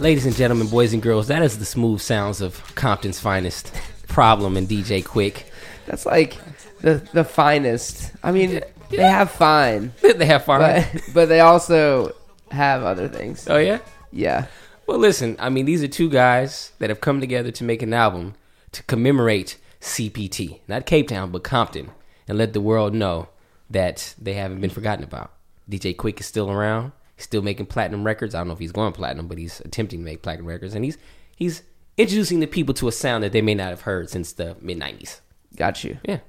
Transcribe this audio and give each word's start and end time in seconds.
Ladies 0.00 0.24
and 0.24 0.34
gentlemen, 0.34 0.68
boys 0.68 0.94
and 0.94 1.02
girls, 1.02 1.26
that 1.26 1.42
is 1.42 1.58
the 1.58 1.66
smooth 1.66 2.00
sounds 2.00 2.40
of 2.40 2.74
Compton's 2.74 3.20
finest. 3.20 3.70
Problem 4.08 4.56
and 4.56 4.66
DJ 4.66 5.04
Quik. 5.04 5.42
That's 5.84 6.06
like 6.06 6.38
the 6.80 7.06
the 7.12 7.22
finest. 7.22 8.10
I 8.22 8.32
mean, 8.32 8.62
they 8.88 8.96
have 9.02 9.30
fine, 9.30 9.92
they 10.00 10.24
have 10.24 10.46
fun. 10.46 10.60
but 10.60 11.02
but 11.12 11.28
they 11.28 11.40
also 11.40 12.14
have 12.50 12.82
other 12.82 13.08
things. 13.08 13.46
oh 13.46 13.58
yeah. 13.58 13.80
Yeah. 14.10 14.46
Well, 14.86 14.96
listen. 14.96 15.36
I 15.38 15.50
mean, 15.50 15.66
these 15.66 15.82
are 15.82 15.88
two 15.88 16.08
guys 16.08 16.72
that 16.78 16.88
have 16.88 17.02
come 17.02 17.20
together 17.20 17.50
to 17.50 17.62
make 17.62 17.82
an 17.82 17.92
album 17.92 18.36
to 18.72 18.82
commemorate 18.84 19.58
CPT, 19.82 20.60
not 20.66 20.86
Cape 20.86 21.08
Town, 21.08 21.30
but 21.30 21.44
Compton, 21.44 21.90
and 22.26 22.38
let 22.38 22.54
the 22.54 22.62
world 22.62 22.94
know 22.94 23.28
that 23.68 24.14
they 24.18 24.32
haven't 24.32 24.62
been 24.62 24.70
forgotten 24.70 25.04
about. 25.04 25.30
DJ 25.70 25.94
Quik 25.94 26.20
is 26.20 26.26
still 26.26 26.50
around. 26.50 26.92
He's 27.20 27.26
still 27.26 27.42
making 27.42 27.66
platinum 27.66 28.02
records. 28.02 28.34
I 28.34 28.38
don't 28.38 28.46
know 28.48 28.54
if 28.54 28.58
he's 28.58 28.72
going 28.72 28.94
platinum, 28.94 29.28
but 29.28 29.36
he's 29.36 29.60
attempting 29.60 29.98
to 30.00 30.04
make 30.06 30.22
platinum 30.22 30.46
records, 30.46 30.74
and 30.74 30.82
he's 30.86 30.96
he's 31.36 31.62
introducing 31.98 32.40
the 32.40 32.46
people 32.46 32.72
to 32.76 32.88
a 32.88 32.92
sound 32.92 33.22
that 33.24 33.32
they 33.32 33.42
may 33.42 33.54
not 33.54 33.68
have 33.68 33.82
heard 33.82 34.08
since 34.08 34.32
the 34.32 34.56
mid 34.62 34.78
'90s. 34.80 35.20
Got 35.54 35.84
you. 35.84 35.98
Yeah, 36.02 36.20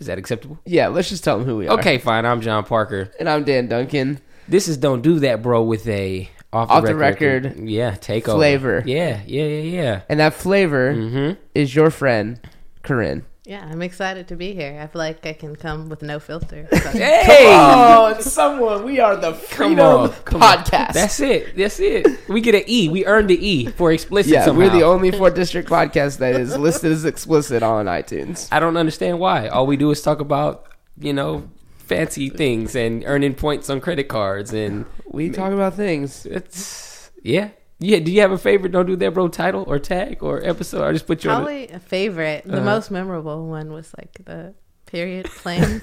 is 0.00 0.08
that 0.08 0.18
acceptable? 0.18 0.58
Yeah. 0.66 0.88
Let's 0.88 1.08
just 1.08 1.22
tell 1.22 1.38
them 1.38 1.46
who 1.46 1.58
we 1.58 1.68
are. 1.68 1.78
Okay, 1.78 1.98
fine. 1.98 2.26
I'm 2.26 2.40
John 2.40 2.64
Parker. 2.64 3.12
And 3.20 3.28
I'm 3.28 3.44
Dan 3.44 3.68
Duncan. 3.68 4.18
This 4.48 4.66
is 4.66 4.76
"Don't 4.76 5.02
Do 5.02 5.20
That, 5.20 5.40
Bro" 5.40 5.62
with 5.62 5.86
a 5.86 6.28
off 6.52 6.66
the, 6.66 6.74
Off 6.74 6.84
the 6.84 6.96
record, 6.96 7.44
record 7.44 7.68
yeah, 7.68 7.92
take 7.94 8.24
flavor. 8.24 8.82
Yeah, 8.84 9.20
yeah, 9.24 9.44
yeah, 9.44 9.60
yeah. 9.82 10.00
And 10.08 10.18
that 10.18 10.34
flavor 10.34 10.94
Mm-hmm. 10.94 11.40
is 11.54 11.76
your 11.76 11.90
friend, 11.92 12.40
Korin. 12.82 13.22
Yeah, 13.48 13.66
I'm 13.66 13.80
excited 13.80 14.28
to 14.28 14.36
be 14.36 14.52
here. 14.52 14.78
I 14.78 14.86
feel 14.88 14.98
like 15.00 15.24
I 15.24 15.32
can 15.32 15.56
come 15.56 15.88
with 15.88 16.02
no 16.02 16.20
filter. 16.20 16.68
So- 16.72 16.90
Hey, 16.90 17.46
Oh, 17.48 18.14
it's 18.14 18.30
someone. 18.30 18.84
We 18.84 19.00
are 19.00 19.16
the 19.16 19.32
Come 19.50 19.80
on, 19.80 20.10
come 20.24 20.42
on. 20.42 20.58
Podcast. 20.58 20.92
That's 20.92 21.18
it. 21.20 21.56
That's 21.56 21.80
it. 21.80 22.28
We 22.28 22.42
get 22.42 22.54
an 22.54 22.64
E. 22.66 22.90
We 22.90 23.06
earned 23.06 23.30
the 23.30 23.38
E 23.52 23.66
for 23.70 23.90
explicit. 23.90 24.32
yeah, 24.34 24.44
somehow. 24.44 24.60
we're 24.64 24.70
the 24.70 24.82
only 24.82 25.10
Forth 25.12 25.34
District 25.34 25.66
podcast 25.68 26.18
that 26.18 26.34
is 26.38 26.58
listed 26.66 26.92
as 26.92 27.06
explicit 27.06 27.62
on 27.62 27.86
iTunes. 27.86 28.48
I 28.52 28.60
don't 28.60 28.76
understand 28.76 29.18
why. 29.18 29.48
All 29.48 29.66
we 29.66 29.78
do 29.78 29.90
is 29.92 30.02
talk 30.02 30.20
about 30.20 30.66
you 31.00 31.14
know 31.14 31.48
fancy 31.78 32.28
things 32.28 32.76
and 32.76 33.02
earning 33.06 33.34
points 33.34 33.70
on 33.70 33.80
credit 33.80 34.08
cards 34.08 34.52
and 34.52 34.84
We 35.06 35.30
talk 35.30 35.52
about 35.52 35.72
things. 35.72 36.26
it's 36.26 37.10
yeah. 37.22 37.48
Yeah, 37.80 38.00
do 38.00 38.10
you 38.10 38.20
have 38.22 38.32
a 38.32 38.38
favorite 38.38 38.72
"Don't 38.72 38.86
Do 38.86 38.96
That, 38.96 39.14
Bro" 39.14 39.28
title 39.28 39.64
or 39.66 39.78
tag 39.78 40.22
or 40.22 40.44
episode? 40.44 40.82
I 40.84 40.92
just 40.92 41.06
put 41.06 41.22
you 41.24 41.30
on. 41.30 41.36
Probably 41.42 41.68
a 41.68 41.78
favorite. 41.78 42.44
The 42.44 42.56
Uh-huh. 42.56 42.64
most 42.64 42.90
memorable 42.90 43.46
one 43.46 43.72
was 43.72 43.92
like 43.96 44.18
the 44.24 44.54
period 44.86 45.26
planes. 45.42 45.82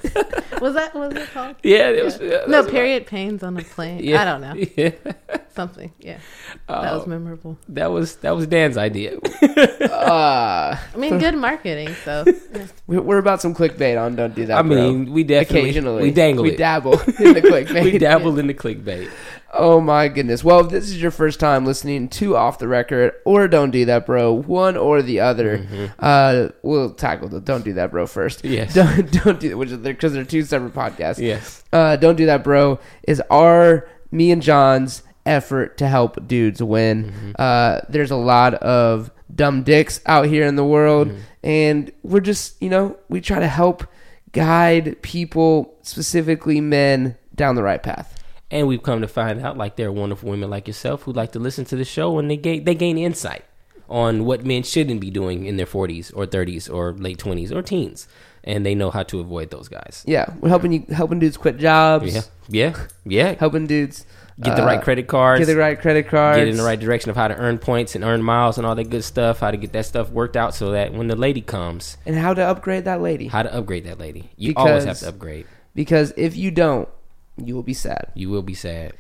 was 0.60 0.74
that 0.74 0.94
what 0.94 1.14
was 1.14 1.24
it 1.24 1.30
called? 1.32 1.56
Yeah, 1.64 1.90
it 1.90 2.04
was, 2.04 2.20
Yeah. 2.20 2.28
yeah, 2.28 2.38
no, 2.48 2.62
that's 2.64 2.70
period 2.72 3.06
pains 3.06 3.44
on 3.44 3.56
a 3.56 3.62
plane. 3.64 4.04
Yeah. 4.04 4.22
I 4.22 4.26
don't 4.26 4.42
know. 4.42 4.56
Yeah, 4.76 4.92
Something. 5.56 5.94
Yeah. 6.00 6.18
that 6.68 6.92
was 6.94 7.04
Oh. 7.06 7.10
memorable. 7.10 7.58
that 7.70 7.92
was 7.92 8.18
that 8.18 8.36
was 8.36 8.46
Dan's 8.48 8.78
idea. 8.78 9.18
Uh, 10.06 10.78
I 10.94 10.98
mean, 10.98 11.18
good 11.18 11.36
marketing. 11.36 11.94
So 12.04 12.26
yeah. 12.28 12.68
we- 12.88 13.00
we're 13.00 13.18
about 13.18 13.42
some 13.42 13.54
clickbait 13.56 14.00
on 14.00 14.16
Don't 14.16 14.36
Do 14.36 14.46
That. 14.46 14.58
I 14.58 14.62
Bro. 14.62 14.76
mean, 14.76 15.12
we 15.14 15.24
definitely 15.24 15.62
occasionally 15.70 16.04
we 16.04 16.12
dangle 16.12 16.44
we 16.44 16.52
it. 16.52 16.58
dabble 16.58 17.00
in 17.00 17.34
the 17.34 17.42
clickbait. 17.42 17.84
we 17.84 17.98
dabbled 17.98 18.38
in 18.40 18.48
the 18.48 18.54
clickbait. 18.54 19.10
Oh 19.58 19.80
my 19.80 20.08
goodness. 20.10 20.44
Well, 20.44 20.60
if 20.62 20.70
this 20.70 20.86
is 20.86 21.02
your 21.02 21.12
first 21.12 21.40
time 21.40 21.66
listening 21.66 22.10
to 22.10 22.36
Off 22.36 22.60
the 22.60 22.68
Record 22.68 23.14
or 23.26 23.48
Don't 23.48 23.72
Do 23.72 23.86
That 23.86 24.06
Bro, 24.06 24.34
one 24.44 24.76
or 24.76 25.02
the 25.02 25.22
other, 25.22 25.66
uh, 26.00 26.50
we'll 26.62 26.90
tackle 26.94 27.30
the 27.30 27.40
Don't 27.40 27.64
Do 27.64 27.74
That 27.74 27.92
Bro 27.92 28.08
first. 28.08 28.44
Mm-hmm. 28.44 28.54
Yes. 28.54 28.74
Don't, 28.76 29.12
don't 29.24 29.40
do 29.40 29.58
which 29.58 29.72
is 29.72 29.78
because 29.78 30.14
they're 30.14 30.26
two 30.26 30.44
separate 30.44 30.74
podcasts. 30.74 31.20
Yes. 31.20 31.64
Uh, 31.72 31.96
Don't 31.96 32.16
Do 32.18 32.26
That 32.26 32.44
Bro 32.44 32.80
is 33.08 33.22
our, 33.32 33.88
me 34.12 34.32
and 34.32 34.42
John's 34.42 35.04
effort 35.26 35.78
to 35.78 35.88
help 35.88 36.28
dudes 36.28 36.62
win. 36.62 37.06
Mm-hmm. 37.06 37.32
Uh, 37.40 37.80
there's 37.90 38.12
a 38.12 38.16
lot 38.18 38.56
of 38.56 39.10
dumb 39.34 39.64
dicks 39.64 40.02
out 40.06 40.26
here 40.26 40.46
in 40.46 40.56
the 40.56 40.66
world, 40.66 41.08
Mm-hmm. 41.10 41.20
and 41.44 41.92
we're 42.04 42.20
just, 42.20 42.62
you 42.62 42.70
know, 42.70 42.98
we 43.10 43.22
try 43.22 43.40
to 43.40 43.48
help 43.48 43.88
guide 44.34 45.02
people, 45.02 45.76
specifically 45.82 46.60
men, 46.62 47.18
down 47.34 47.56
the 47.56 47.64
right 47.64 47.82
path. 47.82 48.15
And 48.52 48.68
we've 48.68 48.84
come 48.84 49.02
to 49.02 49.08
find 49.08 49.42
out, 49.42 49.58
like 49.58 49.76
there 49.76 49.88
are 49.88 49.92
wonderful 49.92 50.30
women 50.30 50.50
like 50.50 50.68
yourself 50.68 51.04
who 51.04 51.14
like 51.14 51.32
to 51.32 51.40
listen 51.40 51.66
to 51.66 51.76
the 51.76 51.86
show 51.86 52.20
and 52.20 52.30
they 52.30 52.38
gain 52.38 52.64
they 52.64 52.76
gain 52.76 52.98
insight 52.98 53.44
on 53.90 54.26
what 54.26 54.46
men 54.46 54.64
shouldn't 54.64 55.00
be 55.00 55.12
doing 55.12 55.46
in 55.46 55.58
their 55.58 55.66
40s 55.66 56.12
or 56.16 56.26
30s 56.26 56.72
or 56.74 56.94
late 56.94 57.20
20s 57.20 57.52
or 57.52 57.62
teens, 57.62 58.08
and 58.44 58.66
they 58.66 58.74
know 58.76 58.90
how 58.92 59.04
to 59.04 59.20
avoid 59.20 59.52
those 59.52 59.68
guys. 59.68 60.04
Yeah, 60.08 60.26
we're 60.40 60.50
helping 60.50 60.74
you, 60.74 60.86
helping 60.90 61.20
dudes 61.20 61.38
quit 61.38 61.58
jobs. 61.58 62.14
Yeah, 62.14 62.22
yeah, 62.50 62.88
yeah. 63.06 63.36
helping 63.40 63.68
dudes 63.68 64.06
Get 64.40 64.58
the 64.58 64.64
uh, 64.64 64.66
right 64.66 64.82
credit 64.82 65.08
cards. 65.08 65.40
get 65.40 65.46
the 65.46 65.58
right 65.58 65.80
credit 65.80 66.10
cards, 66.10 66.40
Get 66.40 66.50
in 66.50 66.58
the 66.58 66.64
right 66.64 66.80
direction 66.80 67.10
of 67.10 67.16
how 67.16 67.30
to 67.30 67.36
earn 67.38 67.58
points 67.58 67.96
and 67.96 68.04
earn 68.04 68.22
miles 68.22 68.58
and 68.58 68.68
all 68.68 68.76
that 68.76 68.90
good 68.90 69.04
stuff. 69.06 69.40
How 69.40 69.50
to 69.50 69.56
get 69.56 69.72
that 69.72 69.86
stuff 69.86 70.10
worked 70.10 70.36
out 70.36 70.54
so 70.54 70.72
that 70.72 70.94
when 70.94 71.08
the 71.08 71.16
lady 71.16 71.40
comes, 71.40 71.96
and 72.06 72.18
how 72.18 72.34
to 72.34 72.44
upgrade 72.44 72.84
that 72.84 73.02
lady. 73.02 73.28
how 73.28 73.44
to 73.44 73.54
upgrade 73.54 73.86
that 73.86 73.98
lady. 73.98 74.30
You 74.36 74.54
always 74.58 74.84
have 74.84 75.00
to 75.00 75.08
upgrade. 75.10 75.48
Because 75.74 76.14
if 76.18 76.36
you 76.36 76.52
don't, 76.52 76.90
you 77.38 77.56
will 77.56 77.64
be 77.64 77.74
sad. 77.74 78.12
You 78.16 78.30
will 78.30 78.42
be 78.44 78.54
sad. 78.54 78.94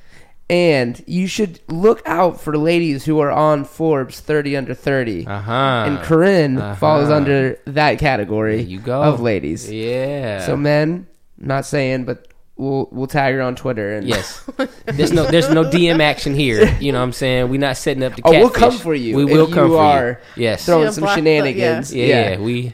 And 0.47 1.03
you 1.07 1.25
should 1.25 1.59
look 1.69 2.03
out 2.06 2.40
for 2.40 2.56
ladies 2.56 3.03
who 3.06 3.19
are 3.19 3.31
on 3.31 3.66
Forbes 3.66 4.19
30 4.19 4.56
under 4.57 4.73
30. 4.75 5.25
Uh 5.25 5.40
huh. 5.41 5.51
and 5.88 5.97
Korin 6.00 6.57
uh-huh. 6.59 6.75
falls 6.75 7.09
under 7.09 7.57
that 7.66 7.97
category 7.97 8.57
There 8.57 8.66
you 8.66 8.79
go. 8.79 9.01
of 9.01 9.22
ladies. 9.22 9.72
Yeah. 9.72 10.46
So 10.46 10.56
men, 10.56 11.07
not 11.40 11.66
saying, 11.66 12.06
but 12.06 12.28
we'll 12.57 12.88
we'll 12.91 13.07
tag 13.07 13.34
her 13.34 13.41
on 13.41 13.56
Twitter 13.56 13.97
and 13.97 14.07
Yes. 14.07 14.47
There's 14.85 15.12
no 15.12 15.25
there's 15.25 15.50
no 15.50 15.63
DM 15.63 16.00
action 16.00 16.35
here. 16.35 16.78
You 16.79 16.91
know 16.91 17.00
what 17.00 17.06
I'm 17.06 17.12
saying? 17.13 17.50
We're 17.50 17.59
not 17.59 17.75
setting 17.78 18.03
up 18.03 18.16
the 18.16 18.22
Oh, 18.23 18.29
we'll 18.31 18.50
come 18.52 18.78
for 18.78 18.94
you 18.94 19.16
We 19.16 19.23
if 19.23 19.31
will 19.31 19.47
come 19.47 19.69
you 19.72 19.78
for 19.78 19.81
are 19.81 20.22
you. 20.35 20.44
Yes. 20.44 20.63
throwing 20.66 20.84
Yeah, 20.85 20.91
some 20.91 21.02
block 21.06 21.16
the- 21.16 21.22
shenanigans. 21.22 21.91
yeah, 21.94 22.38
we 22.40 22.72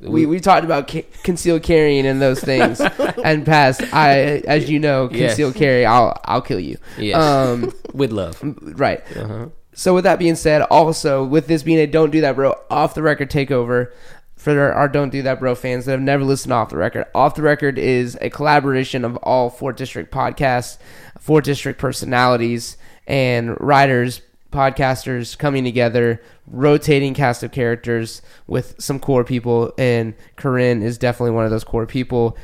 we 0.00 0.26
we 0.26 0.40
talked 0.40 0.64
about 0.64 0.88
ca- 0.90 1.06
concealed 1.22 1.62
carrying 1.62 2.06
and 2.06 2.20
those 2.22 2.40
things 2.40 2.80
and 3.24 3.44
past. 3.44 3.82
I, 3.92 4.42
as 4.46 4.70
you 4.70 4.78
know, 4.78 5.08
Yes. 5.12 5.30
concealed 5.32 5.54
carry. 5.56 5.84
I'll 5.86 6.18
I'll 6.24 6.42
kill 6.42 6.60
you. 6.60 6.78
Yes. 6.98 7.16
Um. 7.16 7.72
with 7.94 8.12
love. 8.12 8.38
Right. 8.42 9.02
Uh-huh. 9.16 9.48
So 9.74 9.94
with 9.94 10.04
that 10.04 10.18
being 10.18 10.36
said, 10.36 10.62
also 10.62 11.24
with 11.24 11.46
this 11.46 11.62
being 11.62 11.78
a 11.78 11.86
"Don't 11.86 12.10
Do 12.10 12.20
That, 12.22 12.34
Bro" 12.36 12.54
off 12.70 12.94
the 12.94 13.02
record 13.02 13.30
takeover 13.30 13.92
for 14.36 14.72
our, 14.72 14.88
"Don't 14.88 15.10
Do 15.10 15.22
That, 15.22 15.38
Bro" 15.40 15.54
fans 15.56 15.84
that 15.84 15.92
have 15.92 16.00
never 16.00 16.24
listened 16.24 16.50
to 16.50 16.54
off 16.56 16.70
the 16.70 16.76
record. 16.76 17.06
Off 17.14 17.34
the 17.34 17.42
record 17.42 17.78
is 17.78 18.16
a 18.20 18.30
collaboration 18.30 19.04
of 19.04 19.16
all 19.18 19.48
Forth 19.50 19.76
District 19.76 20.12
podcasts, 20.12 20.78
Forth 21.18 21.44
District 21.44 21.78
personalities, 21.78 22.76
and 23.06 23.56
writers, 23.60 24.22
podcasters 24.50 25.36
coming 25.38 25.64
together, 25.64 26.20
rotating 26.46 27.14
cast 27.14 27.42
of 27.42 27.52
characters 27.52 28.22
with 28.46 28.74
some 28.78 28.98
core 29.00 29.24
people. 29.24 29.72
And 29.78 30.14
Korin 30.36 30.82
is 30.82 30.98
definitely 30.98 31.32
one 31.32 31.44
of 31.44 31.50
those 31.50 31.64
core 31.64 31.86
people. 31.86 32.36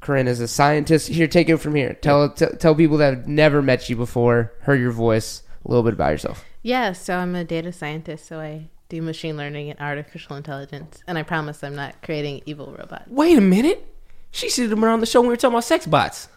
Korin 0.00 0.26
is 0.26 0.40
a 0.40 0.48
scientist. 0.48 1.08
Here, 1.08 1.26
take 1.26 1.48
it 1.48 1.56
from 1.58 1.74
here. 1.74 1.94
Tell 1.94 2.28
t- 2.30 2.46
tell 2.58 2.74
people 2.74 2.98
that 2.98 3.14
have 3.14 3.28
never 3.28 3.62
met 3.62 3.88
you 3.88 3.96
before, 3.96 4.52
heard 4.60 4.80
your 4.80 4.92
voice, 4.92 5.42
a 5.64 5.68
little 5.68 5.82
bit 5.82 5.94
about 5.94 6.10
yourself. 6.12 6.44
yeah. 6.62 6.92
So 6.92 7.16
I'm 7.16 7.34
a 7.34 7.44
data 7.44 7.72
scientist. 7.72 8.26
So 8.26 8.38
I 8.40 8.68
do 8.90 9.00
machine 9.00 9.36
learning 9.38 9.70
and 9.70 9.80
artificial 9.80 10.36
intelligence. 10.36 11.02
And 11.06 11.16
I 11.16 11.22
promise 11.22 11.64
I'm 11.64 11.74
not 11.74 12.02
creating 12.02 12.42
evil 12.44 12.74
robots. 12.78 13.08
Wait 13.08 13.38
a 13.38 13.40
minute. 13.40 13.86
She 14.30 14.50
should 14.50 14.68
have 14.68 14.78
been 14.78 14.88
on 14.88 15.00
the 15.00 15.06
show 15.06 15.20
when 15.20 15.28
we 15.28 15.32
were 15.32 15.36
talking 15.36 15.54
about 15.54 15.64
sex 15.64 15.86
bots. 15.86 16.28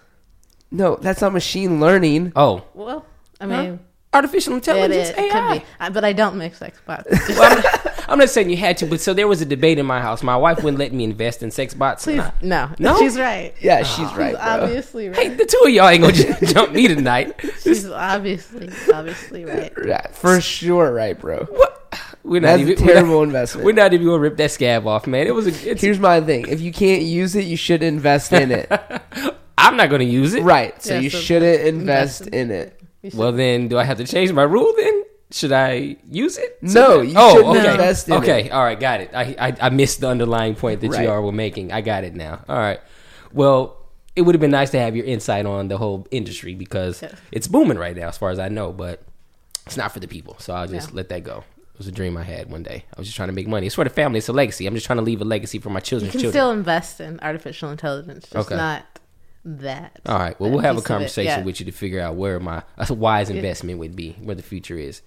No, 0.71 0.95
that's 0.97 1.19
not 1.21 1.33
machine 1.33 1.79
learning. 1.81 2.31
Oh. 2.35 2.63
Well, 2.73 3.05
I 3.41 3.45
mean, 3.47 3.79
Artificial 4.17 4.53
intelligence 4.55 5.09
it 5.09 5.17
AI. 5.19 5.29
could 5.29 5.59
be, 5.61 5.65
I- 5.79 5.89
but 5.89 6.03
I 6.03 6.11
don't 6.13 6.35
make 6.37 6.55
sex 6.55 6.79
bots. 6.85 7.07
Well, 7.29 7.57
I'm, 7.57 8.13
I'm 8.13 8.19
not 8.19 8.29
saying 8.29 8.49
you 8.49 8.55
had 8.57 8.77
to, 8.77 8.85
but 8.85 9.01
so 9.01 9.13
there 9.13 9.27
was 9.27 9.41
a 9.41 9.45
debate 9.45 9.77
in 9.77 9.85
my 9.85 9.99
house. 10.01 10.23
My 10.23 10.37
wife 10.37 10.63
wouldn't 10.63 10.79
let 10.79 10.93
me 10.93 11.03
invest 11.03 11.43
in 11.43 11.51
sex 11.51 11.73
bots. 11.73 12.05
Please, 12.05 12.23
no, 12.41 12.69
No? 12.79 12.97
she's 12.99 13.17
right. 13.17 13.53
Yeah, 13.61 13.83
she's 13.83 14.11
right, 14.13 14.31
She's 14.31 14.37
bro. 14.39 14.49
obviously 14.63 15.03
Hey, 15.11 15.27
right. 15.29 15.37
the 15.37 15.45
two 15.45 15.61
of 15.65 15.69
y'all 15.71 15.89
ain't 15.89 16.01
gonna 16.01 16.45
jump 16.53 16.71
me 16.71 16.87
tonight. 16.87 17.35
She's 17.61 17.85
obviously, 17.89 18.69
obviously 18.93 19.43
right. 19.45 19.73
Yeah, 19.85 20.07
for 20.11 20.39
sure, 20.41 20.93
right, 20.93 21.19
bro. 21.19 21.45
What? 21.51 21.73
We're 22.23 22.39
not 22.41 22.57
That's 22.57 22.61
even 22.61 22.77
a 22.77 22.85
we're 22.85 22.93
terrible 22.93 23.15
not- 23.19 23.23
investment. 23.23 23.65
We're 23.65 23.71
not 23.73 23.93
even 23.93 24.05
gonna 24.07 24.19
rip 24.19 24.37
that 24.37 24.51
scab 24.51 24.87
off, 24.87 25.05
man. 25.05 25.27
It 25.27 25.35
was 25.35 25.47
a. 25.47 25.71
It's, 25.71 25.81
Here's 25.81 25.99
my 25.99 26.19
thing: 26.21 26.47
if 26.47 26.59
you 26.61 26.71
can't 26.73 27.03
use 27.03 27.35
it, 27.35 27.45
you 27.45 27.57
should 27.57 27.83
invest 27.83 28.31
in 28.33 28.51
it. 28.51 28.71
I'm 29.57 29.75
not 29.75 29.89
gonna 29.89 30.03
use 30.05 30.33
it. 30.33 30.43
right. 30.43 30.81
So 30.81 30.93
Yeah, 30.93 30.99
you 31.01 31.09
so 31.09 31.19
shouldn't 31.19 31.61
invest 31.61 32.21
invest 32.21 32.33
in 32.35 32.51
it. 32.51 32.65
You 32.65 32.69
should- 32.69 32.76
Well, 33.13 33.31
then, 33.31 33.67
do 33.67 33.77
I 33.77 33.83
have 33.83 33.97
to 33.97 34.05
change 34.05 34.31
my 34.33 34.43
rule? 34.43 34.73
Then 34.77 35.03
should 35.31 35.51
I 35.51 35.97
use 36.09 36.37
it? 36.37 36.57
No, 36.61 37.01
you 37.01 37.13
oh, 37.17 37.35
shouldn't 37.37 37.57
okay. 37.57 37.71
invest 37.71 38.07
in 38.07 38.13
okay, 38.15 38.45
it. 38.45 38.51
all 38.51 38.63
right, 38.63 38.79
got 38.79 39.01
it. 39.01 39.11
I, 39.13 39.35
I 39.39 39.55
I 39.61 39.69
missed 39.69 40.01
the 40.01 40.07
underlying 40.09 40.55
point 40.55 40.81
that 40.81 40.89
Right. 40.91 41.03
you 41.03 41.09
all 41.11 41.21
were 41.23 41.31
making. 41.31 41.71
I 41.71 41.81
got 41.81 42.03
it 42.03 42.15
now. 42.15 42.43
All 42.49 42.57
right. 42.57 42.79
Well, 43.33 43.77
it 44.15 44.21
would 44.21 44.33
have 44.35 44.41
been 44.41 44.51
nice 44.51 44.71
to 44.71 44.79
have 44.79 44.95
your 44.95 45.05
insight 45.05 45.45
on 45.45 45.67
the 45.67 45.77
whole 45.77 46.07
industry 46.11 46.55
because 46.55 47.01
Yes. 47.01 47.13
it's 47.31 47.47
booming 47.47 47.77
right 47.77 47.95
now, 47.95 48.07
as 48.07 48.17
far 48.17 48.29
as 48.31 48.39
I 48.39 48.47
know. 48.49 48.71
But 48.73 49.03
it's 49.65 49.77
not 49.77 49.91
for 49.91 49.99
the 49.99 50.07
people, 50.07 50.35
so 50.39 50.53
I'll 50.53 50.67
just 50.67 50.89
Yeah. 50.89 50.95
let 50.95 51.09
that 51.09 51.23
go. 51.23 51.43
It 51.73 51.77
was 51.77 51.87
a 51.87 51.91
dream 51.91 52.17
I 52.17 52.23
had 52.23 52.49
one 52.49 52.63
day. 52.63 52.85
I 52.95 52.99
was 52.99 53.07
just 53.07 53.15
trying 53.15 53.29
to 53.29 53.33
make 53.35 53.47
money. 53.47 53.67
It's 53.67 53.75
for 53.75 53.83
the 53.83 53.91
family. 53.91 54.17
It's 54.17 54.29
a 54.29 54.33
legacy. 54.33 54.65
I'm 54.65 54.73
just 54.73 54.87
trying 54.87 54.97
to 54.97 55.03
leave 55.03 55.21
a 55.21 55.25
legacy 55.25 55.59
for 55.59 55.69
my 55.69 55.77
you 55.77 55.81
children's 55.81 56.11
can 56.13 56.21
children. 56.21 56.31
still 56.41 56.51
invest 56.51 56.99
in 56.99 57.19
artificial 57.21 57.69
intelligence, 57.69 58.23
just 58.31 58.47
Okay. 58.47 58.55
not 58.55 58.83
that. 59.47 59.99
All 60.05 60.17
right. 60.19 60.39
Well, 60.39 60.49
we'll 60.51 60.59
have 60.59 60.75
a 60.75 60.79
piece 60.79 60.85
of 60.85 60.85
it. 60.85 60.93
conversation 60.93 61.39
Yeah. 61.39 61.45
with 61.45 61.59
you 61.59 61.65
to 61.65 61.71
figure 61.71 62.01
out 62.01 62.15
where 62.15 62.39
my 62.39 62.63
a 62.77 62.93
wise 62.93 63.29
investment 63.29 63.79
would 63.79 63.95
be, 63.95 64.15
where 64.21 64.35
the 64.35 64.43
future 64.43 64.77
is. 64.77 65.01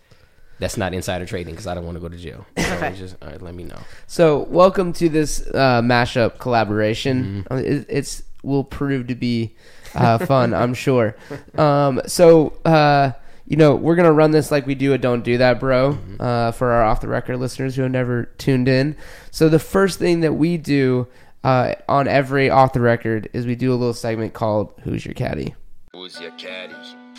That's 0.58 0.76
not 0.76 0.92
insider 0.92 1.24
trading 1.24 1.54
because 1.54 1.66
I 1.66 1.74
don't 1.74 1.84
want 1.86 1.96
to 1.96 2.00
go 2.00 2.08
to 2.08 2.16
jail. 2.16 2.46
So 2.58 2.74
Okay. 2.76 2.94
just 2.96 3.16
all 3.22 3.28
right, 3.28 3.40
let 3.42 3.54
me 3.54 3.64
know. 3.64 3.78
So, 4.06 4.40
welcome 4.50 4.92
to 4.94 5.08
this 5.08 5.46
uh, 5.54 5.80
mashup 5.82 6.38
collaboration. 6.38 7.44
Mm-hmm. 7.48 7.52
Uh, 7.52 7.56
It, 7.58 7.86
it's 7.88 8.22
will 8.42 8.64
prove 8.64 9.06
to 9.08 9.14
be 9.14 9.54
uh, 9.94 10.18
fun, 10.18 10.54
I'm 10.54 10.74
sure. 10.74 11.16
Um, 11.58 12.00
so, 12.06 12.54
uh, 12.64 13.12
you 13.46 13.56
know, 13.56 13.74
we're 13.74 13.96
gonna 13.96 14.12
run 14.12 14.30
this 14.30 14.50
like 14.50 14.66
we 14.66 14.74
do 14.74 14.92
a 14.92 14.98
"Don't 14.98 15.22
Do 15.24 15.38
That, 15.38 15.58
Bro" 15.60 15.92
Mm-hmm. 15.94 16.16
uh, 16.20 16.52
for 16.52 16.70
our 16.70 16.84
off 16.84 17.00
the 17.00 17.08
record 17.08 17.38
listeners 17.38 17.76
who 17.76 17.82
have 17.82 17.90
never 17.90 18.24
tuned 18.38 18.68
in. 18.68 18.96
So, 19.30 19.48
the 19.48 19.58
first 19.58 19.98
thing 19.98 20.20
that 20.20 20.34
we 20.34 20.56
do 20.58 21.08
uh, 21.44 21.74
on 21.88 22.08
every 22.08 22.50
off 22.50 22.72
the 22.72 22.80
record 22.80 23.28
is 23.32 23.46
we 23.46 23.54
do 23.54 23.72
a 23.72 23.76
little 23.76 23.94
segment 23.94 24.34
called 24.34 24.74
"Who's 24.82 25.04
Your 25.04 25.14
Caddy." 25.14 25.54
Who's 25.92 26.20
your 26.20 26.30
caddy? 26.32 26.74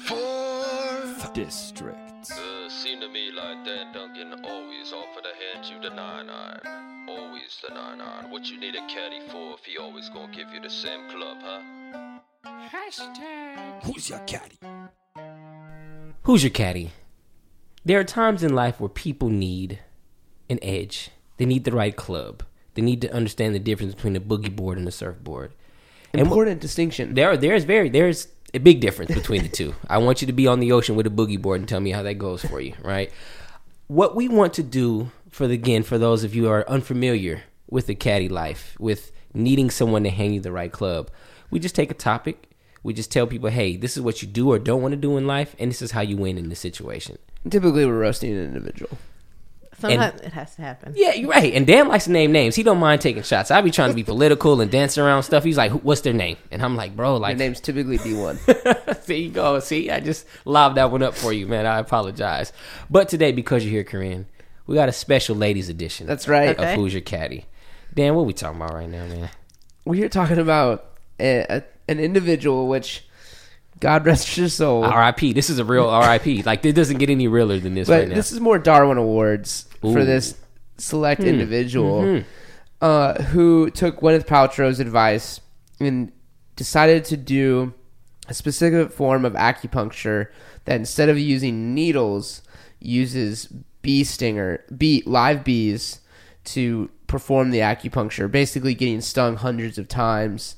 Forth 0.06 1.34
district. 1.34 2.32
Uh, 2.32 2.70
seem 2.70 3.02
to 3.02 3.10
me 3.10 3.30
like 3.32 3.66
Dan 3.66 3.94
Duncan 3.94 4.46
always 4.46 4.94
offer 4.94 5.22
to 5.22 5.30
hand 5.30 5.66
you 5.66 5.82
the 5.82 5.94
nine 5.94 6.30
iron. 6.30 7.10
Always 7.10 7.62
the 7.68 7.74
nine 7.74 8.00
iron. 8.00 8.32
What 8.32 8.50
you 8.50 8.60
need 8.60 8.76
a 8.76 8.88
caddy 8.88 9.20
for 9.30 9.56
if 9.56 9.66
he 9.66 9.78
always 9.78 10.10
gonna 10.10 10.34
give 10.34 10.54
you 10.54 10.62
the 10.62 10.70
same 10.70 11.10
club, 11.10 11.38
huh? 11.42 12.20
Hashtag. 12.46 13.84
Who's 13.84 14.10
your 14.10 14.20
caddy? 14.20 14.60
Who's 16.24 16.44
your 16.44 16.52
caddy? 16.52 16.92
There 17.84 18.00
are 18.00 18.06
times 18.06 18.42
in 18.42 18.54
life 18.54 18.80
where 18.80 18.90
people 18.90 19.30
need 19.30 19.80
an 20.50 20.60
edge. 20.62 21.10
They 21.38 21.46
need 21.46 21.66
the 21.66 21.72
right 21.72 21.96
club. 21.96 22.44
They 22.74 22.82
need 22.82 23.02
to 23.02 23.14
understand 23.14 23.54
the 23.54 23.60
difference 23.60 23.94
between 23.96 24.16
a 24.16 24.22
boogie 24.22 24.56
board 24.56 24.78
and 24.78 24.88
a 24.88 24.92
surfboard. 24.92 25.54
And 26.14 26.22
Important 26.22 26.60
distinction. 26.62 27.14
there, 27.14 27.36
there's 27.38 27.64
very, 27.64 27.90
there's 27.90 28.28
a 28.54 28.60
big 28.60 28.82
difference 28.82 29.14
between 29.14 29.44
the 29.44 29.50
two. 29.50 29.76
I 29.90 29.98
want 29.98 30.22
you 30.22 30.28
to 30.28 30.34
be 30.34 30.48
on 30.48 30.60
the 30.60 30.72
ocean 30.72 30.96
with 30.96 31.08
a 31.08 31.12
boogie 31.12 31.42
board 31.42 31.60
and 31.60 31.70
tell 31.70 31.80
me 31.80 31.92
how 31.92 32.04
that 32.04 32.16
goes 32.16 32.44
for 32.44 32.60
you, 32.60 32.74
right? 32.84 33.12
What 33.88 34.16
we 34.16 34.28
want 34.28 34.54
to 34.56 34.64
do 34.64 35.12
for 35.30 35.48
the 35.48 35.54
again, 35.54 35.84
for 35.84 35.98
those 35.98 36.24
of 36.24 36.36
you 36.36 36.44
who 36.44 36.50
are 36.50 36.68
unfamiliar 36.70 37.44
with 37.70 37.88
the 37.88 37.96
caddy 37.96 38.28
life, 38.30 38.76
with 38.80 39.12
needing 39.34 39.70
someone 39.70 40.04
to 40.04 40.10
hand 40.10 40.34
you 40.34 40.42
the 40.42 40.52
right 40.52 40.72
club, 40.72 41.10
we 41.50 41.60
just 41.60 41.76
take 41.76 41.92
a 41.92 41.96
topic. 41.96 42.50
We 42.84 42.94
just 42.94 43.12
tell 43.12 43.28
people, 43.28 43.50
hey, 43.50 43.78
this 43.78 43.96
is 43.96 44.02
what 44.02 44.22
you 44.22 44.28
do 44.28 44.52
or 44.52 44.60
don't 44.60 44.82
want 44.82 44.94
to 44.94 44.98
do 44.98 45.16
in 45.18 45.28
life, 45.28 45.56
and 45.60 45.70
this 45.70 45.82
is 45.82 45.92
how 45.92 46.02
you 46.02 46.18
win 46.18 46.38
in 46.38 46.50
this 46.50 46.60
situation. 46.60 47.18
Typically, 47.50 47.86
we're 47.86 48.00
roasting 48.00 48.32
an 48.34 48.44
individual. 48.44 48.98
Sometimes 49.82 50.22
it 50.22 50.34
has 50.34 50.56
to 50.56 50.62
happen. 50.62 50.94
Yeah, 50.96 51.14
you're 51.14 51.30
right. 51.30 51.54
And 51.54 51.68
Dan 51.68 51.88
likes 51.88 52.06
to 52.06 52.12
name 52.12 52.32
names. 52.32 52.56
He 52.56 52.64
don't 52.64 52.80
mind 52.80 53.02
taking 53.02 53.24
shots. 53.24 53.52
I 53.52 53.62
be 53.62 53.72
trying 53.72 53.90
to 53.90 53.96
be 53.96 54.04
political 54.04 54.62
and 54.62 54.72
dancing 54.72 55.04
around 55.04 55.24
stuff. 55.24 55.44
He's 55.44 55.58
like, 55.58 55.72
"What's 55.72 56.02
their 56.02 56.14
name?" 56.14 56.38
And 56.52 56.62
I'm 56.62 56.76
like, 56.76 56.96
"Bro, 56.96 57.12
Your 57.14 57.20
like, 57.20 57.38
name's 57.38 57.60
typically 57.60 57.98
B1. 57.98 59.06
there 59.06 59.18
you 59.18 59.30
go. 59.30 59.60
See, 59.60 59.90
I 59.90 60.00
just 60.00 60.26
lobbed 60.46 60.78
that 60.78 60.92
one 60.92 61.04
up 61.04 61.16
for 61.16 61.34
you, 61.34 61.48
man. 61.48 61.66
I 61.66 61.80
apologize. 61.80 62.54
But 62.90 63.10
today, 63.10 63.32
because 63.32 63.64
you're 63.64 63.72
here, 63.72 63.84
Korin, 63.84 64.26
we 64.68 64.76
got 64.76 64.90
a 64.90 64.94
special 64.94 65.36
ladies 65.36 65.70
edition. 65.70 66.08
That's 66.08 66.28
right. 66.28 66.50
Of 66.52 66.60
Okay. 66.60 66.76
Who's 66.76 66.94
Your 66.94 67.02
Caddy? 67.02 67.46
Dan, 67.94 68.16
what 68.16 68.26
we 68.26 68.34
talking 68.34 68.62
about 68.62 68.74
right 68.74 68.90
now, 68.90 69.06
man? 69.06 69.30
We're 69.84 70.10
talking 70.10 70.38
about 70.38 70.86
a, 71.20 71.46
a, 71.50 71.64
an 71.90 72.00
individual 72.00 72.68
which, 72.68 73.06
God 73.82 74.06
rest 74.06 74.38
your 74.38 74.48
soul. 74.48 74.86
R.I.P. 74.86 75.34
This 75.34 75.50
is 75.50 75.60
a 75.60 75.66
real 75.66 75.90
R.I.P. 75.90 76.44
Like, 76.44 76.64
it 76.66 76.74
doesn't 76.74 76.98
get 77.00 77.10
any 77.10 77.28
realer 77.28 77.60
than 77.60 77.74
this 77.76 77.88
But 77.90 78.00
right 78.00 78.08
now. 78.10 78.16
this 78.16 78.32
is 78.32 78.40
more 78.40 78.58
Darwin 78.58 78.98
Awards 78.98 79.68
for 79.82 79.88
Ooh. 79.88 79.94
Hmm. 80.02 80.06
this 80.06 80.36
select 80.78 81.22
individual 81.22 82.02
Mm-hmm. 82.04 82.28
uh, 82.82 83.14
who 83.24 83.70
took 83.72 84.00
Gwyneth 84.00 84.26
Paltrow's 84.26 84.80
advice 84.80 85.42
and 85.80 86.12
decided 86.56 87.04
to 87.06 87.18
do 87.18 87.74
a 88.28 88.34
specific 88.34 88.92
form 88.92 89.26
of 89.26 89.34
acupuncture 89.34 90.28
that 90.66 90.76
instead 90.76 91.10
of 91.10 91.18
using 91.20 91.74
needles 91.74 92.44
uses 92.80 93.48
bee 93.82 94.04
stinger 94.04 94.64
bee 94.78 95.02
live 95.08 95.44
bees 95.44 96.02
to 96.44 96.90
perform 97.08 97.50
the 97.52 97.60
acupuncture 97.60 98.30
basically 98.32 98.74
getting 98.76 99.02
stung 99.02 99.36
hundreds 99.36 99.78
of 99.78 99.88
times 99.88 100.56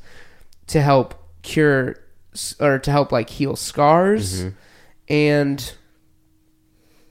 to 0.67 0.81
help 0.81 1.15
cure 1.41 1.95
or 2.59 2.79
to 2.79 2.91
help 2.91 3.11
like 3.11 3.29
heal 3.29 3.55
scars 3.55 4.41
Mm-hmm. 4.43 4.49
and 5.09 5.73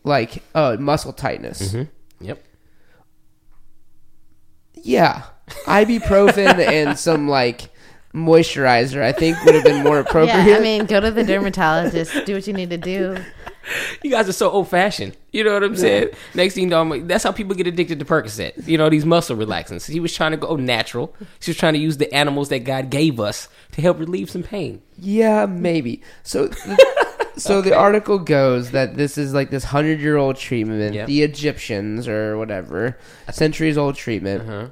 like 0.04 0.42
uh 0.54 0.76
muscle 0.80 1.12
tightness. 1.12 1.72
Mm-hmm. 1.72 2.24
yep. 2.26 2.44
Yeah. 4.74 5.22
Ibuprofen 5.66 6.58
and 6.66 6.98
some 6.98 7.28
like 7.28 7.70
moisturizer 8.14 9.00
I 9.02 9.12
think 9.12 9.42
would 9.44 9.54
have 9.54 9.64
been 9.64 9.82
more 9.84 9.98
appropriate. 9.98 10.44
Yeah, 10.46 10.56
I 10.56 10.60
mean, 10.60 10.86
go 10.86 11.00
to 11.00 11.10
the 11.10 11.24
dermatologist, 11.24 12.26
do 12.26 12.34
what 12.34 12.46
you 12.46 12.52
need 12.52 12.70
to 12.70 12.78
do. 12.78 13.16
You 14.02 14.10
guys 14.10 14.28
are 14.28 14.32
so 14.32 14.50
old 14.50 14.68
fashioned. 14.68 15.16
You 15.30 15.44
know 15.44 15.54
what 15.54 15.62
I'm 15.62 15.76
saying? 15.76 16.08
Next 16.34 16.54
thing 16.54 16.64
you 16.64 16.70
know, 16.70 16.80
I'm 16.80 16.90
like, 16.90 17.06
that's 17.06 17.22
how 17.22 17.30
people 17.32 17.54
get 17.54 17.66
addicted 17.66 18.00
to 18.00 18.04
Percocet. 18.04 18.66
You 18.66 18.76
know, 18.76 18.90
these 18.90 19.06
muscle 19.06 19.36
relaxants. 19.36 19.88
He 19.88 20.00
was 20.00 20.12
trying 20.12 20.32
to 20.32 20.36
go 20.36 20.56
natural. 20.56 21.14
She 21.40 21.50
was 21.50 21.56
trying 21.56 21.74
to 21.74 21.78
use 21.78 21.98
the 21.98 22.12
animals 22.12 22.48
that 22.48 22.64
God 22.64 22.90
gave 22.90 23.20
us 23.20 23.48
to 23.72 23.80
help 23.80 23.98
relieve 24.00 24.28
some 24.30 24.42
pain. 24.42 24.82
Yeah, 24.98 25.46
maybe. 25.46 26.02
So, 26.24 26.46
the, 26.48 27.30
so 27.36 27.62
the 27.62 27.74
article 27.76 28.18
goes 28.18 28.72
that 28.72 28.96
this 28.96 29.16
is 29.16 29.32
like 29.32 29.50
this 29.50 29.64
hundred 29.64 30.00
year 30.00 30.16
old 30.16 30.36
treatment. 30.36 30.94
Yep. 30.94 31.06
The 31.06 31.22
Egyptians 31.22 32.08
or 32.08 32.36
whatever, 32.36 32.98
centuries 33.30 33.78
old 33.78 33.94
treatment. 33.94 34.42
Uh-huh. 34.42 34.68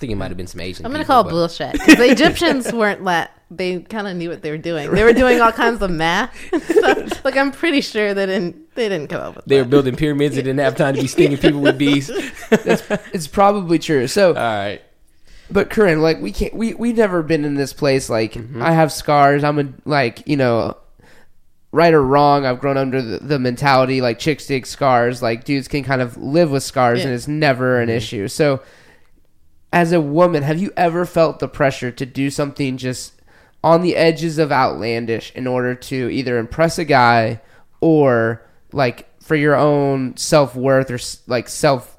I 0.00 0.04
think 0.08 0.12
it 0.12 0.16
might 0.16 0.28
have 0.28 0.38
been 0.38 0.46
some 0.46 0.62
Asian. 0.62 0.86
I'm 0.86 0.92
gonna 0.92 1.04
people, 1.04 1.14
call 1.14 1.24
but- 1.24 1.30
bullshit. 1.30 1.78
'cause 1.78 1.96
The 1.96 2.10
Egyptians 2.10 2.72
weren't 2.72 3.04
that. 3.04 3.32
They 3.50 3.80
kind 3.80 4.08
of 4.08 4.16
knew 4.16 4.30
what 4.30 4.40
they 4.40 4.50
were 4.50 4.56
doing. 4.56 4.90
They 4.90 5.04
were 5.04 5.12
doing 5.12 5.42
all 5.42 5.52
kinds 5.52 5.82
of 5.82 5.90
math. 5.90 6.34
and 6.54 6.62
stuff. 6.62 7.22
Like 7.22 7.36
I'm 7.36 7.52
pretty 7.52 7.82
sure 7.82 8.14
they 8.14 8.24
didn't. 8.24 8.74
They 8.74 8.88
didn't 8.88 9.08
come 9.08 9.20
up 9.20 9.36
with 9.36 9.44
They 9.44 9.58
were 9.60 9.68
building 9.68 9.96
pyramids 9.96 10.36
They 10.36 10.42
didn't 10.42 10.60
have 10.60 10.74
time 10.74 10.94
to 10.94 11.02
be 11.02 11.06
stinging 11.06 11.36
people 11.46 11.60
with 11.60 11.76
bees. 11.76 12.10
It's 12.50 13.26
probably 13.26 13.78
true. 13.78 14.06
So, 14.06 14.28
All 14.28 14.34
right. 14.36 14.80
but 15.50 15.68
Korin, 15.68 16.00
like 16.00 16.18
we 16.22 16.32
can't. 16.32 16.54
We 16.54 16.72
we 16.72 16.94
never 16.94 17.22
been 17.22 17.44
in 17.44 17.56
this 17.56 17.74
place. 17.74 18.08
Like 18.08 18.32
mm-hmm. 18.32 18.62
I 18.62 18.72
have 18.72 18.90
scars. 18.90 19.44
I'm 19.44 19.58
a 19.58 19.68
like 19.84 20.26
you 20.26 20.38
know. 20.38 20.78
Right 21.72 21.94
or 21.94 22.02
wrong, 22.02 22.46
I've 22.46 22.58
grown 22.58 22.76
under 22.76 23.00
the, 23.00 23.18
the 23.18 23.38
mentality 23.38 24.00
like 24.00 24.18
chick 24.18 24.40
stick 24.40 24.66
scars. 24.66 25.22
Like 25.22 25.44
dudes 25.44 25.68
can 25.68 25.84
kind 25.84 26.02
of 26.02 26.16
live 26.16 26.50
with 26.50 26.64
scars, 26.64 27.04
and 27.04 27.14
it's 27.14 27.28
never 27.28 27.80
an 27.80 27.88
mm-hmm. 27.88 27.96
issue. 27.96 28.26
So, 28.26 28.60
as 29.72 29.92
a 29.92 30.00
woman, 30.00 30.42
have 30.42 30.60
you 30.60 30.72
ever 30.76 31.04
felt 31.04 31.38
the 31.38 31.48
pressure 31.48 31.90
to 31.90 32.06
do 32.06 32.30
something 32.30 32.76
just 32.76 33.14
on 33.62 33.82
the 33.82 33.96
edges 33.96 34.38
of 34.38 34.50
outlandish 34.50 35.32
in 35.34 35.46
order 35.46 35.74
to 35.74 36.08
either 36.10 36.38
impress 36.38 36.78
a 36.78 36.84
guy 36.84 37.40
or 37.80 38.44
like 38.72 39.08
for 39.22 39.36
your 39.36 39.54
own 39.54 40.16
self 40.16 40.56
worth 40.56 40.90
or 40.90 40.98
like 41.26 41.48
self 41.48 41.98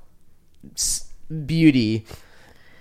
beauty 1.45 2.05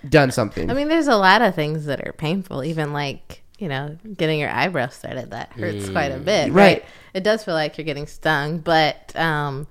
done 0.07 0.31
something? 0.31 0.69
I 0.69 0.73
mean, 0.73 0.89
there's 0.89 1.07
a 1.07 1.17
lot 1.17 1.41
of 1.41 1.55
things 1.55 1.85
that 1.85 2.05
are 2.05 2.13
painful. 2.13 2.63
Even 2.63 2.91
like 2.91 3.41
you 3.61 3.69
know, 3.69 3.95
getting 4.17 4.39
your 4.39 4.49
eyebrows 4.49 4.97
threaded 4.97 5.31
that 5.31 5.53
hurts 5.53 5.87
quite 5.87 6.11
a 6.11 6.17
bit. 6.17 6.51
Right. 6.51 6.79
Right. 6.81 6.85
It 7.13 7.23
does 7.23 7.43
feel 7.43 7.53
like 7.53 7.77
you're 7.77 7.85
getting 7.85 8.07
stung, 8.07 8.57
but 8.57 9.15
um, 9.15 9.67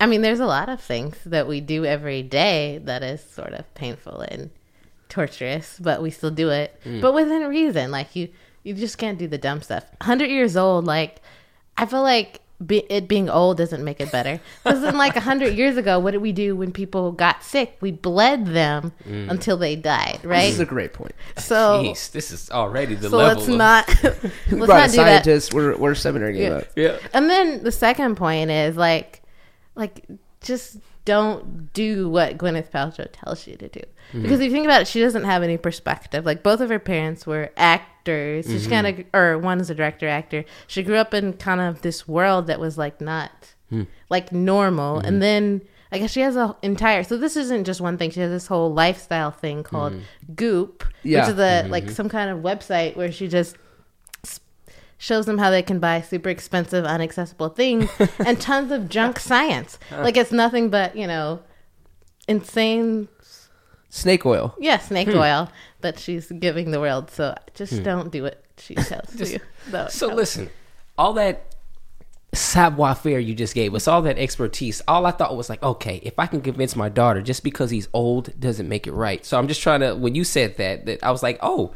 I 0.00 0.06
mean, 0.06 0.22
there's 0.22 0.40
a 0.40 0.46
lot 0.46 0.68
of 0.68 0.80
things 0.80 1.16
that 1.26 1.46
we 1.48 1.60
do 1.60 1.84
every 1.84 2.22
day 2.22 2.80
that 2.84 3.02
is 3.02 3.22
sort 3.22 3.52
of 3.52 3.72
painful 3.74 4.20
and 4.20 4.50
torturous, 5.08 5.78
but 5.80 6.02
we 6.02 6.10
still 6.10 6.30
do 6.30 6.50
it, 6.50 6.78
but 7.00 7.14
within 7.14 7.42
reason. 7.48 7.90
Like 7.90 8.14
you, 8.14 8.28
you 8.62 8.74
just 8.74 8.98
can't 8.98 9.18
do 9.18 9.26
the 9.26 9.38
dumb 9.38 9.62
stuff. 9.62 9.84
Hundred 10.02 10.30
years 10.30 10.56
old, 10.56 10.84
like 10.84 11.20
I 11.76 11.86
feel 11.86 12.02
like 12.02 12.40
be, 12.64 12.78
it 12.90 13.06
being 13.06 13.30
old 13.30 13.56
doesn't 13.56 13.84
make 13.84 14.00
it 14.00 14.10
better. 14.10 14.40
Because 14.64 14.82
in 14.82 14.96
like 14.98 15.14
a 15.16 15.20
hundred 15.20 15.54
years 15.54 15.76
ago, 15.76 15.98
what 16.00 16.10
did 16.10 16.22
we 16.22 16.32
do 16.32 16.56
when 16.56 16.72
people 16.72 17.12
got 17.12 17.42
sick? 17.44 17.76
We 17.80 17.92
bled 17.92 18.46
them 18.46 18.92
Mm. 19.08 19.30
until 19.30 19.56
they 19.56 19.76
died, 19.76 20.20
Right. 20.24 20.42
This 20.46 20.54
is 20.54 20.60
a 20.60 20.64
great 20.66 20.92
point. 20.92 21.12
So, 21.36 21.82
Jeez, 21.84 22.10
this 22.10 22.30
is 22.32 22.50
already 22.50 22.94
the 22.96 23.10
so 23.10 23.16
level. 23.16 23.36
let's 23.36 23.48
of- 23.48 23.56
not 23.56 23.88
We 23.88 24.02
let's 24.58 24.66
brought 24.66 24.68
not 24.68 24.88
a 24.88 24.90
do 24.90 24.96
that. 24.96 25.24
scientist. 25.24 25.54
We're 25.54 25.76
we're 25.76 25.94
seminaring 25.94 26.36
Yeah. 26.36 26.46
about. 26.48 26.66
Yeah. 26.76 26.98
And 27.14 27.30
then 27.30 27.62
the 27.62 27.72
second 27.72 28.16
point 28.16 28.50
is 28.50 28.76
like, 28.76 29.17
like 29.78 30.04
just 30.42 30.78
don't 31.04 31.72
do 31.72 32.08
what 32.10 32.36
Gwyneth 32.38 32.70
Paltrow 32.70 33.08
tells 33.10 33.46
you 33.46 33.56
to 33.56 33.68
do. 33.68 33.80
Mm-hmm. 33.80 34.22
Because 34.22 34.40
if 34.40 34.46
you 34.46 34.52
think 34.52 34.66
about 34.66 34.82
it, 34.82 34.88
she 34.88 35.00
doesn't 35.00 35.24
have 35.24 35.42
any 35.42 35.56
perspective. 35.56 36.24
Like 36.26 36.42
both 36.42 36.60
of 36.60 36.68
her 36.68 36.78
parents 36.78 37.26
were 37.26 37.50
actors. 37.56 38.46
So 38.46 38.52
Mm-hmm. 38.52 38.62
she 38.62 38.68
kind 38.70 38.86
of, 38.86 39.04
or 39.14 39.38
one 39.38 39.60
is 39.60 39.70
a 39.70 39.74
director 39.74 40.08
actor. 40.08 40.44
She 40.66 40.82
grew 40.82 40.96
up 40.96 41.12
in 41.14 41.32
kind 41.34 41.60
of 41.60 41.82
this 41.82 42.06
world 42.06 42.46
that 42.48 42.60
was 42.60 42.76
like 42.78 43.00
not 43.00 43.30
Hmm. 43.70 43.82
like 44.08 44.32
normal. 44.32 44.96
Mm-hmm. 44.98 45.06
And 45.06 45.22
then 45.22 45.62
I 45.92 45.98
guess 45.98 46.10
she 46.12 46.20
has 46.20 46.36
a 46.36 46.56
entire. 46.62 47.02
So 47.04 47.16
this 47.18 47.36
isn't 47.36 47.64
just 47.64 47.80
one 47.82 47.98
thing. 47.98 48.10
She 48.10 48.20
has 48.20 48.30
this 48.30 48.46
whole 48.46 48.72
lifestyle 48.72 49.30
thing 49.30 49.62
called 49.62 49.92
Mm-hmm. 49.94 50.34
Goop, 50.34 50.84
Yeah. 51.02 51.20
which 51.26 51.34
is 51.34 51.38
a 51.40 51.68
like 51.68 51.90
some 51.90 52.08
kind 52.08 52.30
of 52.30 52.38
website 52.38 52.96
where 52.96 53.10
she 53.12 53.28
just 53.28 53.56
shows 54.98 55.26
them 55.26 55.38
how 55.38 55.50
they 55.50 55.62
can 55.62 55.78
buy 55.78 56.00
super 56.00 56.28
expensive, 56.28 56.84
unaccessible 56.84 57.54
things 57.54 57.88
and 58.26 58.40
tons 58.40 58.72
of 58.72 58.88
junk 58.88 59.18
science. 59.20 59.78
Like 59.90 60.16
it's 60.16 60.32
nothing 60.32 60.68
but, 60.70 60.96
you 60.96 61.06
know, 61.06 61.40
insane, 62.26 63.08
Snake 63.90 64.26
oil. 64.26 64.54
yeah, 64.58 64.78
snake 64.78 65.08
Hmm. 65.08 65.16
oil 65.18 65.50
that 65.80 65.98
she's 65.98 66.30
giving 66.32 66.72
the 66.72 66.80
world. 66.80 67.10
So 67.10 67.34
just 67.54 67.82
don't 67.82 68.10
do 68.12 68.24
what 68.24 68.42
she 68.58 68.74
tells 68.90 69.14
you. 69.32 69.38
That 69.70 69.92
So 69.92 70.08
listen, 70.08 70.50
all 70.98 71.12
that 71.14 71.54
savoir 72.34 72.94
faire 72.94 73.18
you 73.18 73.34
just 73.34 73.54
gave 73.54 73.74
us, 73.74 73.88
all 73.88 74.02
that 74.02 74.18
expertise, 74.18 74.82
all 74.86 75.06
I 75.06 75.12
thought 75.12 75.34
was 75.36 75.48
like, 75.48 75.62
okay, 75.62 76.00
if 76.02 76.18
I 76.18 76.26
can 76.26 76.42
convince 76.42 76.76
my 76.76 76.88
daughter 76.90 77.22
just 77.22 77.42
because 77.42 77.70
he's 77.70 77.88
old 77.94 78.38
doesn't 78.38 78.68
make 78.68 78.86
it 78.86 78.92
right. 78.92 79.24
So 79.24 79.38
I'm 79.38 79.48
just 79.48 79.62
trying 79.62 79.80
to, 79.80 79.94
when 79.94 80.14
you 80.14 80.24
said 80.24 80.56
that, 80.58 80.84
that 80.86 81.02
I 81.02 81.10
was 81.10 81.22
like, 81.22 81.38
oh, 81.40 81.72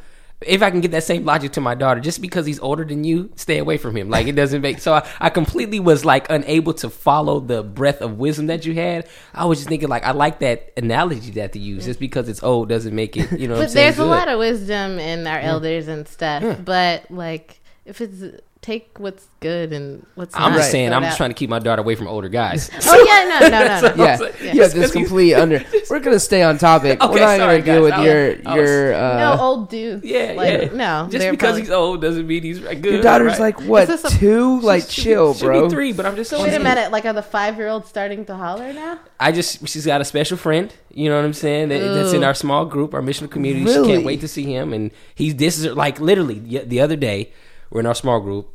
if 0.47 0.63
I 0.63 0.71
can 0.71 0.81
get 0.81 0.91
that 0.93 1.05
same 1.05 1.25
logic 1.25 1.53
to 1.53 1.61
my 1.61 1.75
daughter, 1.75 2.01
just 2.01 2.21
because 2.21 2.47
he's 2.47 2.61
older 2.61 2.85
than 2.85 3.05
you, 3.05 3.31
stay 3.37 3.59
away 3.59 3.77
from 3.77 3.97
him. 3.97 4.09
Like 4.09 4.27
it 4.27 4.33
doesn't 4.33 4.63
make. 4.63 4.79
So 4.79 4.95
I, 4.95 5.09
I 5.21 5.31
completely 5.31 5.81
was 5.81 6.05
like 6.05 6.31
unable 6.31 6.75
to 6.75 6.91
follow 6.91 7.41
the 7.41 7.63
breath 7.63 8.01
of 8.01 8.19
wisdom 8.19 8.47
that 8.47 8.67
you 8.67 8.75
had. 8.75 9.09
I 9.35 9.45
was 9.45 9.59
just 9.59 9.69
thinking 9.69 9.89
like 9.89 10.05
I 10.05 10.13
like 10.13 10.41
that 10.41 10.73
analogy 10.77 11.31
that 11.33 11.53
to 11.53 11.59
use. 11.59 11.85
Just 11.85 12.01
because 12.01 12.29
it's 12.29 12.43
old 12.43 12.69
doesn't 12.69 12.95
make 12.95 13.17
it. 13.17 13.33
You 13.39 13.49
know, 13.49 13.55
what 13.55 13.61
I'm 13.61 13.67
But 13.67 13.71
saying, 13.73 13.87
there's 13.87 13.99
a 13.99 14.05
lot 14.05 14.29
of 14.29 14.39
wisdom 14.39 14.99
in 14.99 15.27
our 15.27 15.39
mm-hmm. 15.39 15.47
elders 15.47 15.89
and 15.89 16.07
stuff. 16.07 16.59
But 16.65 17.11
like, 17.11 17.61
if 17.85 18.01
it's 18.01 18.41
take 18.63 18.95
what's 18.99 19.27
good 19.41 19.73
and 19.73 20.07
what's 20.15 20.37
I'm 20.37 20.53
not, 20.53 20.59
just 20.59 20.71
saying, 20.71 20.93
I'm 20.93 21.03
just 21.03 21.17
trying 21.17 21.31
to 21.31 21.35
keep 21.35 21.51
my 21.51 21.59
daughter 21.59 21.83
away 21.83 21.97
from 21.97 22.07
older 22.07 22.29
guys. 22.29 22.71
Oh 22.87 23.05
yeah, 23.05 23.41
no, 23.41 23.49
no, 23.49 23.65
no, 23.67 23.97
no. 23.97 24.05
Yeah, 24.05 24.19
Yeah. 24.41 24.53
yeah, 24.55 24.67
this 24.69 24.93
complete 24.93 25.35
under. 25.35 25.65
We're 25.91 25.99
gonna 25.99 26.21
stay 26.21 26.43
on 26.45 26.59
topic. 26.59 27.01
Okay, 27.03 27.13
We're 27.13 27.19
not 27.21 27.39
sorry, 27.39 27.61
gonna 27.61 27.81
deal 27.81 27.83
guys. 27.83 27.83
with 27.83 27.97
was- 27.99 28.07
your 28.07 28.29
was- 28.37 28.71
your. 28.71 28.95
Uh, 28.95 29.19
no 29.37 29.43
old 29.43 29.69
dudes. 29.69 30.05
Yeah, 30.05 30.35
like, 30.37 30.49
yeah. 30.63 30.69
No, 30.73 31.09
just 31.11 31.29
because 31.29 31.39
probably- 31.39 31.61
he's 31.63 31.71
old 31.71 32.01
doesn't 32.01 32.27
mean 32.27 32.43
he's 32.45 32.61
good. 32.61 32.85
your 32.85 33.03
daughter's 33.03 33.33
right? 33.33 33.59
like 33.59 33.61
what 33.63 33.89
Is 33.91 34.01
this 34.03 34.15
a- 34.15 34.19
two? 34.19 34.61
Like 34.61 34.89
chill, 34.89 35.35
Should 35.35 35.45
bro. 35.45 35.65
be 35.69 35.75
three, 35.75 35.93
but 35.93 36.07
I'm 36.07 36.15
just 36.15 36.31
So 36.31 36.37
saying. 36.37 36.51
wait 36.53 36.57
a 36.57 36.63
minute, 36.63 36.93
like 36.93 37.05
are 37.05 37.13
the 37.13 37.23
five 37.23 37.57
year 37.57 37.67
olds 37.69 37.89
starting 37.89 38.25
to 38.27 38.37
holler 38.37 38.73
now? 38.73 39.01
I 39.19 39.33
just 39.33 39.67
she's 39.69 39.87
got 39.87 40.01
a 40.01 40.05
special 40.05 40.37
friend. 40.37 40.73
You 40.95 41.09
know 41.09 41.17
what 41.17 41.25
I'm 41.25 41.33
saying? 41.33 41.71
That, 41.71 41.79
that's 41.81 42.13
in 42.13 42.23
our 42.23 42.35
small 42.35 42.65
group, 42.67 42.95
our 42.95 43.01
missional 43.03 43.31
community. 43.31 43.67
She 43.67 43.83
can't 43.87 44.05
wait 44.05 44.21
to 44.21 44.29
see 44.29 44.45
him. 44.45 44.73
And 44.73 44.91
he's 45.17 45.35
this 45.35 45.59
is 45.59 45.67
like 45.75 45.99
literally 45.99 46.39
the, 46.39 46.59
the 46.59 46.81
other 46.81 46.97
day 46.97 47.33
we're 47.73 47.81
in 47.81 47.87
our 47.87 47.95
small 47.95 48.21
group. 48.21 48.51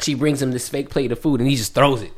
She 0.00 0.14
brings 0.14 0.40
him 0.40 0.52
this 0.52 0.68
fake 0.68 0.88
plate 0.88 1.10
of 1.12 1.18
food 1.18 1.40
and 1.40 1.50
he 1.50 1.56
just 1.56 1.74
throws 1.74 2.02
it. 2.02 2.12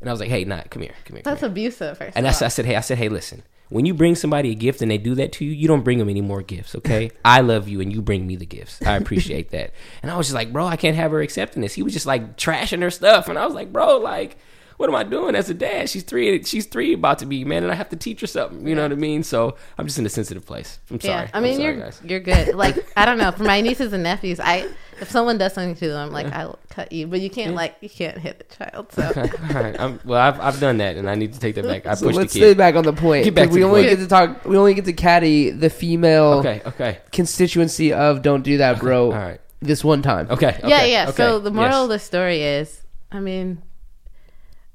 And 0.00 0.08
I 0.08 0.12
was 0.12 0.20
like, 0.20 0.30
hey, 0.30 0.44
nah, 0.44 0.62
come 0.70 0.82
here, 0.82 0.94
come 1.04 1.16
here. 1.16 1.22
Come 1.22 1.30
That's 1.30 1.40
here. 1.40 1.50
abusive. 1.50 1.98
First 1.98 2.16
And 2.16 2.26
that's, 2.26 2.42
I 2.42 2.48
said, 2.48 2.64
hey, 2.64 2.76
I 2.76 2.80
said, 2.80 2.98
hey, 2.98 3.08
listen. 3.08 3.42
When 3.68 3.86
you 3.86 3.94
bring 3.94 4.14
somebody 4.16 4.50
a 4.50 4.54
gift 4.54 4.82
and 4.82 4.90
they 4.90 4.98
do 4.98 5.14
that 5.14 5.32
to 5.32 5.44
you, 5.44 5.52
you 5.52 5.68
don't 5.68 5.82
bring 5.82 5.98
them 5.98 6.08
any 6.08 6.20
more 6.20 6.42
gifts, 6.42 6.74
okay? 6.76 7.10
I 7.24 7.40
love 7.40 7.68
you 7.68 7.80
and 7.80 7.92
you 7.92 8.02
bring 8.02 8.26
me 8.26 8.36
the 8.36 8.46
gifts. 8.46 8.82
I 8.82 8.96
appreciate 8.96 9.50
that. 9.50 9.72
And 10.02 10.10
I 10.10 10.16
was 10.16 10.26
just 10.26 10.34
like, 10.34 10.52
bro, 10.52 10.66
I 10.66 10.76
can't 10.76 10.96
have 10.96 11.10
her 11.10 11.20
accepting 11.20 11.62
this. 11.62 11.74
He 11.74 11.82
was 11.82 11.92
just 11.92 12.06
like 12.06 12.36
trashing 12.36 12.82
her 12.82 12.90
stuff, 12.90 13.28
and 13.28 13.38
I 13.38 13.46
was 13.46 13.54
like, 13.54 13.72
bro, 13.72 13.98
like, 13.98 14.36
what 14.76 14.88
am 14.88 14.96
I 14.96 15.04
doing 15.04 15.34
as 15.36 15.48
a 15.48 15.54
dad? 15.54 15.88
She's 15.88 16.02
three. 16.02 16.42
She's 16.42 16.66
three 16.66 16.92
about 16.92 17.20
to 17.20 17.26
be 17.26 17.44
man, 17.44 17.62
and 17.62 17.70
I 17.70 17.76
have 17.76 17.88
to 17.90 17.96
teach 17.96 18.20
her 18.20 18.26
something. 18.26 18.66
You 18.66 18.74
know 18.74 18.82
what 18.82 18.92
I 18.92 18.96
mean? 18.96 19.22
So 19.22 19.56
I'm 19.78 19.86
just 19.86 19.98
in 19.98 20.04
a 20.04 20.08
sensitive 20.08 20.44
place. 20.44 20.80
I'm 20.90 21.00
sorry. 21.00 21.26
Yeah, 21.26 21.30
I 21.32 21.40
mean 21.40 21.54
sorry, 21.54 21.64
you're 21.64 21.76
guys. 21.76 22.00
you're 22.04 22.20
good. 22.20 22.54
Like 22.56 22.84
I 22.96 23.04
don't 23.04 23.18
know, 23.18 23.30
for 23.30 23.44
my 23.44 23.60
nieces 23.60 23.92
and 23.92 24.02
nephews, 24.02 24.40
I 24.40 24.68
if 25.02 25.10
someone 25.10 25.36
does 25.36 25.52
something 25.52 25.74
to 25.76 25.88
them, 25.88 26.10
like 26.10 26.26
I'll 26.32 26.58
cut 26.70 26.92
you, 26.92 27.06
but 27.06 27.20
you 27.20 27.28
can't 27.28 27.54
like 27.54 27.76
you 27.80 27.90
can't 27.90 28.16
hit 28.16 28.46
a 28.50 28.56
child. 28.56 28.92
So 28.92 29.02
All 29.16 29.62
right, 29.62 29.78
I'm, 29.78 30.00
well, 30.04 30.20
I've, 30.20 30.40
I've 30.40 30.60
done 30.60 30.78
that, 30.78 30.96
and 30.96 31.10
I 31.10 31.14
need 31.16 31.32
to 31.34 31.40
take 31.40 31.56
that 31.56 31.64
back. 31.64 31.84
I 31.86 31.94
So 31.94 32.06
pushed 32.06 32.14
the 32.16 32.20
let's 32.22 32.32
kid. 32.32 32.38
stay 32.38 32.54
back 32.54 32.74
on 32.76 32.84
the 32.84 32.92
point. 32.92 33.24
Get 33.24 33.34
back 33.34 33.48
'cause 33.48 33.54
to 33.54 33.54
we 33.56 33.60
the 33.62 33.66
only 33.68 33.82
point. 33.82 33.98
get 33.98 34.02
to 34.02 34.08
talk. 34.08 34.44
We 34.46 34.56
only 34.56 34.74
get 34.74 34.84
to 34.86 34.92
caddy 34.94 35.50
the 35.50 35.68
female 35.70 36.34
Okay, 36.40 36.62
okay, 36.66 36.98
constituency 37.12 37.92
of 37.92 38.22
"Don't 38.22 38.42
do 38.42 38.56
that, 38.58 38.78
bro." 38.80 39.06
all 39.12 39.12
right, 39.12 39.40
This 39.60 39.84
one 39.84 40.00
time. 40.02 40.28
okay. 40.30 40.56
okay 40.58 40.68
yeah, 40.68 40.84
yeah. 40.84 41.02
okay, 41.08 41.16
So 41.16 41.38
the 41.38 41.50
moral 41.50 41.70
yes. 41.72 41.82
of 41.82 41.88
the 41.90 41.98
story 41.98 42.42
is, 42.42 42.82
I 43.10 43.20
mean, 43.20 43.62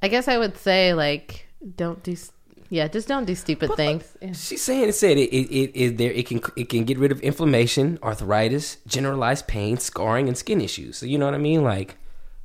I 0.01 0.07
guess 0.09 0.27
I 0.27 0.37
would 0.37 0.57
say 0.57 0.93
like 0.93 1.47
don't 1.75 2.03
do, 2.03 2.11
s- 2.11 2.31
yeah, 2.69 2.87
just 2.87 3.07
don't 3.07 3.25
do 3.25 3.35
stupid 3.35 3.73
things. 3.75 4.17
Yeah. 4.21 4.33
She's 4.33 4.61
saying 4.61 4.89
it 4.89 4.93
said 4.93 5.17
it 5.17 5.29
it, 5.29 5.47
it, 5.49 5.71
it 5.73 5.97
there 5.97 6.11
it 6.11 6.27
can 6.27 6.41
it 6.55 6.69
can 6.69 6.83
get 6.83 6.97
rid 6.97 7.11
of 7.11 7.19
inflammation, 7.21 7.97
arthritis, 8.03 8.77
generalized 8.87 9.47
pain, 9.47 9.77
scarring, 9.77 10.27
and 10.27 10.37
skin 10.37 10.61
issues. 10.61 10.97
So 10.97 11.05
you 11.05 11.17
know 11.17 11.25
what 11.25 11.35
I 11.35 11.39
mean? 11.39 11.63
Like, 11.63 11.97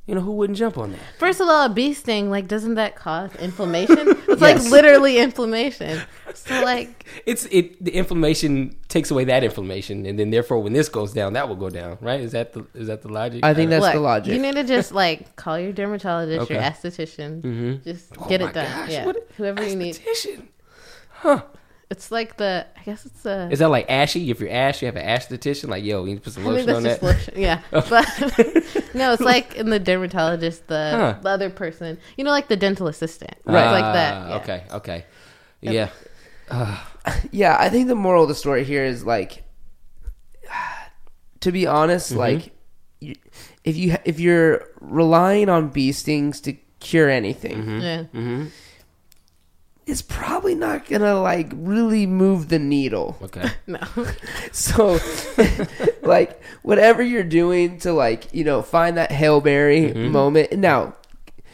you 0.05 0.13
know, 0.15 0.21
who 0.21 0.31
wouldn't 0.33 0.57
jump 0.59 0.77
on 0.77 0.91
that? 0.91 0.99
First 1.17 1.39
of 1.39 1.47
all, 1.47 1.65
a 1.65 1.69
bee 1.69 1.93
sting, 1.93 2.29
like, 2.29 2.47
doesn't 2.47 2.75
that 2.75 2.95
cause 2.95 3.33
inflammation? 3.37 3.97
It's 4.33 4.41
Yes. 4.41 4.63
like 4.63 4.71
literally 4.71 5.19
inflammation. 5.19 6.01
So 6.33 6.61
like, 6.63 7.05
It's 7.25 7.45
it 7.45 7.81
the 7.83 7.91
inflammation 7.91 8.75
takes 8.89 9.11
away 9.11 9.25
that 9.25 9.43
inflammation, 9.43 10.05
and 10.07 10.17
then 10.17 10.31
therefore 10.31 10.59
when 10.59 10.73
this 10.73 10.89
goes 10.89 11.13
down, 11.13 11.33
that 11.33 11.47
will 11.47 11.55
go 11.55 11.69
down, 11.69 11.97
right? 12.01 12.19
Is 12.19 12.31
that 12.31 12.51
the 12.53 12.65
is 12.73 12.87
that 12.87 13.03
the 13.03 13.09
logic? 13.09 13.45
I 13.45 13.53
think 13.53 13.69
that's 13.69 13.83
look, 13.83 13.93
the 13.93 13.99
logic. 13.99 14.33
you 14.33 14.41
need 14.41 14.55
to 14.55 14.63
just 14.63 14.91
like 14.91 15.35
call 15.35 15.59
your 15.59 15.71
dermatologist, 15.71 16.49
your 16.49 16.59
Okay. 16.59 16.67
esthetician, 16.69 17.41
mm-hmm. 17.41 17.83
just 17.83 18.11
Oh 18.17 18.27
get 18.27 18.41
my 18.41 18.49
it 18.49 18.53
done. 18.53 18.65
gosh, 18.65 18.89
yeah, 18.91 19.05
what- 19.05 19.27
whoever 19.37 19.63
you 19.67 19.75
need. 19.75 19.95
esthetician. 19.95 20.47
It's 21.93 22.11
like 22.11 22.37
the, 22.37 22.65
I 22.75 22.83
guess 22.83 23.05
it's 23.05 23.21
the. 23.21 23.49
Is 23.51 23.59
that 23.59 23.69
like 23.69 23.85
ashy? 23.89 24.29
If 24.31 24.39
you're 24.39 24.49
ash, 24.51 24.81
you 24.81 24.87
have 24.87 24.95
an 24.95 25.05
esthetician. 25.07 25.69
Like, 25.69 25.83
yo, 25.83 26.01
you 26.03 26.09
need 26.11 26.15
to 26.15 26.21
put 26.21 26.33
some 26.33 26.47
I 26.47 26.55
think 26.55 26.67
lotion 26.67 26.83
that's 26.83 27.03
on 27.03 27.11
just 27.11 27.27
that. 27.27 27.35
lotion. 27.35 27.41
Yeah, 27.41 27.61
but 27.71 28.93
no, 28.95 29.13
it's 29.13 29.21
like 29.21 29.55
in 29.55 29.69
the 29.69 29.79
dermatologist, 29.79 30.67
the, 30.67 30.91
Huh. 30.91 31.19
the 31.21 31.29
other 31.29 31.49
person, 31.49 31.99
you 32.17 32.23
know, 32.23 32.31
like 32.31 32.47
the 32.47 32.57
dental 32.57 32.87
assistant, 32.87 33.35
right? 33.45 33.71
like 33.71 33.93
that. 33.93 34.13
Ah, 34.15 34.29
yeah. 34.29 34.35
Okay, 34.37 34.63
okay, 34.71 35.05
yeah. 35.61 35.89
yeah, 37.31 37.55
I 37.59 37.69
think 37.69 37.87
the 37.87 37.95
moral 37.95 38.23
of 38.23 38.29
the 38.29 38.35
story 38.35 38.63
here 38.63 38.83
is 38.83 39.05
like, 39.05 39.43
to 41.41 41.51
be 41.51 41.67
honest, 41.67 42.09
Mm-hmm. 42.11 42.19
like, 42.19 42.51
if 43.63 43.75
you 43.77 43.95
if 44.05 44.19
you're 44.19 44.65
relying 44.81 45.49
on 45.49 45.69
bee 45.69 45.91
stings 45.91 46.41
to 46.41 46.53
cure 46.79 47.09
anything, 47.09 47.57
Mm-hmm. 47.63 47.79
Yeah. 47.81 48.45
It's 49.85 50.01
probably 50.01 50.55
not 50.55 50.87
gonna 50.87 51.19
like 51.19 51.51
really 51.53 52.05
move 52.05 52.47
the 52.49 52.59
needle. 52.59 53.17
Okay. 53.21 53.49
No. 53.67 53.79
So, 54.51 54.99
like, 56.03 56.41
whatever 56.61 57.01
you're 57.03 57.23
doing 57.23 57.79
to 57.79 57.93
like, 57.93 58.33
you 58.33 58.43
know, 58.43 58.61
find 58.61 58.97
that 58.97 59.11
Halle 59.11 59.41
Berry 59.41 59.81
Mm-hmm. 59.91 60.11
moment. 60.11 60.53
Now, 60.53 60.95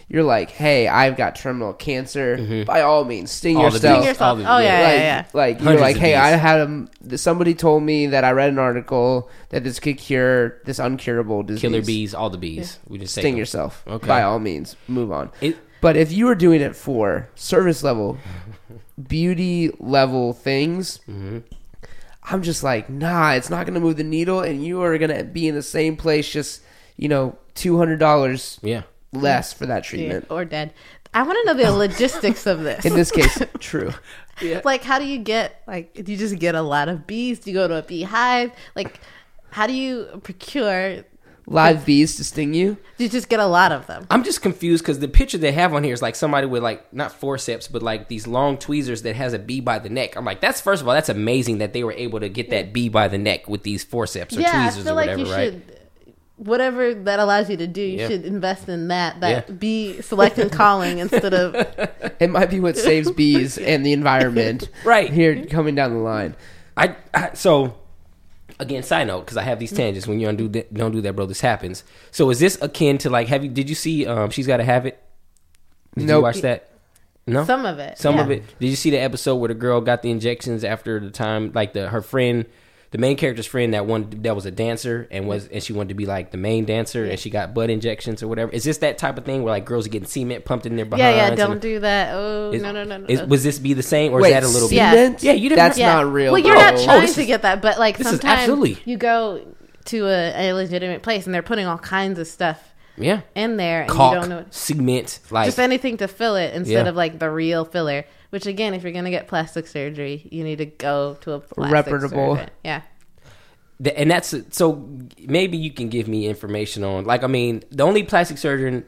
you're 0.07 0.23
like, 0.23 0.49
hey, 0.49 0.87
I've 0.87 1.15
got 1.17 1.35
terminal 1.35 1.71
cancer. 1.73 2.63
By 2.65 2.81
all 2.81 3.03
means, 3.05 3.29
sting 3.31 3.57
Mm-hmm. 3.57 3.65
All 3.65 3.69
the 3.71 3.75
yourself. 3.77 3.99
bees. 3.99 4.07
yourself. 4.07 4.39
All 4.39 4.57
Oh 4.57 4.59
yeah, 4.59 4.63
yeah. 4.63 4.79
yeah, 4.81 5.25
like, 5.33 5.59
yeah. 5.59 5.65
like 5.65 5.73
you're 5.73 5.79
like, 5.81 5.97
hey, 5.97 6.11
bees. 6.13 6.17
I 6.17 6.27
had 6.29 6.87
a 7.11 7.17
somebody 7.17 7.53
told 7.53 7.83
me 7.83 8.07
that 8.07 8.23
I 8.23 8.31
read 8.31 8.49
an 8.49 8.57
article 8.59 9.29
that 9.49 9.63
this 9.63 9.79
could 9.79 9.97
cure 9.99 10.57
this 10.65 10.79
uncurable 10.79 11.45
disease. 11.45 11.61
Killer 11.61 11.81
bees, 11.83 12.13
all 12.15 12.29
the 12.31 12.37
bees. 12.39 12.79
We 12.87 12.97
just 12.97 13.13
Sting 13.13 13.33
them. 13.33 13.37
yourself. 13.39 13.83
Okay. 13.87 14.07
By 14.07 14.23
all 14.23 14.39
means, 14.39 14.75
move 14.87 15.11
on. 15.11 15.31
It- 15.41 15.57
but 15.81 15.95
if 15.97 16.11
you 16.11 16.25
were 16.25 16.35
doing 16.35 16.61
it 16.61 16.75
for 16.75 17.29
service 17.35 17.83
level, 17.83 18.17
beauty 19.07 19.71
level 19.79 20.33
things, 20.33 20.99
Mm-hmm. 21.09 21.39
I'm 22.31 22.43
just 22.43 22.61
like, 22.63 22.91
nah, 22.91 23.31
it's 23.31 23.49
not 23.49 23.65
going 23.65 23.73
to 23.73 23.79
move 23.79 23.97
the 23.97 24.03
needle, 24.03 24.41
and 24.41 24.63
you 24.63 24.83
are 24.83 24.95
going 24.99 25.15
to 25.17 25.23
be 25.23 25.47
in 25.47 25.55
the 25.55 25.63
same 25.63 25.95
place, 25.97 26.29
just 26.29 26.61
you 26.95 27.07
know, 27.07 27.35
two 27.55 27.77
hundred 27.77 27.97
dollars 27.97 28.59
Yeah. 28.61 28.83
less 29.13 29.51
for 29.51 29.65
that 29.65 29.77
Yeah, 29.85 29.89
treatment. 29.89 30.27
or 30.29 30.45
dead. 30.45 30.73
I 31.11 31.23
want 31.23 31.39
to 31.41 31.45
know 31.55 31.63
the 31.63 31.71
logistics 31.75 32.45
of 32.45 32.59
this. 32.61 32.85
In 32.85 32.93
this 32.93 33.09
case, 33.09 33.41
true. 33.59 33.91
like, 34.63 34.83
how 34.83 34.99
do 34.99 35.05
you 35.05 35.17
get 35.17 35.63
like? 35.65 35.93
Do 35.95 36.11
you 36.11 36.17
just 36.19 36.37
get 36.37 36.53
a 36.53 36.61
lot 36.61 36.87
of 36.87 37.07
bees? 37.07 37.39
Do 37.39 37.49
you 37.49 37.55
go 37.55 37.67
to 37.67 37.77
a 37.77 37.81
beehive? 37.83 38.51
Like, 38.75 38.99
how 39.49 39.65
do 39.65 39.73
you 39.73 40.19
procure? 40.21 41.03
Live 41.51 41.85
bees 41.85 42.15
to 42.17 42.23
sting 42.23 42.53
you. 42.53 42.77
You 42.97 43.09
just 43.09 43.27
get 43.27 43.39
a 43.39 43.45
lot 43.47 43.71
of 43.71 43.87
them? 43.87 44.05
I'm 44.11 44.23
just 44.23 44.41
confused 44.41 44.83
because 44.83 44.99
the 44.99 45.07
picture 45.07 45.37
they 45.39 45.51
have 45.51 45.73
on 45.73 45.83
here 45.83 45.93
is 45.93 46.01
like 46.01 46.15
somebody 46.15 46.45
with 46.47 46.61
like 46.61 46.93
not 46.93 47.11
forceps, 47.11 47.67
but 47.67 47.81
like 47.81 48.07
these 48.07 48.27
long 48.27 48.57
tweezers 48.57 49.01
that 49.01 49.15
has 49.15 49.33
a 49.33 49.39
bee 49.39 49.59
by 49.59 49.79
the 49.79 49.89
neck. 49.89 50.15
I'm 50.15 50.25
like, 50.25 50.41
that's 50.41 50.61
first 50.61 50.81
of 50.81 50.87
all, 50.87 50.93
that's 50.93 51.09
amazing 51.09 51.57
that 51.57 51.73
they 51.73 51.83
were 51.83 51.93
able 51.93 52.19
to 52.19 52.29
get 52.29 52.51
that 52.51 52.71
bee 52.71 52.87
by 52.89 53.07
the 53.07 53.17
neck 53.17 53.49
with 53.49 53.63
these 53.63 53.83
forceps 53.83 54.37
or 54.37 54.41
yeah, 54.41 54.49
I 54.53 54.61
tweezers 54.67 54.83
feel 54.83 54.93
or 54.93 54.95
like 54.95 55.09
whatever, 55.09 55.23
you 55.29 55.33
right? 55.35 55.53
should 55.53 55.75
whatever 56.37 56.93
that 56.93 57.19
allows 57.19 57.49
you 57.49 57.57
to 57.57 57.67
do, 57.67 57.81
you 57.81 57.97
Yeah. 57.99 58.07
should 58.07 58.25
invest 58.25 58.69
in 58.69 58.87
that. 58.89 59.19
That 59.19 59.49
Yeah. 59.49 59.55
be 59.55 60.01
selecting 60.01 60.49
calling 60.49 60.99
instead 60.99 61.33
of 61.33 61.55
It 62.19 62.29
might 62.29 62.49
be 62.49 62.59
what 62.59 62.77
saves 62.77 63.11
bees 63.11 63.57
and 63.57 63.85
the 63.85 63.91
environment. 63.93 64.69
Right. 64.85 65.11
here 65.11 65.45
coming 65.47 65.75
down 65.75 65.93
the 65.93 65.99
line. 65.99 66.35
I, 66.77 66.95
I 67.13 67.31
so 67.33 67.75
again, 68.59 68.83
side 68.83 69.07
note 69.07 69.21
because 69.21 69.37
I 69.37 69.43
have 69.43 69.59
these 69.59 69.71
tangents. 69.71 70.07
When 70.07 70.19
you 70.19 70.27
don't 70.27 70.35
do 70.35 70.47
that, 70.49 70.73
don't 70.73 70.91
do 70.91 71.01
that, 71.01 71.15
bro. 71.15 71.25
This 71.25 71.41
happens. 71.41 71.83
So 72.11 72.29
is 72.29 72.39
this 72.39 72.57
akin 72.61 72.97
to 72.99 73.09
like? 73.09 73.27
Have 73.27 73.43
you? 73.43 73.49
Did 73.49 73.69
you 73.69 73.75
see? 73.75 74.05
Um, 74.05 74.29
she's 74.29 74.47
got 74.47 74.57
to 74.57 74.63
have 74.63 74.85
it. 74.85 75.01
Did 75.95 76.09
you 76.09 76.21
watch 76.21 76.41
that? 76.41 76.69
No. 77.25 77.45
some 77.45 77.65
of 77.65 77.77
it. 77.79 77.97
Some 77.97 78.15
yeah. 78.15 78.21
of 78.23 78.31
it. 78.31 78.43
Did 78.59 78.67
you 78.69 78.75
see 78.75 78.89
the 78.89 78.97
episode 78.97 79.35
where 79.35 79.49
the 79.49 79.53
girl 79.53 79.81
got 79.81 80.01
the 80.01 80.09
injections 80.09 80.63
after 80.63 80.99
the 80.99 81.11
time, 81.11 81.51
like 81.53 81.73
the 81.73 81.87
her 81.89 82.01
friend, 82.01 82.45
the 82.91 82.97
main 82.97 83.15
character's 83.17 83.45
friend 83.45 83.73
that 83.75 83.85
one 83.85 84.09
that 84.23 84.35
was 84.35 84.45
a 84.47 84.51
dancer 84.51 85.07
and 85.11 85.27
was 85.27 85.47
and 85.47 85.61
she 85.61 85.73
wanted 85.73 85.89
to 85.89 85.93
be 85.95 86.05
like 86.07 86.31
the 86.31 86.37
main 86.37 86.65
dancer 86.65 87.05
and 87.05 87.19
she 87.19 87.29
got 87.29 87.53
butt 87.53 87.69
injections 87.69 88.23
or 88.23 88.27
whatever. 88.27 88.51
Is 88.51 88.63
this 88.63 88.79
that 88.79 88.97
type 88.97 89.17
of 89.17 89.25
thing 89.25 89.43
where 89.43 89.51
like 89.51 89.65
girls 89.65 89.85
are 89.85 89.89
getting 89.89 90.07
cement 90.07 90.43
pumped 90.45 90.65
in 90.65 90.75
their 90.75 90.85
behind? 90.85 91.15
Yeah, 91.15 91.29
yeah. 91.29 91.35
Don't 91.35 91.61
do 91.61 91.79
that. 91.81 92.13
Oh 92.15 92.51
is- 92.51 92.61
no, 92.63 92.71
no, 92.71 92.83
no, 92.83 92.97
no. 92.97 93.05
is- 93.07 93.21
was 93.23 93.43
this 93.43 93.59
be 93.59 93.73
the 93.73 93.83
same 93.83 94.11
or 94.11 94.21
Wait, 94.21 94.29
is 94.29 94.33
that 94.33 94.43
a 94.43 94.47
little 94.47 94.71
Yeah. 94.71 94.91
bit? 94.93 95.21
Yeah, 95.23 95.33
you 95.33 95.49
didn't- 95.49 95.57
That's 95.57 95.77
Yeah. 95.77 95.93
not 95.95 96.11
real. 96.11 96.31
Well, 96.31 96.41
you're 96.41 96.55
bro. 96.55 96.61
not 96.63 96.79
trying 96.83 97.01
this 97.01 97.15
to 97.15 97.21
is- 97.21 97.27
get 97.27 97.43
that, 97.43 97.61
but 97.61 97.77
like 97.77 97.97
sometimes 97.97 98.23
absolutely- 98.25 98.79
you 98.85 98.97
go 98.97 99.41
to 99.85 100.07
a, 100.07 100.49
a 100.49 100.53
legitimate 100.53 101.01
place 101.03 101.25
and 101.25 101.33
they're 101.33 101.41
putting 101.41 101.65
all 101.65 101.77
kinds 101.77 102.19
of 102.19 102.27
stuff 102.27 102.68
Yeah. 102.99 103.21
in 103.35 103.57
there, 103.57 103.81
and 103.81 103.89
Caulk, 103.89 104.13
you 104.13 104.19
don't 104.19 104.29
know 104.29 104.45
cement, 104.51 105.19
like 105.31 105.45
just 105.45 105.57
anything 105.59 105.97
to 105.97 106.07
fill 106.07 106.35
it 106.35 106.53
instead 106.53 106.85
Yeah. 106.85 106.89
of 106.89 106.95
like 106.95 107.17
the 107.19 107.29
real 107.29 107.65
filler. 107.65 108.05
Which 108.29 108.45
again, 108.45 108.73
if 108.75 108.83
you're 108.83 108.91
gonna 108.91 109.09
get 109.09 109.27
plastic 109.27 109.65
surgery, 109.65 110.27
you 110.31 110.43
need 110.43 110.57
to 110.57 110.65
go 110.65 111.15
to 111.21 111.31
a 111.33 111.39
plastic 111.39 111.73
Reputable. 111.93 112.35
surgeon. 112.35 112.49
Yeah. 112.63 112.81
Th- 113.83 113.95
and 113.97 114.11
that's 114.11 114.35
so 114.51 114.87
maybe 115.25 115.57
you 115.57 115.71
can 115.71 115.87
give 115.89 116.07
me 116.07 116.27
information 116.27 116.83
on 116.83 117.05
like 117.05 117.23
I 117.23 117.27
mean 117.27 117.63
the 117.71 117.83
only 117.83 118.03
plastic 118.03 118.37
surgeon 118.37 118.85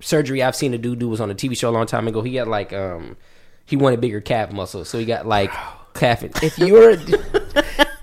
surgery 0.00 0.42
I've 0.42 0.56
seen 0.56 0.72
a 0.74 0.78
dude 0.78 0.98
do 0.98 1.08
was 1.08 1.20
on 1.20 1.30
a 1.30 1.34
TV 1.34 1.54
show 1.56 1.68
a 1.68 1.72
long 1.72 1.86
time 1.86 2.08
ago. 2.08 2.22
He 2.22 2.36
had 2.36 2.48
like 2.48 2.72
um 2.72 3.16
he 3.66 3.76
wanted 3.76 4.00
bigger 4.00 4.20
calf 4.20 4.50
muscles, 4.50 4.88
so 4.88 4.98
he 4.98 5.04
got 5.04 5.26
like 5.26 5.52
calf. 6.00 6.24
If 6.42 6.58
you 6.58 6.72
were 6.74 6.90
a, 6.90 6.96
du- 6.96 7.22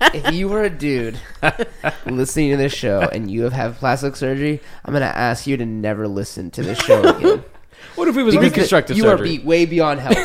if 0.14 0.32
you 0.32 0.48
were 0.48 0.62
a 0.64 0.70
dude 0.70 1.18
listening 2.06 2.50
to 2.52 2.56
this 2.56 2.72
show 2.72 3.00
and 3.12 3.30
you 3.30 3.42
have 3.42 3.52
had 3.52 3.74
plastic 3.76 4.16
surgery, 4.16 4.60
I'm 4.84 4.92
gonna 4.94 5.06
ask 5.06 5.46
you 5.46 5.56
to 5.56 5.66
never 5.66 6.06
listen 6.08 6.50
to 6.52 6.62
this 6.62 6.78
show 6.78 7.02
again. 7.16 7.44
what 7.96 8.08
if 8.08 8.16
it 8.16 8.22
was 8.22 8.34
Because 8.34 8.50
reconstructive 8.52 8.96
you 8.96 9.02
surgery? 9.02 9.36
are 9.36 9.40
be, 9.40 9.44
way 9.44 9.66
beyond 9.66 10.00
help. 10.00 10.16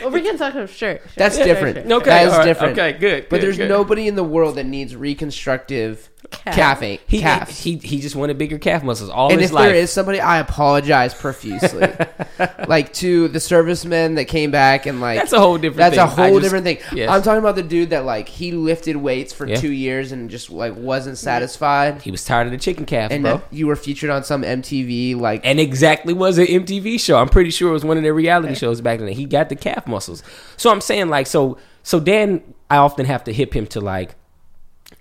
Well, 0.00 0.10
we 0.12 0.20
can 0.20 0.32
reconstructive, 0.32 0.70
sure. 0.70 0.96
sure. 0.98 1.06
That's 1.16 1.36
sure, 1.36 1.44
different. 1.44 1.86
sure. 1.88 1.96
Okay, 1.98 2.10
that 2.10 2.26
is 2.26 2.32
all 2.32 2.38
right, 2.38 2.44
different. 2.44 2.78
okay, 2.78 2.92
good, 2.98 3.22
But 3.28 3.36
good, 3.36 3.42
there's 3.42 3.56
good. 3.56 3.68
nobody 3.68 4.06
in 4.08 4.14
the 4.16 4.24
world 4.24 4.56
that 4.56 4.64
needs 4.66 4.94
reconstructive 4.96 6.08
calfing, 6.46 7.00
he, 7.06 7.20
calves. 7.20 7.58
he 7.62 7.76
he 7.76 8.00
just 8.00 8.16
wanted 8.16 8.38
bigger 8.38 8.58
calf 8.58 8.82
muscles 8.82 9.10
all 9.10 9.30
and 9.30 9.40
his 9.40 9.50
if 9.50 9.54
life. 9.54 9.66
there 9.66 9.74
is 9.74 9.90
somebody, 9.92 10.20
I 10.20 10.38
apologize 10.38 11.14
profusely. 11.14 11.88
like 12.68 12.92
to 12.94 13.28
the 13.28 13.40
servicemen 13.40 14.14
that 14.16 14.26
came 14.26 14.50
back 14.50 14.86
and 14.86 15.00
like 15.00 15.18
That's 15.18 15.32
a 15.32 15.38
whole 15.40 15.56
different 15.58 15.78
That's 15.78 15.96
a 15.96 16.08
thing. 16.14 16.24
I 16.24 16.28
whole 16.28 16.40
just- 16.40 16.42
different 16.44 16.64
thing. 16.64 16.78
yes. 16.96 17.08
I'm 17.10 17.22
talking 17.22 17.38
about 17.38 17.56
the 17.56 17.62
dude 17.62 17.90
that 17.90 18.04
like 18.04 18.28
he 18.28 18.52
lifted 18.52 18.96
weights 18.96 19.32
for 19.32 19.46
Yeah. 19.46 19.56
two 19.56 19.72
years 19.72 20.12
and 20.12 20.30
just 20.30 20.50
like 20.50 20.74
wasn't 20.76 21.18
satisfied. 21.18 22.02
he 22.02 22.10
was 22.10 22.24
tired 22.24 22.46
of 22.46 22.52
the 22.52 22.58
chicken 22.58 22.84
calf, 22.86 23.10
and 23.10 23.22
bro. 23.22 23.42
you 23.50 23.66
were 23.66 23.76
featured 23.76 24.10
on 24.10 24.24
some 24.24 24.42
MTV 24.42 25.16
like 25.18 25.40
and 25.44 25.60
exactly 25.60 26.14
was 26.14 26.38
an 26.38 26.46
MTV 26.46 26.98
show. 27.00 27.16
I'm 27.18 27.28
pretty 27.28 27.50
sure 27.50 27.70
it 27.70 27.72
was 27.72 27.84
one 27.84 27.96
of 27.96 28.02
their 28.02 28.14
reality 28.14 28.54
shows 28.54 28.80
back 28.80 28.98
then. 29.00 29.08
He 29.08 29.24
got 29.24 29.48
the 29.48 29.56
calf 29.56 29.86
muscles. 29.86 30.22
So 30.56 30.70
I'm 30.70 30.80
saying 30.80 31.08
like 31.08 31.26
so 31.26 31.58
so 31.82 32.00
Dan 32.00 32.42
I 32.70 32.76
often 32.78 33.06
have 33.06 33.24
to 33.24 33.32
hip 33.32 33.54
him 33.54 33.66
to 33.68 33.80
like 33.80 34.14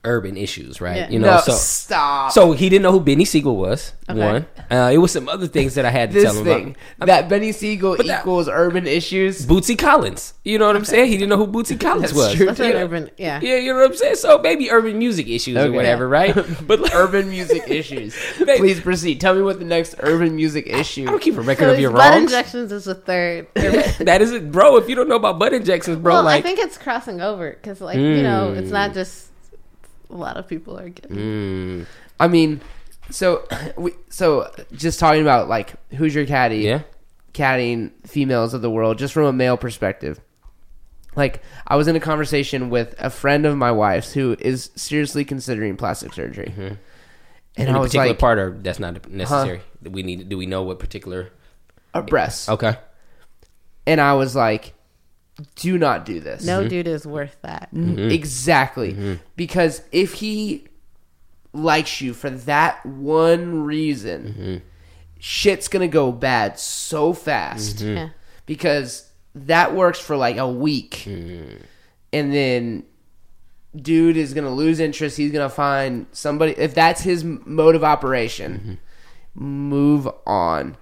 urban 0.06 0.36
issues, 0.38 0.82
right? 0.82 0.98
Yeah. 0.98 1.10
You 1.10 1.20
know, 1.20 1.36
no, 1.36 1.40
so 1.42 1.54
stop. 1.54 2.32
so 2.34 2.52
he 2.52 2.68
didn't 2.70 2.84
know 2.84 2.92
who 2.92 3.00
Benny 3.00 3.24
Siegel 3.26 3.56
was. 3.56 3.94
Okay. 4.10 4.20
One, 4.20 4.46
uh, 4.70 4.92
it 4.94 4.98
was 4.98 5.12
some 5.14 5.30
other 5.30 5.48
things 5.48 5.76
that 5.76 5.86
I 5.86 5.90
had 5.92 6.10
to 6.12 6.16
this 6.16 6.24
tell 6.26 6.36
him 6.40 6.44
thing 6.44 6.76
about. 6.98 7.06
that 7.08 7.30
Benny 7.30 7.54
Siegel 7.54 7.96
But 7.96 8.08
that- 8.08 8.20
equals 8.22 8.50
urban 8.50 8.86
issues. 8.86 9.46
Bootsy 9.46 9.78
Collins. 9.78 10.34
You 10.44 10.60
know 10.60 10.68
what 10.68 10.76
I'm 10.76 10.84
saying? 10.84 11.08
He 11.10 11.16
didn't 11.18 11.30
know 11.30 11.38
who 11.38 11.48
Bootsy 11.48 11.80
Collins 11.80 12.12
That's 12.12 12.14
was. 12.14 12.36
true, 12.36 12.46
That's 12.48 12.60
You 12.60 12.66
an 12.66 12.72
know? 12.74 12.78
urban. 12.80 13.10
Yeah. 13.18 13.40
Yeah, 13.42 13.56
you 13.56 13.72
know 13.74 13.80
what 13.80 13.92
I'm 13.92 13.96
saying? 13.96 14.16
So 14.16 14.40
maybe 14.40 14.70
urban 14.70 14.98
music 14.98 15.28
issues 15.30 15.56
or 15.56 15.62
Okay. 15.62 15.70
whatever, 15.70 16.08
right? 16.10 16.36
But 16.68 16.82
like, 16.82 16.94
urban 16.94 17.30
music 17.30 17.64
issues. 17.70 18.14
Babe. 18.46 18.58
Please 18.58 18.82
proceed. 18.82 19.22
Tell 19.22 19.34
me 19.36 19.42
what 19.42 19.60
the 19.60 19.66
next 19.66 19.96
urban 20.00 20.36
music 20.36 20.68
issue. 20.68 21.04
I 21.04 21.12
don't 21.12 21.22
keep 21.22 21.38
a 21.38 21.42
record 21.42 21.64
So 21.64 21.70
of 21.70 21.76
his 21.78 21.82
your 21.84 21.92
butt 21.92 22.12
wrongs. 22.12 22.24
injections 22.24 22.72
is 22.74 22.84
the 22.86 22.96
third. 22.96 23.48
that 23.56 24.22
is 24.22 24.32
it, 24.34 24.52
bro. 24.52 24.76
If 24.76 24.90
you 24.90 24.96
don't 24.96 25.08
know 25.08 25.16
about 25.16 25.40
butt 25.40 25.54
injections, 25.54 25.98
bro, 25.98 26.16
well, 26.16 26.24
like 26.24 26.40
I 26.40 26.42
think 26.42 26.60
it's 26.60 26.78
crossing 26.78 27.22
over 27.22 27.52
because, 27.52 27.80
like, 27.80 27.98
you 27.98 28.22
know, 28.22 28.54
it's 28.54 28.70
Mm. 28.70 28.74
not 28.74 28.94
just 28.94 29.28
a 30.10 30.16
lot 30.16 30.38
of 30.38 30.48
people 30.48 30.78
are 30.78 30.90
getting. 30.90 31.16
mm, 31.18 31.86
I 32.20 32.28
mean, 32.28 32.62
so 33.10 33.48
we 33.78 33.94
so 34.10 34.52
just 34.74 35.00
talking 35.00 35.22
about 35.22 35.48
like 35.50 35.74
who's 35.96 36.14
your 36.16 36.26
caddy? 36.26 36.58
yeah. 36.60 36.82
caddying 37.34 37.92
females 38.08 38.54
of 38.54 38.62
the 38.62 38.70
world 38.70 38.98
just 39.00 39.14
from 39.14 39.26
a 39.26 39.34
male 39.34 39.58
perspective. 39.58 40.20
Like 41.16 41.42
I 41.68 41.76
was 41.76 41.88
in 41.88 41.96
a 41.96 42.00
conversation 42.00 42.70
with 42.70 42.96
a 43.00 43.10
friend 43.10 43.46
of 43.46 43.56
my 43.58 43.72
wife's 43.72 44.14
who 44.14 44.36
is 44.40 44.72
seriously 44.76 45.24
considering 45.26 45.78
plastic 45.78 46.12
surgery, 46.14 46.54
and 46.58 46.78
Any 47.56 47.70
I 47.70 47.78
was 47.80 47.90
particular 47.90 48.08
like, 48.08 48.20
part, 48.20 48.40
or 48.40 48.58
that's 48.62 48.80
not 48.80 49.08
necessary. 49.10 49.62
Do 49.84 49.92
we 49.92 50.02
need? 50.02 50.28
Do 50.30 50.38
we 50.38 50.48
know 50.48 50.64
what 50.64 50.80
particular? 50.80 51.30
"A 51.94 52.02
breasts," 52.02 52.50
Okay. 52.50 52.76
and 53.86 54.02
I 54.02 54.14
was 54.16 54.36
like, 54.36 54.74
"Do 55.56 55.78
not 55.78 56.06
do 56.06 56.20
this." 56.20 56.46
No 56.46 56.68
dude 56.68 56.88
is 56.88 57.06
worth 57.06 57.36
that. 57.42 57.70
Mm-hmm. 57.74 58.10
exactly, 58.12 59.20
because 59.36 59.82
if 59.92 60.14
he 60.16 60.68
likes 61.54 62.02
you 62.02 62.14
for 62.14 62.30
that 62.30 62.86
one 62.86 63.64
reason, 63.64 64.24
Mm-hmm. 64.38 64.56
shit's 65.20 65.68
gonna 65.68 65.88
go 65.88 66.12
bad 66.12 66.60
so 66.60 67.14
fast. 67.14 67.78
Mm-hmm. 67.78 67.96
Yeah. 67.98 68.10
because 68.46 69.10
that 69.36 69.74
works 69.76 70.00
for 70.00 70.16
like 70.16 70.38
a 70.38 70.48
week 70.48 71.06
and 71.08 71.64
then 72.12 72.84
dude 73.76 74.16
is 74.18 74.34
gonna 74.36 74.52
lose 74.54 74.80
interest 74.80 75.18
he's 75.18 75.32
gonna 75.32 75.50
find 75.50 76.06
somebody 76.12 76.52
if 76.52 76.76
that's 76.76 77.02
his 77.02 77.24
mode 77.24 77.74
of 77.74 77.84
operation 77.84 78.78
move 79.34 80.08
on 80.28 80.78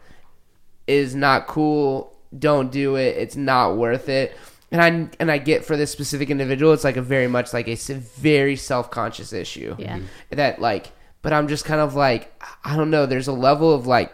is 0.88 1.16
not 1.16 1.48
cool 1.48 2.11
don't 2.38 2.72
do 2.72 2.96
it 2.96 3.18
it's 3.18 3.36
not 3.36 3.76
worth 3.78 4.08
it 4.10 4.36
and 4.72 4.82
i 4.82 4.88
and 5.20 5.30
i 5.32 5.38
get 5.38 5.66
for 5.66 5.76
this 5.76 5.92
specific 5.92 6.30
individual 6.30 6.72
it's 6.74 6.84
like 6.84 6.98
a 6.98 7.02
very 7.02 7.28
much 7.28 7.52
like 7.54 7.68
a 7.68 7.76
very 7.76 8.56
self-conscious 8.56 9.34
issue 9.34 9.76
Yeah. 9.78 9.98
Mhm. 9.98 10.04
that 10.32 10.62
like 10.62 10.92
but 11.22 11.34
i'm 11.34 11.48
just 11.48 11.66
kind 11.66 11.82
of 11.82 11.94
like 11.96 12.34
i 12.64 12.78
don't 12.78 12.90
know 12.90 13.06
there's 13.06 13.28
a 13.28 13.34
level 13.34 13.74
of 13.74 13.86
like 13.88 14.14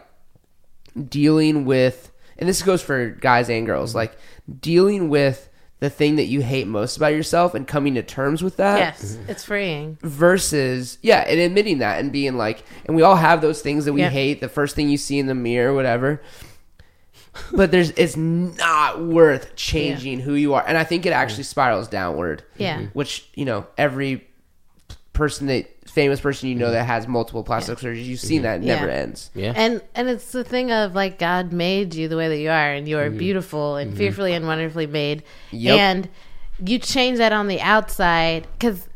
dealing 1.09 1.65
with 1.65 2.11
and 2.37 2.47
this 2.47 2.61
goes 2.61 2.81
for 2.81 3.09
guys 3.09 3.49
and 3.49 3.65
girls 3.65 3.91
Mm-hmm. 3.91 3.97
like 3.97 4.17
dealing 4.61 5.09
with 5.09 5.49
the 5.79 5.89
thing 5.91 6.15
that 6.15 6.23
you 6.25 6.41
hate 6.41 6.65
most 6.65 6.97
about 6.97 7.13
yourself 7.13 7.53
and 7.53 7.67
coming 7.67 7.93
to 7.95 8.01
terms 8.01 8.41
with 8.41 8.57
that 8.57 8.79
Yes, 8.79 9.17
it's 9.27 9.43
freeing. 9.43 9.99
versus 10.01 10.97
yeah 11.03 11.19
and 11.19 11.39
admitting 11.39 11.79
that 11.79 11.99
and 11.99 12.11
being 12.11 12.35
like 12.35 12.63
and 12.85 12.95
we 12.95 13.03
all 13.03 13.15
have 13.15 13.41
those 13.41 13.61
things 13.61 13.85
that 13.85 13.93
we 13.93 14.01
Yeah. 14.01 14.09
hate 14.09 14.41
the 14.41 14.49
first 14.49 14.75
thing 14.75 14.89
you 14.89 14.97
see 14.97 15.19
in 15.19 15.27
the 15.27 15.35
mirror 15.35 15.75
whatever 15.75 16.21
but 17.53 17.71
there's 17.71 17.91
it's 17.91 18.15
not 18.17 19.01
worth 19.01 19.55
changing 19.55 20.19
who 20.19 20.33
you 20.33 20.53
are 20.53 20.63
and 20.67 20.77
i 20.77 20.83
think 20.83 21.05
it 21.05 21.13
actually 21.13 21.43
mm. 21.43 21.47
spirals 21.47 21.87
downward 21.87 22.43
Yeah. 22.57 22.77
Mm-hmm. 22.77 22.85
which 22.87 23.27
you 23.35 23.45
know 23.45 23.67
every 23.77 24.27
person 25.13 25.47
that 25.47 25.67
famous 25.89 26.19
person 26.19 26.47
you 26.47 26.55
know 26.55 26.65
mm-hmm. 26.65 26.73
that 26.73 26.85
has 26.85 27.07
multiple 27.07 27.43
plastic 27.43 27.79
surgeries 27.79 28.05
you've 28.05 28.19
seen 28.19 28.43
that 28.43 28.59
it 28.59 28.65
Yeah. 28.65 28.75
never 28.75 28.89
ends 28.89 29.31
Yeah. 29.33 29.53
And 29.55 29.81
and 29.95 30.07
it's 30.09 30.31
the 30.31 30.43
thing 30.43 30.71
of 30.71 30.93
like 30.93 31.17
God 31.17 31.51
made 31.51 31.95
you 31.95 32.07
the 32.07 32.17
way 32.17 32.27
that 32.27 32.37
you 32.37 32.49
are, 32.49 32.71
and 32.73 32.87
you 32.87 32.99
are 32.99 33.09
mm-hmm. 33.09 33.17
beautiful 33.17 33.77
and 33.77 33.97
fearfully 33.97 34.33
and 34.33 34.45
wonderfully 34.45 34.85
made. 34.85 35.23
Yep. 35.51 35.79
And 35.79 36.09
you 36.63 36.77
change 36.77 37.17
that 37.17 37.33
on 37.33 37.47
the 37.47 37.59
outside 37.61 38.47
because 38.53 38.87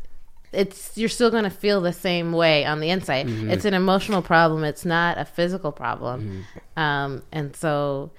it's 0.52 0.96
you're 0.96 1.08
still 1.08 1.30
going 1.30 1.44
to 1.44 1.50
feel 1.50 1.80
the 1.80 1.92
same 1.92 2.32
way 2.32 2.64
on 2.64 2.80
the 2.80 2.90
inside. 2.90 3.28
It's 3.28 3.64
an 3.64 3.74
emotional 3.74 4.22
problem. 4.22 4.64
It's 4.64 4.84
not 4.84 5.18
a 5.18 5.24
physical 5.24 5.72
problem. 5.72 6.44
Um, 6.76 7.22
and 7.32 7.56
so, 7.56 8.12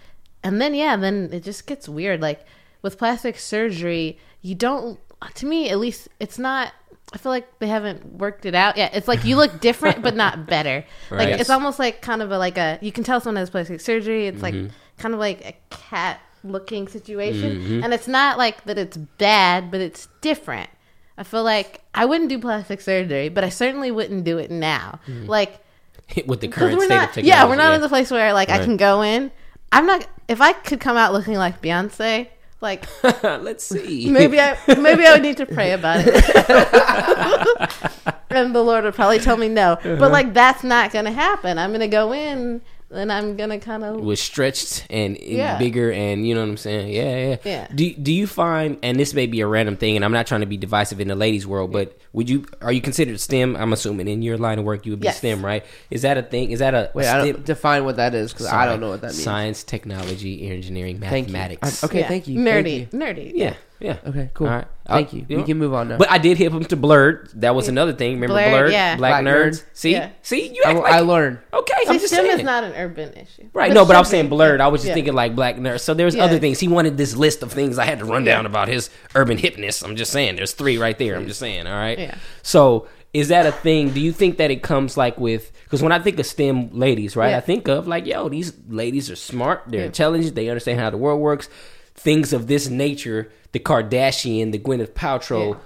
and 0.44 0.62
then 0.62 0.74
yeah, 0.74 0.96
then 0.96 1.30
it 1.32 1.44
just 1.44 1.66
gets 1.66 1.88
weird. 1.88 2.22
Like 2.22 2.46
with 2.82 2.98
plastic 2.98 3.38
surgery, 3.38 4.18
you 4.42 4.56
don't. 4.56 5.00
To 5.36 5.46
me, 5.46 5.70
at 5.70 5.80
least, 5.80 6.10
it's 6.20 6.38
not. 6.38 6.74
I 7.14 7.18
feel 7.18 7.32
like 7.32 7.60
they 7.60 7.68
haven't 7.68 8.18
worked 8.18 8.46
it 8.46 8.56
out. 8.56 8.76
Yeah, 8.78 8.90
it's 8.94 9.08
like 9.08 9.24
you 9.24 9.36
look 9.36 9.60
different, 9.62 10.02
but 10.02 10.16
not 10.16 10.48
better. 10.48 10.86
Like 11.12 11.40
it's 11.40 11.50
almost 11.50 11.80
like 11.80 12.02
kind 12.02 12.22
of 12.22 12.32
a 12.32 12.38
like 12.38 12.58
a. 12.58 12.80
You 12.82 12.92
can 12.92 13.04
tell 13.04 13.22
someone 13.22 13.38
has 13.38 13.50
plastic 13.50 13.82
surgery. 13.82 14.28
It's 14.28 14.42
like 14.42 14.54
mm-hmm. 14.54 14.74
kind 14.98 15.14
of 15.14 15.20
like 15.20 15.46
a 15.46 15.56
cat 15.70 16.20
looking 16.44 16.88
situation, 16.88 17.60
mm-hmm. 17.60 17.84
and 17.84 17.94
it's 17.94 18.08
not 18.08 18.38
like 18.38 18.64
that. 18.66 18.78
It's 18.78 18.98
bad, 18.98 19.72
but 19.72 19.80
it's 19.80 20.08
different. 20.22 20.70
I 21.18 21.24
feel 21.24 21.44
like 21.44 21.82
I 21.94 22.06
wouldn't 22.06 22.30
do 22.30 22.40
plastic 22.40 22.82
surgery, 22.82 23.30
but 23.30 23.44
I 23.44 23.50
certainly 23.50 23.92
wouldn't 23.92 24.24
do 24.24 24.40
it 24.40 24.50
now. 24.50 25.00
Mm-hmm. 25.08 25.28
Like 25.28 25.64
With 26.26 26.42
the 26.42 26.48
current 26.48 26.82
state 26.82 26.90
not, 26.90 27.10
of 27.10 27.16
technology. 27.16 27.28
yeah, 27.28 27.48
we're 27.48 27.56
not 27.56 27.74
in 27.74 27.82
the 27.82 27.90
place 27.90 28.12
where 28.12 28.34
like 28.34 28.50
I 28.50 28.60
can 28.60 28.78
go 28.78 29.02
in. 29.02 29.32
I'm 29.74 29.86
not. 29.86 30.08
If 30.28 30.42
I 30.42 30.54
could 30.54 30.80
come 30.80 30.98
out 30.98 31.14
looking 31.14 31.36
like 31.36 31.62
Beyonce, 31.62 32.28
Like 32.62 32.86
Let's 33.24 33.66
see. 33.66 34.10
maybe 34.10 34.40
I 34.40 34.58
maybe 34.80 35.06
I 35.06 35.14
would 35.14 35.22
need 35.22 35.38
to 35.38 35.46
pray 35.46 35.74
about 35.74 36.02
it. 36.06 36.16
and 38.30 38.56
the 38.56 38.64
Lord 38.64 38.84
would 38.86 38.96
probably 38.96 39.20
tell 39.20 39.38
me 39.38 39.50
no. 39.50 39.74
Uh-huh. 39.74 39.96
But 39.98 40.12
like 40.12 40.34
that's 40.34 40.64
not 40.64 40.92
gonna 40.92 41.12
happen. 41.12 41.58
I'm 41.58 41.72
gonna 41.72 41.88
go 41.88 42.14
in 42.14 42.62
and 42.94 43.12
I'm 43.12 43.36
gonna 43.36 43.60
kind 43.60 43.84
of 43.84 44.02
was 44.02 44.20
stretched 44.20 44.86
and, 44.90 45.16
and 45.18 45.26
Yeah. 45.26 45.58
bigger 45.58 45.92
and 45.92 46.28
you 46.28 46.34
know 46.36 46.42
what 46.42 46.50
I'm 46.50 46.58
saying? 46.58 46.94
Yeah, 46.94 47.18
yeah. 47.28 47.38
Yeah. 47.44 47.68
Do 47.74 47.94
do 47.94 48.14
you 48.14 48.28
find 48.28 48.78
and 48.84 49.00
this 49.00 49.14
may 49.14 49.28
be 49.28 49.42
a 49.42 49.48
random 49.48 49.76
thing 49.78 49.96
and 49.96 50.06
I'm 50.06 50.12
not 50.12 50.28
trying 50.28 50.42
to 50.42 50.48
be 50.48 50.58
divisive 50.58 51.00
in 51.00 51.08
the 51.08 51.16
ladies 51.16 51.46
world, 51.48 51.72
but 51.72 51.98
would 52.14 52.30
you 52.30 52.46
are 52.62 52.72
you 52.72 52.82
considered 52.82 53.20
STEM? 53.20 53.56
I'm 53.56 53.74
assuming 53.74 54.08
in 54.08 54.22
your 54.22 54.38
line 54.38 54.60
of 54.60 54.66
work 54.66 54.86
you 54.86 54.92
would 54.92 55.00
be 55.00 55.06
Yes. 55.06 55.18
STEM, 55.18 55.44
right? 55.44 55.66
Is 55.92 56.04
that 56.04 56.18
a 56.18 56.24
thing? 56.24 56.52
Is 56.52 56.60
that 56.60 56.74
a 56.74 56.92
Wait, 56.94 57.06
a 57.06 57.10
I 57.10 57.22
STEM 57.22 57.34
don't 57.36 57.46
define 57.46 57.86
what 57.86 57.96
that 57.98 58.14
is 58.14 58.32
because 58.32 58.48
I 58.48 58.66
don't 58.66 58.80
know 58.80 58.90
what 58.90 59.02
that 59.02 59.12
means. 59.12 59.24
Science, 59.24 59.64
technology, 59.64 60.50
engineering, 60.50 61.00
Thank 61.00 61.28
you. 61.28 61.34
mathematics. 61.34 61.84
I- 61.84 61.88
okay, 61.88 62.00
yeah. 62.02 62.08
thank 62.08 62.28
you. 62.28 62.40
Nerdy, 62.40 62.88
Thank 62.90 62.94
you. 62.94 63.00
nerdy. 63.00 63.32
Yeah, 63.36 63.54
yeah. 63.80 63.98
Okay, 64.06 64.30
cool. 64.34 64.48
All 64.48 64.54
right. 64.54 64.68
Thank 64.88 65.13
you. 65.13 65.26
you 65.30 65.38
We 65.38 65.43
can 65.43 65.58
move 65.58 65.74
on 65.74 65.88
now. 65.88 65.98
But 65.98 66.12
I 66.12 66.17
did 66.17 66.38
hit 66.38 66.52
him 66.52 66.63
to 66.65 66.76
Blerd. 66.78 67.32
That 67.36 67.56
was 67.56 67.67
another 67.69 67.93
thing. 67.93 68.19
Remember 68.19 68.36
Blerd, 68.36 68.52
Blerd? 68.67 68.72
yeah. 68.72 68.96
Black, 68.98 69.24
Black 69.24 69.36
nerds. 69.36 69.48
Nerd. 69.62 69.63
See, 69.74 69.91
Yeah. 69.93 70.10
see, 70.22 70.50
you 70.54 70.62
I, 70.65 70.74
like 70.74 70.91
I 70.93 71.00
learned. 71.00 71.39
Okay, 71.54 71.74
See, 71.84 71.89
I'm 71.89 71.96
just 72.00 72.08
STEM 72.13 72.26
saying. 72.26 72.39
is 72.39 72.43
not 72.46 72.63
an 72.65 72.74
urban 72.74 73.13
issue. 73.13 73.48
Right, 73.54 73.69
But 73.69 73.76
no, 73.76 73.86
but 73.86 73.96
I 73.96 74.00
was 74.00 74.10
saying 74.10 74.28
be. 74.30 74.36
blerd. 74.36 74.60
I 74.60 74.67
was 74.67 74.82
just 74.82 74.89
Yeah. 74.89 74.93
thinking 74.96 75.13
like 75.13 75.36
black 75.36 75.56
nerd. 75.56 75.80
So 75.80 75.93
there's 75.93 76.15
Yeah. 76.15 76.26
other 76.26 76.38
things. 76.39 76.60
He 76.60 76.67
wanted 76.67 76.98
this 76.98 77.15
list 77.15 77.43
of 77.43 77.52
things 77.54 77.80
I 77.80 77.86
had 77.86 78.00
to 78.00 78.06
run 78.06 78.26
down 78.26 78.46
about 78.46 78.67
his 78.67 78.89
urban 79.15 79.38
hipness. 79.38 79.84
I'm 79.84 79.96
just 79.96 80.12
saying, 80.12 80.36
there's 80.36 80.52
three 80.52 80.78
right 80.78 80.98
there. 80.98 81.15
I'm 81.15 81.28
just 81.28 81.39
saying, 81.39 81.65
all 81.65 81.74
right. 81.74 81.98
Yeah. 81.98 82.15
So 82.41 82.88
is 83.13 83.30
that 83.30 83.46
a 83.46 83.52
thing? 83.54 83.91
Do 83.91 84.02
you 84.02 84.12
think 84.12 84.38
that 84.38 84.52
it 84.52 84.63
comes 84.63 84.98
like 84.98 85.17
with? 85.17 85.52
Because 85.63 85.82
when 85.82 85.91
I 85.93 86.00
think 86.00 86.19
of 86.19 86.26
STEM 86.26 86.72
ladies, 86.74 87.15
right, 87.15 87.30
Yeah. 87.30 87.38
I 87.38 87.41
think 87.41 87.69
of 87.69 87.88
like, 87.88 88.06
yo, 88.06 88.28
these 88.28 88.52
ladies 88.67 89.10
are 89.10 89.15
smart. 89.15 89.63
They're 89.67 89.86
intelligent. 89.86 90.36
They 90.36 90.50
understand 90.50 90.80
how 90.82 90.89
the 90.89 90.98
world 90.98 91.22
works. 91.22 91.48
Things 91.96 92.34
of 92.34 92.48
this 92.48 92.69
nature, 92.69 93.30
the 93.54 93.60
Kardashian, 93.60 94.52
the 94.52 94.60
Gwyneth 94.60 94.92
Paltrow. 94.92 95.54
Yeah. 95.54 95.60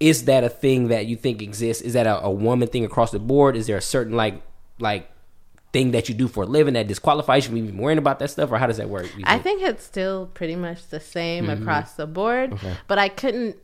Is 0.00 0.24
that 0.24 0.42
a 0.44 0.48
thing 0.48 0.88
that 0.88 1.06
you 1.06 1.16
think 1.16 1.40
exists? 1.40 1.82
Is 1.82 1.92
that 1.92 2.06
a, 2.06 2.20
a 2.24 2.30
woman 2.30 2.68
thing 2.68 2.84
across 2.84 3.10
the 3.12 3.18
board? 3.20 3.56
Is 3.56 3.66
there 3.68 3.76
a 3.76 3.80
certain 3.82 4.14
like 4.16 4.42
like 4.80 5.08
thing 5.72 5.90
that 5.92 6.08
you 6.08 6.14
do 6.14 6.28
for 6.28 6.42
a 6.44 6.46
living 6.46 6.74
that 6.74 6.86
disqualifies 6.88 7.44
you 7.44 7.48
from 7.50 7.58
even 7.58 7.76
worrying 7.78 7.98
about 7.98 8.18
that 8.20 8.30
stuff, 8.30 8.50
or 8.52 8.58
how 8.58 8.66
does 8.66 8.76
that 8.78 8.88
work? 8.88 9.06
you 9.16 9.24
I 9.26 9.38
think 9.38 9.62
it's 9.62 9.84
still 9.84 10.26
pretty 10.34 10.56
much 10.56 10.88
the 10.88 11.00
same 11.00 11.46
Mm-hmm. 11.46 11.62
across 11.62 11.92
the 11.94 12.06
board, 12.06 12.58
but 12.88 12.98
I 12.98 13.08
couldn't. 13.08 13.56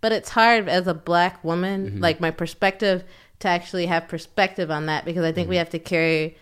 But 0.00 0.10
it's 0.12 0.30
hard 0.30 0.68
as 0.68 0.86
a 0.88 0.94
black 0.94 1.42
woman, 1.44 1.86
Mm-hmm. 1.90 2.00
like 2.00 2.20
my 2.20 2.30
perspective, 2.32 3.04
to 3.40 3.48
actually 3.48 3.86
have 3.86 4.08
perspective 4.08 4.70
on 4.70 4.86
that 4.86 5.04
because 5.04 5.24
I 5.24 5.32
think 5.32 5.44
Mm-hmm. 5.46 5.50
we 5.50 5.56
have 5.56 5.70
to 5.70 5.78
carry, 5.78 6.36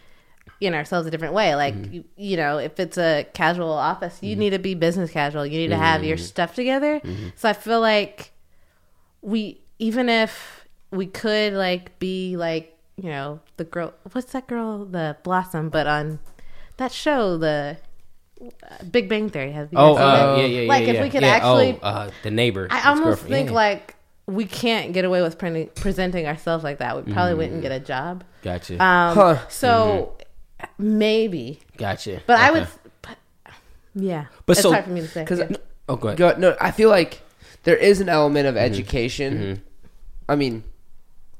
know, 0.68 0.77
ourselves 0.77 1.07
a 1.07 1.11
different 1.11 1.33
way. 1.33 1.55
Like, 1.55 1.75
Mm-hmm. 1.75 1.92
you, 1.94 2.05
you 2.16 2.37
know, 2.37 2.59
if 2.59 2.79
it's 2.79 2.99
a 2.99 3.25
casual 3.33 3.73
office, 3.73 4.18
you 4.20 4.37
need 4.37 4.51
to 4.51 4.59
be 4.59 4.75
business 4.75 5.11
casual. 5.11 5.46
You 5.46 5.57
need 5.59 5.68
to 5.68 5.77
have 5.77 6.01
Mm-hmm. 6.01 6.09
your 6.09 6.18
stuff 6.18 6.55
together. 6.55 7.01
So 7.37 7.49
I 7.49 7.55
feel 7.55 7.81
like 7.81 8.33
we, 9.23 9.61
even 9.79 10.09
if 10.11 10.66
we 10.90 11.07
could 11.07 11.55
like 11.55 11.99
be 11.99 12.37
like, 12.37 12.77
you 12.96 13.09
know, 13.09 13.40
the 13.57 13.64
girl. 13.64 13.94
What's 14.12 14.33
that 14.33 14.46
girl? 14.46 14.85
The 14.85 15.16
Blossom, 15.23 15.70
but 15.70 15.87
on 15.87 16.18
that 16.77 16.92
show, 16.92 17.38
the 17.38 17.79
uh, 18.42 18.85
Big 18.90 19.09
Bang 19.09 19.31
Theory 19.31 19.53
has. 19.53 19.68
Oh, 19.75 19.96
uh, 19.96 20.37
yeah, 20.38 20.44
yeah, 20.44 20.61
yeah. 20.62 20.68
Like, 20.68 20.83
if 20.88 20.94
yeah. 20.96 21.03
we 21.03 21.09
could 21.11 21.23
Yeah, 21.23 21.29
actually- 21.29 21.79
oh, 21.83 21.87
uh, 21.87 22.11
the 22.23 22.31
neighbor. 22.31 22.66
I 22.70 22.88
almost 22.90 23.23
think 23.23 23.49
Yeah. 23.49 23.55
like 23.55 23.94
we 24.27 24.44
can't 24.44 24.92
get 24.92 25.05
away 25.05 25.23
with 25.23 25.38
printing, 25.38 25.68
presenting 25.75 26.27
ourselves 26.27 26.62
like 26.62 26.79
that. 26.79 26.96
We 27.05 27.11
probably 27.12 27.35
Mm. 27.35 27.38
wouldn't 27.38 27.62
get 27.62 27.73
a 27.73 27.81
job. 27.81 28.23
Gotcha. 28.42 28.75
Um, 28.75 29.14
Huh. 29.16 29.49
So 29.49 30.16
maybe, 30.79 31.61
gotcha. 31.77 32.20
but 32.27 32.38
I 32.38 32.51
would. 32.51 32.66
But, 33.03 33.16
yeah, 33.94 34.27
But 34.46 34.53
it's 34.53 34.62
so- 34.62 34.73
hard 34.73 34.85
for 34.85 34.90
me 34.90 35.01
to 35.01 35.09
say. 35.09 35.25
'cause- 35.25 35.38
yeah. 35.40 35.57
Oh, 35.88 35.96
go 35.96 36.09
ahead. 36.09 36.18
Go, 36.18 36.35
no, 36.38 36.57
I 36.61 36.70
feel 36.70 36.88
like 36.88 37.20
there 37.64 37.77
is 37.77 38.01
an 38.01 38.09
element 38.09 38.46
Mm-hmm. 38.46 38.57
of 38.57 38.62
education. 38.62 39.62
I 40.29 40.37
mean, 40.37 40.62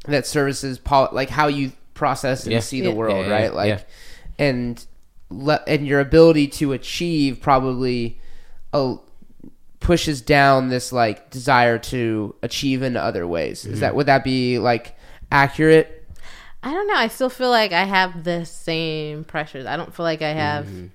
that 0.07 0.27
services 0.27 0.79
pol- 0.79 1.11
like 1.13 1.31
how 1.31 1.47
you 1.47 1.73
process 1.95 2.45
and 2.45 2.53
Yeah. 2.55 2.61
see 2.61 2.81
the 2.81 2.89
Yeah. 2.89 2.95
world, 2.95 3.27
Yeah, 3.27 3.29
yeah, 3.31 3.35
right? 3.43 3.55
Like, 3.55 3.69
yeah. 3.69 3.81
and 4.45 4.85
le- 5.31 5.63
and 5.69 5.87
your 5.87 6.01
ability 6.01 6.49
to 6.49 6.73
achieve 6.73 7.41
probably 7.41 8.19
uh, 8.73 8.97
pushes 9.81 10.21
down 10.21 10.69
this 10.69 10.93
like 10.93 11.31
desire 11.31 11.79
to 11.79 12.35
achieve 12.43 12.83
in 12.83 12.97
other 12.97 13.27
ways. 13.27 13.63
Mm-hmm. 13.63 13.75
Is 13.75 13.81
that 13.81 13.95
would 13.95 14.07
that 14.07 14.25
be 14.25 14.59
like 14.59 14.97
accurate? 15.31 16.00
I 16.63 16.73
don't 16.73 16.87
know. 16.87 16.95
I 16.95 17.09
still 17.09 17.31
feel 17.31 17.51
like 17.51 17.73
I 17.73 17.85
have 17.85 18.25
the 18.25 18.45
same 18.45 19.25
pressures. 19.25 19.67
I 19.67 19.77
don't 19.77 19.95
feel 19.95 20.05
like 20.05 20.21
I 20.23 20.31
have. 20.33 20.67
Mm-hmm. 20.67 20.87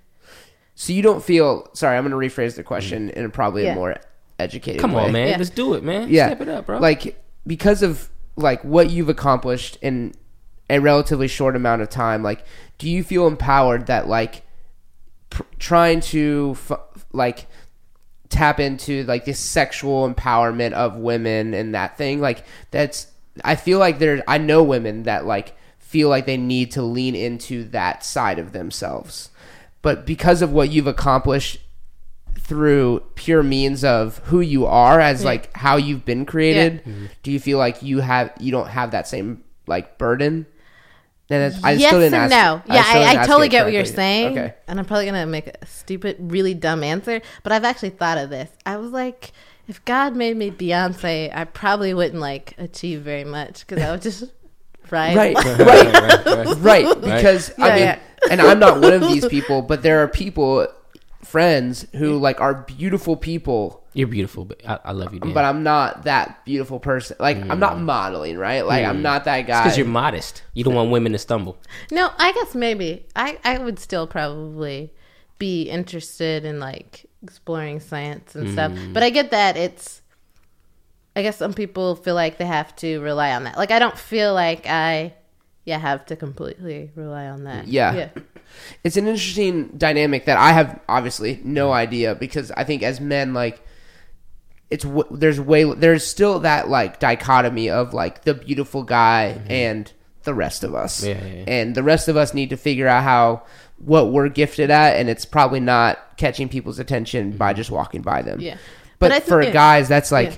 So 0.75 0.93
you 0.93 1.01
don't 1.01 1.23
feel 1.23 1.69
sorry. 1.73 1.97
I'm 1.97 2.07
going 2.07 2.11
to 2.29 2.35
rephrase 2.35 2.55
the 2.55 2.63
question 2.63 3.09
in 3.11 3.31
probably 3.31 3.63
Yeah. 3.63 3.71
a 3.71 3.75
more 3.75 3.95
educated. 4.37 4.81
Come 4.81 4.93
way. 4.93 5.05
on, 5.05 5.11
man. 5.11 5.27
Yeah. 5.29 5.37
Let's 5.37 5.49
do 5.49 5.73
it, 5.73 5.83
man. 5.83 6.09
yeah 6.09 6.27
Step 6.27 6.41
it 6.41 6.49
up, 6.49 6.65
bro. 6.65 6.79
like 6.79 7.23
because 7.47 7.81
of 7.81 8.09
like 8.35 8.61
what 8.63 8.89
you've 8.89 9.09
accomplished 9.09 9.77
in 9.81 10.13
a 10.69 10.79
relatively 10.79 11.27
short 11.27 11.55
amount 11.55 11.81
of 11.81 11.89
time 11.89 12.21
like 12.23 12.43
do 12.79 12.89
you 12.89 13.03
feel 13.03 13.27
empowered 13.27 13.85
that 13.85 14.07
like 14.09 14.41
pr- 15.29 15.43
trying 15.59 15.99
to 16.01 16.57
f- 16.69 16.79
like 17.13 17.45
tap 18.29 18.59
into 18.59 19.03
like 19.05 19.23
this 19.25 19.39
sexual 19.39 20.11
empowerment 20.11 20.73
of 20.73 20.95
women 20.97 21.53
and 21.53 21.73
that 21.75 21.95
thing 21.97 22.19
like 22.19 22.43
that's 22.71 23.07
i 23.43 23.55
feel 23.55 23.79
like 23.79 23.99
there 23.99 24.23
i 24.27 24.37
know 24.37 24.63
women 24.63 25.03
that 25.03 25.25
like 25.25 25.55
feel 25.79 26.09
like 26.09 26.25
they 26.25 26.37
need 26.37 26.71
to 26.71 26.81
lean 26.81 27.15
into 27.15 27.63
that 27.65 28.03
side 28.03 28.39
of 28.39 28.51
themselves 28.51 29.29
but 29.81 30.05
because 30.05 30.41
of 30.41 30.51
what 30.51 30.69
you've 30.69 30.87
accomplished 30.87 31.59
through 32.39 33.01
pure 33.15 33.43
means 33.43 33.83
of 33.83 34.17
who 34.25 34.41
you 34.41 34.65
are 34.65 34.99
as 34.99 35.23
like 35.23 35.55
how 35.55 35.77
you've 35.77 36.05
been 36.05 36.25
created 36.25 36.83
mm-hmm. 36.83 37.05
do 37.23 37.31
you 37.31 37.39
feel 37.39 37.57
like 37.57 37.81
you 37.81 37.99
have 37.99 38.31
you 38.39 38.51
don't 38.51 38.67
have 38.67 38.91
that 38.91 39.07
same 39.07 39.43
like 39.67 39.97
burden 39.97 40.45
and 41.29 41.53
it's, 41.53 41.63
I 41.63 41.71
yes 41.71 41.89
still 41.89 42.01
didn't 42.01 42.13
and 42.13 42.31
ask, 42.33 42.65
no. 42.67 42.73
Yeah, 42.75 42.83
still 42.83 43.01
I, 43.01 43.23
I, 43.23 43.25
totally 43.25 43.47
it 43.47 43.49
get 43.49 43.63
what 43.63 43.73
you're 43.73 43.85
saying. 43.85 44.37
okay 44.37 44.53
And 44.67 44.79
I'm 44.79 44.85
probably 44.85 45.05
gonna 45.05 45.25
make 45.25 45.47
a 45.47 45.65
stupid, 45.65 46.17
really 46.19 46.53
dumb 46.53 46.83
answer, 46.83 47.21
but 47.41 47.51
I've 47.51 47.63
actually 47.63 47.89
thought 47.91 48.17
of 48.17 48.29
this. 48.29 48.49
I 48.65 48.77
was 48.77 48.91
like, 48.91 49.31
if 49.67 49.83
God 49.85 50.15
made 50.15 50.37
me 50.37 50.51
Beyonce, 50.51 51.35
I 51.35 51.45
probably 51.45 51.93
wouldn't 51.93 52.21
like 52.21 52.53
achieve 52.57 53.01
very 53.01 53.23
much 53.23 53.65
because 53.65 53.83
I 53.83 53.91
would 53.91 54.01
just 54.01 54.23
right, 54.91 55.15
right 55.15 55.35
right, 55.35 55.57
right 55.59 55.93
right, 55.93 56.25
right. 56.25 56.85
right. 56.85 57.01
because 57.01 57.51
Yeah, 57.57 57.65
i 57.65 57.69
mean 57.69 57.79
yeah. 57.79 57.99
and 58.29 58.39
i'm 58.39 58.59
not 58.59 58.81
one 58.81 58.93
of 58.93 59.01
these 59.01 59.25
people 59.25 59.63
but 59.63 59.81
there 59.81 60.03
are 60.03 60.07
people 60.07 60.67
friends 61.25 61.85
who 61.95 62.17
like 62.17 62.39
are 62.39 62.53
beautiful 62.53 63.17
people. 63.17 63.83
You're 63.93 64.07
beautiful, 64.07 64.45
but 64.45 64.61
I, 64.67 64.79
I 64.85 64.91
love 64.91 65.13
you, 65.13 65.19
Dan. 65.19 65.33
but 65.33 65.43
i'm 65.43 65.63
not 65.63 66.03
that 66.03 66.45
beautiful 66.45 66.79
person. 66.79 67.17
Like 67.19 67.37
i'm 67.37 67.59
not 67.59 67.77
mm. 67.77 67.81
modeling 67.81 68.37
right? 68.37 68.65
Like 68.65 68.85
i'm 68.85 68.99
mm. 68.99 69.01
not 69.01 69.25
that 69.25 69.41
guy. 69.41 69.63
because 69.63 69.77
you're 69.77 69.87
modest. 69.87 70.43
You 70.53 70.63
don't 70.63 70.75
want 70.75 70.91
women 70.91 71.11
to 71.11 71.17
stumble. 71.17 71.57
No, 71.91 72.11
I 72.17 72.31
guess 72.31 72.55
maybe. 72.55 73.05
I 73.15 73.39
I 73.43 73.57
would 73.57 73.79
still 73.79 74.07
probably 74.07 74.93
be 75.39 75.63
interested 75.63 76.45
in 76.45 76.59
like 76.59 77.05
exploring 77.25 77.79
science 77.79 78.35
and 78.35 78.51
stuff. 78.53 78.71
Mm. 78.71 78.93
But 78.93 79.03
I 79.03 79.09
get 79.09 79.31
that 79.31 79.57
it's 79.57 80.01
I 81.15 81.21
guess 81.21 81.37
some 81.37 81.53
people 81.53 81.95
feel 81.95 82.15
like 82.15 82.37
they 82.37 82.45
have 82.45 82.75
to 82.77 82.99
rely 83.01 83.33
on 83.33 83.45
that. 83.45 83.57
Like 83.57 83.71
I 83.71 83.79
don't 83.79 83.97
feel 83.97 84.33
like 84.33 84.67
I 84.67 85.13
yeah 85.65 85.79
have 85.79 86.05
to 86.07 86.15
completely 86.15 86.91
rely 86.95 87.27
on 87.27 87.43
that. 87.45 87.67
Yeah. 87.67 87.93
Yeah. 87.95 88.09
it's 88.83 88.97
an 88.97 89.07
interesting 89.07 89.69
dynamic 89.77 90.25
that 90.25 90.37
I 90.37 90.51
have 90.51 90.79
obviously 90.87 91.41
no 91.43 91.71
idea 91.71 92.15
because 92.15 92.51
I 92.51 92.63
think 92.63 92.83
as 92.83 92.99
men 92.99 93.33
like 93.33 93.61
it's 94.69 94.83
w- 94.83 95.07
there's 95.11 95.39
way 95.39 95.63
there's 95.73 96.05
still 96.05 96.39
that 96.39 96.69
like 96.69 96.99
dichotomy 96.99 97.69
of 97.69 97.93
like 97.93 98.23
the 98.23 98.33
beautiful 98.33 98.83
guy 98.83 99.41
and 99.47 99.91
the 100.25 100.33
rest 100.33 100.63
of 100.63 100.75
us 100.75 101.03
Yeah, 101.03 101.13
yeah, 101.13 101.33
yeah. 101.33 101.43
and 101.47 101.75
the 101.75 101.83
rest 101.83 102.07
of 102.07 102.17
us 102.17 102.33
need 102.33 102.49
to 102.49 102.57
figure 102.57 102.87
out 102.87 103.03
how 103.03 103.43
what 103.77 104.11
we're 104.11 104.29
gifted 104.29 104.69
at 104.69 104.97
and 104.97 105.09
it's 105.09 105.25
probably 105.25 105.59
not 105.59 105.99
catching 106.17 106.49
people's 106.49 106.79
attention 106.79 107.37
by 107.37 107.51
mm-hmm. 107.51 107.57
just 107.57 107.71
walking 107.71 108.01
by 108.01 108.21
them 108.21 108.39
Yeah. 108.39 108.57
but, 108.99 109.09
But 109.09 109.23
for 109.23 109.41
think- 109.41 109.53
guys 109.53 109.87
that's 109.87 110.11
like 110.11 110.31
Yeah. 110.31 110.37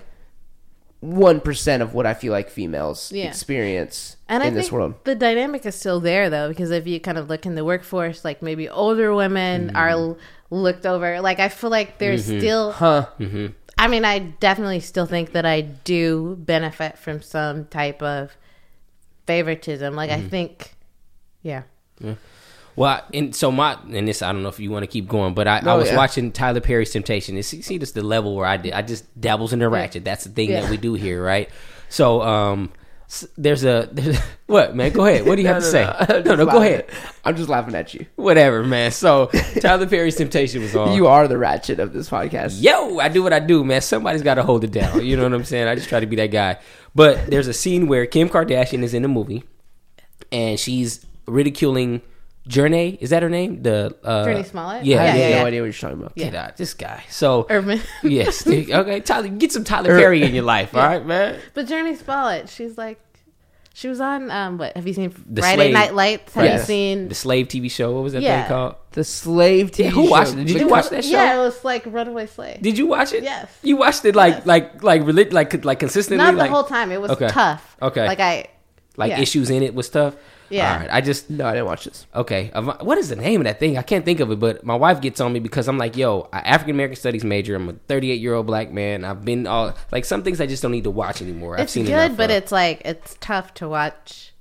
one 1.00 1.42
of 1.82 1.94
what 1.94 2.06
I 2.06 2.14
feel 2.14 2.32
like 2.32 2.50
females 2.50 3.12
Yeah. 3.12 3.26
experience 3.26 4.18
And 4.28 4.44
in 4.44 4.48
I 4.48 4.50
this 4.52 4.66
think 4.66 4.74
world 4.74 4.94
the 5.04 5.16
dynamic 5.16 5.66
is 5.66 5.76
still 5.76 6.00
there 6.00 6.30
though, 6.30 6.50
because 6.50 6.72
if 6.72 6.86
you 6.88 7.00
kind 7.00 7.18
of 7.18 7.30
look 7.30 7.46
in 7.46 7.56
the 7.56 7.66
workforce, 7.66 8.26
like 8.26 8.42
maybe 8.42 8.68
older 8.70 9.14
women 9.14 9.68
mm-hmm. 9.68 9.78
are 9.78 9.90
l- 9.90 10.18
looked 10.50 10.86
over. 10.86 11.22
Like 11.22 11.40
I 11.40 11.50
feel 11.50 11.70
like 11.70 11.98
there's 11.98 12.28
mm-hmm. 12.28 12.40
still 12.40 12.72
huh 12.72 13.08
I 13.78 13.88
mean, 13.88 14.06
I 14.06 14.20
definitely 14.20 14.80
still 14.80 15.06
think 15.06 15.34
that 15.34 15.46
I 15.46 15.62
do 15.62 16.36
benefit 16.40 16.98
from 16.98 17.22
some 17.22 17.66
type 17.66 18.02
of 18.02 18.36
favoritism. 19.28 19.96
Like, 19.96 20.10
I 20.10 20.22
think, 20.22 20.74
yeah. 21.44 21.64
Well, 22.76 22.90
I- 22.90 23.02
and 23.14 23.36
so 23.36 23.52
my 23.52 23.78
and 23.92 24.08
this 24.08 24.22
I 24.22 24.32
don't 24.32 24.44
know 24.44 24.50
if 24.50 24.60
you 24.60 24.72
want 24.72 24.84
to 24.84 24.88
keep 24.88 25.08
going, 25.08 25.34
but 25.34 25.48
I, 25.48 25.60
I 25.66 25.76
was 25.76 25.90
yeah. 25.90 25.98
watching 25.98 26.32
Tyler 26.32 26.62
Perry's 26.62 26.92
Temptation. 26.92 27.36
And 27.36 27.44
see, 27.46 27.62
see, 27.62 27.78
this 27.78 27.92
the 27.92 28.04
level 28.04 28.36
where 28.36 28.46
I 28.46 28.58
did. 28.58 28.74
I 28.74 28.82
just 28.84 29.06
dabbles 29.20 29.52
in 29.54 29.60
the 29.60 29.68
ratchet. 29.70 30.04
That's 30.06 30.24
the 30.26 30.30
thing 30.30 30.52
Yeah. 30.52 30.62
that 30.62 30.70
we 30.70 30.78
do 30.78 30.94
here, 30.94 31.24
right? 31.24 31.50
So, 31.90 32.22
um, 32.22 32.72
there's 33.38 33.64
a 33.64 33.90
there's, 33.92 34.20
what 34.48 34.76
man? 34.76 34.92
Go 34.92 35.06
ahead. 35.08 35.26
What 35.26 35.38
do 35.38 35.42
you 35.42 35.48
have 35.48 35.64
to 35.64 35.68
say? 35.68 35.86
I'm 35.86 36.24
No, 36.24 36.36
no, 36.36 36.46
go 36.46 36.62
ahead. 36.62 36.86
I'm 37.26 37.36
just 37.36 37.50
laughing 37.50 37.74
at 37.74 37.94
you. 37.96 38.06
Whatever, 38.16 38.64
man. 38.64 38.92
So 38.92 39.28
Tyler 39.62 39.88
Perry's 39.88 40.16
Temptation 40.18 40.62
was 40.62 40.76
on. 40.76 40.94
You 40.96 41.08
are 41.08 41.28
the 41.28 41.38
ratchet 41.38 41.80
of 41.80 41.94
this 41.94 42.10
podcast. 42.10 42.62
Yo, 42.62 43.00
I 43.00 43.08
do 43.10 43.24
what 43.24 43.34
I 43.34 43.40
do, 43.40 43.64
man. 43.64 43.82
Somebody's 43.82 44.22
got 44.22 44.36
to 44.36 44.44
hold 44.44 44.64
it 44.66 44.72
down. 44.72 45.04
You 45.04 45.16
know 45.18 45.24
what 45.24 45.34
I'm 45.34 45.46
saying? 45.46 45.68
I 45.68 45.74
just 45.76 45.90
try 45.90 46.00
to 46.00 46.06
be 46.06 46.18
that 46.18 46.28
guy. 46.32 46.60
But 46.98 47.28
there's 47.28 47.48
a 47.48 47.54
scene 47.54 47.86
where 47.86 48.08
Kim 48.08 48.28
Kardashian 48.28 48.82
is 48.82 48.96
in 48.96 49.06
a 49.06 49.08
movie, 49.08 49.44
and 50.32 50.60
she's 50.60 51.06
ridiculing 51.28 52.02
Jurnee. 52.50 52.98
Is 53.00 53.12
that 53.12 53.22
her 53.22 53.30
name? 53.30 53.62
The 53.62 53.96
uh, 54.04 54.26
Jurnee 54.26 54.44
Smollett? 54.44 54.84
Yeah, 54.84 55.02
I 55.02 55.06
yeah, 55.06 55.12
have 55.12 55.30
yeah. 55.30 55.40
no 55.42 55.46
idea 55.46 55.62
what 55.62 55.66
you're 55.66 55.74
talking 55.74 56.00
about. 56.00 56.16
Get 56.16 56.34
out, 56.34 56.58
this 56.58 56.74
guy. 56.74 57.04
So 57.10 57.46
Urban. 57.52 57.82
yes, 58.02 58.48
okay. 58.48 59.00
Tyler, 59.02 59.28
get 59.28 59.52
some 59.52 59.64
Tyler 59.64 59.96
Perry 59.96 60.24
in 60.24 60.34
your 60.34 60.44
life, 60.44 60.76
all 60.76 60.82
right, 60.82 61.06
man. 61.06 61.40
But 61.54 61.68
Jurnee 61.68 61.96
Smollett, 61.98 62.50
she's 62.50 62.80
like, 62.80 63.00
she 63.78 63.88
was 63.88 64.02
on 64.02 64.32
um 64.32 64.58
what? 64.58 64.76
Have 64.76 64.88
you 64.88 64.94
seen 64.94 65.14
The 65.30 65.42
Friday 65.42 65.56
Slave. 65.66 65.74
Night 65.74 65.94
Lights? 65.94 66.34
Have 66.34 66.46
Yes. 66.46 66.60
you 66.62 66.66
seen? 66.66 67.10
The 67.10 67.16
Slave 67.16 67.48
TV 67.48 67.70
show. 67.70 67.92
What 67.94 68.04
was 68.04 68.14
that 68.14 68.24
Yeah. 68.24 68.42
thing 68.42 68.50
called? 68.50 68.76
The 68.94 69.04
slave 69.04 69.70
TV. 69.70 69.84
Yeah, 69.84 69.90
who 69.92 70.10
watched 70.10 70.32
show. 70.34 70.40
it? 70.40 70.46
Did 70.46 70.56
The 70.56 70.60
you 70.62 70.66
co- 70.66 70.72
watch 70.72 70.90
that 70.90 71.06
show? 71.06 71.12
Yeah, 71.12 71.36
it 71.36 71.40
was 71.46 71.64
like 71.64 71.84
Runaway 71.86 72.26
Slave. 72.26 72.60
Did 72.60 72.76
you 72.80 72.88
watch 72.88 73.14
it? 73.14 73.24
Yes. 73.24 73.48
You 73.62 73.76
watched 73.78 74.04
it 74.06 74.16
like 74.16 74.34
Yes. 74.38 74.46
like 74.48 74.82
like 74.82 75.06
relig- 75.06 75.32
like 75.32 75.64
like 75.64 75.78
consistently. 75.80 76.18
Not 76.26 76.32
the 76.34 76.40
like, 76.40 76.50
whole 76.50 76.64
time. 76.64 76.92
It 76.92 77.00
was 77.00 77.12
Okay. 77.12 77.28
tough. 77.28 77.78
Okay. 77.80 78.08
Like 78.08 78.20
I. 78.20 78.46
like 78.98 79.12
yeah. 79.12 79.20
issues 79.22 79.52
in 79.52 79.62
it 79.62 79.76
was 79.76 79.90
tough. 79.90 80.16
Yeah. 80.50 80.74
All 80.74 80.80
right. 80.80 80.90
I 80.92 81.02
just 81.02 81.30
No, 81.30 81.46
I 81.46 81.54
didn't 81.54 81.66
watch 81.66 81.86
this. 81.86 82.06
Okay, 82.16 82.52
um, 82.54 82.68
what 82.82 82.98
is 82.98 83.10
the 83.10 83.16
name 83.16 83.42
of 83.42 83.46
that 83.46 83.60
thing? 83.60 83.78
I 83.78 83.82
can't 83.82 84.06
think 84.06 84.20
of 84.20 84.32
it, 84.32 84.40
but 84.40 84.64
my 84.64 84.76
wife 84.76 85.02
gets 85.02 85.20
on 85.20 85.34
me 85.34 85.40
because 85.40 85.68
I'm 85.68 85.78
like, 85.78 85.98
yo, 85.98 86.30
African 86.32 86.76
American 86.76 86.96
studies 86.96 87.24
major. 87.24 87.56
I'm 87.56 87.70
a 87.70 87.74
38 87.74 88.22
year 88.22 88.34
old 88.34 88.46
black 88.48 88.72
man. 88.72 89.04
I've 89.04 89.26
been 89.26 89.48
all 89.48 89.74
like 89.92 90.06
some 90.06 90.24
things 90.24 90.40
I 90.42 90.46
just 90.48 90.62
don't 90.64 90.72
need 90.72 90.86
to 90.86 90.92
watch 90.92 91.22
anymore. 91.22 91.56
I've 91.56 91.62
It's 91.64 91.74
seen 91.74 91.86
good, 91.86 92.16
but 92.18 92.30
of. 92.32 92.38
it's 92.38 92.52
like 92.52 92.82
it's 92.86 93.18
tough 93.20 93.54
to 93.56 93.68
watch 93.68 94.34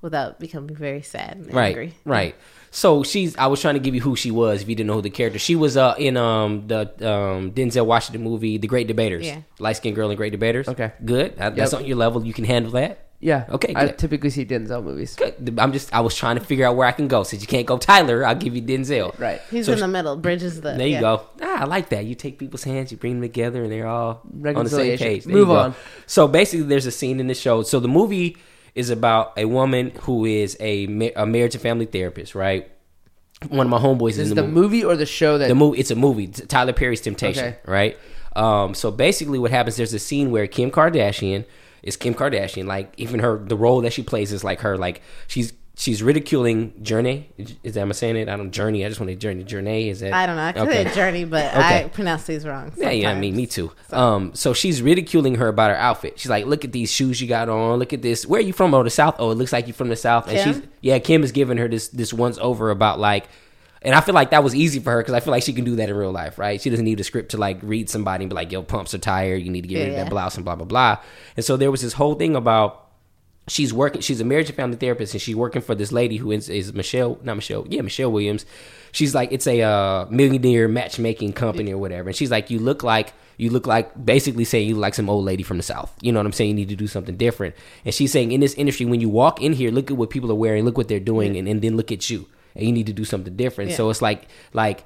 without 0.00 0.38
becoming 0.38 0.74
very 0.76 1.02
sad 1.02 1.36
and 1.36 1.54
right, 1.54 1.68
angry. 1.68 1.94
right. 2.04 2.34
So 2.70 3.04
she's. 3.04 3.36
I 3.36 3.46
was 3.46 3.60
trying 3.60 3.74
to 3.74 3.80
give 3.80 3.94
you 3.94 4.00
who 4.00 4.16
she 4.16 4.32
was 4.32 4.62
if 4.62 4.68
you 4.68 4.74
didn't 4.74 4.88
know 4.88 4.94
who 4.94 5.02
the 5.02 5.08
character. 5.10 5.38
She 5.38 5.54
was 5.54 5.76
uh 5.76 5.94
in 5.96 6.16
um 6.16 6.66
the 6.66 6.80
um 7.08 7.52
Denzel 7.52 7.86
Washington 7.86 8.22
movie 8.24 8.58
The 8.58 8.66
Great 8.66 8.88
Debaters. 8.88 9.24
Yeah. 9.26 9.42
light 9.60 9.76
skinned 9.76 9.94
girl 9.94 10.10
in 10.10 10.16
Great 10.16 10.32
Debaters. 10.32 10.68
Okay. 10.68 10.90
good. 11.04 11.38
Uh, 11.38 11.50
That's 11.50 11.72
on 11.72 11.84
your 11.84 11.96
level. 11.96 12.24
You 12.26 12.32
can 12.32 12.44
handle 12.44 12.72
that. 12.72 13.06
Yeah. 13.24 13.46
Okay, 13.48 13.72
I 13.74 13.86
good. 13.86 13.96
typically 13.98 14.28
see 14.28 14.44
Denzel 14.44 14.84
movies. 14.84 15.16
Good. 15.16 15.54
I'm 15.58 15.72
just. 15.72 15.88
I 15.94 16.00
was 16.00 16.14
trying 16.14 16.36
to 16.38 16.44
figure 16.44 16.66
out 16.66 16.76
where 16.76 16.86
I 16.86 16.92
can 16.92 17.08
go. 17.08 17.22
Since 17.22 17.40
you 17.40 17.48
can't 17.48 17.66
go 17.66 17.78
Tyler, 17.78 18.22
I'll 18.26 18.34
give 18.34 18.54
you 18.54 18.60
Denzel. 18.60 19.18
Right. 19.18 19.40
He's 19.50 19.64
So 19.64 19.72
in 19.72 19.78
she- 19.78 19.80
the 19.80 19.88
middle. 19.88 20.16
Bridges 20.18 20.60
the. 20.60 20.72
There 20.74 20.86
you 20.86 20.94
yeah. 20.94 21.00
go. 21.00 21.22
Ah, 21.40 21.62
I 21.62 21.64
like 21.64 21.88
that. 21.88 22.04
You 22.04 22.14
take 22.14 22.38
people's 22.38 22.64
hands, 22.64 22.92
you 22.92 22.98
bring 22.98 23.14
them 23.14 23.22
together, 23.22 23.62
and 23.62 23.72
they're 23.72 23.86
all 23.86 24.20
on 24.44 24.64
the 24.64 24.68
same 24.68 24.98
page. 24.98 25.24
There 25.24 25.34
Move 25.34 25.50
on. 25.50 25.74
So 26.06 26.28
basically, 26.28 26.66
there's 26.66 26.84
a 26.84 26.90
scene 26.92 27.18
in 27.18 27.26
the 27.26 27.34
show. 27.34 27.62
So 27.62 27.80
the 27.80 27.88
movie 27.88 28.36
is 28.74 28.90
about 28.90 29.32
a 29.38 29.46
woman 29.46 29.92
who 30.02 30.26
is 30.26 30.56
a, 30.60 30.84
a 31.16 31.24
marriage 31.24 31.54
and 31.54 31.62
family 31.62 31.86
therapist, 31.86 32.34
right? 32.34 32.70
One 33.48 33.66
of 33.66 33.70
my 33.70 33.78
homeboys 33.78 34.10
is 34.10 34.18
Is 34.18 34.30
in 34.32 34.36
the 34.36 34.42
the, 34.42 34.48
movie. 34.48 34.60
movie 34.60 34.84
or 34.84 34.96
the 34.96 35.06
show 35.06 35.38
that 35.38 35.48
The 35.48 35.54
movie. 35.54 35.78
It's 35.78 35.90
a 35.90 35.96
movie. 35.96 36.26
T- 36.26 36.44
Tyler 36.44 36.72
Perry's 36.74 37.00
Temptation, 37.00 37.44
Okay. 37.44 37.58
right? 37.66 37.98
Um, 38.36 38.74
so 38.74 38.90
basically, 38.90 39.38
what 39.38 39.50
happens? 39.50 39.76
There's 39.76 39.94
a 39.94 39.98
scene 39.98 40.30
where 40.30 40.46
Kim 40.46 40.70
Kardashian 40.70 41.46
is 41.84 41.96
Kim 41.96 42.14
Kardashian. 42.14 42.66
Like 42.66 42.92
even 42.96 43.20
her, 43.20 43.38
the 43.38 43.56
role 43.56 43.80
that 43.82 43.92
she 43.92 44.02
plays 44.02 44.32
is 44.32 44.42
like 44.42 44.60
her. 44.60 44.76
Like 44.76 45.00
she's 45.28 45.52
she's 45.76 46.02
ridiculing 46.04 46.70
Jurnee. 46.82 47.24
Is 47.64 47.74
that 47.74 47.80
am 47.80 47.90
I 47.90 47.92
saying 47.92 48.16
it? 48.16 48.28
I 48.28 48.36
don't 48.36 48.52
Jurnee. 48.52 48.84
I 48.84 48.88
just 48.88 49.00
want 49.00 49.10
to 49.10 49.26
Jurnee. 49.26 49.44
Jurnee 49.44 49.88
is 49.90 50.00
that? 50.00 50.12
I 50.12 50.24
don't 50.26 50.36
know. 50.36 50.42
I 50.44 50.52
could 50.52 50.62
Okay. 50.68 50.84
say 50.84 50.90
Jurnee, 51.00 51.28
but 51.28 51.44
Okay. 51.54 51.84
I 51.84 51.88
pronounce 51.88 52.24
these 52.24 52.46
wrong. 52.46 52.72
Yeah, 52.76 52.90
yeah, 52.90 53.10
I 53.10 53.14
mean, 53.18 53.34
me 53.36 53.46
too. 53.46 53.72
Um, 53.90 54.32
so 54.34 54.52
she's 54.54 54.80
ridiculing 54.82 55.34
her 55.36 55.48
about 55.48 55.70
her 55.70 55.76
outfit. 55.76 56.18
She's 56.18 56.30
like, 56.30 56.46
"Look 56.46 56.64
at 56.64 56.72
these 56.72 56.92
shoes 56.92 57.20
you 57.20 57.26
got 57.28 57.48
on. 57.48 57.78
Look 57.78 57.92
at 57.92 58.02
this. 58.02 58.24
Where 58.26 58.38
are 58.38 58.44
you 58.44 58.52
from? 58.52 58.72
Oh, 58.74 58.82
the 58.82 58.90
South. 58.90 59.16
Oh, 59.18 59.30
it 59.30 59.34
looks 59.34 59.52
like 59.52 59.66
you're 59.66 59.74
from 59.74 59.88
the 59.88 59.96
South." 59.96 60.28
And 60.28 60.38
Kim? 60.38 60.54
she's 60.54 60.62
yeah, 60.80 60.98
Kim 61.00 61.22
is 61.24 61.32
giving 61.32 61.58
her 61.58 61.66
this 61.68 61.88
this 61.88 62.12
once 62.12 62.38
over 62.40 62.70
about 62.70 63.00
like, 63.00 63.24
and 63.84 63.94
I 63.94 64.00
feel 64.00 64.14
like 64.14 64.30
that 64.30 64.42
was 64.42 64.54
easy 64.54 64.80
for 64.80 64.90
her 64.92 64.98
because 65.02 65.14
I 65.14 65.20
feel 65.20 65.30
like 65.30 65.42
she 65.42 65.52
can 65.52 65.64
do 65.64 65.76
that 65.76 65.88
in 65.88 65.94
real 65.96 66.10
life, 66.12 66.38
right? 66.38 66.60
She 66.60 66.70
doesn't 66.70 66.84
need 66.84 66.98
a 67.00 67.04
script 67.04 67.30
to 67.32 67.36
like 67.36 67.58
read 67.62 67.88
somebody 67.90 68.24
and 68.24 68.30
be 68.30 68.34
like, 68.34 68.50
"Yo, 68.50 68.62
pumps 68.62 68.94
are 68.94 68.98
tired. 68.98 69.42
You 69.42 69.50
need 69.50 69.62
to 69.62 69.68
get 69.68 69.78
rid 69.78 69.88
of 69.88 69.94
Yeah. 69.94 70.04
that 70.04 70.10
blouse 70.10 70.36
and 70.36 70.44
blah 70.44 70.56
blah 70.56 70.66
blah." 70.66 70.98
And 71.36 71.44
so 71.44 71.56
there 71.56 71.70
was 71.70 71.82
this 71.82 71.92
whole 71.92 72.14
thing 72.14 72.34
about 72.34 72.80
she's 73.46 73.74
working 73.74 74.00
she's 74.00 74.20
a 74.22 74.24
marriage 74.24 74.46
and 74.48 74.56
family 74.56 74.76
therapist 74.76 75.12
and 75.12 75.20
she's 75.20 75.36
working 75.36 75.60
for 75.60 75.74
this 75.74 75.92
lady 75.92 76.16
who 76.16 76.30
is, 76.30 76.48
is 76.48 76.72
michelle 76.72 77.18
not 77.22 77.34
michelle 77.34 77.66
yeah 77.68 77.82
michelle 77.82 78.10
williams 78.10 78.46
she's 78.90 79.14
like 79.14 79.30
it's 79.32 79.46
a 79.46 79.60
uh, 79.60 80.06
millionaire 80.08 80.66
matchmaking 80.66 81.30
company 81.30 81.70
or 81.70 81.76
whatever 81.76 82.08
and 82.08 82.16
she's 82.16 82.30
like 82.30 82.48
you 82.48 82.58
look 82.58 82.82
like 82.82 83.12
you 83.36 83.50
look 83.50 83.66
like 83.66 84.02
basically 84.02 84.44
saying 84.46 84.66
you 84.66 84.74
look 84.74 84.80
like 84.80 84.94
some 84.94 85.10
old 85.10 85.26
lady 85.26 85.42
from 85.42 85.58
the 85.58 85.62
south 85.62 85.92
you 86.00 86.10
know 86.10 86.18
what 86.18 86.24
i'm 86.24 86.32
saying 86.32 86.48
you 86.48 86.54
need 86.56 86.70
to 86.70 86.74
do 86.76 86.86
something 86.86 87.18
different 87.18 87.54
and 87.84 87.94
she's 87.94 88.10
saying 88.10 88.32
in 88.32 88.40
this 88.40 88.54
industry 88.54 88.86
when 88.86 89.02
you 89.02 89.10
walk 89.10 89.42
in 89.42 89.52
here 89.52 89.70
look 89.70 89.90
at 89.90 89.96
what 89.98 90.08
people 90.08 90.32
are 90.32 90.34
wearing 90.36 90.64
look 90.64 90.78
what 90.78 90.88
they're 90.88 90.98
doing 90.98 91.36
and, 91.36 91.46
and 91.46 91.60
then 91.60 91.76
look 91.76 91.92
at 91.92 92.08
you 92.08 92.26
and 92.54 92.66
you 92.66 92.72
need 92.72 92.86
to 92.86 92.92
do 92.92 93.04
something 93.04 93.34
different 93.36 93.70
Yeah. 93.70 93.76
so 93.76 93.90
it's 93.90 94.02
like 94.02 94.28
like 94.52 94.84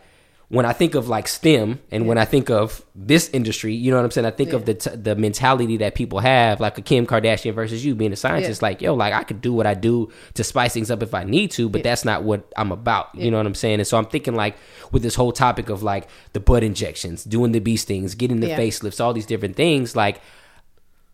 when 0.51 0.65
I 0.65 0.73
think 0.73 0.95
of 0.95 1.11
like 1.11 1.29
STEM 1.29 1.79
and 1.91 2.07
when 2.07 2.17
I 2.17 2.25
think 2.25 2.49
of 2.49 2.83
this 2.97 3.29
industry, 3.35 3.75
you 3.75 3.91
know 3.91 3.99
what 3.99 4.07
I'm 4.07 4.11
saying? 4.11 4.25
I 4.25 4.31
think 4.31 4.55
of 4.55 4.65
the 4.65 4.73
t- 4.73 4.97
the 4.97 5.15
mentality 5.15 5.77
that 5.77 5.95
people 5.95 6.21
have, 6.21 6.59
like 6.59 6.79
a 6.79 6.81
Kim 6.81 7.07
Kardashian 7.07 7.53
versus 7.53 7.85
you 7.85 7.95
being 7.95 8.15
a 8.15 8.17
scientist. 8.17 8.63
Yeah. 8.63 8.69
Like, 8.69 8.81
yo, 8.81 8.95
like 8.95 9.13
I 9.13 9.25
could 9.25 9.43
do 9.43 9.53
what 9.53 9.67
I 9.67 9.75
do 9.75 10.11
to 10.33 10.43
spice 10.43 10.73
things 10.73 10.91
up 10.91 11.03
if 11.03 11.13
I 11.13 11.23
need 11.25 11.51
to, 11.51 11.69
but 11.69 11.83
that's 11.83 12.03
not 12.03 12.23
what 12.23 12.51
I'm 12.57 12.73
about. 12.73 13.15
You 13.15 13.31
know 13.31 13.37
what 13.37 13.45
I'm 13.45 13.55
saying? 13.55 13.79
And 13.81 13.87
so 13.87 13.99
I'm 13.99 14.07
thinking 14.07 14.35
like 14.37 14.57
with 14.91 15.03
this 15.03 15.17
whole 15.17 15.33
topic 15.33 15.69
of 15.69 15.83
like 15.83 16.09
the 16.33 16.41
butt 16.41 16.65
injections, 16.65 17.25
doing 17.25 17.53
the 17.53 17.59
bee 17.59 17.77
stings, 17.77 18.15
getting 18.15 18.41
the 18.41 18.49
Yeah. 18.49 18.59
facelifts, 18.59 19.03
all 19.05 19.13
these 19.13 19.27
different 19.27 19.55
things, 19.55 19.95
like 19.95 20.19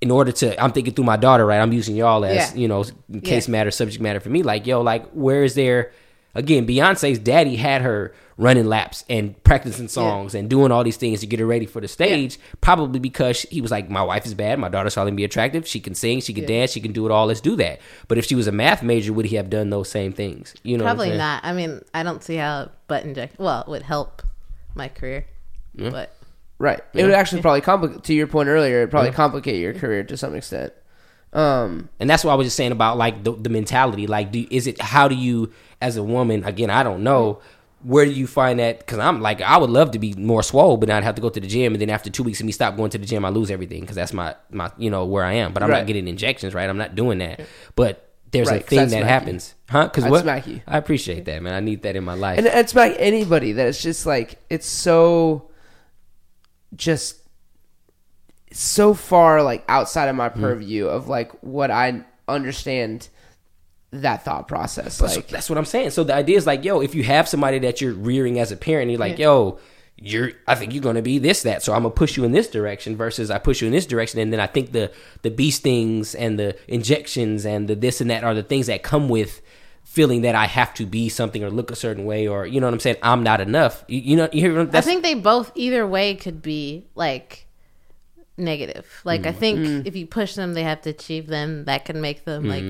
in 0.00 0.10
order 0.10 0.32
to 0.32 0.62
i'm 0.62 0.70
thinking 0.72 0.92
through 0.92 1.04
my 1.04 1.16
daughter 1.16 1.46
right 1.46 1.60
i'm 1.60 1.72
using 1.72 1.96
y'all 1.96 2.24
as 2.24 2.36
Yeah. 2.52 2.54
you 2.60 2.68
know 2.68 2.84
case 3.22 3.48
Yeah. 3.48 3.52
matter 3.52 3.70
subject 3.70 4.02
matter 4.02 4.20
for 4.20 4.28
me 4.28 4.42
like 4.42 4.66
yo 4.66 4.82
like 4.82 5.08
where 5.12 5.44
is 5.44 5.54
there 5.54 5.92
again 6.34 6.66
beyonce's 6.66 7.18
daddy 7.18 7.56
had 7.56 7.82
her 7.82 8.14
running 8.36 8.66
laps 8.66 9.04
and 9.08 9.40
practicing 9.44 9.86
songs 9.86 10.34
and 10.34 10.50
doing 10.50 10.72
all 10.72 10.82
these 10.82 10.96
things 10.96 11.20
to 11.20 11.26
get 11.26 11.38
her 11.38 11.46
ready 11.46 11.66
for 11.66 11.80
the 11.80 11.86
stage 11.86 12.38
probably 12.60 12.98
because 12.98 13.42
he 13.42 13.60
was 13.60 13.70
like 13.70 13.88
my 13.88 14.02
wife 14.02 14.26
is 14.26 14.34
bad. 14.34 14.58
My 14.58 14.68
daughter's 14.68 14.94
saw 14.94 15.04
me 15.04 15.12
be 15.12 15.24
attractive. 15.24 15.66
She 15.68 15.78
can 15.78 15.94
sing. 15.94 16.20
She 16.20 16.34
can 16.34 16.44
dance. 16.44 16.72
She 16.72 16.80
can 16.80 16.92
do 16.92 17.06
it 17.06 17.12
all. 17.12 17.26
Let's 17.26 17.40
do 17.40 17.54
that. 17.56 17.80
But 18.08 18.18
if 18.18 18.24
she 18.24 18.34
was 18.34 18.48
a 18.48 18.52
math 18.52 18.82
major 18.82 19.12
would 19.12 19.26
he 19.26 19.36
have 19.36 19.50
done 19.50 19.70
those 19.70 19.88
same 19.88 20.12
things? 20.12 20.54
You 20.64 20.76
know 20.76 20.84
what 20.84 20.90
I'm 20.90 20.96
Probably 20.96 21.16
not. 21.16 21.44
I 21.44 21.52
mean, 21.52 21.80
I 21.94 22.02
don't 22.02 22.24
see 22.24 22.36
how 22.36 22.70
butt 22.88 23.04
inject. 23.04 23.38
Well, 23.38 23.60
it 23.60 23.68
would 23.68 23.82
help 23.82 24.22
my 24.74 24.88
career, 24.88 25.26
but 25.76 26.12
Right. 26.58 26.80
It 26.92 27.02
would 27.04 27.12
actually 27.12 27.42
probably 27.42 27.60
complicate. 27.60 28.04
To 28.04 28.14
your 28.14 28.26
point 28.26 28.48
earlier, 28.48 28.78
it'd 28.78 28.90
probably 28.90 29.10
complicate 29.10 29.60
your 29.60 29.74
career 29.74 30.04
to 30.04 30.16
some 30.16 30.34
extent. 30.34 30.72
Um, 31.34 31.88
and 31.98 32.08
that's 32.08 32.22
what 32.24 32.30
I 32.32 32.34
was 32.36 32.46
just 32.46 32.56
saying 32.56 32.72
about 32.72 32.96
like 32.96 33.24
the, 33.24 33.32
the 33.32 33.48
mentality. 33.50 34.06
Like, 34.06 34.30
do 34.32 34.46
is 34.50 34.66
it 34.66 34.80
how 34.80 35.08
do 35.08 35.14
you 35.14 35.52
as 35.80 35.96
a 35.96 36.02
woman? 36.02 36.44
Again, 36.44 36.70
I 36.70 36.82
don't 36.82 37.02
know. 37.02 37.40
Where 37.82 38.04
do 38.06 38.12
you 38.12 38.26
find 38.26 38.60
that? 38.60 38.78
Because 38.78 38.98
I'm 38.98 39.20
like, 39.20 39.42
I 39.42 39.58
would 39.58 39.68
love 39.68 39.90
to 39.90 39.98
be 39.98 40.14
more 40.14 40.42
swole, 40.42 40.78
but 40.78 40.88
I'd 40.88 41.04
have 41.04 41.16
to 41.16 41.20
go 41.20 41.28
to 41.28 41.38
the 41.40 41.46
gym, 41.46 41.74
and 41.74 41.82
then 41.82 41.90
after 41.90 42.08
two 42.08 42.22
weeks 42.22 42.40
of 42.40 42.46
me 42.46 42.52
stop 42.52 42.76
going 42.76 42.90
to 42.90 42.98
the 42.98 43.04
gym, 43.04 43.24
I 43.26 43.28
lose 43.28 43.50
everything 43.50 43.80
because 43.82 43.96
that's 43.96 44.12
my 44.14 44.34
my 44.50 44.70
you 44.78 44.88
know 44.90 45.04
where 45.04 45.24
I 45.24 45.34
am. 45.34 45.52
But 45.52 45.62
I'm 45.62 45.68
Right. 45.70 45.78
not 45.80 45.86
getting 45.86 46.08
injections, 46.08 46.54
right? 46.54 46.68
I'm 46.70 46.78
not 46.78 46.94
doing 46.94 47.18
that. 47.18 47.40
But 47.76 48.08
there's 48.30 48.48
Right, 48.48 48.62
a 48.62 48.64
thing 48.64 48.88
that 48.88 49.04
happens, 49.04 49.54
huh? 49.68 49.84
Because 49.84 50.04
what? 50.06 50.22
smack 50.22 50.46
you. 50.46 50.60
I 50.66 50.78
appreciate 50.78 51.24
that, 51.26 51.42
man. 51.42 51.52
I 51.52 51.60
need 51.60 51.82
that 51.82 51.94
in 51.94 52.04
my 52.04 52.14
life. 52.14 52.38
and 52.38 52.46
it's 52.46 52.72
about 52.72 52.94
anybody 52.98 53.52
that 53.52 53.66
it's 53.66 53.82
just 53.82 54.06
like 54.06 54.38
it's 54.48 54.66
so 54.66 55.50
just 56.74 57.20
so 58.54 58.94
far 58.94 59.42
like 59.42 59.64
outside 59.68 60.08
of 60.08 60.16
my 60.16 60.28
Hmm. 60.28 60.40
purview 60.40 60.86
of 60.86 61.08
like 61.08 61.32
what 61.42 61.70
I 61.70 62.02
understand 62.28 63.08
that 63.90 64.24
thought 64.24 64.48
process. 64.48 64.98
That's, 64.98 65.16
Like 65.16 65.28
that's 65.28 65.48
what 65.48 65.58
I'm 65.58 65.64
saying. 65.64 65.90
So 65.90 66.02
the 66.04 66.14
idea 66.14 66.36
is 66.36 66.46
like, 66.46 66.64
yo, 66.64 66.80
if 66.80 66.94
you 66.94 67.04
have 67.04 67.28
somebody 67.28 67.58
that 67.60 67.80
you're 67.80 67.92
rearing 67.94 68.38
as 68.38 68.50
a 68.50 68.56
parent, 68.56 68.90
you're 68.90 68.98
like, 68.98 69.18
yo, 69.18 69.58
you're 69.96 70.32
I 70.48 70.54
think 70.56 70.72
you're 70.72 70.82
gonna 70.82 71.02
be 71.02 71.18
this, 71.18 71.42
that. 71.42 71.62
So 71.62 71.72
I'm 71.72 71.82
gonna 71.82 71.94
push 71.94 72.16
you 72.16 72.24
in 72.24 72.32
this 72.32 72.48
direction 72.48 72.96
versus 72.96 73.30
I 73.30 73.38
push 73.38 73.60
you 73.60 73.66
in 73.68 73.72
this 73.72 73.86
direction 73.86 74.18
and 74.20 74.32
then 74.32 74.40
I 74.40 74.46
think 74.46 74.72
the 74.72 74.90
the 75.22 75.30
bee 75.30 75.50
stings 75.52 76.14
and 76.14 76.38
the 76.38 76.56
injections 76.66 77.46
and 77.46 77.68
the 77.68 77.74
this 77.76 78.00
and 78.00 78.10
that 78.10 78.24
are 78.24 78.34
the 78.34 78.42
things 78.42 78.66
that 78.66 78.82
come 78.82 79.08
with 79.08 79.40
feeling 79.84 80.22
that 80.22 80.34
I 80.34 80.46
have 80.46 80.74
to 80.74 80.86
be 80.86 81.08
something 81.08 81.44
or 81.44 81.50
look 81.50 81.70
a 81.70 81.76
certain 81.76 82.04
way 82.04 82.26
or 82.26 82.46
you 82.46 82.60
know 82.60 82.66
what 82.66 82.74
I'm 82.74 82.80
saying, 82.80 82.96
I'm 83.02 83.22
not 83.22 83.40
enough. 83.40 83.84
You, 83.86 84.00
you 84.00 84.16
know 84.16 84.28
you 84.32 84.40
hear 84.40 84.68
I 84.72 84.80
think 84.80 85.02
they 85.04 85.14
both 85.14 85.52
either 85.54 85.86
way 85.86 86.16
could 86.16 86.42
be 86.42 86.86
like 86.96 87.43
negative. 88.36 89.00
Like 89.04 89.26
I 89.26 89.32
Mm. 89.32 89.36
think 89.36 89.86
if 89.86 89.94
you 89.96 90.06
push 90.06 90.34
them, 90.34 90.54
they 90.54 90.64
have 90.64 90.80
to 90.82 90.90
achieve 90.90 91.26
them. 91.28 91.64
That 91.66 91.84
can 91.84 92.00
make 92.00 92.24
them 92.24 92.48
like 92.48 92.64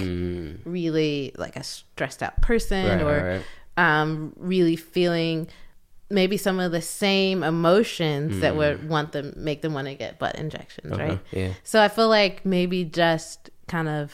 really 0.65 1.33
like 1.39 1.57
a 1.57 1.63
stressed 1.63 2.23
out 2.23 2.41
person 2.43 2.85
Mm. 2.85 2.91
Right, 2.91 3.03
or 3.03 3.43
right, 3.77 3.97
um 4.01 4.33
really 4.37 4.77
feeling 4.77 5.49
maybe 6.11 6.37
some 6.37 6.61
of 6.61 6.71
the 6.71 6.83
same 6.83 7.43
emotions 7.43 8.41
that 8.41 8.55
would 8.57 8.89
want 8.89 9.13
them 9.13 9.33
make 9.37 9.63
them 9.63 9.73
want 9.73 9.89
to 9.89 9.95
get 9.95 10.19
butt 10.19 10.37
injections, 10.37 10.97
right? 10.99 11.19
Mm. 11.33 11.39
yeah. 11.39 11.53
So 11.65 11.81
I 11.83 11.89
feel 11.89 12.09
like 12.09 12.45
maybe 12.45 12.85
just 12.85 13.51
kind 13.67 13.89
of 13.89 14.13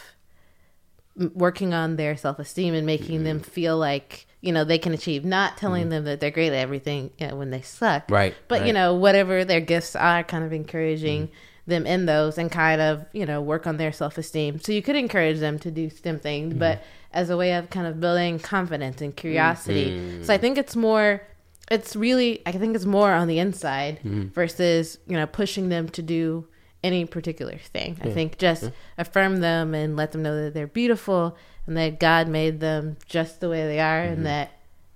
working 1.35 1.75
on 1.75 1.97
their 1.97 2.17
self 2.17 2.39
esteem 2.39 2.75
and 2.75 2.87
making 2.87 3.25
them 3.25 3.41
Mm-hmm. 3.41 3.51
feel 3.51 3.77
like 3.77 4.27
you 4.41 4.53
know 4.53 4.65
they 4.65 4.79
can 4.79 4.93
achieve. 4.93 5.25
Not 5.25 5.57
telling 5.57 5.83
mm-hmm. 5.83 5.91
them 5.91 6.05
that 6.05 6.21
they're 6.21 6.31
great 6.31 6.49
at 6.49 6.55
everything 6.55 7.11
you 7.19 7.29
know, 7.29 7.37
when 7.37 7.51
they 7.51 7.63
suck, 7.63 8.11
Right, 8.11 8.35
But 8.49 8.67
you 8.67 8.73
know 8.73 8.95
whatever 8.95 9.45
their 9.45 9.61
gifts 9.61 9.95
are, 9.95 10.23
kind 10.23 10.45
of 10.45 10.53
encouraging 10.53 11.29
mm-hmm. 11.29 11.71
them 11.71 11.87
in 11.87 12.07
those 12.07 12.39
and 12.39 12.51
kind 12.51 12.81
of 12.81 13.05
you 13.13 13.27
know 13.27 13.41
work 13.41 13.67
on 13.67 13.77
their 13.77 13.93
self 13.93 14.19
esteem. 14.19 14.61
So 14.61 14.73
you 14.73 14.83
could 14.83 14.97
encourage 14.97 15.39
them 15.39 15.59
to 15.61 15.71
do 15.71 15.91
STEM 15.91 16.21
things, 16.21 16.55
but 16.55 16.79
mm-hmm. 16.79 16.87
as 17.13 17.31
a 17.31 17.37
way 17.37 17.55
of 17.55 17.71
kind 17.71 17.87
of 17.87 18.01
building 18.01 18.39
confidence 18.39 19.01
and 19.01 19.15
curiosity. 19.15 20.23
So 20.25 20.33
I 20.35 20.39
think 20.39 20.59
it's 20.59 20.77
more. 20.77 21.23
It's 21.71 21.95
really, 21.95 22.43
I 22.47 22.51
think 22.51 22.75
it's 22.75 22.85
more 22.85 23.13
on 23.13 23.29
the 23.29 23.39
inside 23.39 24.01
versus 24.03 24.99
you 25.07 25.17
know 25.17 25.27
pushing 25.27 25.69
them 25.69 25.89
to 25.91 26.03
do 26.03 26.49
any 26.83 27.05
particular 27.05 27.59
thing. 27.59 27.97
I 28.03 28.11
think 28.11 28.39
just 28.39 28.71
affirm 28.97 29.41
them 29.41 29.75
and 29.75 29.97
let 29.97 30.13
them 30.13 30.23
know 30.23 30.45
that 30.45 30.55
they're 30.55 30.67
beautiful 30.67 31.37
and 31.67 31.77
that 31.77 32.01
God 32.01 32.29
made 32.29 32.61
them 32.61 32.97
just 33.07 33.41
the 33.41 33.49
way 33.49 33.67
they 33.67 33.81
are 33.81 34.01
and 34.01 34.17
mm-hmm. 34.17 34.25
that 34.25 34.53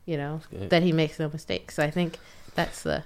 you 0.07 0.16
know 0.16 0.40
that 0.53 0.83
He 0.83 0.92
makes 0.92 1.18
no 1.18 1.29
mistakes. 1.29 1.77
So 1.77 1.83
I 1.83 1.90
think 1.90 2.18
that's 2.55 2.83
the 2.83 3.05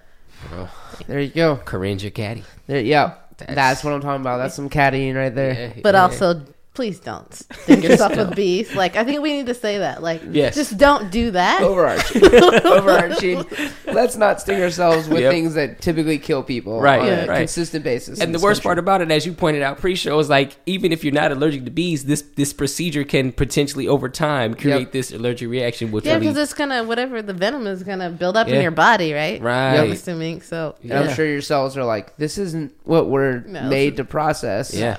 There 1.07 1.21
you 1.21 1.31
go. 1.31 1.57
Korin's 1.57 2.03
your 2.03 2.11
caddy. 2.11 2.45
There, 2.67 2.81
yeah, 2.81 3.15
that's, 3.39 3.55
That's- 3.55 3.85
what 3.85 3.93
I'm 3.93 4.01
talking 4.01 4.21
about. 4.21 4.39
That's 4.39 4.55
some 4.55 4.69
caddying 4.69 5.15
right 5.15 5.35
there. 5.35 5.75
but 5.83 5.95
also 5.95 6.45
please 6.79 7.01
don't 7.01 7.35
sting 7.35 7.83
yourself 7.83 8.17
with 8.17 8.37
bees. 8.37 8.73
Like 8.73 8.95
I 8.95 9.03
think 9.03 9.21
we 9.21 9.33
need 9.33 9.47
to 9.47 9.55
say 9.55 9.79
that. 9.79 10.01
Like 10.01 10.23
Yes. 10.31 10.55
just 10.55 10.79
don't 10.79 11.11
do 11.11 11.33
that. 11.33 11.61
Overarching, 11.61 12.23
overarching. 12.65 13.45
Let's 13.87 14.17
not 14.17 14.41
sting 14.41 14.63
ourselves 14.63 15.09
with 15.09 15.23
Yep. 15.23 15.33
things 15.33 15.55
that 15.55 15.81
typically 15.81 16.19
kill 16.21 16.45
people 16.45 16.81
Right, 16.81 17.01
on 17.01 17.07
yeah, 17.09 17.25
a 17.25 17.27
right. 17.27 17.39
consistent 17.39 17.83
basis. 17.83 18.21
And 18.21 18.33
the 18.33 18.39
worst 18.39 18.61
country. 18.63 18.69
part 18.69 18.79
about 18.79 19.01
it, 19.03 19.11
as 19.11 19.27
you 19.27 19.33
pointed 19.33 19.63
out 19.63 19.79
pre-show, 19.79 20.17
is 20.21 20.29
like 20.29 20.57
even 20.67 20.93
if 20.93 21.03
you're 21.03 21.13
not 21.13 21.33
allergic 21.33 21.65
to 21.65 21.71
bees, 21.73 22.05
this 22.05 22.23
this 22.37 22.53
procedure 22.53 23.03
can 23.03 23.33
potentially 23.33 23.89
over 23.89 24.09
time 24.09 24.55
create 24.55 24.79
Yep. 24.81 24.93
this 24.93 25.11
allergic 25.13 25.49
reaction, 25.49 25.91
which 25.91 26.05
Yeah, 26.05 26.13
really 26.15 26.27
because 26.29 26.39
it's 26.39 26.55
gonna 26.55 26.85
whatever 26.85 27.23
the 27.23 27.35
venom 27.35 27.67
is 27.67 27.83
gonna 27.83 28.09
build 28.11 28.37
up 28.37 28.47
Yeah. 28.47 28.55
in 28.57 28.63
your 28.63 28.71
body, 28.71 29.13
right? 29.13 29.43
Right. 29.43 29.79
I'm 29.81 29.91
assuming 29.91 30.43
so. 30.43 30.77
And 30.85 30.93
I'm 30.93 31.13
sure 31.17 31.27
your 31.27 31.43
cells 31.43 31.77
are 31.77 31.85
like, 31.85 32.17
this 32.19 32.39
isn't 32.39 32.73
what 32.85 33.09
we're 33.09 33.41
No, 33.41 33.63
made 33.65 33.95
this 33.95 33.97
to 33.97 34.05
process. 34.05 34.73
Yeah. 34.73 34.99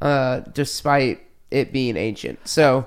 Uh, 0.00 0.40
despite 0.52 1.20
it 1.50 1.72
being 1.72 1.96
ancient. 1.96 2.46
So, 2.46 2.86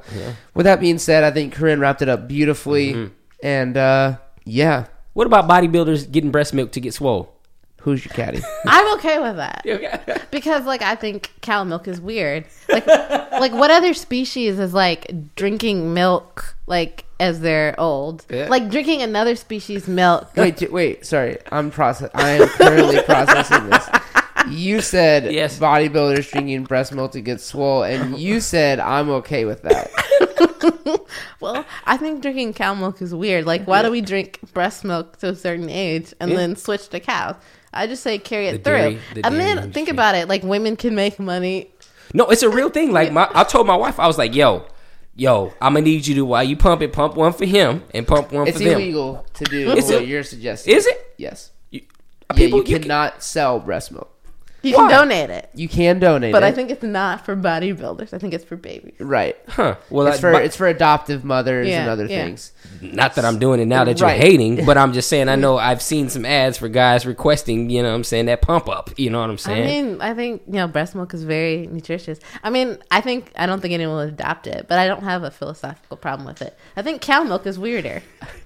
with 0.53 0.65
that 0.65 0.79
being 0.79 0.97
said, 0.97 1.23
I 1.23 1.31
think 1.31 1.53
Korin 1.55 1.79
wrapped 1.79 2.01
it 2.01 2.09
up 2.09 2.27
beautifully. 2.27 2.93
Mm-hmm. 2.93 3.13
And 3.43 3.75
uh, 3.75 4.17
yeah, 4.45 4.85
What 5.13 5.27
about 5.27 5.49
bodybuilders 5.49 6.11
getting 6.11 6.31
breast 6.31 6.53
milk 6.53 6.71
to 6.73 6.79
get 6.79 6.93
swole? 6.93 7.33
who's 7.81 8.05
your 8.05 8.13
caddy? 8.13 8.41
I'm 8.65 8.93
okay 8.97 9.19
with 9.19 9.37
that 9.37 10.27
because, 10.31 10.65
like, 10.65 10.81
I 10.81 10.95
think 10.95 11.31
cow 11.41 11.63
milk 11.63 11.87
is 11.87 11.99
weird. 11.99 12.45
Like, 12.69 12.87
like 12.87 13.51
what 13.51 13.71
other 13.71 13.93
species 13.93 14.59
is 14.59 14.73
like 14.73 15.11
drinking 15.35 15.93
milk 15.93 16.55
like 16.67 17.05
as 17.19 17.41
they're 17.41 17.77
old? 17.79 18.25
Like 18.29 18.69
drinking 18.69 19.01
another 19.01 19.35
species' 19.35 19.87
milk. 19.87 20.29
wait, 20.35 20.71
wait. 20.71 21.05
Sorry, 21.05 21.37
I'm 21.51 21.71
process. 21.71 22.09
I 22.13 22.29
am 22.31 22.47
currently 22.49 23.01
processing 23.05 23.69
this. 23.69 23.89
You 24.49 24.81
said 24.81 25.31
Yes. 25.31 25.59
bodybuilders 25.59 26.29
drinking 26.31 26.63
breast 26.65 26.93
milk 26.93 27.11
to 27.13 27.21
get 27.21 27.41
swole, 27.41 27.83
and 27.83 28.17
you 28.17 28.39
said 28.41 28.79
I'm 28.79 29.09
okay 29.09 29.45
with 29.45 29.61
that. 29.63 29.91
Well, 31.39 31.65
I 31.85 31.97
think 31.97 32.21
drinking 32.21 32.53
cow 32.53 32.73
milk 32.75 33.01
is 33.01 33.13
weird. 33.15 33.45
Like, 33.45 33.65
why 33.65 33.81
do 33.81 33.89
we 33.91 33.99
drink 34.01 34.39
breast 34.53 34.83
milk 34.83 35.17
to 35.19 35.29
a 35.29 35.35
certain 35.35 35.69
age 35.69 36.13
and 36.19 36.31
then 36.31 36.55
switch 36.55 36.87
to 36.89 36.99
cows? 36.99 37.35
I 37.73 37.87
just 37.87 38.03
say 38.03 38.19
carry 38.19 38.47
it 38.47 38.51
The 38.51 38.57
dairy- 38.59 38.93
through. 39.11 39.21
the 39.21 39.25
and 39.27 39.35
then 39.39 39.49
industry. 39.57 39.71
think 39.73 39.89
about 39.89 40.13
it. 40.15 40.27
Like, 40.27 40.43
women 40.43 40.75
can 40.75 40.93
make 40.93 41.19
money. 41.19 41.71
No, 42.13 42.27
it's 42.27 42.43
a 42.43 42.49
real 42.49 42.69
thing. 42.69 42.91
Like 42.91 43.11
my, 43.11 43.27
I 43.33 43.43
told 43.43 43.65
my 43.67 43.75
wife, 43.75 43.99
I 43.99 44.05
was 44.07 44.17
like, 44.19 44.35
"Yo, 44.35 44.65
yo, 45.15 45.51
I'm 45.61 45.73
gonna 45.73 45.81
need 45.85 46.05
you 46.05 46.15
to 46.15 46.25
while 46.25 46.43
you 46.43 46.55
pump 46.57 46.81
it, 46.83 46.93
pump 46.93 47.15
one 47.15 47.33
for 47.33 47.45
him 47.45 47.83
and 47.93 48.07
pump 48.07 48.31
one 48.31 48.47
It's 48.47 48.57
for 48.57 48.63
them." 48.63 48.73
It's 48.73 48.81
illegal 48.81 49.25
to 49.33 49.43
do 49.45 49.71
Is 49.71 49.85
what 49.85 50.03
it? 50.03 50.07
you're 50.07 50.23
suggesting. 50.23 50.75
Is 50.75 50.85
it? 50.85 51.13
Yes. 51.17 51.51
You, 51.71 51.81
Yeah, 52.29 52.35
people, 52.37 52.59
you 52.59 52.65
you 52.65 52.73
can- 52.75 52.83
cannot 52.83 53.23
sell 53.23 53.59
breast 53.59 53.91
milk. 53.91 54.09
You 54.63 54.75
Why? 54.75 54.89
can 54.89 54.89
donate 54.91 55.29
it. 55.31 55.49
You 55.55 55.67
can 55.67 55.99
donate 55.99 56.31
But 56.31 56.43
it. 56.43 56.45
I 56.45 56.51
think 56.51 56.69
it's 56.69 56.83
not 56.83 57.25
for 57.25 57.35
bodybuilders. 57.35 58.13
I 58.13 58.19
think 58.19 58.33
it's 58.33 58.43
for 58.45 58.55
babies. 58.55 58.93
right. 58.99 59.35
huh? 59.47 59.75
Well, 59.89 60.05
It's 60.07 60.17
I- 60.17 60.21
for 60.21 60.31
but- 60.33 60.43
it's 60.43 60.55
for 60.55 60.67
adoptive 60.67 61.23
mothers 61.23 61.67
and 61.67 61.89
other 61.89 62.05
yeah. 62.05 62.23
things. 62.25 62.51
not 62.79 63.15
that 63.15 63.25
I'm 63.25 63.39
doing 63.39 63.59
it 63.59 63.65
now 63.65 63.83
that 63.85 63.99
you're 63.99 64.07
Right. 64.09 64.19
hating, 64.21 64.65
but 64.65 64.77
I'm 64.77 64.93
just 64.93 65.09
saying 65.09 65.29
I 65.29 65.35
know 65.45 65.57
I've 65.57 65.81
seen 65.81 66.09
some 66.09 66.25
ads 66.25 66.57
for 66.59 66.67
guys 66.69 67.05
requesting, 67.05 67.69
you 67.71 67.81
know, 67.81 67.89
what 67.89 67.95
I'm 67.95 68.03
saying 68.03 68.27
that 68.27 68.41
pump 68.41 68.69
up. 68.69 68.91
You 68.97 69.09
know 69.09 69.19
what 69.21 69.29
I'm 69.31 69.37
saying? 69.39 69.63
I 69.63 69.67
saying? 69.67 69.87
mean, 69.93 70.01
I 70.01 70.13
think 70.13 70.43
you 70.45 70.53
know 70.53 70.67
breast 70.67 70.93
milk 70.95 71.13
is 71.13 71.23
very 71.23 71.65
nutritious. 71.67 72.19
I 72.43 72.49
mean, 72.51 72.77
I 72.91 73.01
think 73.01 73.31
I 73.35 73.47
don't 73.47 73.61
think 73.61 73.73
anyone 73.73 73.95
will 73.95 74.01
adopt 74.03 74.45
it, 74.47 74.67
but 74.67 74.77
I 74.77 74.87
don't 74.87 75.03
have 75.03 75.23
a 75.23 75.31
philosophical 75.31 75.97
problem 75.97 76.27
with 76.27 76.41
it. 76.41 76.55
I 76.77 76.81
think 76.83 77.01
cow 77.01 77.23
milk 77.23 77.47
is 77.47 77.57
weirder. 77.57 78.03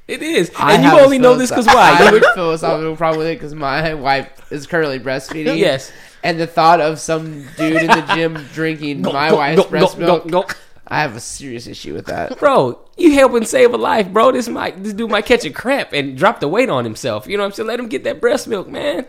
It 0.08 0.22
is, 0.22 0.52
I 0.58 0.76
and 0.76 0.84
you 0.84 1.00
only 1.00 1.18
know 1.18 1.36
this 1.36 1.50
because 1.50 1.66
why? 1.66 1.92
I 1.92 1.94
have 1.96 2.14
a 2.14 2.34
philosophical 2.36 2.96
problem 2.96 3.20
with 3.20 3.28
it 3.28 3.36
because 3.36 3.56
my 3.56 3.94
wife 3.96 4.52
is 4.52 4.68
currently 4.68 5.00
breastfeeding. 5.00 5.58
Yes. 5.58 5.92
And 6.24 6.40
the 6.40 6.48
thought 6.48 6.82
of 6.82 7.00
some 7.00 7.46
dude 7.58 7.82
in 7.82 7.88
the 7.88 8.12
gym 8.14 8.34
drinking 8.54 9.02
my 9.02 9.30
go, 9.30 9.36
wife's 9.38 9.64
go, 9.64 9.70
breast 9.70 9.98
go, 9.98 10.06
milk, 10.06 10.24
go, 10.28 10.42
go. 10.44 10.54
I 10.88 11.02
have 11.02 11.16
a 11.16 11.20
serious 11.20 11.66
issue 11.66 11.94
with 11.96 12.06
that. 12.06 12.38
bro, 12.38 12.80
you 12.98 13.14
helping 13.14 13.46
save 13.46 13.74
a 13.74 13.78
life, 13.78 14.10
bro. 14.10 14.32
This 14.32 14.48
might 14.48 14.84
this 14.84 14.94
dude 14.94 15.10
might 15.10 15.26
catch 15.26 15.44
a 15.46 15.50
cramp 15.50 15.90
and 15.94 16.18
drop 16.18 16.40
the 16.40 16.48
weight 16.48 16.70
on 16.70 16.84
himself. 16.84 17.28
You 17.28 17.38
know 17.38 17.44
what 17.44 17.48
I'm 17.48 17.54
saying? 17.54 17.68
Let 17.68 17.80
him 17.80 17.88
get 17.88 18.04
that 18.04 18.22
breast 18.22 18.48
milk, 18.48 18.68
man. 18.68 19.08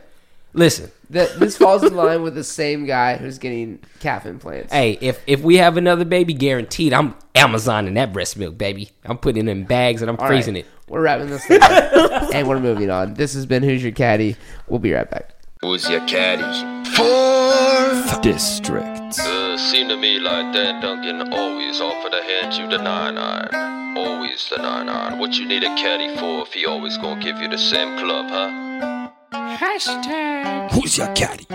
Listen, 0.57 0.91
That 1.11 1.39
this 1.39 1.57
falls 1.57 1.85
in 1.85 1.95
line 1.95 2.23
with 2.23 2.35
the 2.35 2.43
same 2.43 2.87
guy 2.87 3.17
who's 3.17 3.39
getting 3.39 3.79
calf 4.01 4.25
implants. 4.27 4.73
hey, 4.73 4.99
if 5.01 5.23
if 5.27 5.43
we 5.43 5.57
have 5.59 5.77
another 5.77 6.05
baby, 6.05 6.33
guaranteed, 6.35 6.93
I'm 6.93 7.15
Amazoning 7.35 7.95
that 7.95 8.13
breast 8.15 8.37
milk, 8.39 8.57
baby. 8.57 8.91
I'm 9.05 9.19
putting 9.19 9.47
it 9.47 9.51
in 9.51 9.65
bags 9.65 10.01
and 10.03 10.11
I'm 10.11 10.17
All 10.17 10.27
freezing 10.27 10.55
right, 10.55 10.65
it. 10.65 10.71
We're 10.89 11.03
wrapping 11.03 11.29
this 11.29 11.45
thing 11.45 11.61
up, 11.63 12.33
and 12.35 12.49
we're 12.49 12.59
moving 12.61 12.91
on. 12.91 13.15
This 13.15 13.35
has 13.35 13.45
been 13.45 13.63
Who's 13.63 13.83
Your 13.83 13.93
Caddy. 13.93 14.37
We'll 14.69 14.79
be 14.81 14.93
right 14.93 15.09
back. 15.11 15.35
Who's 15.63 15.89
your 15.89 16.01
caddy? 16.07 16.43
Forth 16.97 18.23
district. 18.23 19.19
Uh, 19.19 19.57
seem 19.59 19.89
to 19.89 19.97
me 19.97 20.19
like 20.19 20.53
Dan 20.55 20.81
Duncan 20.81 21.33
always 21.33 21.81
offer 21.81 22.09
to 22.11 22.23
hand 22.23 22.55
you 22.55 22.69
the 22.69 22.79
nine 22.83 23.17
iron. 23.19 23.97
Always 23.99 24.49
the 24.49 24.59
nine 24.59 24.89
iron. 24.89 25.19
What 25.19 25.37
you 25.39 25.47
need 25.47 25.65
a 25.65 25.75
caddy 25.77 26.15
for 26.17 26.43
if 26.43 26.53
he 26.53 26.67
always 26.67 26.97
gonna 26.99 27.21
give 27.23 27.39
you 27.39 27.49
the 27.49 27.59
same 27.59 27.99
club, 27.99 28.27
huh? 28.29 28.96
Hashtag. 29.37 30.71
Who's 30.73 30.97
your 30.97 31.09
caddy? 31.15 31.47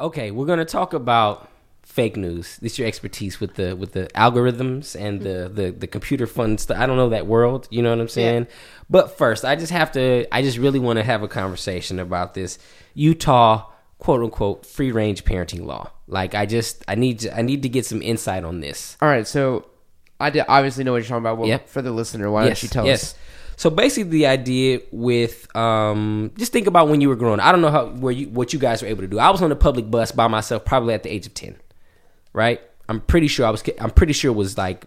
Okay, 0.00 0.30
we're 0.32 0.46
gonna 0.46 0.64
talk 0.64 0.92
about 0.94 1.48
fake 1.82 2.16
news. 2.16 2.58
This 2.58 2.72
is 2.72 2.78
your 2.80 2.88
expertise 2.88 3.38
with 3.38 3.54
the 3.54 3.76
with 3.76 3.92
the 3.92 4.08
algorithms 4.16 4.98
and 4.98 5.20
the 5.20 5.48
the, 5.52 5.70
the 5.70 5.86
computer 5.86 6.26
fun 6.26 6.58
stuff. 6.58 6.76
I 6.78 6.86
don't 6.86 6.96
know 6.96 7.10
that 7.10 7.26
world, 7.28 7.68
you 7.70 7.82
know 7.82 7.90
what 7.90 8.00
I'm 8.00 8.08
saying? 8.08 8.48
But 8.88 9.16
first, 9.16 9.44
I 9.44 9.54
just 9.54 9.70
have 9.70 9.92
to. 9.92 10.26
I 10.34 10.42
just 10.42 10.58
really 10.58 10.80
want 10.80 10.98
to 10.98 11.04
have 11.04 11.22
a 11.22 11.28
conversation 11.28 12.00
about 12.00 12.34
this 12.34 12.58
Utah 12.94 13.66
quote 13.98 14.22
unquote 14.22 14.66
free 14.66 14.90
range 14.90 15.24
parenting 15.24 15.64
law. 15.66 15.90
Like, 16.08 16.34
I 16.34 16.46
just 16.46 16.82
I 16.88 16.96
need 16.96 17.20
to, 17.20 17.36
I 17.38 17.42
need 17.42 17.62
to 17.62 17.68
get 17.68 17.86
some 17.86 18.02
insight 18.02 18.42
on 18.42 18.58
this. 18.58 18.96
All 19.00 19.08
right, 19.08 19.26
so 19.26 19.66
I 20.18 20.30
did 20.30 20.46
obviously 20.48 20.82
know 20.82 20.92
what 20.92 20.98
you're 20.98 21.04
talking 21.08 21.22
about. 21.22 21.38
Well, 21.38 21.46
Yep. 21.48 21.68
For 21.68 21.80
the 21.80 21.92
listener, 21.92 22.28
why 22.30 22.46
don't 22.46 22.60
you 22.60 22.68
tell 22.68 22.88
us? 22.88 23.14
So 23.60 23.68
basically, 23.68 24.08
the 24.08 24.26
idea 24.26 24.80
with 24.90 25.54
um, 25.54 26.32
just 26.38 26.50
think 26.50 26.66
about 26.66 26.88
when 26.88 27.02
you 27.02 27.10
were 27.10 27.14
growing. 27.14 27.40
I 27.40 27.52
don't 27.52 27.60
know 27.60 27.70
how 27.70 27.88
where 27.88 28.10
you 28.10 28.26
what 28.30 28.54
you 28.54 28.58
guys 28.58 28.80
were 28.80 28.88
able 28.88 29.02
to 29.02 29.06
do. 29.06 29.18
I 29.18 29.28
was 29.28 29.42
on 29.42 29.52
a 29.52 29.54
public 29.54 29.90
bus 29.90 30.12
by 30.12 30.28
myself, 30.28 30.64
probably 30.64 30.94
at 30.94 31.02
the 31.02 31.10
age 31.10 31.26
of 31.26 31.34
ten, 31.34 31.56
right? 32.32 32.58
I'm 32.88 33.02
pretty 33.02 33.28
sure 33.28 33.44
I 33.44 33.50
was. 33.50 33.62
I'm 33.78 33.90
pretty 33.90 34.14
sure 34.14 34.32
it 34.32 34.34
was 34.34 34.56
like 34.56 34.86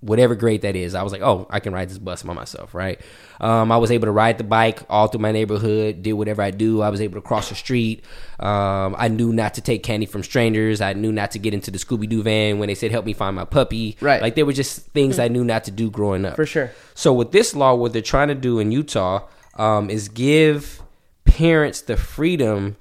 whatever 0.00 0.34
grade 0.34 0.62
that 0.62 0.76
is. 0.76 0.94
I 0.94 1.02
was 1.02 1.12
like, 1.12 1.20
oh, 1.20 1.46
I 1.50 1.60
can 1.60 1.72
ride 1.72 1.90
this 1.90 1.98
bus 1.98 2.22
by 2.22 2.32
myself, 2.32 2.74
right? 2.74 3.00
Um, 3.40 3.70
I 3.70 3.76
was 3.76 3.90
able 3.90 4.06
to 4.06 4.12
ride 4.12 4.38
the 4.38 4.44
bike 4.44 4.82
all 4.88 5.08
through 5.08 5.20
my 5.20 5.32
neighborhood, 5.32 6.02
did 6.02 6.14
whatever 6.14 6.40
I 6.42 6.50
do. 6.50 6.80
I 6.80 6.88
was 6.88 7.00
able 7.00 7.14
to 7.14 7.20
cross 7.20 7.50
the 7.50 7.54
street. 7.54 8.04
Um, 8.38 8.94
I 8.98 9.08
knew 9.08 9.32
not 9.32 9.54
to 9.54 9.60
take 9.60 9.82
candy 9.82 10.06
from 10.06 10.22
strangers. 10.22 10.80
I 10.80 10.94
knew 10.94 11.12
not 11.12 11.32
to 11.32 11.38
get 11.38 11.52
into 11.52 11.70
the 11.70 11.78
Scooby 11.78 12.08
Doo 12.08 12.22
van 12.22 12.58
when 12.58 12.68
they 12.68 12.74
said, 12.74 12.90
help 12.90 13.04
me 13.04 13.12
find 13.12 13.36
my 13.36 13.44
puppy. 13.44 13.96
Right. 14.00 14.22
Like, 14.22 14.34
there 14.34 14.46
were 14.46 14.54
just 14.54 14.86
things 14.88 15.18
I 15.18 15.28
knew 15.28 15.44
not 15.44 15.64
to 15.64 15.70
do 15.70 15.90
growing 15.90 16.24
up. 16.24 16.36
For 16.36 16.46
sure. 16.46 16.72
So 16.94 17.12
with 17.12 17.32
this 17.32 17.54
law, 17.54 17.74
what 17.74 17.92
they're 17.92 18.02
trying 18.02 18.28
to 18.28 18.34
do 18.34 18.58
in 18.58 18.72
Utah 18.72 19.26
um, 19.56 19.90
is 19.90 20.08
give 20.08 20.82
parents 21.24 21.82
the 21.82 21.96
freedom 21.96 22.76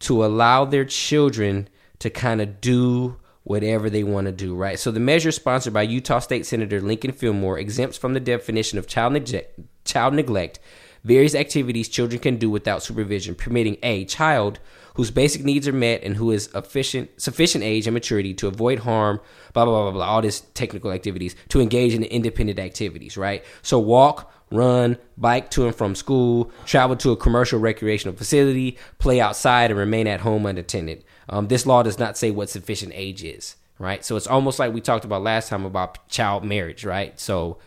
to 0.00 0.24
allow 0.24 0.64
their 0.64 0.84
children 0.84 1.68
to 2.00 2.10
kind 2.10 2.40
of 2.40 2.60
do 2.60 3.16
whatever 3.44 3.88
they 3.88 4.02
want 4.02 4.26
to 4.26 4.32
do, 4.32 4.54
right? 4.54 4.78
So 4.78 4.90
the 4.90 5.00
measure 5.00 5.30
sponsored 5.30 5.72
by 5.72 5.82
Utah 5.82 6.18
State 6.18 6.46
Senator 6.46 6.80
Lincoln 6.80 7.12
Fillmore 7.12 7.58
exempts 7.58 7.96
from 7.96 8.14
the 8.14 8.20
definition 8.20 8.78
of 8.78 8.86
child 8.86 9.12
neglect, 9.12 9.60
child 9.84 10.14
neglect 10.14 10.58
various 11.04 11.34
activities 11.34 11.88
children 11.88 12.20
can 12.20 12.36
do 12.36 12.50
without 12.50 12.82
supervision, 12.82 13.34
permitting 13.34 13.76
a 13.82 14.04
child 14.06 14.58
whose 14.94 15.10
basic 15.10 15.44
needs 15.44 15.68
are 15.68 15.72
met 15.72 16.02
and 16.02 16.16
who 16.16 16.30
is 16.30 16.48
efficient, 16.54 17.10
sufficient 17.20 17.62
age 17.62 17.86
and 17.86 17.94
maturity 17.94 18.32
to 18.32 18.46
avoid 18.46 18.80
harm, 18.80 19.20
blah, 19.52 19.64
blah, 19.64 19.74
blah, 19.74 19.90
blah, 19.90 19.92
blah, 19.92 20.06
all 20.06 20.22
these 20.22 20.40
technical 20.40 20.92
activities, 20.92 21.36
to 21.48 21.60
engage 21.60 21.94
in 21.94 22.04
independent 22.04 22.58
activities, 22.58 23.16
right? 23.16 23.44
So 23.62 23.78
walk, 23.78 24.32
run, 24.50 24.96
bike 25.18 25.50
to 25.50 25.66
and 25.66 25.74
from 25.74 25.94
school, 25.94 26.50
travel 26.64 26.96
to 26.96 27.10
a 27.10 27.16
commercial 27.16 27.58
recreational 27.58 28.16
facility, 28.16 28.78
play 28.98 29.20
outside, 29.20 29.70
and 29.70 29.78
remain 29.78 30.06
at 30.06 30.20
home 30.20 30.46
unattended. 30.46 31.04
Um, 31.28 31.48
this 31.48 31.66
law 31.66 31.82
does 31.82 31.98
not 31.98 32.16
say 32.18 32.30
what 32.30 32.50
sufficient 32.50 32.92
age 32.94 33.24
is, 33.24 33.56
right? 33.78 34.04
So 34.04 34.16
it's 34.16 34.26
almost 34.26 34.58
like 34.58 34.72
we 34.72 34.80
talked 34.80 35.04
about 35.04 35.22
last 35.22 35.48
time 35.48 35.64
about 35.64 36.06
child 36.08 36.44
marriage, 36.44 36.84
right? 36.84 37.18
So 37.18 37.58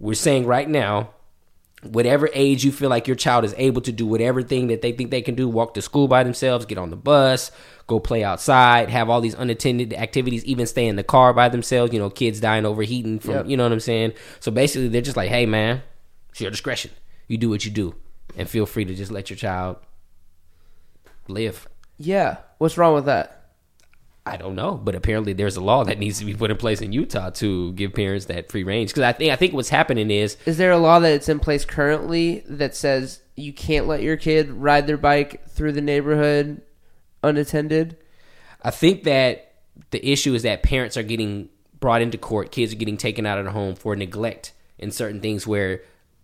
we're 0.00 0.14
saying 0.14 0.46
right 0.46 0.68
now, 0.68 1.10
whatever 1.84 2.28
age 2.32 2.64
you 2.64 2.70
feel 2.70 2.88
like 2.90 3.06
your 3.08 3.16
child 3.16 3.44
is 3.44 3.54
able 3.58 3.80
to 3.82 3.90
do 3.90 4.06
whatever 4.06 4.40
thing 4.40 4.68
that 4.68 4.82
they 4.82 4.92
think 4.92 5.10
they 5.10 5.20
can 5.22 5.34
do 5.34 5.48
walk 5.48 5.74
to 5.74 5.82
school 5.82 6.06
by 6.06 6.22
themselves 6.22 6.64
get 6.64 6.78
on 6.78 6.90
the 6.90 6.96
bus 6.96 7.50
go 7.88 7.98
play 7.98 8.22
outside 8.22 8.88
have 8.88 9.10
all 9.10 9.20
these 9.20 9.34
unattended 9.34 9.92
activities 9.94 10.44
even 10.44 10.64
stay 10.64 10.86
in 10.86 10.94
the 10.94 11.02
car 11.02 11.32
by 11.34 11.48
themselves 11.48 11.92
you 11.92 11.98
know 11.98 12.08
kids 12.08 12.38
dying 12.38 12.64
overheating 12.64 13.18
from 13.18 13.34
Yep. 13.34 13.46
you 13.48 13.56
know 13.56 13.64
what 13.64 13.72
i'm 13.72 13.80
saying 13.80 14.12
so 14.38 14.52
basically 14.52 14.86
they're 14.86 15.02
just 15.02 15.16
like 15.16 15.28
hey 15.28 15.44
man 15.44 15.82
it's 16.30 16.40
your 16.40 16.52
discretion 16.52 16.92
you 17.26 17.36
do 17.36 17.50
what 17.50 17.64
you 17.64 17.72
do 17.72 17.96
and 18.36 18.48
feel 18.48 18.64
free 18.64 18.84
to 18.84 18.94
just 18.94 19.10
let 19.10 19.28
your 19.28 19.36
child 19.36 19.76
live 21.26 21.66
Yeah. 22.04 22.38
What's 22.58 22.76
wrong 22.76 22.94
with 22.94 23.06
that? 23.06 23.38
I 24.24 24.36
don't 24.36 24.54
know, 24.54 24.74
but 24.74 24.94
apparently 24.94 25.32
there's 25.32 25.56
a 25.56 25.60
law 25.60 25.82
that 25.84 25.98
needs 25.98 26.20
to 26.20 26.24
be 26.24 26.34
put 26.34 26.50
in 26.50 26.56
place 26.56 26.80
in 26.80 26.92
Utah 26.92 27.30
to 27.30 27.72
give 27.72 27.92
parents 27.92 28.26
that 28.26 28.50
free 28.50 28.62
range. 28.62 28.90
Because 28.90 29.02
I 29.02 29.12
think 29.12 29.32
I 29.32 29.36
think 29.36 29.52
what's 29.52 29.68
happening 29.68 30.10
is 30.10 30.36
Is 30.46 30.58
there 30.58 30.70
a 30.70 30.78
law 30.78 31.00
that 31.00 31.12
it's 31.12 31.28
in 31.28 31.40
place 31.40 31.64
currently 31.64 32.44
that 32.48 32.76
says 32.76 33.20
you 33.34 33.52
can't 33.52 33.88
let 33.88 34.02
your 34.02 34.16
kid 34.16 34.50
ride 34.50 34.86
their 34.86 34.96
bike 34.96 35.48
through 35.48 35.72
the 35.72 35.80
neighborhood 35.80 36.62
unattended? 37.22 37.96
I 38.62 38.70
think 38.70 39.04
that 39.04 39.54
the 39.90 40.04
issue 40.08 40.34
is 40.34 40.44
that 40.44 40.62
parents 40.62 40.96
are 40.96 41.02
getting 41.02 41.48
brought 41.80 42.00
into 42.00 42.16
court, 42.18 42.52
kids 42.52 42.72
are 42.72 42.76
getting 42.76 42.96
taken 42.96 43.26
out 43.26 43.38
of 43.38 43.44
the 43.44 43.50
home 43.50 43.74
for 43.74 43.96
neglect 43.96 44.52
in 44.78 44.92
certain 44.92 45.20
things 45.20 45.48
where 45.48 45.82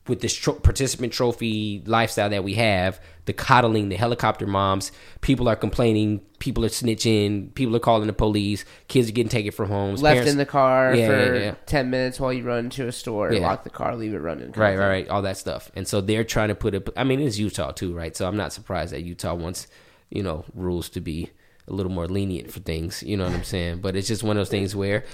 with 0.08 0.20
this 0.20 0.32
tro- 0.34 0.54
participant 0.54 1.12
trophy 1.12 1.82
lifestyle 1.86 2.30
that 2.30 2.42
we 2.44 2.54
have, 2.54 3.00
the 3.26 3.32
coddling, 3.32 3.88
the 3.90 3.96
helicopter 3.96 4.46
moms, 4.46 4.90
people 5.20 5.48
are 5.48 5.56
complaining, 5.56 6.20
people 6.38 6.64
are 6.64 6.68
snitching, 6.70 7.52
people 7.54 7.76
are 7.76 7.80
calling 7.80 8.06
the 8.06 8.12
police, 8.12 8.64
kids 8.88 9.08
are 9.08 9.12
getting 9.12 9.28
taken 9.28 9.52
from 9.52 9.68
homes. 9.68 10.00
Left 10.02 10.14
parents- 10.14 10.32
in 10.32 10.38
the 10.38 10.46
car 10.46 10.94
Yeah, 10.94 11.06
for 11.08 11.34
yeah, 11.34 11.40
yeah. 11.40 11.54
10 11.66 11.90
minutes 11.90 12.18
while 12.18 12.32
you 12.32 12.42
run 12.42 12.70
to 12.70 12.86
a 12.88 12.92
store, 12.92 13.32
Yeah. 13.32 13.40
lock 13.40 13.64
the 13.64 13.70
car, 13.70 13.94
leave 13.96 14.14
it 14.14 14.18
running. 14.18 14.52
Right, 14.52 14.78
right, 14.78 14.88
right. 14.88 15.08
All 15.08 15.22
that 15.22 15.36
stuff. 15.36 15.70
And 15.76 15.86
so 15.86 16.00
they're 16.00 16.24
trying 16.24 16.48
to 16.48 16.54
put 16.54 16.74
it. 16.74 16.88
I 16.96 17.04
mean, 17.04 17.20
it's 17.20 17.38
Utah 17.38 17.72
too, 17.72 17.92
right? 17.94 18.16
So 18.16 18.26
I'm 18.26 18.36
not 18.36 18.52
surprised 18.52 18.92
that 18.94 19.02
Utah 19.02 19.34
wants, 19.34 19.66
you 20.10 20.22
know, 20.22 20.44
rules 20.54 20.88
to 20.90 21.00
be 21.00 21.30
a 21.66 21.72
little 21.72 21.92
more 21.92 22.06
lenient 22.08 22.50
for 22.50 22.60
things. 22.60 23.02
You 23.02 23.18
know 23.18 23.24
what 23.24 23.34
I'm 23.34 23.44
saying? 23.44 23.80
But 23.82 23.94
it's 23.94 24.08
just 24.08 24.22
one 24.22 24.36
of 24.36 24.40
those 24.40 24.48
things 24.48 24.74
where 24.74 25.04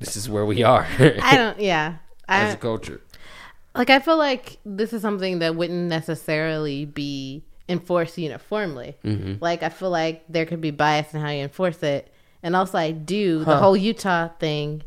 this 0.00 0.16
is 0.16 0.28
where 0.28 0.44
we 0.44 0.62
are 0.64 0.86
I 0.98 1.36
don't. 1.36 1.60
Yeah. 1.60 1.96
as 2.28 2.54
a 2.54 2.56
culture. 2.56 3.00
Like 3.78 3.88
I 3.90 4.00
feel 4.00 4.18
like 4.18 4.58
this 4.66 4.92
is 4.92 5.00
something 5.00 5.38
that 5.38 5.54
wouldn't 5.56 5.88
necessarily 5.88 6.84
be 6.84 7.44
enforced 7.68 8.18
uniformly. 8.18 8.96
Mm-hmm. 9.04 9.34
Like 9.40 9.62
I 9.62 9.68
feel 9.70 9.90
like 9.90 10.24
there 10.28 10.44
could 10.46 10.60
be 10.60 10.70
bias 10.70 11.14
in 11.14 11.20
how 11.20 11.30
you 11.30 11.42
enforce 11.42 11.82
it, 11.82 12.12
and 12.42 12.54
also 12.56 12.76
I 12.78 12.90
do 12.90 13.44
the 13.44 13.56
whole 13.56 13.76
Utah 13.76 14.28
thing. 14.38 14.82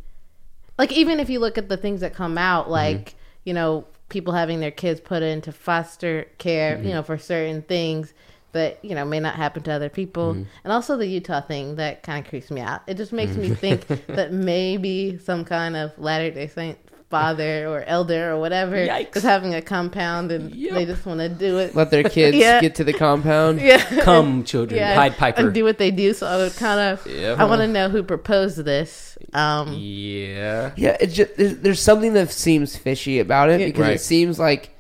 Like 0.78 0.92
even 0.92 1.20
if 1.20 1.30
you 1.30 1.39
look 1.39 1.58
at 1.58 1.70
the 1.70 1.78
things 1.78 2.02
that 2.02 2.14
come 2.14 2.38
out, 2.38 2.64
Mm-hmm. 2.66 2.72
like 2.72 3.16
you 3.44 3.54
know 3.54 3.86
people 4.10 4.34
having 4.34 4.60
their 4.60 4.72
kids 4.72 5.00
put 5.00 5.24
into 5.24 5.52
foster 5.52 6.28
care, 6.38 6.76
Mm-hmm. 6.76 6.88
you 6.88 6.94
know 6.94 7.04
for 7.04 7.18
certain 7.18 7.62
things 7.62 8.14
that 8.54 8.84
you 8.84 8.94
know 8.96 9.06
may 9.06 9.20
not 9.20 9.36
happen 9.36 9.64
to 9.64 9.72
other 9.72 9.89
people, 9.89 10.34
Mm-hmm. 10.34 10.44
and 10.64 10.74
also 10.74 10.98
the 10.98 11.08
Utah 11.08 11.39
thing 11.42 11.76
that 11.76 12.04
kind 12.04 12.26
of 12.26 12.30
creeps 12.30 12.52
me 12.52 12.60
out. 12.62 12.82
It 12.88 12.96
just 12.98 13.14
makes 13.14 13.36
me 13.38 13.54
think 13.56 13.88
that 14.08 14.34
maybe 14.34 15.18
some 15.20 15.46
kind 15.46 15.76
of 15.78 15.98
Latter 15.98 16.32
Day 16.32 16.48
Saint 16.48 16.78
father 17.12 17.68
or 17.68 17.84
elder 17.84 18.32
or 18.32 18.39
whatever 18.39 18.76
Yikes. 18.78 19.18
is 19.18 19.24
having 19.24 19.53
a 19.53 19.62
compound 19.62 20.32
and 20.32 20.51
they 20.51 20.86
just 20.86 21.05
want 21.05 21.20
to 21.20 21.30
do 21.30 21.59
it. 21.59 21.76
Let 21.76 21.91
their 21.91 22.03
kids 22.03 22.36
Yeah. 22.43 22.59
get 22.62 22.74
to 22.76 22.84
the 22.84 22.93
compound. 22.93 23.62
yeah. 23.62 23.78
Come, 24.01 24.43
children, 24.45 24.80
Yeah, 24.80 24.95
Pied 24.95 25.18
Piper. 25.18 25.41
and 25.41 25.53
do 25.53 25.64
what 25.64 25.78
they 25.78 25.91
do. 25.91 26.14
So 26.16 26.26
I 26.26 26.38
would 26.38 26.55
kind 26.55 26.80
of, 26.80 27.05
Yep. 27.05 27.38
I 27.38 27.43
want 27.43 27.62
to 27.62 27.68
know 27.68 27.89
who 27.89 28.01
proposed 28.01 28.57
this. 28.66 29.18
Um, 29.34 29.74
yeah. 29.78 30.72
Yeah, 30.76 30.97
it's 30.99 31.14
just 31.14 31.36
there's, 31.38 31.57
there's 31.57 31.80
something 31.82 32.14
that 32.14 32.32
seems 32.32 32.76
fishy 32.76 33.20
about 33.20 33.49
it 33.51 33.59
because 33.59 33.82
Right. 33.88 33.95
it 33.97 34.01
seems 34.01 34.39
like 34.39 34.76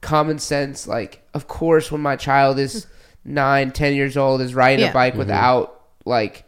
common 0.00 0.38
sense. 0.38 0.86
Like, 0.86 1.22
of 1.34 1.48
course, 1.48 1.90
when 1.92 2.00
my 2.00 2.16
child 2.16 2.58
is 2.58 2.86
nine, 3.24 3.72
ten 3.72 3.94
years 3.94 4.16
old, 4.16 4.40
is 4.40 4.54
riding 4.54 4.84
Yeah. 4.84 4.90
a 4.90 4.94
bike 4.94 5.14
without 5.16 5.82
like, 6.04 6.44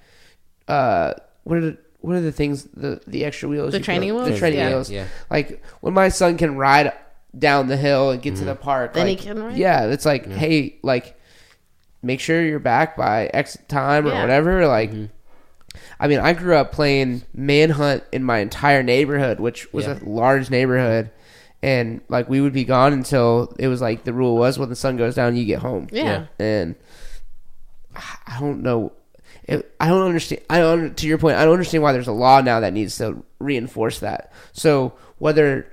uh, 0.68 1.14
what 1.44 1.58
are 1.58 1.60
the, 1.62 1.78
what 2.00 2.16
are 2.16 2.20
the 2.20 2.32
things 2.32 2.64
the 2.74 3.00
the 3.06 3.24
extra 3.24 3.48
wheels? 3.48 3.72
The 3.72 3.80
training 3.80 4.10
on- 4.10 4.16
wheels? 4.16 4.28
The 4.30 4.38
training 4.38 4.58
Yeah. 4.58 4.68
wheels. 4.68 4.90
Yeah. 4.90 5.04
Like 5.30 5.62
when 5.80 5.94
my 5.94 6.08
son 6.08 6.36
can 6.36 6.56
ride 6.56 6.92
down 7.38 7.68
the 7.68 7.76
hill 7.76 8.10
and 8.10 8.20
get 8.20 8.36
to 8.36 8.44
the 8.44 8.54
mm-hmm. 8.54 8.62
park, 8.62 8.94
Then 8.94 9.06
he 9.06 9.16
can 9.16 9.40
ride? 9.42 9.56
Yeah, 9.56 9.86
it's 9.86 10.04
like, 10.04 10.26
hey, 10.26 10.76
like, 10.82 11.16
make 12.02 12.18
sure 12.18 12.42
you're 12.44 12.58
back 12.58 12.96
by 12.96 13.26
X 13.32 13.56
time 13.68 14.06
or 14.06 14.10
Yeah. 14.10 14.20
whatever. 14.20 14.66
Like. 14.66 14.90
Mm-hmm. 14.90 15.04
I 16.00 16.08
mean, 16.08 16.18
I 16.18 16.32
grew 16.32 16.56
up 16.56 16.72
playing 16.72 17.22
manhunt 17.32 18.02
in 18.10 18.24
my 18.24 18.38
entire 18.38 18.82
neighborhood, 18.82 19.38
which 19.38 19.72
was 19.72 19.86
Yeah. 19.86 19.98
a 20.00 20.04
large 20.04 20.50
neighborhood, 20.50 21.10
and 21.62 22.00
like 22.08 22.28
we 22.28 22.40
would 22.40 22.52
be 22.52 22.64
gone 22.64 22.92
until 22.92 23.54
it 23.56 23.68
was 23.68 23.80
like 23.80 24.02
the 24.02 24.12
rule 24.12 24.36
was 24.36 24.58
when 24.58 24.68
the 24.68 24.74
sun 24.74 24.96
goes 24.96 25.14
down, 25.14 25.36
you 25.36 25.44
get 25.44 25.60
home. 25.60 25.86
yeah. 25.92 26.26
and 26.40 26.74
I 27.94 28.38
don't 28.40 28.62
know. 28.62 28.92
It, 29.50 29.74
I 29.80 29.88
don't 29.88 30.06
understand. 30.06 30.42
I 30.48 30.58
don't. 30.58 30.96
To 30.96 31.06
your 31.06 31.18
point, 31.18 31.36
I 31.36 31.44
don't 31.44 31.54
understand 31.54 31.82
why 31.82 31.92
there's 31.92 32.08
a 32.08 32.12
law 32.12 32.40
now 32.40 32.60
that 32.60 32.72
needs 32.72 32.96
to 32.98 33.22
reinforce 33.38 33.98
that. 34.00 34.32
So 34.52 34.94
whether 35.18 35.70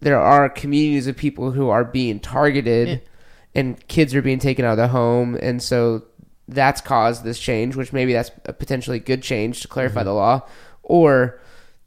there 0.00 0.20
are 0.20 0.48
communities 0.48 1.06
of 1.06 1.16
people 1.16 1.52
who 1.52 1.68
are 1.68 1.84
being 1.84 2.20
targeted, 2.20 3.02
and 3.54 3.86
kids 3.88 4.14
are 4.14 4.22
being 4.22 4.38
taken 4.38 4.64
out 4.64 4.72
of 4.72 4.78
the 4.78 4.88
home, 4.88 5.38
and 5.40 5.62
so 5.62 6.04
that's 6.48 6.80
caused 6.80 7.22
this 7.22 7.38
change, 7.38 7.76
which 7.76 7.92
maybe 7.92 8.12
that's 8.12 8.32
a 8.46 8.52
potentially 8.52 8.98
good 8.98 9.22
change 9.22 9.60
to 9.62 9.68
clarify 9.68 10.00
mm-hmm. 10.00 10.08
the 10.08 10.14
law, 10.14 10.48
or 10.82 11.40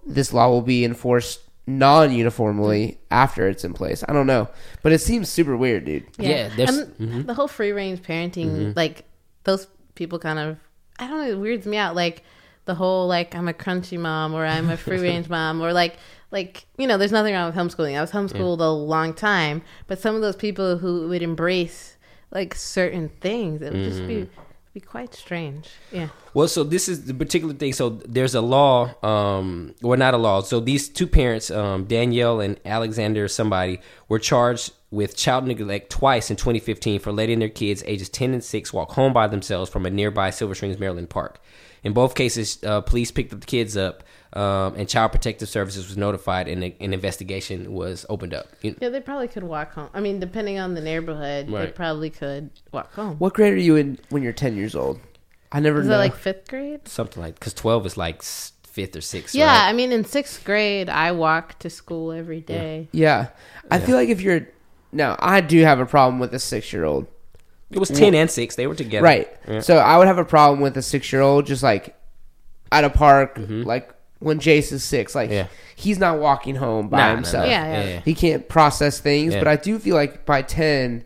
this 0.05 0.31
law 0.31 0.47
will 0.49 0.61
be 0.61 0.85
enforced 0.85 1.41
non-uniformly 1.65 2.87
mm-hmm. 2.87 2.99
after 3.11 3.47
it's 3.47 3.63
in 3.63 3.73
place. 3.73 4.03
I 4.07 4.13
don't 4.13 4.27
know, 4.27 4.47
but 4.81 4.93
it 4.93 4.99
seems 4.99 5.29
super 5.29 5.57
weird, 5.57 5.85
dude. 5.85 6.05
Yeah, 6.17 6.49
there's- 6.55 6.77
and 6.77 6.97
mm-hmm. 6.97 7.21
the 7.23 7.33
whole 7.33 7.47
free 7.49 7.71
range 7.71 8.01
parenting, 8.01 8.75
like 8.75 9.03
those 9.43 9.67
people 9.95 10.19
kind 10.19 10.39
of, 10.39 10.57
I 10.99 11.07
don't 11.07 11.19
know, 11.19 11.31
it 11.31 11.39
weirds 11.39 11.65
me 11.65 11.77
out. 11.77 11.95
Like 11.95 12.23
the 12.65 12.75
whole 12.75 13.07
like 13.07 13.35
I'm 13.35 13.47
a 13.47 13.53
crunchy 13.53 13.99
mom 13.99 14.33
or 14.33 14.45
I'm 14.45 14.69
a 14.69 14.77
free 14.77 14.99
range 14.99 15.29
mom 15.37 15.61
or 15.61 15.73
like 15.73 15.97
like 16.31 16.65
you 16.77 16.87
know, 16.87 16.97
there's 16.97 17.11
nothing 17.11 17.33
wrong 17.33 17.47
with 17.47 17.55
homeschooling. 17.55 17.97
I 17.97 18.01
was 18.01 18.11
homeschooled 18.11 18.59
a 18.59 18.65
long 18.65 19.13
time, 19.13 19.61
but 19.87 19.99
some 19.99 20.15
of 20.15 20.21
those 20.21 20.35
people 20.35 20.77
who 20.77 21.07
would 21.09 21.21
embrace 21.21 21.97
like 22.31 22.55
certain 22.55 23.09
things, 23.21 23.61
it 23.61 23.71
would 23.71 23.83
just 23.83 24.07
be 24.07 24.21
mm-hmm. 24.23 24.41
Be 24.73 24.79
quite 24.79 25.13
strange. 25.13 25.69
Yeah. 25.91 26.09
Well, 26.33 26.47
so 26.47 26.63
this 26.63 26.89
is 26.89 27.05
the 27.05 27.13
particular 27.13 27.53
thing. 27.53 27.73
So 27.73 27.89
there's 27.89 28.33
a 28.33 28.41
law, 28.41 28.95
um, 29.05 29.75
well, 29.81 29.99
not 29.99 30.15
a 30.15 30.17
law. 30.17 30.41
So 30.41 30.59
these 30.59 30.89
two 30.89 31.05
parents, 31.05 31.51
um, 31.51 31.85
Danielle 31.85 32.41
and 32.41 32.59
Alexander, 32.65 33.27
somebody, 33.27 33.79
were 34.09 34.17
charged 34.17 34.73
with 34.89 35.15
child 35.15 35.45
neglect 35.45 35.91
twice 35.91 36.31
in 36.31 36.37
2015 36.37 36.99
for 36.99 37.11
letting 37.11 37.39
their 37.39 37.49
kids, 37.49 37.83
ages 37.85 38.09
10 38.09 38.33
and 38.33 38.43
6, 38.43 38.73
walk 38.73 38.91
home 38.91 39.13
by 39.13 39.27
themselves 39.27 39.69
from 39.69 39.85
a 39.85 39.91
nearby 39.91 40.31
Silver 40.31 40.55
Springs, 40.55 40.79
Maryland 40.79 41.09
park. 41.09 41.39
In 41.83 41.93
both 41.93 42.15
cases, 42.15 42.57
uh, 42.63 42.81
police 42.81 43.11
picked 43.11 43.29
the 43.29 43.45
kids 43.45 43.77
up, 43.77 44.03
um, 44.33 44.75
and 44.75 44.89
Child 44.89 45.11
Protective 45.11 45.47
Services 45.49 45.87
was 45.87 45.97
notified, 45.97 46.47
and 46.47 46.63
a- 46.63 46.75
an 46.79 46.93
investigation 46.93 47.71
was 47.73 48.05
opened 48.09 48.33
up. 48.33 48.47
You- 48.61 48.75
Yeah, 48.81 48.89
they 48.89 48.99
probably 49.01 49.27
could 49.27 49.43
walk 49.43 49.73
home. 49.73 49.89
I 49.93 49.99
mean, 49.99 50.19
depending 50.19 50.59
on 50.59 50.73
the 50.73 50.81
neighborhood, 50.81 51.47
they 51.49 51.67
probably 51.67 52.09
could 52.09 52.49
walk 52.71 52.93
home. 52.93 53.17
What 53.19 53.33
grade 53.33 53.53
are 53.53 53.57
you 53.57 53.75
in 53.75 53.99
when 54.09 54.23
you're 54.23 54.33
10 54.33 54.55
years 54.57 54.75
old? 54.75 54.99
I 55.51 55.59
never 55.59 55.81
Is 55.81 55.87
know. 55.87 55.95
it 55.95 55.97
like 55.97 56.15
fifth 56.15 56.47
grade? 56.47 56.87
something 56.87 57.21
like 57.21 57.35
because 57.35 57.53
12 57.53 57.85
is 57.85 57.95
like 57.97 58.23
fifth 58.23 58.95
or 58.95 59.01
sixth. 59.01 59.35
Yeah, 59.35 59.45
right? 59.45 59.69
I 59.69 59.73
mean, 59.73 59.91
in 59.91 60.03
sixth 60.03 60.43
grade, 60.43 60.89
I 60.89 61.11
walk 61.11 61.59
to 61.59 61.69
school 61.69 62.11
every 62.11 62.41
day. 62.41 62.87
yeah. 62.91 63.27
I 63.69 63.79
feel 63.79 63.95
like 63.95 64.09
if 64.09 64.19
you're. 64.21 64.47
No, 64.91 65.15
I 65.19 65.41
do 65.41 65.59
have 65.63 65.79
a 65.79 65.85
problem 65.85 66.19
with 66.19 66.33
a 66.33 66.39
six 66.39 66.73
year 66.73 66.83
old. 66.85 67.05
it 67.71 67.79
was 67.79 67.89
10 67.89 68.13
and 68.15 68.29
6. 68.29 68.55
They 68.55 68.65
were 68.67 68.75
together. 68.75 69.03
Right. 69.03 69.27
Yeah. 69.47 69.59
So 69.61 69.77
I 69.77 69.97
would 69.97 70.07
have 70.07 70.17
a 70.19 70.25
problem 70.25 70.59
with 70.61 70.75
a 70.77 70.81
six 70.83 71.11
year 71.11 71.21
old 71.21 71.45
just 71.47 71.61
like 71.63 71.95
at 72.71 72.83
a 72.83 72.89
park, 72.89 73.37
like 73.39 73.92
when 74.23 74.39
Jace 74.39 74.71
is 74.71 74.83
six. 74.83 75.13
Like. 75.15 75.29
Yeah. 75.29 75.47
he's 75.75 75.97
not 75.99 76.19
walking 76.19 76.55
home 76.55 76.87
by 76.87 76.97
Nah, 76.97 77.07
nah, 77.09 77.15
himself. 77.15 77.45
nah. 77.45 77.51
Yeah, 77.51 77.83
yeah. 77.85 77.99
He 78.05 78.13
can't 78.13 78.47
process 78.47 78.99
things. 78.99 79.33
Yeah. 79.33 79.39
But 79.39 79.47
I 79.47 79.55
do 79.55 79.79
feel 79.79 79.95
like 79.95 80.23
by 80.25 80.41
10, 80.43 81.03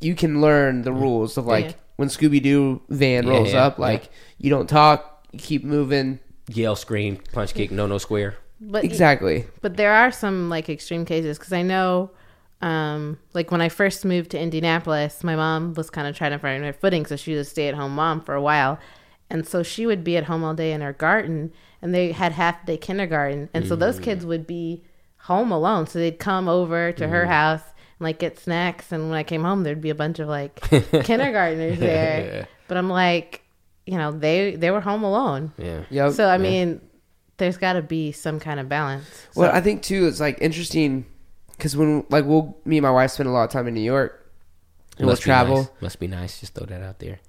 you 0.00 0.14
can 0.14 0.40
learn 0.40 0.82
the 0.82 0.92
rules 0.92 1.36
of 1.38 1.46
like 1.46 1.64
Yeah. 1.66 1.72
when 1.96 2.08
Scooby 2.08 2.42
Doo 2.42 2.80
van 2.90 3.26
Yeah, 3.26 3.30
rolls 3.32 3.52
yeah, 3.52 3.64
up, 3.64 3.78
like 3.78 4.10
you 4.38 4.50
don't 4.50 4.68
talk, 4.68 5.26
you 5.32 5.38
keep 5.38 5.64
moving. 5.64 6.18
Yell, 6.48 6.76
scream, 6.76 7.18
punch, 7.32 7.54
kick, 7.54 7.70
no, 7.70 7.86
no 7.86 7.96
square. 7.98 8.34
But 8.60 8.84
Exactly. 8.84 9.46
but 9.62 9.76
there 9.78 9.92
are 9.92 10.10
some 10.12 10.48
like 10.50 10.68
extreme 10.68 11.04
cases 11.06 11.38
because 11.38 11.52
I 11.52 11.62
know, 11.62 12.10
um, 12.60 13.18
like 13.32 13.50
when 13.50 13.60
I 13.62 13.68
first 13.70 14.04
moved 14.04 14.30
to 14.32 14.38
Indianapolis, 14.38 15.24
my 15.24 15.34
mom 15.36 15.72
was 15.74 15.88
kind 15.90 16.06
of 16.06 16.14
trying 16.16 16.32
to 16.32 16.38
find 16.38 16.62
her 16.64 16.72
footing, 16.74 17.06
so 17.06 17.16
she 17.16 17.32
was 17.34 17.46
a 17.46 17.50
stay-at-home 17.50 17.94
mom 17.94 18.20
for 18.20 18.34
a 18.34 18.42
while, 18.42 18.78
and 19.30 19.46
so 19.46 19.62
she 19.62 19.86
would 19.86 20.04
be 20.04 20.16
at 20.18 20.24
home 20.24 20.44
all 20.44 20.54
day 20.54 20.72
in 20.72 20.80
her 20.82 20.92
garden, 20.92 21.52
and 21.82 21.94
they 21.94 22.12
had 22.12 22.32
half-day 22.32 22.76
kindergarten, 22.76 23.48
and 23.54 23.66
so 23.66 23.76
those 23.76 23.98
kids 23.98 24.24
would 24.26 24.46
be 24.46 24.84
home 25.16 25.52
alone, 25.52 25.86
so 25.86 25.98
they'd 25.98 26.18
come 26.18 26.48
over 26.48 26.92
to 26.92 27.08
her 27.08 27.22
mm-hmm. 27.22 27.30
house 27.30 27.62
and 27.62 28.04
like 28.04 28.18
get 28.18 28.38
snacks, 28.38 28.92
and 28.92 29.10
when 29.10 29.18
I 29.18 29.22
came 29.22 29.42
home, 29.42 29.62
there'd 29.62 29.80
be 29.80 29.90
a 29.90 29.94
bunch 29.94 30.18
of 30.18 30.28
like 30.28 30.60
kindergartners 31.04 31.78
there, 31.78 32.48
but 32.68 32.76
I'm 32.76 32.88
like, 32.88 33.42
you 33.86 33.98
know, 33.98 34.12
they 34.12 34.56
they 34.56 34.70
were 34.70 34.80
home 34.80 35.02
alone, 35.02 35.52
Yeah. 35.58 35.84
Yep. 35.90 36.12
so 36.12 36.28
I 36.28 36.38
mean, 36.38 36.80
there's 37.38 37.56
got 37.56 37.72
to 37.72 37.82
be 37.82 38.12
some 38.12 38.38
kind 38.38 38.60
of 38.60 38.68
balance. 38.68 39.04
Well, 39.34 39.50
I 39.52 39.60
think 39.60 39.82
too, 39.82 40.06
it's 40.06 40.20
like 40.20 40.38
interesting 40.40 41.06
because 41.52 41.76
when 41.76 42.04
like 42.08 42.24
we'll 42.24 42.56
me 42.64 42.78
and 42.78 42.84
my 42.84 42.90
wife 42.90 43.10
spend 43.12 43.28
a 43.28 43.32
lot 43.32 43.44
of 43.44 43.50
time 43.50 43.66
in 43.66 43.74
New 43.74 43.80
York, 43.80 44.30
and 44.96 45.06
we'll 45.06 45.12
Must 45.12 45.22
be 45.22 45.26
travel. 45.26 45.56
nice. 45.56 45.68
Must 45.80 46.00
be 46.00 46.06
nice. 46.06 46.40
Just 46.40 46.54
throw 46.54 46.66
that 46.66 46.82
out 46.82 46.98
there. 46.98 47.20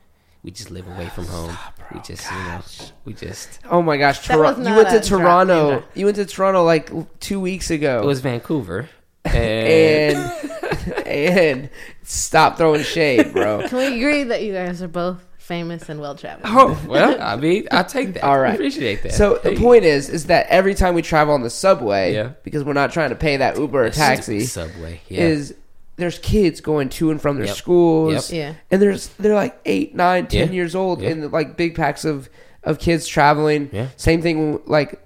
We 0.44 0.50
just 0.52 0.72
live 0.72 0.88
away 0.88 1.08
from 1.10 1.26
home. 1.26 1.56
we 1.94 2.00
just, 2.02 2.30
you 2.32 2.38
know, 2.38 2.62
we 3.06 3.14
just. 3.14 3.60
Oh 3.70 3.82
my 3.84 3.98
gosh, 3.98 4.26
Tor- 4.26 4.38
you 4.38 4.42
went 4.76 4.90
to 4.90 4.98
a 4.98 5.00
drop, 5.02 5.04
Toronto. 5.22 5.70
Andrew. 5.72 5.88
You 5.94 6.06
went 6.06 6.16
to 6.18 6.26
Toronto 6.26 6.64
like 6.64 7.20
two 7.20 7.40
weeks 7.40 7.70
ago. 7.70 8.02
It 8.02 8.06
was 8.08 8.22
Vancouver, 8.22 8.90
and, 9.26 10.18
and 10.18 11.08
and 11.08 11.70
stop 12.04 12.58
throwing 12.58 12.82
shade, 12.84 13.34
bro. 13.34 13.62
Can 13.68 13.78
we 13.78 13.98
agree 14.00 14.24
that 14.24 14.42
you 14.42 14.54
guys 14.54 14.82
are 14.82 14.88
both 14.88 15.24
famous 15.38 15.90
and 15.90 16.00
well 16.02 16.16
traveled? 16.16 16.46
oh 16.48 16.80
well. 16.88 17.22
I 17.22 17.36
mean, 17.36 17.68
I 17.72 17.84
take 17.84 18.14
that. 18.16 18.24
All 18.24 18.40
right. 18.40 18.56
appreciate 18.56 19.04
that. 19.04 19.14
So 19.14 19.38
the 19.44 19.56
point 19.56 19.84
is, 19.84 20.10
is 20.10 20.26
that 20.26 20.48
every 20.48 20.74
time 20.74 20.96
we 20.96 21.04
travel 21.04 21.34
on 21.36 21.44
the 21.44 21.50
subway, 21.52 22.16
Yeah. 22.16 22.32
because 22.44 22.64
we're 22.64 22.74
not 22.74 22.92
trying 22.92 23.10
to 23.12 23.16
pay 23.16 23.38
that 23.38 23.58
Uber 23.58 23.86
or 23.86 23.90
taxi, 23.92 24.42
subway, 24.46 25.02
yeah. 25.08 25.22
is 25.26 25.54
there's 26.02 26.20
kids 26.20 26.60
going 26.62 26.90
to 26.90 27.12
and 27.12 27.22
from 27.22 27.38
their 27.38 27.46
Yep. 27.48 27.56
schools, 27.56 28.32
Yep. 28.32 28.38
Yeah. 28.38 28.54
and 28.72 28.82
there's 28.82 29.08
they're 29.20 29.36
like 29.36 29.60
eight, 29.66 29.96
nine, 29.96 30.28
ten 30.28 30.48
Yeah. 30.48 30.54
years 30.54 30.76
old, 30.76 31.02
Yeah. 31.02 31.10
and 31.12 31.32
like 31.32 31.56
big 31.58 31.76
packs 31.76 32.04
of 32.06 32.30
of 32.64 32.78
kids 32.80 33.08
traveling. 33.08 33.70
Yeah. 33.72 33.88
Same 33.98 34.22
thing 34.22 34.60
like 34.66 35.00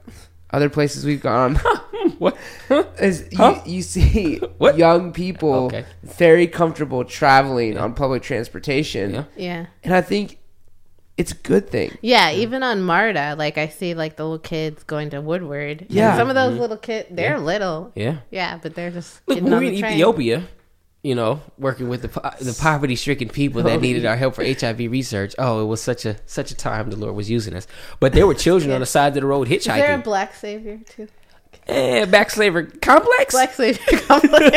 other 0.51 0.69
places 0.69 1.05
we've 1.05 1.21
gone. 1.23 1.55
what? 2.19 2.35
is 2.99 3.25
Huh? 3.35 3.61
you, 3.65 3.75
you 3.75 3.81
see 3.81 4.37
What? 4.57 4.77
young 4.77 5.11
people 5.13 5.65
Okay. 5.67 5.85
very 6.03 6.47
comfortable 6.47 7.03
traveling 7.05 7.77
on 7.77 7.93
public 7.93 8.23
transportation, 8.23 9.13
Yeah. 9.13 9.23
Yeah. 9.37 9.65
and 9.83 9.93
I 9.93 10.01
think 10.01 10.37
it's 11.17 11.31
a 11.31 11.35
good 11.35 11.69
thing. 11.69 11.97
Yeah, 12.01 12.31
even 12.31 12.61
on 12.61 12.81
Marta, 12.81 13.35
like 13.37 13.57
I 13.57 13.69
see 13.69 13.93
like 13.93 14.17
the 14.17 14.23
little 14.23 14.37
kids 14.39 14.83
going 14.83 15.11
to 15.11 15.21
Woodward. 15.21 15.81
And 15.83 15.91
Yeah. 15.91 16.17
some 16.17 16.27
of 16.27 16.35
those 16.35 16.51
mm-hmm. 16.51 16.61
little 16.61 16.77
kids, 16.77 17.07
they're 17.09 17.39
little. 17.39 17.93
Yeah. 17.95 18.17
Yeah, 18.31 18.59
but 18.61 18.75
they're 18.75 18.91
just 18.91 19.21
Look, 19.27 19.35
getting 19.37 19.43
when 19.45 19.53
on 19.53 19.59
we 19.59 19.65
were 19.67 19.71
the 19.71 19.75
in 19.77 19.81
train. 19.81 19.93
Ethiopia, 19.93 20.43
you 21.05 21.13
know, 21.13 21.39
working 21.59 21.87
with 21.87 22.01
the 22.01 22.07
the 22.41 22.57
poverty 22.59 22.95
stricken 22.95 23.29
people 23.29 23.61
that 23.61 23.77
Oh, 23.77 23.79
needed 23.79 24.07
our 24.07 24.15
help 24.15 24.33
for 24.33 24.43
HIV 24.43 24.79
research. 24.79 25.35
Oh, 25.37 25.61
it 25.61 25.65
was 25.65 25.79
such 25.79 26.03
a 26.03 26.17
such 26.25 26.49
a 26.49 26.55
time 26.55 26.89
the 26.89 26.95
Lord 26.95 27.15
was 27.15 27.29
using 27.29 27.53
us. 27.55 27.67
But 27.99 28.13
there 28.13 28.25
were 28.25 28.33
children 28.33 28.71
on 28.71 28.79
the 28.79 28.87
side 28.87 29.09
of 29.09 29.13
the 29.13 29.25
road 29.25 29.47
hitchhiking. 29.47 29.59
Is 29.59 29.65
there 29.65 29.95
a 29.95 29.99
black 29.99 30.33
savior 30.33 30.79
too? 30.89 31.07
Eh, 31.67 32.05
back 32.05 32.31
slavery 32.31 32.65
complex. 32.81 33.35
Black 33.35 33.53
savior 33.53 33.99
complex. 34.07 34.51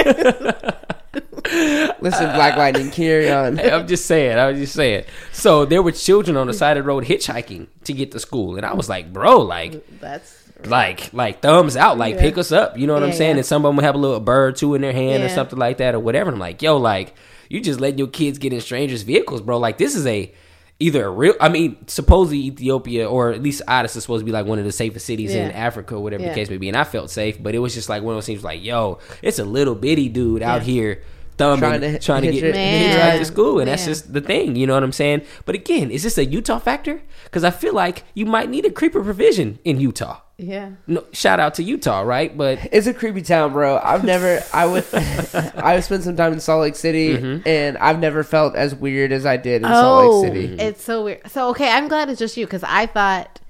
Listen, 2.00 2.32
Black 2.34 2.56
Lightning, 2.56 2.90
carry 2.90 3.30
on. 3.30 3.60
I'm 3.74 3.86
just 3.86 4.06
saying. 4.06 4.38
I 4.38 4.50
was 4.50 4.58
just 4.58 4.74
saying. 4.74 5.04
So 5.32 5.66
there 5.66 5.82
were 5.82 5.92
children 5.92 6.36
on 6.38 6.46
the 6.46 6.54
side 6.54 6.76
of 6.78 6.84
the 6.84 6.88
road 6.88 7.04
hitchhiking 7.04 7.68
to 7.84 7.92
get 7.92 8.12
to 8.12 8.20
school, 8.20 8.56
and 8.56 8.64
I 8.64 8.72
was 8.74 8.88
like, 8.88 9.12
bro, 9.12 9.38
like, 9.38 10.00
That's 10.00 10.37
like, 10.66 11.12
like 11.12 11.40
thumbs 11.40 11.76
out, 11.76 11.98
like 11.98 12.14
Yeah. 12.16 12.20
pick 12.20 12.38
us 12.38 12.52
up. 12.52 12.78
You 12.78 12.86
know 12.86 12.94
what 12.94 13.02
I'm 13.02 13.12
saying? 13.12 13.32
yeah. 13.32 13.38
And 13.38 13.46
some 13.46 13.64
of 13.64 13.68
them 13.70 13.76
would 13.76 13.84
have 13.84 13.94
a 13.94 13.98
little 13.98 14.20
bird 14.20 14.56
too 14.56 14.74
in 14.74 14.82
their 14.82 14.92
hand 14.92 15.22
or 15.22 15.28
something 15.28 15.58
like 15.58 15.78
that 15.78 15.94
or 15.94 16.00
whatever. 16.00 16.28
And 16.30 16.36
I'm 16.36 16.40
like, 16.40 16.60
yo, 16.62 16.76
like, 16.76 17.14
you 17.48 17.60
just 17.60 17.80
letting 17.80 17.98
your 17.98 18.08
kids 18.08 18.38
get 18.38 18.52
in 18.52 18.60
strangers' 18.60 19.02
vehicles, 19.02 19.40
bro. 19.40 19.58
Like, 19.58 19.78
this 19.78 19.94
is 19.94 20.06
a 20.06 20.32
either 20.80 21.06
a 21.06 21.10
real. 21.10 21.34
I 21.40 21.48
mean, 21.48 21.76
supposedly 21.86 22.38
Ethiopia 22.40 23.08
or 23.08 23.30
at 23.30 23.42
least 23.42 23.62
Addis 23.66 23.96
is 23.96 24.02
supposed 24.04 24.20
to 24.22 24.26
be 24.26 24.32
like 24.32 24.46
one 24.46 24.58
of 24.58 24.64
the 24.64 24.72
safest 24.72 25.06
cities 25.06 25.34
in 25.34 25.50
Africa 25.52 25.94
or 25.96 26.02
whatever 26.02 26.22
Yeah. 26.24 26.28
the 26.30 26.34
case 26.34 26.50
may 26.50 26.56
be. 26.58 26.68
And 26.68 26.76
I 26.76 26.84
felt 26.84 27.10
safe, 27.10 27.42
but 27.42 27.54
it 27.54 27.58
was 27.60 27.74
just 27.74 27.88
like 27.88 28.02
one 28.02 28.14
of 28.14 28.16
those 28.18 28.26
things. 28.26 28.44
Like, 28.44 28.62
yo, 28.64 28.98
it's 29.22 29.38
a 29.38 29.44
little 29.44 29.74
bitty 29.74 30.08
dude 30.08 30.42
out 30.42 30.62
here. 30.62 31.02
Thumbing, 31.36 31.60
Trying 31.80 31.98
trying 32.00 32.22
to 32.22 32.32
to, 32.32 32.32
get 32.32 32.42
it- 32.42 32.54
hitch 32.56 32.96
Man. 32.96 33.10
right 33.12 33.18
to 33.20 33.24
school, 33.24 33.60
and 33.60 33.68
that's 33.68 33.84
just 33.84 34.12
the 34.12 34.20
thing. 34.20 34.56
You 34.56 34.66
know 34.66 34.74
what 34.74 34.82
I'm 34.82 34.90
saying? 34.90 35.22
But 35.44 35.54
again, 35.54 35.88
is 35.92 36.02
this 36.02 36.18
a 36.18 36.24
Utah 36.24 36.58
factor? 36.58 37.00
Because 37.24 37.44
I 37.44 37.50
feel 37.50 37.72
like 37.74 38.02
you 38.12 38.26
might 38.26 38.50
need 38.50 38.64
a 38.66 38.72
creeper 38.72 39.00
provision 39.04 39.60
in 39.64 39.78
Utah. 39.78 40.16
Yeah. 40.38 40.70
No, 40.86 41.04
shout 41.12 41.40
out 41.40 41.54
to 41.54 41.62
Utah, 41.64 42.00
right? 42.02 42.34
But 42.36 42.60
It's 42.72 42.86
a 42.86 42.94
creepy 42.94 43.22
town, 43.22 43.52
bro. 43.52 43.78
I've 43.82 44.04
never. 44.04 44.40
I 44.54 44.66
would. 44.66 44.86
I 44.94 45.80
spent 45.80 46.04
some 46.04 46.14
time 46.16 46.32
in 46.32 46.40
Salt 46.40 46.60
Lake 46.62 46.76
City, 46.76 47.16
Mm-hmm. 47.16 47.46
and 47.48 47.76
I've 47.78 47.98
never 47.98 48.22
felt 48.22 48.54
as 48.54 48.74
weird 48.74 49.10
as 49.12 49.26
I 49.26 49.36
did 49.36 49.62
in 49.62 49.68
Salt 49.68 50.04
Oh, 50.04 50.20
Lake 50.20 50.32
City. 50.32 50.54
it's 50.62 50.82
so 50.82 51.04
weird. 51.04 51.28
So 51.30 51.48
okay, 51.50 51.68
I'm 51.70 51.88
glad 51.88 52.08
it's 52.08 52.18
just 52.20 52.36
you 52.36 52.46
because 52.46 52.62
I 52.64 52.86
thought 52.86 53.40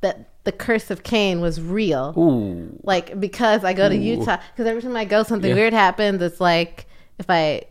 that 0.00 0.30
the 0.44 0.52
curse 0.52 0.90
of 0.90 1.02
Cain 1.02 1.40
was 1.40 1.60
real. 1.60 2.14
ooh, 2.18 2.78
Like 2.82 3.18
because 3.20 3.64
I 3.64 3.72
go 3.74 3.88
to 3.88 3.96
Utah 3.96 4.38
because 4.54 4.66
every 4.66 4.82
time 4.82 4.96
I 4.96 5.04
go, 5.04 5.22
something 5.22 5.48
Yeah. 5.50 5.54
weird 5.56 5.72
happens. 5.72 6.20
It's 6.22 6.40
like 6.40 6.86
if 7.18 7.30
I 7.30 7.62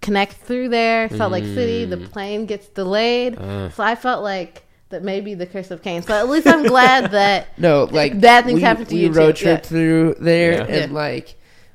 connect 0.00 0.32
through 0.34 0.68
there, 0.70 1.08
Salt 1.10 1.32
Lake 1.32 1.44
City, 1.44 1.86
Mm. 1.86 1.90
the 1.90 2.08
plane 2.08 2.46
gets 2.46 2.68
delayed. 2.68 3.38
Uh. 3.38 3.70
so 3.70 3.82
I 3.82 3.94
felt 3.94 4.22
like 4.22 4.64
that 4.92 5.02
maybe 5.02 5.34
the 5.34 5.46
curse 5.46 5.70
of 5.70 5.82
Cain. 5.82 6.02
So 6.02 6.14
at 6.14 6.28
least 6.28 6.46
I'm 6.46 6.62
glad 6.62 7.10
that 7.12 7.58
No, 7.58 7.84
like 7.90 8.18
Bad 8.20 8.44
things 8.46 8.56
we, 8.56 8.60
happen 8.62 8.86
to 8.86 8.94
you. 8.96 9.08
we 9.10 9.14
you, 9.14 9.20
road 9.20 9.36
too. 9.36 9.44
trip 9.44 9.62
Yeah. 9.64 9.68
through 9.68 10.16
there, 10.20 10.52
Yeah. 10.52 10.64
and 10.64 10.92
Yeah. 10.92 10.98
like 10.98 11.34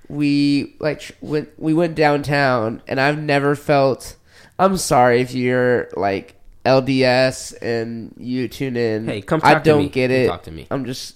we 0.09 0.75
like 0.79 1.15
went. 1.21 1.49
We 1.57 1.73
went 1.73 1.95
downtown, 1.95 2.81
and 2.87 2.99
I've 2.99 3.19
never 3.19 3.55
felt. 3.55 4.15
I'm 4.57 4.77
sorry 4.77 5.19
if 5.21 5.33
you're 5.33 5.89
like 5.97 6.35
LDS 6.65 7.53
and 7.61 8.13
you 8.17 8.47
tune 8.47 8.77
in. 8.77 9.05
Hey, 9.07 9.21
come 9.21 9.41
I 9.43 9.53
talk 9.53 9.63
to 9.63 9.69
don't 9.69 9.83
me. 9.83 9.89
get 9.89 10.07
Come 10.09 10.15
it. 10.17 10.27
talk 10.27 10.43
to 10.43 10.51
me. 10.51 10.65
I'm 10.71 10.85
just. 10.85 11.15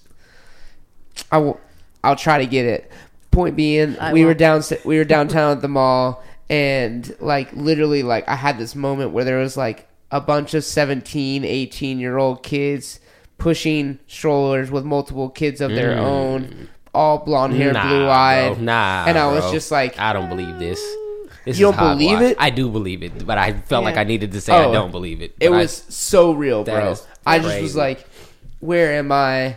I 1.30 1.38
will. 1.38 1.58
I'll 2.04 2.16
try 2.16 2.38
to 2.38 2.46
get 2.46 2.66
it. 2.66 2.90
Point 3.30 3.56
being, 3.56 3.98
I 3.98 4.12
we 4.12 4.22
were 4.24 4.28
won't. 4.28 4.38
down. 4.38 4.62
We 4.84 4.98
were 4.98 5.04
downtown 5.16 5.52
at 5.52 5.62
the 5.62 5.68
mall, 5.68 6.22
and 6.50 7.14
like 7.20 7.50
literally, 7.54 8.02
like 8.02 8.28
I 8.28 8.36
had 8.36 8.58
this 8.58 8.74
moment 8.74 9.12
where 9.12 9.24
there 9.24 9.38
was 9.38 9.56
like 9.56 9.88
a 10.12 10.20
bunch 10.20 10.54
of 10.54 10.62
17, 10.62 11.44
18 11.44 11.98
year 11.98 12.18
old 12.18 12.42
kids 12.44 13.00
pushing 13.38 13.98
strollers 14.06 14.70
with 14.70 14.84
multiple 14.84 15.28
kids 15.28 15.60
of 15.60 15.70
their 15.72 15.98
own, 15.98 16.68
all 16.94 17.18
blonde 17.18 17.54
hair, 17.54 17.70
Mm. 17.70 17.74
Nah, 17.74 17.88
blue 17.88 18.08
eyed. 18.08 18.60
Nah, 18.60 19.04
and 19.08 19.18
I 19.18 19.26
was 19.32 19.42
bro. 19.44 19.52
just 19.52 19.70
like, 19.72 19.98
I 19.98 20.12
don't 20.12 20.28
believe 20.28 20.58
this. 20.60 20.78
This 21.44 21.58
You 21.58 21.70
is 21.70 21.74
don't 21.76 21.88
believe 21.98 22.10
hogwash. 22.18 22.30
it? 22.32 22.36
I 22.38 22.50
do 22.50 22.68
believe 22.70 23.02
it, 23.02 23.26
but 23.26 23.36
I 23.38 23.54
felt 23.54 23.82
like 23.84 23.96
I 23.96 24.04
needed 24.04 24.30
to 24.32 24.40
say 24.40 24.52
I 24.54 24.66
Oh, 24.66 24.72
don't 24.72 24.92
believe 24.92 25.22
it. 25.22 25.34
it 25.40 25.48
But 25.48 25.56
I- 25.56 25.58
was 25.62 25.72
so 25.88 26.30
real, 26.32 26.62
bro. 26.62 26.94
I 27.26 27.40
just 27.40 27.60
was 27.62 27.74
like, 27.74 28.06
where 28.60 28.92
am 28.92 29.10
I? 29.10 29.56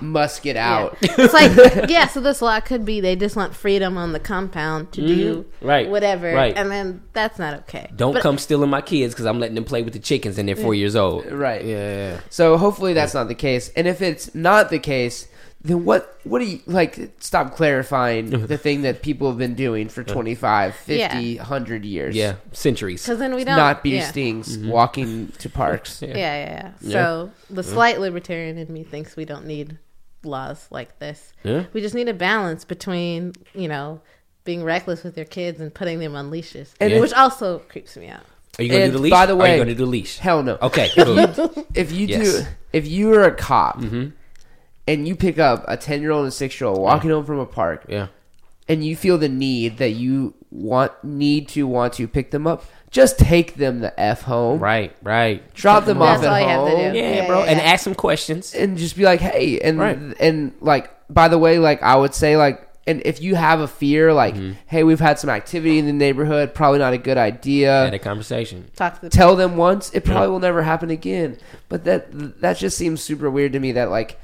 Must 0.00 0.42
get 0.42 0.56
out. 0.56 0.96
it's 1.02 1.32
like 1.34 1.88
yeah. 1.90 2.06
So 2.08 2.20
this 2.20 2.40
law 2.42 2.60
could 2.60 2.84
be 2.84 3.00
they 3.00 3.16
just 3.16 3.36
want 3.36 3.54
freedom 3.54 3.96
on 3.96 4.12
the 4.12 4.20
compound 4.20 4.92
to 4.92 5.00
do 5.06 5.14
Mm-hmm. 5.44 5.66
Right, 5.66 5.88
whatever, 5.88 6.32
right. 6.32 6.54
and 6.56 6.70
then 6.70 7.02
that's 7.12 7.38
not 7.38 7.54
okay. 7.60 7.90
don't 7.96 8.12
But- 8.14 8.22
come 8.22 8.38
stealing 8.38 8.70
my 8.70 8.80
kids 8.82 9.14
because 9.14 9.26
I'm 9.26 9.40
letting 9.40 9.54
them 9.54 9.64
play 9.64 9.82
with 9.82 9.92
the 9.94 9.98
chickens 9.98 10.36
and 10.38 10.48
they're 10.48 10.56
four 10.56 10.74
years 10.74 10.94
old. 10.96 11.26
Right. 11.26 11.64
Yeah. 11.64 12.20
So 12.30 12.56
hopefully 12.56 12.92
that's 12.92 13.14
not 13.14 13.28
the 13.28 13.34
case. 13.34 13.70
And 13.76 13.86
if 13.86 14.02
it's 14.02 14.34
not 14.34 14.70
the 14.70 14.78
case, 14.78 15.26
then 15.62 15.86
what 15.86 16.18
what 16.24 16.40
do 16.40 16.44
you 16.44 16.60
like 16.66 17.12
stop 17.20 17.54
clarifying 17.54 18.28
the 18.46 18.58
thing 18.58 18.82
that 18.82 19.00
people 19.02 19.28
have 19.28 19.38
been 19.38 19.54
doing 19.54 19.88
for 19.88 20.04
25, 20.04 20.74
50, 20.74 20.94
Yeah. 21.00 21.36
100 21.38 21.84
years. 21.86 22.14
Yeah. 22.14 22.34
Centuries. 22.52 23.02
Because 23.02 23.18
then 23.18 23.34
we 23.34 23.44
don't 23.44 23.56
Not 23.56 23.82
beef 23.82 23.94
yeah. 23.94 24.08
stings 24.08 24.58
Mm-hmm. 24.58 24.68
walking 24.68 25.28
to 25.38 25.48
parks. 25.48 26.02
Yeah, 26.02 26.08
yeah, 26.16 26.72
yeah. 26.82 26.90
So 26.92 27.30
the 27.48 27.62
slight 27.62 27.98
libertarian 28.00 28.58
in 28.58 28.70
me 28.72 28.84
thinks 28.84 29.16
we 29.16 29.24
don't 29.24 29.46
need 29.46 29.78
laws 30.24 30.66
like 30.70 30.98
this. 30.98 31.32
Yeah. 31.42 31.64
We 31.72 31.80
just 31.80 31.94
need 31.94 32.08
a 32.08 32.14
balance 32.14 32.64
between, 32.64 33.32
you 33.54 33.68
know, 33.68 34.00
being 34.44 34.62
reckless 34.62 35.02
with 35.04 35.16
your 35.16 35.26
kids 35.26 35.60
and 35.60 35.72
putting 35.72 35.98
them 36.00 36.14
on 36.14 36.30
leashes, 36.30 36.74
And 36.80 36.92
Yeah. 36.92 37.00
which 37.00 37.12
also 37.12 37.60
creeps 37.60 37.96
me 37.96 38.08
out. 38.08 38.22
Are 38.58 38.62
you 38.62 38.68
going 38.70 38.82
to 38.82 38.86
do 38.88 38.92
the 38.92 39.02
leash? 39.02 39.10
by 39.10 39.26
the 39.26 39.34
way, 39.34 39.50
are 39.50 39.52
you 39.54 39.58
going 39.64 39.68
to 39.68 39.74
do 39.74 39.84
the 39.84 39.90
leash? 39.90 40.18
Hell 40.18 40.42
no. 40.42 40.58
Okay. 40.62 40.90
Good. 40.94 41.66
If 41.74 41.90
you 41.92 42.06
Yes. 42.06 42.26
Mm-hmm. 42.28 42.44
do 42.44 42.48
if 42.72 42.86
you 42.88 43.12
are 43.14 43.22
a 43.24 43.34
cop 43.34 43.80
and 44.86 45.08
you 45.08 45.16
pick 45.16 45.38
up 45.38 45.64
a 45.68 45.76
10-year-old 45.76 46.24
and 46.24 46.32
6-year-old 46.32 46.78
walking 46.78 47.10
home 47.10 47.24
from 47.24 47.38
a 47.38 47.46
park 47.46 47.86
yeah. 47.88 48.08
and 48.68 48.84
you 48.84 48.96
feel 48.96 49.16
the 49.18 49.28
need 49.28 49.78
that 49.78 49.90
you 49.90 50.34
want 50.50 50.92
need 51.02 51.48
to 51.48 51.66
want 51.66 51.94
to 51.94 52.06
pick 52.06 52.30
them 52.30 52.46
up, 52.46 52.64
just 52.94 53.18
take 53.18 53.56
them 53.56 53.80
the 53.80 53.98
F 54.00 54.22
home. 54.22 54.60
Right. 54.60 54.94
Right. 55.02 55.52
Drop 55.52 55.84
them 55.84 56.00
off 56.00 56.20
That's 56.22 56.26
at 56.28 56.32
all 56.32 56.40
you 56.40 56.46
have 56.46 56.64
to 56.64 56.70
home. 56.84 56.92
do. 56.92 56.98
Yeah, 56.98 57.14
Yeah, 57.16 57.26
bro. 57.26 57.38
yeah, 57.40 57.50
And 57.50 57.58
yeah. 57.58 57.64
ask 57.72 57.82
some 57.84 57.94
questions. 57.96 58.54
and 58.54 58.78
just 58.78 58.96
be 58.96 59.02
like, 59.02 59.20
hey, 59.20 59.58
and 59.60 59.78
Right. 59.78 59.98
and 60.20 60.52
like 60.60 60.90
by 61.10 61.26
the 61.28 61.36
way, 61.38 61.58
like 61.58 61.82
I 61.82 61.96
would 61.96 62.14
say, 62.14 62.36
like, 62.36 62.66
and 62.86 63.02
if 63.04 63.20
you 63.20 63.34
have 63.34 63.60
a 63.60 63.66
fear, 63.66 64.12
like, 64.12 64.34
Mm-hmm. 64.36 64.52
hey, 64.66 64.84
we've 64.84 65.00
had 65.00 65.18
some 65.18 65.28
activity 65.30 65.78
in 65.78 65.86
the 65.86 65.92
neighborhood, 65.92 66.54
probably 66.54 66.78
not 66.78 66.92
a 66.92 66.98
good 66.98 67.16
idea. 67.18 67.70
Had 67.84 67.94
a 67.94 67.98
conversation. 67.98 68.70
Talk 68.76 68.94
to 68.96 69.00
the 69.00 69.10
Tell 69.10 69.34
them 69.36 69.56
once, 69.56 69.90
it 69.92 70.04
probably 70.04 70.28
will 70.28 70.38
never 70.38 70.62
happen 70.62 70.90
again. 70.90 71.36
But 71.68 71.84
that 71.84 72.40
that 72.42 72.58
just 72.58 72.78
seems 72.78 73.02
super 73.02 73.28
weird 73.28 73.52
to 73.54 73.58
me. 73.60 73.72
That 73.72 73.90
like 73.90 74.20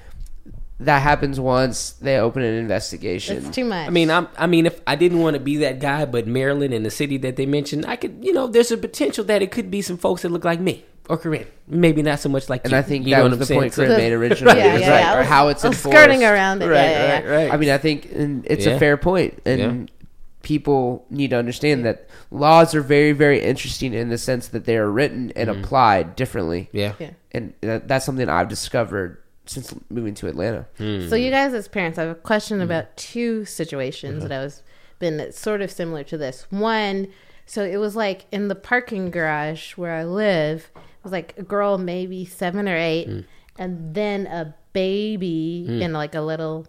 that 0.81 1.03
happens 1.03 1.39
once, 1.39 1.93
they 1.93 2.19
open 2.19 2.43
an 2.43 2.55
investigation. 2.55 3.37
It's 3.39 3.55
too 3.55 3.65
much. 3.65 3.87
I 3.87 3.91
mean, 3.91 4.11
I'm. 4.11 4.29
I 4.37 4.47
mean, 4.47 4.67
if 4.67 4.81
I 4.87 4.97
didn't 4.97 5.21
want 5.21 5.35
to 5.35 5.41
be 5.41 5.59
that 5.59 5.79
guy, 5.81 6.05
but 6.05 6.27
Maryland 6.27 6.75
and 6.75 6.85
the 6.85 6.91
city 6.91 7.17
that 7.19 7.37
they 7.37 7.47
mentioned, 7.47 7.87
I 7.87 7.97
could. 7.97 8.19
You 8.23 8.33
know, 8.33 8.47
there's 8.47 8.73
a 8.73 8.77
potential 8.77 9.25
that 9.25 9.43
it 9.43 9.51
could 9.51 9.71
be 9.71 9.83
some 9.83 9.97
folks 9.99 10.23
that 10.23 10.31
look 10.31 10.45
like 10.45 10.61
me 10.61 10.85
or 11.11 11.19
Korin. 11.19 11.47
Maybe 11.67 12.03
not 12.03 12.21
so 12.21 12.29
much 12.29 12.49
like 12.49 12.65
and 12.65 12.73
you. 12.73 12.79
I 12.79 12.83
think 12.83 13.07
you 13.07 13.15
that 13.15 13.25
know 13.25 13.31
was 13.31 13.39
the 13.41 13.47
saying? 13.47 13.61
point 13.61 13.75
So- 13.75 13.83
Korin 13.85 13.97
made 13.97 14.13
originally, 14.21 14.59
Yeah, 14.59 14.77
yeah, 14.77 14.91
right, 14.91 15.01
yeah. 15.01 15.19
or 15.19 15.23
how 15.25 15.49
it's 15.49 15.65
enforced. 15.65 15.97
skirting 15.97 16.25
around 16.25 16.63
it. 16.63 16.69
Right, 16.69 16.77
yeah, 16.77 16.91
yeah, 16.91 17.15
right, 17.15 17.27
right. 17.45 17.53
I 17.53 17.57
mean, 17.57 17.71
I 17.71 17.79
think 17.79 18.11
and 18.13 18.47
it's 18.47 18.65
Yeah. 18.65 18.75
a 18.75 18.79
fair 18.79 18.97
point, 18.97 19.41
and 19.45 19.61
Yeah. 19.61 19.95
people 20.43 21.05
need 21.11 21.31
to 21.31 21.37
understand 21.37 21.85
that 21.85 22.09
laws 22.31 22.75
are 22.77 22.81
very, 22.81 23.13
very 23.13 23.41
interesting 23.43 23.93
in 23.93 24.09
the 24.09 24.19
sense 24.19 24.49
that 24.49 24.65
they 24.67 24.77
are 24.77 24.91
written 24.91 25.33
and 25.35 25.51
mm-hmm. 25.51 25.65
applied 25.65 26.17
differently. 26.17 26.69
Yeah. 26.73 26.95
Yeah. 26.99 27.11
and 27.33 27.55
that's 27.61 28.05
something 28.07 28.29
I've 28.29 28.49
discovered 28.49 29.19
since 29.51 29.75
moving 29.89 30.15
to 30.15 30.29
Atlanta. 30.29 30.67
Hmm. 30.79 31.09
So 31.09 31.17
you 31.17 31.31
guys 31.31 31.53
as 31.55 31.67
parents, 31.67 31.99
I 31.99 32.03
have 32.03 32.13
a 32.13 32.15
question 32.15 32.59
hmm. 32.59 32.63
about 32.63 32.97
two 32.97 33.45
situations 33.45 34.23
that 34.23 34.31
uh-huh. 34.31 34.41
I 34.41 34.45
was 34.45 34.63
been 35.01 35.33
sort 35.33 35.63
of 35.63 35.71
similar 35.71 36.05
to 36.05 36.19
this. 36.19 36.47
One, 36.51 37.09
so 37.47 37.65
it 37.65 37.79
was 37.79 37.97
like 37.97 38.27
in 38.31 38.49
the 38.49 38.55
parking 38.55 39.11
garage 39.11 39.73
where 39.73 39.95
I 39.95 40.05
live, 40.05 40.71
it 40.77 41.03
was 41.03 41.11
like 41.13 41.35
a 41.37 41.43
girl 41.43 41.79
maybe 41.79 42.25
seven 42.25 42.69
or 42.69 42.77
eight, 42.77 43.07
Hmm. 43.07 43.21
and 43.59 43.95
then 43.95 44.27
a 44.27 44.55
baby 44.73 45.65
hmm. 45.67 45.83
in 45.83 45.93
like 45.93 46.15
a 46.15 46.21
little, 46.21 46.67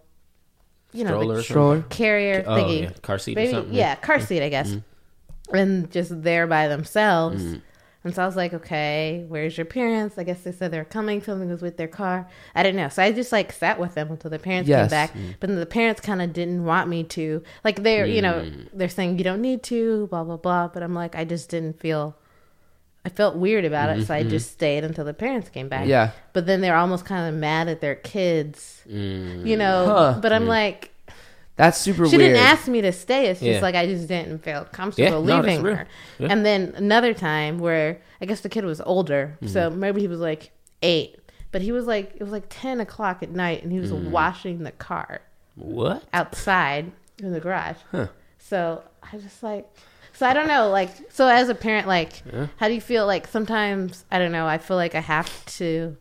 you 0.92 1.04
know, 1.04 1.12
Stroller 1.12 1.36
the 1.36 1.44
Stroller. 1.44 1.82
carrier 1.90 2.44
Oh, 2.48 2.56
thingy. 2.56 2.82
yeah, 2.84 2.92
car 3.04 3.20
seat 3.20 3.34
or 3.34 3.36
Baby- 3.36 3.52
something, 3.52 3.74
Yeah, 3.74 3.90
yeah. 3.90 3.96
car 3.96 4.20
seat, 4.20 4.42
I 4.42 4.50
guess. 4.50 4.72
Hmm. 4.72 5.56
And 5.56 5.92
just 5.92 6.24
there 6.24 6.48
by 6.48 6.68
themselves. 6.68 7.44
And 8.04 8.16
so 8.16 8.24
I 8.24 8.26
was 8.26 8.36
like, 8.36 8.54
okay, 8.54 9.26
where's 9.28 9.56
your 9.56 9.66
parents? 9.66 10.18
I 10.18 10.24
guess 10.24 10.42
they 10.42 10.52
said 10.52 10.72
they're 10.72 10.86
coming. 10.86 11.22
Something 11.22 11.50
was 11.50 11.62
with 11.62 11.78
their 11.78 11.88
car. 11.88 12.28
I 12.56 12.64
didn't 12.64 12.78
know. 12.78 12.90
So 12.90 13.04
I 13.04 13.12
just 13.12 13.32
like 13.32 13.52
sat 13.52 13.80
with 13.80 13.94
them 13.94 14.10
until 14.10 14.32
the 14.32 14.40
parents 14.40 14.68
Yes. 14.68 14.84
came 14.84 14.90
back. 14.90 15.14
But 15.40 15.50
then 15.50 15.60
the 15.60 15.68
parents 15.68 16.02
kind 16.02 16.20
of 16.22 16.34
didn't 16.34 16.66
want 16.66 16.90
me 16.90 17.04
to. 17.04 17.44
Like 17.64 17.84
they're, 17.84 18.08
you 18.08 18.24
know, 18.24 18.34
mm. 18.34 18.68
they're 18.74 18.90
saying 18.90 19.20
you 19.20 19.24
don't 19.24 19.42
need 19.42 19.62
to, 19.64 20.08
blah, 20.08 20.24
blah, 20.24 20.38
blah. 20.38 20.68
But 20.68 20.82
I'm 20.82 20.96
like, 20.96 21.16
I 21.16 21.26
just 21.26 21.50
didn't 21.50 21.80
feel, 21.80 22.16
I 23.06 23.10
felt 23.10 23.36
weird 23.36 23.66
about 23.66 23.96
it. 23.96 24.08
So 24.08 24.16
I 24.16 24.22
mm-hmm. 24.22 24.30
just 24.30 24.52
stayed 24.52 24.84
until 24.84 25.06
the 25.06 25.14
parents 25.14 25.50
came 25.50 25.70
back. 25.70 25.88
Yeah. 25.88 26.12
But 26.34 26.48
then 26.48 26.62
they're 26.62 26.78
almost 26.78 27.06
kind 27.06 27.32
of 27.32 27.40
mad 27.40 27.68
at 27.68 27.82
their 27.82 27.96
kids, 27.96 28.82
Mm. 28.90 29.46
you 29.46 29.58
know. 29.58 29.86
Huh. 29.86 30.20
But 30.20 30.34
I'm 30.34 30.46
mm. 30.46 30.48
like, 30.48 30.92
That's 31.62 31.78
super 31.78 32.02
weird. 32.02 32.12
she 32.12 32.18
weird. 32.18 32.34
didn't 32.34 32.44
ask 32.48 32.68
me 32.68 32.82
to 32.82 32.92
stay. 32.92 33.28
It's 33.28 33.40
just 33.40 33.50
Yeah. 33.58 33.62
like 33.62 33.76
I 33.76 33.86
just 33.86 34.08
didn't 34.08 34.40
feel 34.44 34.66
comfortable 34.72 35.24
Yeah, 35.28 35.36
leaving 35.42 35.62
real. 35.62 35.76
her. 35.76 35.88
Yeah. 36.18 36.30
And 36.32 36.44
then 36.46 36.74
another 36.76 37.14
time 37.14 37.60
where 37.60 38.00
I 38.20 38.26
guess 38.26 38.42
the 38.42 38.50
kid 38.50 38.66
was 38.66 38.82
older, 38.82 39.38
so 39.46 39.70
Mm-hmm. 39.70 39.80
maybe 39.80 40.02
he 40.02 40.08
was 40.08 40.20
like 40.20 40.52
eight, 40.82 41.18
but 41.52 41.62
he 41.62 41.72
was 41.72 41.86
like 41.86 42.14
it 42.16 42.24
was 42.24 42.32
like 42.32 42.46
ten 42.50 42.80
o'clock 42.80 43.22
at 43.22 43.30
night, 43.30 43.62
and 43.64 43.72
he 43.72 43.80
was 43.80 43.92
Mm. 43.92 44.10
washing 44.10 44.64
the 44.64 44.72
car 44.72 45.22
What? 45.56 46.04
outside 46.14 46.92
in 47.22 47.32
the 47.32 47.40
garage. 47.40 47.78
So 48.40 48.82
I 49.14 49.18
just 49.18 49.44
like. 49.44 49.68
So 50.14 50.26
I 50.28 50.34
don't 50.34 50.48
know, 50.48 50.70
like, 50.70 50.90
so 51.10 51.28
as 51.28 51.48
a 51.50 51.56
parent, 51.56 51.88
like, 51.88 52.12
how 52.58 52.68
do 52.68 52.74
you 52.74 52.82
feel? 52.82 53.06
Like 53.06 53.28
sometimes 53.28 54.04
I 54.12 54.18
don't 54.20 54.32
know. 54.32 54.46
I 54.48 54.58
feel 54.58 54.78
like 54.78 54.94
I 54.96 55.00
have 55.00 55.30
to 55.58 55.96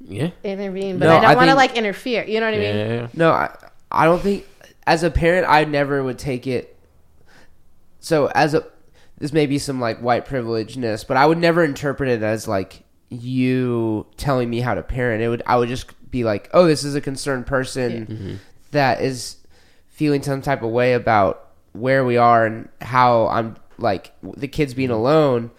Yeah. 0.00 0.30
intervene, 0.42 0.98
but 0.98 1.06
No, 1.06 1.16
I 1.16 1.20
don't 1.20 1.36
want 1.36 1.50
to 1.50 1.56
like 1.56 1.76
interfere. 1.76 2.24
You 2.24 2.40
know 2.40 2.46
what 2.50 2.54
I 2.54 2.58
mean? 2.58 3.08
No, 3.14 3.30
I, 3.30 3.54
I 3.90 4.04
don't 4.04 4.20
think 4.20 4.44
as 4.86 5.02
a 5.02 5.10
parent 5.10 5.46
I 5.48 5.64
never 5.64 6.02
would 6.02 6.18
take 6.18 6.46
it. 6.46 6.76
So 8.00 8.26
as 8.34 8.54
a 8.54 8.66
this 9.18 9.32
may 9.32 9.46
be 9.46 9.58
some 9.58 9.80
like 9.80 10.00
white 10.00 10.26
privilegedness, 10.26 11.06
but 11.06 11.16
I 11.16 11.26
would 11.26 11.38
never 11.38 11.64
interpret 11.64 12.08
it 12.08 12.22
as 12.22 12.48
like 12.48 12.82
you 13.08 14.06
telling 14.16 14.50
me 14.50 14.60
how 14.60 14.74
to 14.74 14.82
parent. 14.82 15.22
It 15.22 15.28
would 15.28 15.42
I 15.46 15.56
would 15.56 15.68
just 15.68 15.88
be 16.10 16.24
like, 16.24 16.50
oh, 16.52 16.66
this 16.66 16.84
is 16.84 16.94
a 16.94 17.00
concerned 17.00 17.46
person 17.46 18.06
mm-hmm. 18.06 18.34
that 18.72 19.00
is 19.00 19.36
feeling 19.88 20.22
some 20.22 20.42
type 20.42 20.62
of 20.62 20.70
way 20.70 20.94
about 20.94 21.48
where 21.72 22.04
we 22.04 22.16
are 22.16 22.46
and 22.46 22.68
how 22.80 23.28
I'm 23.28 23.56
like 23.78 24.12
the 24.22 24.48
kids 24.48 24.74
being 24.74 24.90
mm-hmm. 24.90 24.98
alone. 24.98 25.50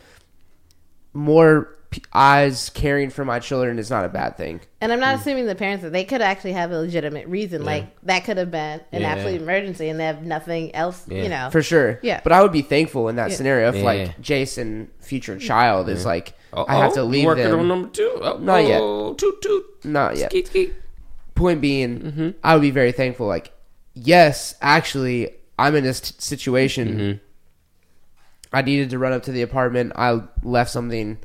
More 1.14 1.75
eyes 2.14 2.70
caring 2.74 3.10
for 3.10 3.24
my 3.26 3.40
children 3.40 3.78
is 3.80 3.90
not 3.90 4.06
a 4.06 4.10
bad 4.10 4.38
thing. 4.38 4.60
And 4.82 4.92
I'm 4.92 5.00
Mm. 5.00 5.02
not 5.02 5.16
assuming 5.16 5.46
the 5.46 5.56
parents 5.56 5.84
that 5.84 5.92
they 5.94 6.04
could 6.04 6.22
actually 6.22 6.54
have 6.54 6.72
a 6.72 6.78
legitimate 6.80 7.28
reason. 7.28 7.64
Like 7.66 7.86
that 8.04 8.24
could 8.24 8.38
have 8.38 8.52
been 8.52 8.82
an 8.92 9.02
Yeah. 9.02 9.10
absolute 9.14 9.42
emergency, 9.42 9.90
and 9.90 10.00
they 10.00 10.06
have 10.06 10.24
nothing 10.24 10.74
else. 10.76 11.04
Yeah. 11.08 11.24
You 11.24 11.30
know, 11.30 11.50
For 11.52 11.62
sure. 11.62 12.00
Yeah. 12.04 12.22
But 12.24 12.32
I 12.34 12.42
would 12.42 12.52
be 12.52 12.62
thankful 12.62 13.10
in 13.10 13.16
that 13.18 13.32
Yeah. 13.32 13.36
scenario 13.36 13.70
if 13.70 13.76
Yeah. 13.76 13.84
like 13.84 14.22
Jason, 14.22 14.90
future 15.00 15.38
child, 15.38 15.90
is 15.90 16.06
like 16.06 16.34
Uh-oh. 16.54 16.66
I 16.68 16.76
have 16.76 16.94
to 16.94 17.04
leave 17.04 17.26
Working 17.26 17.46
them. 17.50 17.60
on 17.60 17.68
number 17.68 17.90
two. 17.90 18.12
Oh, 18.22 18.38
Not 18.38 18.64
yet. 18.66 18.80
Toot 19.18 19.42
toot. 19.42 19.66
Not 19.84 20.16
yet. 20.18 20.32
Skeet 20.32 20.48
skeet. 20.48 20.74
Point 21.36 21.60
being, 21.60 22.00
Mm-hmm. 22.00 22.30
I 22.44 22.54
would 22.54 22.62
be 22.62 22.72
very 22.72 22.94
thankful. 22.94 23.28
Like, 23.28 23.52
yes, 23.94 24.56
actually, 24.62 25.32
I'm 25.60 25.76
in 25.76 25.84
this 25.84 26.00
t- 26.00 26.16
situation. 26.18 26.88
Mm-hmm. 26.88 27.18
I 28.54 28.62
needed 28.62 28.90
to 28.92 29.00
run 29.00 29.12
up 29.12 29.24
to 29.24 29.32
the 29.34 29.42
apartment. 29.42 29.92
I 29.98 30.22
left 30.44 30.72
something 30.72 31.18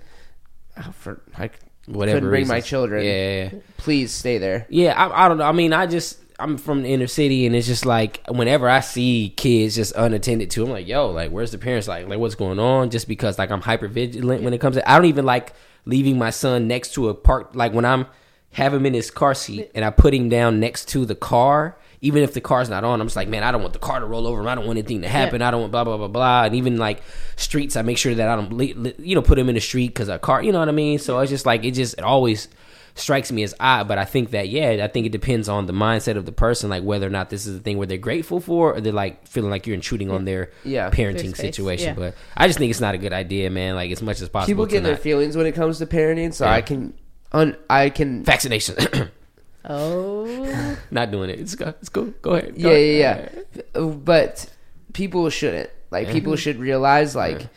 Oh, 0.76 0.92
for 0.92 1.22
I 1.36 1.50
Whatever. 1.86 2.16
couldn't 2.16 2.30
bring 2.30 2.48
my 2.48 2.60
children. 2.60 3.04
Yeah, 3.04 3.10
yeah, 3.12 3.50
yeah. 3.52 3.58
Please 3.76 4.12
stay 4.12 4.38
there. 4.38 4.66
Yeah, 4.68 4.92
I, 4.92 5.24
I 5.24 5.28
don't 5.28 5.38
know. 5.38 5.44
I 5.44 5.52
mean, 5.52 5.72
I 5.72 5.86
just 5.86 6.18
I'm 6.38 6.56
from 6.56 6.82
the 6.82 6.92
inner 6.92 7.06
city, 7.06 7.46
and 7.46 7.54
it's 7.54 7.66
just 7.66 7.84
like 7.84 8.20
whenever 8.28 8.68
I 8.68 8.80
see 8.80 9.32
kids 9.36 9.74
just 9.74 9.94
unattended 9.96 10.50
to, 10.52 10.64
I'm 10.64 10.70
like, 10.70 10.86
yo, 10.86 11.10
like 11.10 11.30
where's 11.30 11.50
the 11.52 11.58
parents? 11.58 11.88
Like, 11.88 12.08
like 12.08 12.18
what's 12.18 12.34
going 12.34 12.58
on? 12.58 12.90
Just 12.90 13.08
because 13.08 13.38
like 13.38 13.50
I'm 13.50 13.60
hyper 13.60 13.88
vigilant 13.88 14.42
when 14.42 14.54
it 14.54 14.58
comes 14.60 14.76
to. 14.76 14.90
I 14.90 14.96
don't 14.96 15.06
even 15.06 15.24
like 15.26 15.54
leaving 15.84 16.18
my 16.18 16.30
son 16.30 16.68
next 16.68 16.94
to 16.94 17.08
a 17.08 17.14
park. 17.14 17.50
Like 17.54 17.72
when 17.72 17.84
I'm 17.84 18.06
have 18.52 18.74
him 18.74 18.84
in 18.84 18.94
his 18.94 19.10
car 19.10 19.34
seat 19.34 19.70
and 19.74 19.84
I 19.84 19.90
put 19.90 20.12
him 20.12 20.28
down 20.28 20.58
next 20.60 20.88
to 20.88 21.04
the 21.06 21.14
car. 21.14 21.76
Even 22.02 22.22
if 22.22 22.32
the 22.32 22.40
car's 22.40 22.70
not 22.70 22.82
on, 22.82 23.00
I'm 23.00 23.06
just 23.08 23.16
like, 23.16 23.28
man, 23.28 23.42
I 23.42 23.52
don't 23.52 23.60
want 23.60 23.74
the 23.74 23.78
car 23.78 24.00
to 24.00 24.06
roll 24.06 24.26
over. 24.26 24.48
I 24.48 24.54
don't 24.54 24.66
want 24.66 24.78
anything 24.78 25.02
to 25.02 25.08
happen. 25.08 25.42
I 25.42 25.50
don't 25.50 25.60
want 25.60 25.70
blah 25.72 25.84
blah 25.84 25.98
blah 25.98 26.08
blah. 26.08 26.44
And 26.44 26.54
even 26.54 26.78
like 26.78 27.02
streets, 27.36 27.76
I 27.76 27.82
make 27.82 27.98
sure 27.98 28.14
that 28.14 28.26
I 28.28 28.36
don't, 28.36 28.58
you 28.98 29.14
know, 29.14 29.20
put 29.22 29.36
them 29.36 29.48
in 29.50 29.54
the 29.54 29.60
street 29.60 29.88
because 29.88 30.08
a 30.08 30.18
car, 30.18 30.42
you 30.42 30.50
know 30.50 30.60
what 30.60 30.68
I 30.68 30.72
mean. 30.72 30.98
So 30.98 31.18
it's 31.18 31.30
just 31.30 31.44
like 31.44 31.62
it 31.64 31.72
just 31.72 31.98
it 31.98 32.04
always 32.04 32.48
strikes 32.94 33.30
me 33.30 33.42
as 33.42 33.54
odd. 33.60 33.86
But 33.86 33.98
I 33.98 34.06
think 34.06 34.30
that 34.30 34.48
yeah, 34.48 34.82
I 34.82 34.88
think 34.88 35.04
it 35.04 35.12
depends 35.12 35.46
on 35.50 35.66
the 35.66 35.74
mindset 35.74 36.16
of 36.16 36.24
the 36.24 36.32
person, 36.32 36.70
like 36.70 36.82
whether 36.82 37.06
or 37.06 37.10
not 37.10 37.28
this 37.28 37.46
is 37.46 37.56
a 37.56 37.60
thing 37.60 37.76
where 37.76 37.86
they're 37.86 37.98
grateful 37.98 38.40
for, 38.40 38.76
or 38.76 38.80
they're 38.80 38.94
like 38.94 39.26
feeling 39.28 39.50
like 39.50 39.66
you're 39.66 39.74
intruding 39.74 40.10
on 40.10 40.24
their 40.24 40.52
Yeah. 40.64 40.88
parenting 40.88 41.36
situation. 41.36 41.88
yeah. 41.88 41.94
But 41.94 42.14
I 42.34 42.46
just 42.46 42.58
think 42.58 42.70
it's 42.70 42.80
not 42.80 42.94
a 42.94 42.98
good 42.98 43.12
idea, 43.12 43.50
man. 43.50 43.74
Like 43.74 43.90
as 43.90 44.00
much 44.00 44.22
as 44.22 44.30
possible. 44.30 44.50
People 44.50 44.64
get 44.66 44.84
their 44.84 44.96
feelings 44.96 45.36
when 45.36 45.44
it 45.44 45.52
comes 45.54 45.76
to 45.80 45.86
parenting, 45.86 46.32
so 46.32 46.46
Yeah. 46.46 46.52
I 46.52 46.62
can, 46.62 46.94
un, 47.32 47.56
I 47.68 47.90
can. 47.90 48.24
vaccination. 48.24 48.76
oh, 49.64 50.76
not 50.90 51.10
doing 51.10 51.30
it. 51.30 51.40
It's. 51.40 51.54
It's 51.54 51.88
cool. 51.88 52.14
Go 52.22 52.32
ahead. 52.32 52.60
Go 52.60 52.70
yeah, 52.70 53.10
ahead. 53.10 53.46
yeah, 53.54 53.60
yeah. 53.74 53.82
Uh, 53.82 53.86
but 53.88 54.50
people 54.92 55.28
shouldn't. 55.30 55.70
Like 55.90 56.06
Yeah. 56.06 56.12
people 56.12 56.36
should 56.36 56.58
realize 56.58 57.16
like 57.16 57.48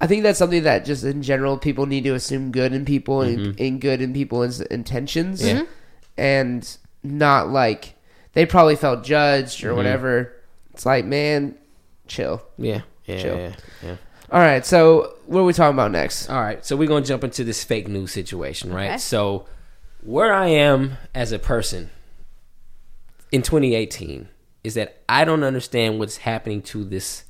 I 0.00 0.06
think 0.06 0.22
that's 0.22 0.38
something 0.38 0.62
that 0.62 0.84
just 0.84 1.04
in 1.04 1.22
general 1.22 1.58
people 1.58 1.86
need 1.86 2.04
to 2.04 2.14
assume 2.14 2.52
good 2.52 2.72
in 2.72 2.84
people 2.84 3.20
and, 3.20 3.38
mm-hmm. 3.38 3.62
and 3.62 3.80
good 3.80 4.00
in 4.00 4.14
people's 4.14 4.60
intentions. 4.60 5.44
Yeah. 5.44 5.54
Mm-hmm. 5.54 5.64
And 6.16 6.76
not 7.02 7.50
like 7.50 7.94
they 8.32 8.46
probably 8.46 8.76
felt 8.76 9.04
judged 9.04 9.62
or 9.64 9.68
mm-hmm. 9.68 9.76
whatever. 9.76 10.32
It's 10.72 10.86
like, 10.86 11.04
man, 11.04 11.56
chill. 12.06 12.42
Yeah. 12.56 12.82
Yeah. 13.04 13.22
Chill. 13.22 13.36
Yeah. 13.36 13.52
yeah. 13.82 13.96
All 14.32 14.40
right, 14.40 14.64
so 14.64 15.16
what 15.26 15.40
are 15.40 15.44
we 15.44 15.52
talking 15.52 15.74
about 15.74 15.90
next? 15.90 16.30
All 16.30 16.40
right, 16.40 16.64
so 16.64 16.76
we're 16.76 16.86
gonna 16.86 17.04
jump 17.04 17.24
into 17.24 17.42
this 17.42 17.64
fake 17.64 17.88
news 17.88 18.12
situation, 18.12 18.72
right? 18.72 18.90
Okay. 18.90 18.98
So, 18.98 19.46
where 20.02 20.32
I 20.32 20.46
am 20.48 20.98
as 21.14 21.32
a 21.32 21.38
person 21.38 21.90
in 23.32 23.42
2018 23.42 24.28
is 24.64 24.74
that 24.74 25.02
I 25.08 25.24
don't 25.24 25.42
understand 25.42 25.98
what's 25.98 26.18
happening 26.18 26.62
to 26.62 26.84
this. 26.84 27.24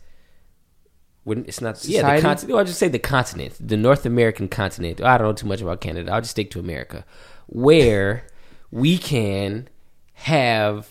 When 1.24 1.44
it's 1.44 1.60
not, 1.60 1.84
yeah, 1.84 2.00
the 2.00 2.06
Society? 2.06 2.22
continent. 2.22 2.58
I'll 2.58 2.64
just 2.64 2.78
say 2.78 2.88
the 2.88 2.98
continent, 2.98 3.54
the 3.60 3.76
North 3.76 4.06
American 4.06 4.48
continent. 4.48 5.00
I 5.02 5.18
don't 5.18 5.26
know 5.28 5.32
too 5.34 5.46
much 5.46 5.60
about 5.60 5.80
Canada. 5.80 6.12
I'll 6.12 6.22
just 6.22 6.30
stick 6.32 6.50
to 6.52 6.60
America, 6.60 7.04
where 7.46 8.26
we 8.70 8.96
can 8.98 9.68
have. 10.14 10.88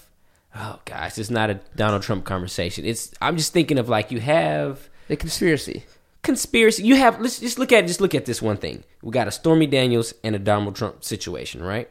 Oh 0.55 0.79
gosh, 0.85 1.17
it's 1.17 1.29
not 1.29 1.49
a 1.49 1.59
Donald 1.75 2.03
Trump 2.03 2.25
conversation. 2.25 2.85
It's 2.85 3.11
I'm 3.21 3.37
just 3.37 3.53
thinking 3.53 3.79
of 3.79 3.89
like 3.89 4.11
you 4.11 4.19
have 4.19 4.89
The 5.07 5.15
conspiracy. 5.17 5.83
Conspiracy. 6.23 6.83
You 6.83 6.95
have 6.95 7.19
let's 7.21 7.39
just 7.39 7.59
look 7.59 7.71
at 7.71 7.87
just 7.87 8.01
look 8.01 8.15
at 8.15 8.25
this 8.25 8.41
one 8.41 8.57
thing. 8.57 8.83
We 9.01 9.11
got 9.11 9.27
a 9.27 9.31
Stormy 9.31 9.67
Daniels 9.67 10.13
and 10.23 10.35
a 10.35 10.39
Donald 10.39 10.75
Trump 10.75 11.03
situation, 11.03 11.61
right? 11.63 11.89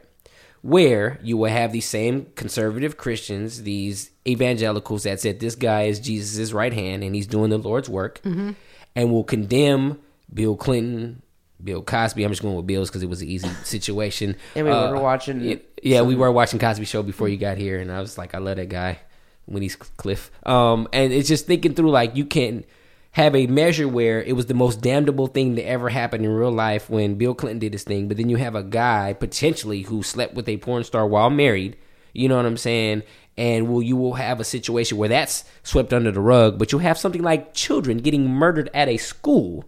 Where 0.61 1.19
you 1.23 1.37
will 1.37 1.49
have 1.49 1.71
these 1.71 1.87
same 1.87 2.27
conservative 2.35 2.97
Christians, 2.97 3.63
these 3.63 4.11
evangelicals 4.27 5.03
that 5.03 5.21
said 5.21 5.39
this 5.39 5.55
guy 5.55 5.83
is 5.83 5.99
Jesus' 6.01 6.51
right 6.51 6.73
hand 6.73 7.03
and 7.03 7.15
he's 7.15 7.27
doing 7.27 7.49
the 7.49 7.57
Lord's 7.57 7.87
work, 7.89 8.19
and 8.23 8.55
will 8.95 9.23
condemn 9.23 9.99
Bill 10.33 10.57
Clinton, 10.57 11.21
Bill 11.63 11.81
Cosby. 11.81 12.23
I'm 12.25 12.31
just 12.31 12.41
going 12.41 12.55
with 12.57 12.67
Bill's 12.67 12.89
because 12.89 13.03
it 13.03 13.09
was 13.09 13.21
an 13.21 13.29
easy 13.29 13.47
situation. 13.63 14.35
And 14.53 14.65
we 14.65 14.71
Uh, 14.73 14.91
were 14.91 14.99
watching 15.01 15.39
yeah, 15.41 15.55
yeah, 15.81 16.01
we 16.01 16.15
were 16.15 16.31
watching 16.31 16.59
Cosby 16.59 16.83
Show 16.85 17.03
before 17.03 17.29
you 17.29 17.37
got 17.37 17.57
here, 17.57 17.79
and 17.79 17.89
I 17.89 18.01
was 18.01 18.17
like, 18.17 18.35
I 18.35 18.39
love 18.39 18.57
that 18.57 18.67
guy 18.67 18.99
when 19.45 19.61
he's 19.63 19.77
Cliff. 19.77 20.29
Um, 20.45 20.89
and 20.91 21.13
it's 21.13 21.29
just 21.29 21.47
thinking 21.47 21.73
through 21.73 21.89
like 21.91 22.17
you 22.17 22.25
can 22.25 22.65
have 23.11 23.35
a 23.35 23.47
measure 23.47 23.87
where 23.87 24.21
it 24.21 24.35
was 24.35 24.45
the 24.45 24.53
most 24.53 24.81
damnable 24.81 25.27
thing 25.27 25.55
to 25.55 25.61
ever 25.63 25.89
happen 25.89 26.23
in 26.23 26.31
real 26.31 26.51
life 26.51 26.89
when 26.89 27.15
Bill 27.15 27.33
Clinton 27.33 27.59
did 27.59 27.73
his 27.73 27.83
thing, 27.83 28.07
but 28.07 28.17
then 28.17 28.29
you 28.29 28.37
have 28.37 28.55
a 28.55 28.63
guy 28.63 29.13
potentially 29.13 29.81
who 29.83 30.03
slept 30.03 30.35
with 30.35 30.47
a 30.47 30.57
porn 30.57 30.83
star 30.83 31.07
while 31.07 31.29
married. 31.29 31.75
You 32.13 32.29
know 32.29 32.37
what 32.37 32.45
I'm 32.45 32.57
saying? 32.57 33.03
And 33.37 33.67
will 33.67 33.81
you 33.81 33.95
will 33.95 34.13
have 34.13 34.39
a 34.39 34.43
situation 34.43 34.97
where 34.97 35.09
that's 35.09 35.43
swept 35.63 35.93
under 35.93 36.11
the 36.11 36.19
rug, 36.19 36.59
but 36.59 36.71
you'll 36.71 36.81
have 36.81 36.97
something 36.97 37.23
like 37.23 37.53
children 37.53 37.97
getting 37.97 38.29
murdered 38.29 38.69
at 38.73 38.89
a 38.89 38.97
school. 38.97 39.65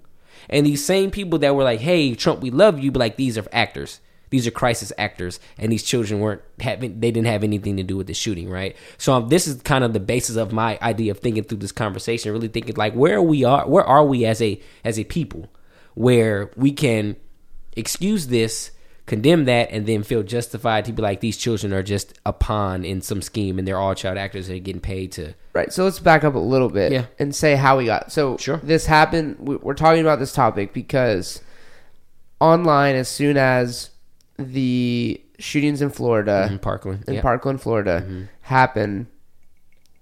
And 0.49 0.65
these 0.65 0.83
same 0.83 1.11
people 1.11 1.39
that 1.39 1.55
were 1.55 1.63
like, 1.63 1.79
"Hey, 1.79 2.13
Trump, 2.13 2.41
we 2.41 2.51
love 2.51 2.79
you," 2.79 2.91
but 2.91 2.99
like 2.99 3.15
these 3.15 3.37
are 3.37 3.47
actors. 3.51 4.01
These 4.32 4.47
are 4.47 4.51
crisis 4.51 4.91
actors, 4.97 5.39
and 5.59 5.71
these 5.71 5.84
children 5.84 6.19
weren't 6.19 6.41
having. 6.59 6.99
They 6.99 7.11
didn't 7.11 7.27
have 7.27 7.43
anything 7.43 7.77
to 7.77 7.84
do 7.84 7.95
with 7.97 8.07
the 8.07 8.13
shooting, 8.15 8.49
right? 8.49 8.75
So 8.97 9.13
um, 9.13 9.29
this 9.29 9.45
is 9.45 9.61
kind 9.61 9.84
of 9.84 9.93
the 9.93 9.99
basis 9.99 10.38
of 10.38 10.51
my 10.51 10.79
idea 10.82 11.11
of 11.11 11.19
thinking 11.19 11.43
through 11.43 11.59
this 11.59 11.71
conversation. 11.71 12.32
Really 12.32 12.47
thinking 12.47 12.75
like, 12.75 12.93
where 12.93 13.21
we 13.21 13.43
are, 13.43 13.67
where 13.67 13.84
are 13.86 14.03
we 14.05 14.25
as 14.25 14.41
a 14.41 14.59
as 14.84 14.97
a 14.97 15.03
people, 15.03 15.49
where 15.93 16.49
we 16.55 16.71
can 16.71 17.15
excuse 17.77 18.27
this 18.27 18.71
condemn 19.07 19.45
that 19.45 19.69
and 19.71 19.86
then 19.88 20.03
feel 20.03 20.23
justified 20.23 20.86
to 20.86 20.93
be 20.93 21.01
like 21.01 21.19
these 21.19 21.36
children 21.36 21.73
are 21.73 21.84
just 21.84 22.17
a 22.25 22.32
pawn 22.32 22.86
in 22.86 23.01
some 23.01 23.21
scheme 23.21 23.57
and 23.59 23.67
they're 23.67 23.77
all 23.79 23.93
child 23.95 24.17
actors 24.17 24.47
that 24.47 24.55
are 24.55 24.59
getting 24.59 24.79
paid 24.82 25.11
to 25.11 25.34
Right. 25.53 25.73
So 25.73 25.84
let's 25.84 25.99
back 25.99 26.23
up 26.23 26.36
a 26.36 26.39
little 26.39 26.69
bit 26.69 26.93
Yeah. 26.93 27.05
and 27.19 27.36
say 27.36 27.55
how 27.55 27.77
we 27.77 27.86
got. 27.86 28.11
So 28.11 28.38
Sure. 28.38 28.61
this 28.63 28.86
happened. 28.86 29.36
we- 29.39 29.57
We're 29.57 29.73
talking 29.73 29.99
about 30.01 30.19
this 30.19 30.32
topic 30.32 30.71
because 30.71 31.41
online, 32.39 32.95
as 32.95 33.07
soon 33.09 33.38
as 33.38 33.89
the 34.49 35.21
shootings 35.39 35.81
in 35.81 35.89
Florida, 35.89 36.47
in 36.49 36.59
Parkland. 36.59 37.05
in. 37.07 37.21
Parkland, 37.21 37.61
Florida, 37.61 38.01
mm-hmm. 38.01 38.23
happen, 38.41 39.07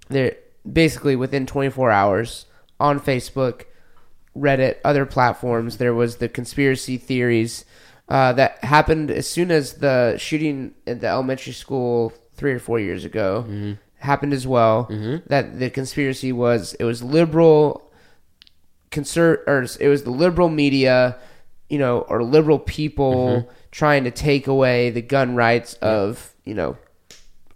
there 0.09 0.35
basically 0.71 1.15
within 1.15 1.45
24 1.45 1.91
hours 1.91 2.45
on 2.79 2.99
Facebook, 2.99 3.63
Reddit, 4.35 4.77
other 4.83 5.05
platforms, 5.05 5.77
there 5.77 5.93
was 5.93 6.17
the 6.17 6.29
conspiracy 6.29 6.97
theories 6.97 7.65
uh, 8.07 8.33
that 8.33 8.63
happened 8.63 9.11
as 9.11 9.27
soon 9.27 9.51
as 9.51 9.73
the 9.75 10.17
shooting 10.17 10.73
at 10.87 11.01
the 11.01 11.07
elementary 11.07 11.53
school 11.53 12.13
three 12.33 12.53
or 12.53 12.59
four 12.59 12.79
years 12.79 13.05
ago 13.05 13.45
mm-hmm. 13.47 13.73
happened 13.97 14.33
as 14.33 14.47
well. 14.47 14.87
Mm-hmm. 14.89 15.27
That 15.27 15.59
the 15.59 15.69
conspiracy 15.69 16.31
was 16.31 16.73
it 16.79 16.85
was 16.85 17.03
liberal 17.03 17.91
conser- 18.91 19.45
or 19.47 19.65
it 19.79 19.87
was 19.87 20.03
the 20.03 20.11
liberal 20.11 20.49
media, 20.49 21.17
you 21.69 21.77
know, 21.77 21.99
or 22.01 22.23
liberal 22.23 22.59
people 22.59 23.49
trying 23.71 24.03
to 24.03 24.11
take 24.11 24.47
away 24.47 24.89
the 24.89 25.01
gun 25.01 25.35
rights 25.35 25.75
of, 25.75 26.33
you 26.43 26.53
know, 26.53 26.77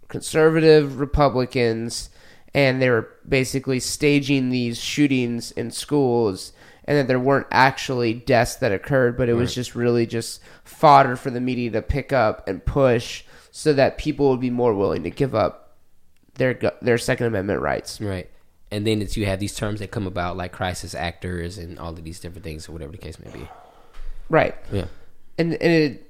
conservative 0.08 1.00
Republicans 1.00 2.10
and 2.54 2.80
they 2.80 2.88
were 2.88 3.08
basically 3.28 3.80
staging 3.80 4.50
these 4.50 4.78
shootings 4.78 5.50
in 5.52 5.70
schools 5.70 6.52
and 6.84 6.96
that 6.96 7.08
there 7.08 7.18
weren't 7.18 7.48
actually 7.50 8.14
deaths 8.14 8.56
that 8.56 8.70
occurred, 8.70 9.16
but 9.16 9.28
it 9.28 9.34
was 9.34 9.54
just 9.54 9.74
really 9.74 10.06
just 10.06 10.40
fodder 10.62 11.16
for 11.16 11.30
the 11.30 11.40
media 11.40 11.70
to 11.70 11.82
pick 11.82 12.12
up 12.12 12.46
and 12.46 12.64
push 12.64 13.24
so 13.50 13.72
that 13.72 13.98
people 13.98 14.30
would 14.30 14.40
be 14.40 14.50
more 14.50 14.74
willing 14.74 15.02
to 15.02 15.10
give 15.10 15.34
up 15.34 15.76
their 16.34 16.54
their 16.82 16.98
second 16.98 17.26
amendment 17.26 17.60
rights. 17.60 18.00
Right. 18.00 18.30
And 18.70 18.86
then 18.86 19.00
it's 19.00 19.16
you 19.16 19.26
have 19.26 19.40
these 19.40 19.54
terms 19.54 19.80
that 19.80 19.90
come 19.90 20.06
about 20.06 20.36
like 20.36 20.52
crisis 20.52 20.94
actors 20.94 21.58
and 21.58 21.78
all 21.78 21.90
of 21.90 22.04
these 22.04 22.20
different 22.20 22.44
things 22.44 22.68
or 22.68 22.72
whatever 22.72 22.92
the 22.92 22.98
case 22.98 23.18
may 23.18 23.30
be. 23.30 23.48
Right. 24.28 24.54
Yeah. 24.72 24.86
and 25.38 25.54
and 25.54 25.72
it, 25.72 26.03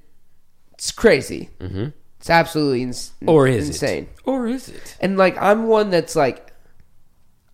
it's 0.74 0.92
crazy. 0.92 1.50
Mm-hmm. 1.60 1.86
It's 2.18 2.30
absolutely 2.30 2.82
ins- 2.82 3.12
Or 3.26 3.46
is 3.46 3.68
insane. 3.68 4.04
it? 4.04 4.20
Or 4.24 4.46
is 4.46 4.68
it? 4.68 4.96
And 5.00 5.16
like 5.18 5.36
I'm 5.40 5.66
one 5.66 5.90
that's 5.90 6.16
like, 6.16 6.52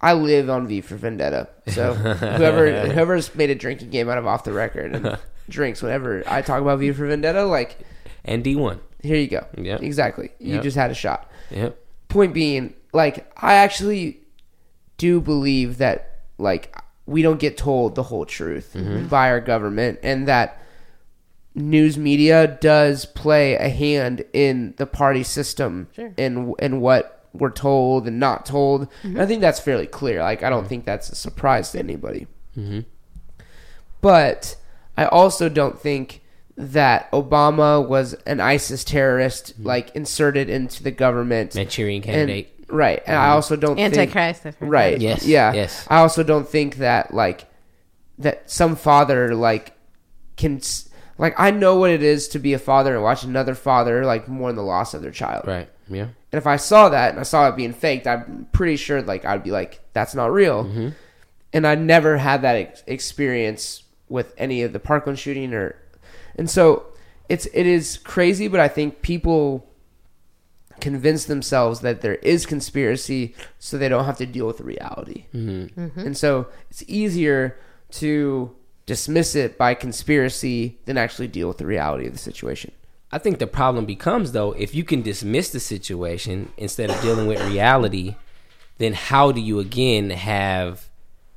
I 0.00 0.12
live 0.14 0.48
on 0.48 0.66
V 0.66 0.80
for 0.80 0.96
Vendetta. 0.96 1.48
So 1.68 1.92
whoever 1.94 2.70
whoever's 2.88 3.34
made 3.34 3.50
a 3.50 3.54
drinking 3.54 3.90
game 3.90 4.08
out 4.08 4.18
of 4.18 4.26
off 4.26 4.44
the 4.44 4.52
record 4.52 4.94
and 4.94 5.18
drinks 5.48 5.82
whenever 5.82 6.22
I 6.26 6.42
talk 6.42 6.62
about 6.62 6.78
V 6.78 6.92
for 6.92 7.06
Vendetta, 7.06 7.44
like 7.44 7.78
And 8.24 8.42
D 8.44 8.56
one. 8.56 8.80
here 9.02 9.16
you 9.16 9.28
go. 9.28 9.44
Yeah. 9.58 9.76
exactly. 9.80 10.30
You 10.38 10.54
Yep. 10.54 10.62
just 10.62 10.76
had 10.76 10.90
a 10.90 10.94
shot. 10.94 11.30
Yep. 11.50 11.76
Point 12.08 12.32
being, 12.34 12.74
like 12.92 13.30
I 13.36 13.54
actually 13.54 14.20
do 14.98 15.20
believe 15.20 15.78
that 15.78 16.20
like 16.38 16.74
we 17.06 17.22
don't 17.22 17.40
get 17.40 17.56
told 17.56 17.96
the 17.96 18.02
whole 18.04 18.24
truth 18.24 18.76
by 19.10 19.30
our 19.30 19.40
government, 19.40 19.98
and 20.04 20.28
that 20.28 20.62
news 21.54 21.98
media 21.98 22.46
does 22.60 23.04
play 23.06 23.54
a 23.54 23.68
hand 23.68 24.24
in 24.32 24.74
the 24.76 24.86
party 24.86 25.22
system 25.22 25.88
and 26.16 26.54
and 26.58 26.80
what 26.80 27.16
we're 27.32 27.50
told 27.50 28.06
and 28.08 28.18
not 28.20 28.44
told. 28.46 28.88
And 29.02 29.20
I 29.20 29.26
think 29.26 29.40
that's 29.40 29.60
fairly 29.60 29.86
clear. 29.86 30.20
Like 30.22 30.42
I 30.42 30.50
don't 30.50 30.66
think 30.68 30.84
that's 30.84 31.10
a 31.10 31.14
surprise 31.14 31.70
to 31.72 31.78
anybody. 31.78 32.26
Mm-hmm. 32.56 32.80
But 34.00 34.56
I 34.96 35.06
also 35.06 35.48
don't 35.48 35.78
think 35.78 36.22
that 36.56 37.10
Obama 37.12 37.86
was 37.86 38.14
an 38.26 38.40
ISIS 38.40 38.84
terrorist, 38.84 39.54
mm-hmm. 39.54 39.66
like 39.66 39.94
inserted 39.94 40.48
into 40.50 40.82
the 40.82 40.90
government. 40.90 41.54
Manchurian 41.54 42.02
And- 42.02 42.04
candidate. 42.04 42.54
right. 42.68 43.02
And 43.06 43.16
I 43.16 43.30
also 43.30 43.56
don't 43.56 43.76
think 43.76 43.94
Antichrist. 43.94 44.46
I've 44.46 44.56
Right. 44.60 44.98
that. 44.98 45.00
Yes, 45.02 45.26
Yeah. 45.26 45.52
yes. 45.52 45.86
I 45.88 45.98
also 45.98 46.22
don't 46.22 46.48
think 46.48 46.76
that 46.76 47.14
like 47.14 47.46
that 48.18 48.50
some 48.50 48.76
father 48.76 49.34
like 49.34 49.72
can 50.36 50.56
s- 50.58 50.88
like 51.20 51.38
I 51.38 51.50
know 51.50 51.76
what 51.76 51.90
it 51.90 52.02
is 52.02 52.28
to 52.28 52.38
be 52.38 52.54
a 52.54 52.58
father 52.58 52.94
and 52.94 53.04
watch 53.04 53.24
another 53.24 53.54
father 53.54 54.04
like 54.06 54.26
mourn 54.26 54.56
the 54.56 54.62
loss 54.62 54.94
of 54.94 55.02
their 55.02 55.10
child. 55.10 55.46
Right. 55.46 55.68
Yeah. 55.88 56.04
And 56.04 56.38
if 56.38 56.46
I 56.46 56.56
saw 56.56 56.88
that 56.88 57.10
and 57.10 57.20
I 57.20 57.24
saw 57.24 57.48
it 57.48 57.56
being 57.56 57.74
faked, 57.74 58.06
I'm 58.06 58.48
pretty 58.52 58.76
sure 58.76 59.02
like 59.02 59.24
I'd 59.24 59.44
be 59.44 59.50
like, 59.50 59.80
that's 59.92 60.14
not 60.14 60.32
real. 60.32 60.64
Mm-hmm. 60.64 60.88
And 61.52 61.66
I 61.66 61.74
never 61.74 62.16
had 62.16 62.42
that 62.42 62.56
ex- 62.56 62.82
experience 62.86 63.82
with 64.08 64.32
any 64.38 64.62
of 64.62 64.72
the 64.72 64.80
Parkland 64.80 65.18
shooting 65.18 65.52
or, 65.52 65.76
and 66.36 66.48
so 66.48 66.86
it's 67.28 67.46
it 67.52 67.66
is 67.66 67.98
crazy, 67.98 68.48
but 68.48 68.60
I 68.60 68.68
think 68.68 69.02
people 69.02 69.66
convince 70.80 71.26
themselves 71.26 71.80
that 71.80 72.00
there 72.00 72.14
is 72.16 72.46
conspiracy 72.46 73.34
so 73.58 73.76
they 73.76 73.90
don't 73.90 74.06
have 74.06 74.16
to 74.16 74.26
deal 74.26 74.46
with 74.46 74.56
the 74.56 74.64
reality. 74.64 75.26
Mm-hmm. 75.34 76.00
And 76.00 76.16
so 76.16 76.48
it's 76.70 76.82
easier 76.86 77.58
to 77.92 78.56
dismiss 78.90 79.36
it 79.36 79.56
by 79.56 79.72
conspiracy 79.72 80.80
than 80.84 80.98
actually 80.98 81.28
deal 81.28 81.46
with 81.46 81.58
the 81.58 81.66
reality 81.66 82.08
of 82.08 82.12
the 82.12 82.18
situation. 82.18 82.72
I 83.12 83.18
think 83.18 83.38
the 83.38 83.46
problem 83.46 83.86
becomes 83.86 84.32
though, 84.32 84.50
if 84.50 84.74
you 84.74 84.82
can 84.82 85.00
dismiss 85.02 85.50
the 85.50 85.60
situation 85.60 86.50
instead 86.56 86.90
of 86.90 87.00
dealing 87.00 87.28
with 87.28 87.40
reality, 87.46 88.16
then 88.78 88.94
how 88.94 89.30
do 89.30 89.40
you 89.40 89.60
again 89.60 90.10
have 90.10 90.88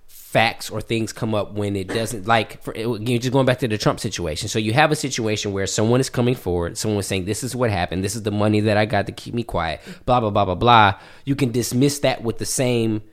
facts 0.08 0.72
or 0.72 0.82
things 0.82 1.14
come 1.14 1.36
up 1.36 1.54
when 1.54 1.76
it 1.76 1.88
doesn't 1.88 2.26
like 2.26 2.60
for 2.64 2.72
again 2.72 3.22
just 3.22 3.32
going 3.32 3.46
back 3.46 3.60
to 3.60 3.68
the 3.68 3.78
Trump 3.78 4.00
situation. 4.00 4.50
So 4.50 4.58
you 4.58 4.74
have 4.74 4.92
a 4.92 4.96
situation 4.96 5.54
where 5.54 5.68
someone 5.68 6.00
is 6.00 6.10
coming 6.10 6.34
forward, 6.34 6.76
someone 6.76 7.02
is 7.02 7.06
saying 7.06 7.26
this 7.26 7.44
is 7.44 7.56
what 7.56 7.70
happened, 7.70 8.04
this 8.04 8.16
is 8.16 8.24
the 8.24 8.32
money 8.32 8.62
that 8.62 8.76
I 8.76 8.86
got 8.86 9.06
to 9.06 9.12
keep 9.12 9.36
me 9.36 9.44
quiet, 9.44 9.80
blah 10.08 10.20
blah 10.20 10.32
blah 10.32 10.46
blah 10.46 10.56
blah. 10.56 10.96
You 11.24 11.36
can 11.36 11.52
dismiss 11.52 12.00
that 12.00 12.24
with 12.24 12.40
the 12.40 12.48
same 12.48 13.04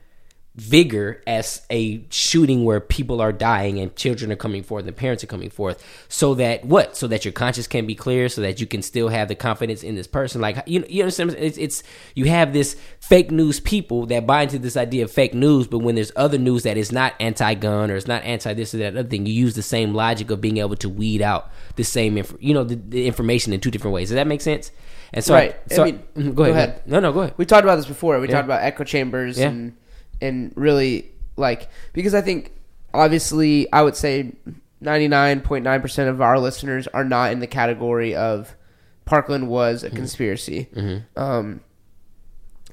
vigor 0.61 1.23
as 1.25 1.65
a 1.71 2.05
shooting 2.11 2.63
where 2.63 2.79
people 2.79 3.19
are 3.19 3.31
dying 3.31 3.79
and 3.79 3.95
children 3.95 4.31
are 4.31 4.35
coming 4.35 4.61
forth 4.61 4.85
and 4.85 4.95
parents 4.95 5.23
are 5.23 5.27
coming 5.27 5.49
forth 5.49 5.83
so 6.07 6.35
that 6.35 6.63
what 6.63 6.95
so 6.95 7.07
that 7.07 7.25
your 7.25 7.31
conscience 7.31 7.65
can 7.65 7.87
be 7.87 7.95
clear 7.95 8.29
so 8.29 8.41
that 8.41 8.61
you 8.61 8.67
can 8.67 8.83
still 8.83 9.07
have 9.09 9.27
the 9.27 9.33
confidence 9.33 9.81
in 9.81 9.95
this 9.95 10.05
person 10.05 10.39
like 10.39 10.61
you, 10.67 10.85
you 10.87 11.01
understand 11.01 11.31
it's, 11.39 11.57
it's 11.57 11.81
you 12.13 12.25
have 12.25 12.53
this 12.53 12.75
fake 12.99 13.31
news 13.31 13.59
people 13.59 14.05
that 14.05 14.27
buy 14.27 14.43
into 14.43 14.59
this 14.59 14.77
idea 14.77 15.03
of 15.03 15.09
fake 15.11 15.33
news 15.33 15.65
but 15.65 15.79
when 15.79 15.95
there's 15.95 16.11
other 16.15 16.37
news 16.37 16.61
that 16.61 16.77
is 16.77 16.91
not 16.91 17.15
anti-gun 17.19 17.89
or 17.89 17.95
it's 17.95 18.07
not 18.07 18.23
anti 18.23 18.53
this 18.53 18.75
or 18.75 18.77
that 18.77 18.95
other 18.95 19.09
thing 19.09 19.25
you 19.25 19.33
use 19.33 19.55
the 19.55 19.63
same 19.63 19.95
logic 19.95 20.29
of 20.29 20.39
being 20.39 20.57
able 20.57 20.75
to 20.75 20.87
weed 20.87 21.23
out 21.23 21.49
the 21.75 21.83
same 21.83 22.19
inf- 22.19 22.35
you 22.39 22.53
know 22.53 22.63
the, 22.63 22.75
the 22.75 23.07
information 23.07 23.51
in 23.51 23.59
two 23.59 23.71
different 23.71 23.95
ways 23.95 24.09
does 24.09 24.15
that 24.15 24.27
make 24.27 24.41
sense 24.41 24.71
and 25.11 25.25
so 25.25 25.33
Right. 25.33 25.55
I 25.71 25.73
so 25.73 25.85
mean, 25.85 26.03
Mhm, 26.15 26.35
go 26.35 26.43
go, 26.45 26.51
ahead, 26.51 26.69
ahead. 26.69 26.81
no 26.85 26.99
no 26.99 27.11
go 27.11 27.21
ahead 27.21 27.33
We 27.37 27.45
talked 27.47 27.63
about 27.63 27.77
this 27.77 27.85
before. 27.87 28.19
We 28.19 28.27
Yeah. 28.27 28.33
talked 28.35 28.45
about 28.45 28.61
echo 28.61 28.83
chambers 28.83 29.37
Yeah. 29.39 29.49
and 29.49 29.73
and 30.21 30.51
really 30.55 31.09
like 31.37 31.69
because 31.93 32.13
I 32.13 32.21
think 32.21 32.51
obviously 32.93 33.71
I 33.71 33.81
would 33.81 33.95
say 33.95 34.33
ninety 34.79 35.07
nine 35.07 35.41
point 35.41 35.63
nine 35.63 35.81
percent 35.81 36.09
of 36.09 36.21
our 36.21 36.39
listeners 36.39 36.87
are 36.87 37.03
not 37.05 37.31
in 37.31 37.39
the 37.39 37.47
category 37.47 38.15
of 38.15 38.55
Parkland 39.05 39.47
was 39.49 39.83
a 39.83 39.87
Mm-hmm. 39.87 39.95
conspiracy. 39.97 40.67
Um, 41.15 41.61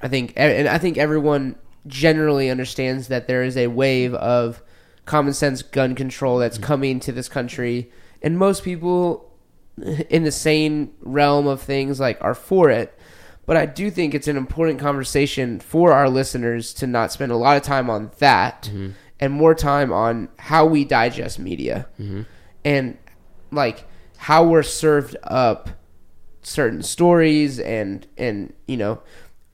I 0.01 0.07
think 0.07 0.33
and 0.35 0.67
I 0.67 0.77
think 0.77 0.97
everyone 0.97 1.55
generally 1.87 2.49
understands 2.49 3.07
that 3.07 3.27
there 3.27 3.43
is 3.43 3.57
a 3.57 3.67
wave 3.67 4.13
of 4.13 4.61
common 5.05 5.33
sense 5.33 5.61
gun 5.61 5.95
control 5.95 6.37
that's 6.37 6.57
Mm-hmm. 6.57 6.65
coming 6.67 6.99
to 7.01 7.11
this 7.11 7.27
country, 7.29 7.91
and 8.21 8.37
most 8.37 8.63
people 8.63 9.25
in 10.09 10.23
the 10.23 10.31
sane 10.31 10.91
realm 11.01 11.47
of 11.47 11.61
things 11.61 11.99
like 11.99 12.17
are 12.21 12.35
for 12.35 12.69
it. 12.69 12.93
But 13.49 13.57
I 13.57 13.65
do 13.65 13.89
think 13.89 14.13
it's 14.13 14.27
an 14.27 14.37
important 14.37 14.79
conversation 14.79 15.59
for 15.59 15.91
our 15.91 16.07
listeners 16.07 16.71
to 16.75 16.85
not 16.85 17.11
spend 17.11 17.31
a 17.31 17.35
lot 17.35 17.57
of 17.57 17.63
time 17.63 17.89
on 17.89 18.11
that 18.19 18.69
mm-hmm. 18.71 18.91
and 19.19 19.33
more 19.33 19.55
time 19.55 19.91
on 19.91 20.29
how 20.37 20.67
we 20.67 20.85
digest 20.85 21.39
media. 21.39 21.87
Mm-hmm. 21.99 22.21
And 22.63 22.99
like 23.49 23.87
how 24.17 24.45
we're 24.45 24.61
served 24.61 25.17
up 25.23 25.71
certain 26.43 26.83
stories 26.83 27.59
and 27.59 28.05
and 28.19 28.53
you 28.67 28.77
know 28.77 29.01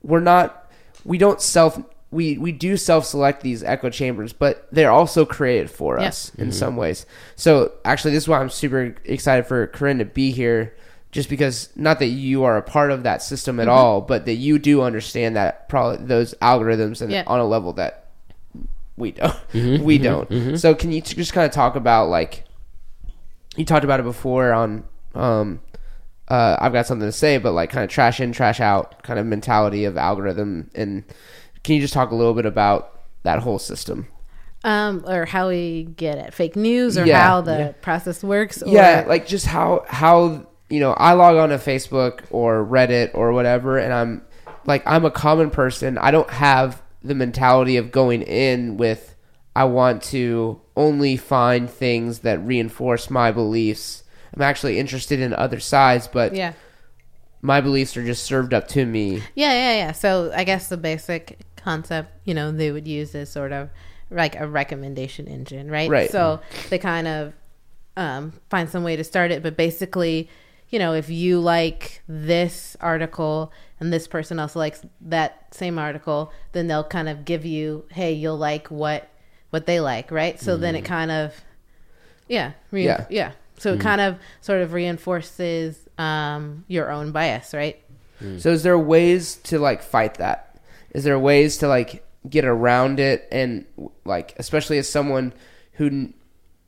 we're 0.03 0.19
not 0.19 0.69
we 1.05 1.17
don't 1.17 1.41
self 1.41 1.81
we 2.11 2.37
we 2.37 2.51
do 2.51 2.75
self 2.75 3.05
select 3.05 3.43
these 3.43 3.63
echo 3.63 3.89
chambers 3.89 4.33
but 4.33 4.67
they're 4.73 4.91
also 4.91 5.25
created 5.25 5.71
for 5.71 5.99
us 5.99 6.35
in 6.35 6.47
mm-hmm. 6.47 6.51
some 6.51 6.75
ways. 6.75 7.05
So 7.37 7.71
actually 7.85 8.11
this 8.11 8.25
is 8.25 8.27
why 8.27 8.41
i'm 8.41 8.49
super 8.49 8.93
excited 9.05 9.47
for 9.47 9.67
Korin 9.67 9.99
to 9.99 10.05
be 10.05 10.31
here 10.31 10.75
just 11.15 11.29
because 11.29 11.69
not 11.77 11.99
that 11.99 12.07
you 12.07 12.43
are 12.43 12.57
a 12.57 12.61
part 12.61 12.91
of 12.91 13.03
that 13.03 13.23
system 13.23 13.59
at 13.61 13.69
all 13.69 14.01
but 14.01 14.25
that 14.25 14.33
you 14.35 14.59
do 14.59 14.81
understand 14.81 15.35
that 15.37 15.67
probably 15.69 16.05
those 16.05 16.33
algorithms 16.41 17.01
and 17.01 17.09
Yeah. 17.11 17.23
on 17.25 17.39
a 17.39 17.45
level 17.45 17.71
that 17.73 18.07
we 18.97 19.11
don't 19.11 19.35
we 19.53 19.97
don't 19.97 20.57
so 20.57 20.75
can 20.75 20.91
you 20.91 20.99
t- 21.01 21.15
just 21.15 21.31
kind 21.33 21.45
of 21.45 21.51
talk 21.53 21.75
about 21.77 22.09
like 22.09 22.43
you 23.55 23.63
talked 23.65 23.85
about 23.85 23.99
it 24.01 24.03
before 24.03 24.51
on 24.51 24.83
um 25.13 25.61
uh 26.27 26.57
I've 26.59 26.73
got 26.73 26.85
something 26.85 27.07
to 27.07 27.11
say 27.13 27.37
but 27.37 27.53
like 27.53 27.69
kind 27.69 27.83
of 27.83 27.89
trash 27.89 28.19
in 28.19 28.31
trash 28.33 28.59
out 28.59 29.01
kind 29.03 29.17
of 29.17 29.25
mentality 29.25 29.85
of 29.85 29.95
algorithm 29.97 30.69
and 30.75 31.03
can 31.63 31.75
you 31.75 31.81
just 31.81 31.93
talk 31.93 32.11
a 32.11 32.15
little 32.15 32.33
bit 32.33 32.45
about 32.45 32.99
that 33.23 33.39
whole 33.39 33.59
system 33.59 34.07
Um, 34.65 35.03
or 35.07 35.25
how 35.25 35.47
we 35.49 35.83
get 35.95 36.17
at 36.17 36.33
fake 36.33 36.55
news, 36.55 36.97
or 36.97 37.05
Yeah. 37.05 37.21
how 37.21 37.41
the 37.41 37.73
process 37.81 38.23
works. 38.23 38.61
Or, 38.63 38.69
yeah 38.69 39.05
like 39.07 39.27
just 39.27 39.45
how 39.45 39.85
how 39.87 40.45
you 40.69 40.79
know, 40.79 40.93
I 40.93 41.13
log 41.13 41.35
on 41.37 41.49
to 41.49 41.57
Facebook 41.57 42.21
or 42.31 42.65
Reddit 42.65 43.11
or 43.13 43.31
whatever, 43.33 43.77
and 43.77 43.93
I'm 43.93 44.21
like, 44.65 44.83
I'm 44.85 45.05
a 45.05 45.11
common 45.11 45.49
person. 45.51 45.97
I 45.97 46.11
don't 46.11 46.29
have 46.29 46.81
the 47.03 47.13
mentality 47.15 47.77
of 47.77 47.91
going 47.91 48.23
in 48.23 48.77
with, 48.77 49.15
I 49.55 49.65
want 49.65 50.01
to 50.03 50.59
only 50.75 51.17
find 51.17 51.69
things 51.69 52.19
that 52.19 52.43
reinforce 52.45 53.09
my 53.09 53.31
beliefs. 53.31 54.03
I'm 54.35 54.41
actually 54.41 54.79
interested 54.79 55.19
in 55.19 55.33
other 55.33 55.59
sides, 55.59 56.07
but 56.07 56.33
Yeah. 56.35 56.53
my 57.41 57.61
beliefs 57.61 57.95
are 57.95 58.03
just 58.03 58.23
served 58.23 58.53
up 58.53 58.67
to 58.69 58.85
me. 58.85 59.21
Yeah, 59.35 59.51
yeah, 59.53 59.77
yeah. 59.77 59.91
So 59.91 60.31
I 60.35 60.43
guess 60.43 60.67
the 60.67 60.77
basic 60.77 61.39
concept, 61.55 62.11
you 62.25 62.33
know, 62.33 62.51
they 62.51 62.71
would 62.71 62.87
use 62.87 63.13
is 63.13 63.29
sort 63.29 63.51
of 63.51 63.69
like 64.09 64.39
a 64.39 64.47
recommendation 64.47 65.27
engine, 65.27 65.69
right? 65.69 65.89
Right. 65.89 66.11
So 66.11 66.41
they 66.69 66.79
kind 66.79 67.07
of 67.07 67.33
um, 67.95 68.33
find 68.49 68.69
some 68.69 68.83
way 68.83 68.95
to 68.95 69.03
start 69.03 69.31
it, 69.31 69.41
but 69.43 69.55
basically, 69.55 70.27
you 70.75 70.79
know, 70.79 70.93
if 70.93 71.09
you 71.09 71.39
like 71.39 72.01
this 72.05 72.75
article 72.81 73.53
and 73.79 73.93
this 73.93 74.09
person 74.09 74.39
also 74.39 74.59
likes 74.59 74.81
that 74.99 75.47
same 75.55 75.79
article, 75.79 76.33
then 76.51 76.67
they'll 76.67 76.83
kind 76.83 77.07
of 77.07 77.23
give 77.23 77.45
you, 77.45 77.85
hey, 77.91 78.11
you'll 78.11 78.35
like 78.35 78.67
what 78.67 79.07
what 79.51 79.67
they 79.67 79.79
like, 79.79 80.11
right? 80.11 80.37
So 80.37 80.57
then 80.57 80.75
it 80.75 80.83
mm. 80.83 80.87
kind 80.87 81.11
of, 81.11 81.33
yeah, 82.27 82.51
re- 82.71 82.83
Yeah. 82.83 83.05
yeah. 83.09 83.31
So 83.57 83.71
it 83.71 83.79
mm. 83.79 83.83
kind 83.83 84.01
of 84.01 84.17
sort 84.41 84.63
of 84.63 84.73
reinforces 84.73 85.79
um, 85.97 86.65
your 86.67 86.91
own 86.91 87.13
bias, 87.13 87.53
right? 87.53 87.81
Mm. 88.21 88.41
So 88.41 88.49
is 88.49 88.63
there 88.63 88.77
ways 88.77 89.35
to 89.43 89.59
like 89.59 89.81
fight 89.81 90.15
that? 90.15 90.59
Is 90.93 91.05
there 91.05 91.17
ways 91.17 91.55
to 91.59 91.69
like 91.69 92.05
get 92.29 92.43
around 92.43 92.99
it 92.99 93.29
and 93.31 93.65
like 94.03 94.33
especially 94.35 94.77
as 94.77 94.89
someone 94.89 95.31
who 95.75 96.11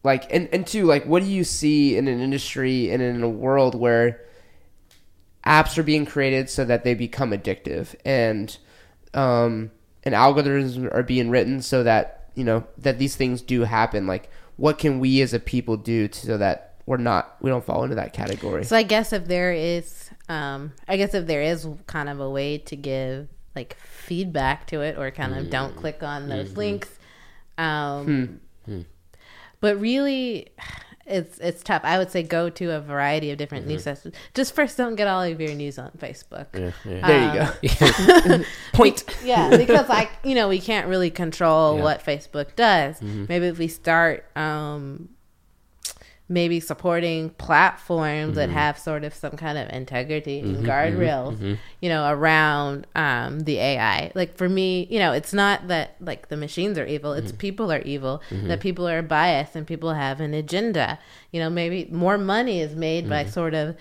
like 0.08 0.26
and 0.34 0.50
and 0.52 0.66
two 0.66 0.86
like 0.86 1.06
what 1.06 1.22
do 1.22 1.30
you 1.30 1.44
see 1.44 1.96
in 1.96 2.08
an 2.08 2.20
industry 2.20 2.90
and 2.90 3.02
in 3.04 3.22
a 3.22 3.30
world 3.30 3.76
where 3.76 4.22
apps 5.46 5.78
are 5.78 5.84
being 5.84 6.06
created 6.06 6.50
so 6.50 6.66
that 6.66 6.84
they 6.84 6.94
become 6.94 7.32
addictive 7.32 7.96
and 8.04 8.58
um 9.14 9.70
and 10.04 10.16
algorithms 10.16 10.92
are 10.94 11.04
being 11.04 11.30
written 11.30 11.62
so 11.62 11.84
that 11.84 12.30
you 12.38 12.44
know 12.44 12.64
that 12.78 13.00
these 13.00 13.16
things 13.16 13.42
do 13.42 13.64
happen? 13.64 14.08
Like 14.08 14.30
what 14.56 14.78
can 14.78 15.00
we 15.00 15.22
as 15.22 15.34
a 15.34 15.40
people 15.40 15.76
do 15.76 16.08
to, 16.08 16.26
so 16.26 16.38
that 16.38 16.76
we're 16.86 16.98
not 16.98 17.36
we 17.42 17.50
don't 17.50 17.66
fall 17.66 17.84
into 17.84 17.96
that 17.96 18.14
category? 18.14 18.64
So 18.64 18.78
I 18.78 18.84
guess 18.84 19.12
if 19.12 19.26
there 19.26 19.52
is, 19.52 20.10
um, 20.30 20.72
I 20.88 20.98
guess 20.98 21.14
if 21.14 21.28
there 21.28 21.42
is 21.42 21.68
kind 21.88 22.08
of 22.08 22.20
a 22.20 22.30
way 22.30 22.60
to 22.60 22.76
give 22.76 23.28
like 23.56 23.76
feedback 23.80 24.68
to 24.68 24.82
it, 24.82 24.98
or 24.98 25.10
kind 25.12 25.36
of 25.36 25.50
don't 25.50 25.76
click 25.76 26.04
on 26.04 26.30
those 26.30 26.56
links, 26.56 26.90
um, 27.58 28.40
but 29.60 29.80
really, 29.80 30.50
it's 31.06 31.40
it's 31.40 31.64
tough. 31.64 31.82
I 31.84 31.98
would 31.98 32.12
say 32.12 32.24
go 32.24 32.50
to 32.50 32.72
a 32.76 32.82
variety 32.82 33.32
of 33.32 33.38
different 33.38 33.64
mm-hmm. 33.64 33.74
news 33.74 33.84
systems. 33.84 34.16
Just 34.34 34.54
first, 34.54 34.78
don't 34.78 34.96
get 34.96 35.08
all 35.08 35.24
of 35.24 35.40
your 35.40 35.54
news 35.54 35.80
on 35.80 35.92
Facebook. 35.98 36.52
there 36.84 37.34
you 37.34 37.74
go 37.74 38.34
um, 38.36 38.46
Point. 38.74 39.04
Yeah, 39.24 39.56
because 39.56 39.90
like 39.90 40.12
you 40.24 40.36
know 40.36 40.48
we 40.48 40.60
can't 40.60 40.88
really 40.88 41.10
control 41.10 41.78
what 41.78 42.04
Facebook 42.04 42.56
does. 42.56 42.98
Mm-hmm. 42.98 43.26
Maybe 43.30 43.48
if 43.48 43.58
we 43.58 43.68
start 43.68 44.26
um 44.38 45.10
maybe 46.30 46.60
supporting 46.60 47.30
platforms 47.32 48.36
that 48.36 48.50
mm-hmm. 48.50 48.58
have 48.58 48.78
sort 48.78 49.06
of 49.06 49.14
some 49.14 49.38
kind 49.38 49.58
of 49.58 49.70
integrity 49.70 50.40
and 50.40 50.58
mm-hmm, 50.58 50.66
guardrails, 50.66 51.36
mm-hmm, 51.36 51.54
you 51.82 51.88
know, 51.90 52.10
around 52.10 52.86
um 52.96 53.42
the 53.42 53.58
AI. 53.58 54.12
Like 54.14 54.38
for 54.38 54.50
me, 54.50 54.88
you 54.90 55.00
know, 55.00 55.14
it's 55.14 55.34
not 55.34 55.68
that 55.70 55.96
like 56.02 56.28
the 56.28 56.38
machines 56.38 56.78
are 56.78 56.86
evil, 56.86 57.14
it's 57.14 57.32
people 57.32 57.72
are 57.72 57.82
evil, 57.82 58.22
that 58.30 58.60
people 58.60 58.88
are 58.88 59.02
biased 59.02 59.56
and 59.56 59.66
people 59.66 59.94
have 59.94 60.20
an 60.20 60.34
agenda. 60.34 61.00
You 61.32 61.40
know, 61.40 61.50
maybe 61.50 61.88
more 61.92 62.18
money 62.18 62.60
is 62.60 62.76
made 62.76 63.10
by 63.10 63.26
sort 63.26 63.54
of 63.54 63.76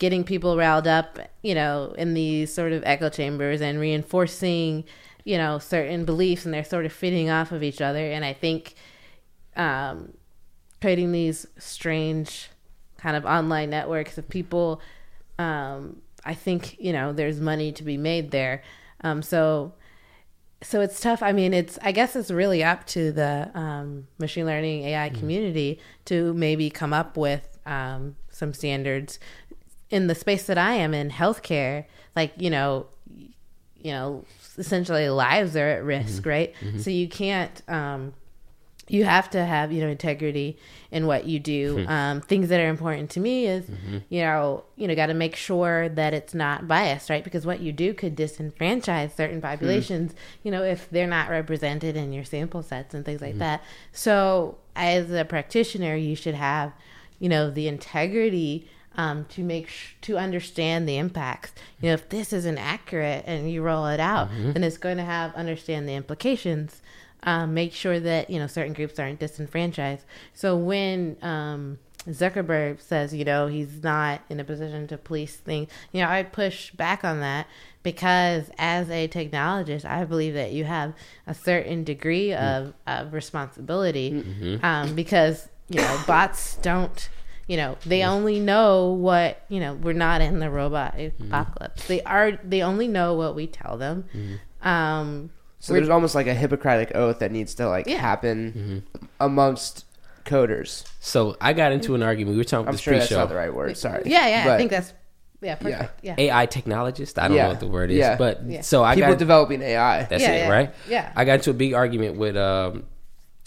getting 0.00 0.24
people 0.24 0.56
riled 0.56 0.86
up, 0.86 1.18
you 1.42 1.54
know, 1.54 1.94
in 1.98 2.14
these 2.14 2.52
sort 2.52 2.72
of 2.72 2.82
echo 2.86 3.10
chambers 3.10 3.60
and 3.60 3.78
reinforcing, 3.78 4.82
you 5.24 5.36
know, 5.36 5.58
certain 5.58 6.06
beliefs 6.06 6.46
and 6.46 6.54
they're 6.54 6.64
sort 6.64 6.86
of 6.86 6.92
feeding 6.92 7.28
off 7.28 7.52
of 7.52 7.62
each 7.62 7.82
other. 7.82 8.10
And 8.10 8.24
I 8.24 8.32
think 8.32 8.74
um, 9.56 10.14
creating 10.80 11.12
these 11.12 11.46
strange 11.58 12.50
kind 12.98 13.16
of 13.16 13.24
online 13.24 13.70
networks 13.70 14.18
of 14.18 14.28
people, 14.28 14.80
um, 15.38 16.02
I 16.24 16.34
think, 16.34 16.78
you 16.78 16.92
know, 16.92 17.12
there's 17.12 17.40
money 17.40 17.72
to 17.72 17.82
be 17.82 17.96
made 17.96 18.30
there. 18.30 18.62
Um, 19.02 19.22
so, 19.22 19.72
so 20.62 20.80
it's 20.82 21.00
tough. 21.00 21.22
I 21.22 21.32
mean, 21.32 21.54
it's 21.54 21.78
I 21.82 21.92
guess 21.92 22.14
it's 22.14 22.30
really 22.30 22.62
up 22.62 22.86
to 22.88 23.12
the 23.12 23.50
um, 23.54 24.06
machine 24.18 24.44
learning 24.44 24.82
AI 24.84 25.08
community 25.08 25.80
to 26.04 26.34
maybe 26.34 26.68
come 26.68 26.92
up 26.92 27.16
with 27.16 27.58
um, 27.64 28.16
some 28.30 28.52
standards 28.52 29.18
in 29.88 30.06
the 30.06 30.14
space 30.14 30.44
that 30.46 30.58
I 30.58 30.74
am 30.74 30.92
in 30.92 31.10
healthcare. 31.10 31.86
Like 32.14 32.34
you 32.36 32.50
know, 32.50 32.88
you 33.08 33.92
know, 33.92 34.24
essentially 34.58 35.08
lives 35.08 35.56
are 35.56 35.66
at 35.68 35.82
risk, 35.82 36.26
right? 36.26 36.54
So 36.80 36.90
you 36.90 37.08
can't. 37.08 37.62
You 38.90 39.04
have 39.04 39.30
to 39.30 39.44
have 39.44 39.72
you 39.72 39.82
know 39.82 39.88
integrity 39.88 40.58
in 40.90 41.06
what 41.06 41.24
you 41.24 41.38
do. 41.38 41.84
Hmm. 41.84 41.88
Um, 41.88 42.20
things 42.20 42.48
that 42.48 42.60
are 42.60 42.68
important 42.68 43.10
to 43.10 43.20
me 43.20 43.46
is 43.46 43.64
mm-hmm. 43.66 43.98
you 44.08 44.22
know 44.22 44.64
you 44.76 44.88
know 44.88 44.94
got 44.94 45.06
to 45.06 45.14
make 45.14 45.36
sure 45.36 45.88
that 45.88 46.14
it's 46.14 46.34
not 46.34 46.66
biased, 46.68 47.10
right? 47.10 47.24
Because 47.24 47.46
what 47.46 47.60
you 47.60 47.72
do 47.72 47.94
could 47.94 48.16
disenfranchise 48.16 49.16
certain 49.16 49.40
hmm. 49.40 49.46
populations. 49.46 50.14
You 50.42 50.50
know 50.50 50.62
if 50.62 50.88
they're 50.90 51.06
not 51.06 51.30
represented 51.30 51.96
in 51.96 52.12
your 52.12 52.24
sample 52.24 52.62
sets 52.62 52.94
and 52.94 53.04
things 53.04 53.20
like 53.20 53.32
mm-hmm. 53.32 53.40
that. 53.40 53.62
So 53.92 54.58
as 54.76 55.10
a 55.10 55.24
practitioner, 55.24 55.96
you 55.96 56.16
should 56.16 56.34
have 56.34 56.72
you 57.18 57.28
know 57.28 57.50
the 57.50 57.68
integrity 57.68 58.68
um, 58.96 59.24
to 59.26 59.42
make 59.42 59.68
sh- 59.68 59.94
to 60.02 60.18
understand 60.18 60.88
the 60.88 60.96
impacts. 60.96 61.52
You 61.80 61.88
know, 61.88 61.94
if 61.94 62.08
this 62.08 62.32
isn't 62.32 62.58
accurate 62.58 63.24
and 63.26 63.50
you 63.50 63.62
roll 63.62 63.86
it 63.86 64.00
out, 64.00 64.30
mm-hmm. 64.30 64.52
then 64.52 64.64
it's 64.64 64.78
going 64.78 64.96
to 64.96 65.04
have 65.04 65.34
understand 65.34 65.88
the 65.88 65.94
implications. 65.94 66.82
Um, 67.22 67.52
make 67.52 67.72
sure 67.72 68.00
that 68.00 68.30
you 68.30 68.38
know 68.38 68.46
certain 68.46 68.72
groups 68.72 68.98
aren't 68.98 69.20
disenfranchised. 69.20 70.04
So 70.32 70.56
when 70.56 71.16
um, 71.22 71.78
Zuckerberg 72.08 72.80
says, 72.80 73.12
you 73.14 73.24
know, 73.24 73.46
he's 73.46 73.82
not 73.82 74.22
in 74.30 74.40
a 74.40 74.44
position 74.44 74.86
to 74.88 74.96
police 74.96 75.36
things, 75.36 75.68
you 75.92 76.00
know, 76.02 76.08
I 76.08 76.22
push 76.22 76.70
back 76.70 77.04
on 77.04 77.20
that 77.20 77.46
because 77.82 78.50
as 78.58 78.88
a 78.90 79.06
technologist, 79.08 79.84
I 79.84 80.04
believe 80.04 80.34
that 80.34 80.52
you 80.52 80.64
have 80.64 80.94
a 81.26 81.34
certain 81.34 81.84
degree 81.84 82.32
of, 82.32 82.74
of 82.86 83.12
responsibility 83.12 84.58
um, 84.62 84.94
because 84.94 85.48
you 85.68 85.80
know 85.80 86.02
bots 86.06 86.56
don't 86.56 87.08
you 87.46 87.56
know 87.56 87.76
they 87.86 88.02
only 88.02 88.38
know 88.40 88.88
what 88.92 89.44
you 89.48 89.60
know 89.60 89.74
we're 89.74 89.92
not 89.92 90.20
in 90.20 90.38
the 90.40 90.50
robot 90.50 90.94
apocalypse. 90.98 91.86
They 91.86 92.02
are 92.02 92.32
they 92.44 92.62
only 92.62 92.88
know 92.88 93.14
what 93.14 93.34
we 93.34 93.46
tell 93.46 93.76
them. 93.76 94.04
Um 94.62 95.30
So 95.60 95.74
there's 95.74 95.88
almost 95.90 96.14
like 96.14 96.26
a 96.26 96.34
Hippocratic 96.34 96.92
oath 96.94 97.18
that 97.20 97.30
needs 97.32 97.54
to 97.56 97.68
like 97.68 97.86
Yeah. 97.86 97.98
happen 97.98 98.82
amongst 99.20 99.84
coders. 100.24 100.84
So 101.00 101.36
I 101.40 101.52
got 101.52 101.72
into 101.72 101.94
an 101.94 102.02
argument. 102.02 102.34
We 102.34 102.38
were 102.38 102.44
talking 102.44 102.68
I'm 102.68 102.72
this 102.72 102.80
sure 102.80 102.94
pre-show. 102.94 103.16
not 103.18 103.28
the 103.28 103.34
right 103.36 103.52
word. 103.54 103.76
Sorry. 103.76 104.02
yeah 104.06 104.26
yeah 104.44 104.52
i 104.54 104.56
think 104.58 104.70
that's 104.70 104.92
yeah 105.42 105.54
perfect 105.54 105.90
yeah, 106.02 106.14
AI 106.18 106.46
technologist. 106.46 107.18
I 107.20 107.28
don't 107.28 107.36
Yeah. 107.36 107.44
know 107.44 107.48
what 107.50 107.60
the 107.60 107.66
word 107.66 107.90
is, 107.90 107.96
Yeah. 107.98 108.16
but 108.16 108.42
Yeah. 108.46 108.60
so 108.60 108.84
I 108.84 108.94
people 108.94 109.10
got 109.12 109.18
developing 109.18 109.62
AI. 109.62 110.02
That's 110.04 110.22
Yeah, 110.22 110.32
it, 110.32 110.38
yeah. 110.40 110.48
right? 110.50 110.74
Yeah. 110.88 111.12
I 111.16 111.24
got 111.24 111.34
into 111.34 111.50
a 111.50 111.54
big 111.54 111.72
argument 111.72 112.16
with 112.18 112.36
um, 112.36 112.84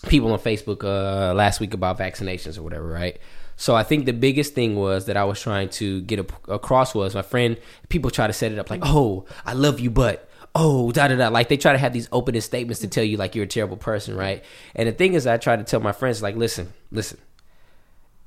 people 0.08 0.32
on 0.34 0.40
Facebook 0.40 0.84
uh, 0.84 1.34
last 1.36 1.60
week 1.60 1.74
about 1.76 2.00
vaccinations 2.00 2.58
or 2.58 2.64
whatever, 2.64 2.88
right? 2.88 3.20
So 3.58 3.76
I 3.76 3.84
think 3.84 4.08
the 4.08 4.14
biggest 4.14 4.56
thing 4.56 4.76
was 4.76 5.06
that 5.06 5.16
I 5.18 5.24
was 5.24 5.40
trying 5.40 5.70
to 5.70 6.02
get 6.02 6.20
a, 6.20 6.26
across 6.52 6.96
was 6.96 7.14
my 7.14 7.22
friend. 7.22 7.58
People 7.90 8.10
try 8.10 8.26
to 8.26 8.34
set 8.34 8.52
it 8.52 8.58
up 8.58 8.72
like, 8.72 8.82
"Oh, 8.84 9.26
I 9.46 9.54
love 9.54 9.80
you, 9.80 9.92
but." 9.92 10.28
Oh, 10.56 10.92
da 10.92 11.08
da 11.08 11.16
da! 11.16 11.30
Like 11.30 11.50
they 11.50 11.58
try 11.58 11.72
to 11.72 11.80
have 11.80 11.94
these 11.94 12.08
opening 12.12 12.42
statements 12.42 12.82
to 12.82 12.88
tell 12.88 13.04
you 13.04 13.18
like 13.18 13.34
you're 13.34 13.46
a 13.46 13.48
terrible 13.48 13.78
person, 13.78 14.16
right? 14.16 14.44
And 14.76 14.88
the 14.88 14.92
thing 14.92 15.14
is, 15.14 15.26
I 15.26 15.38
try 15.38 15.56
to 15.56 15.64
tell 15.64 15.80
my 15.80 15.94
friends 15.94 16.22
like, 16.22 16.36
listen, 16.36 16.74
listen, 16.92 17.18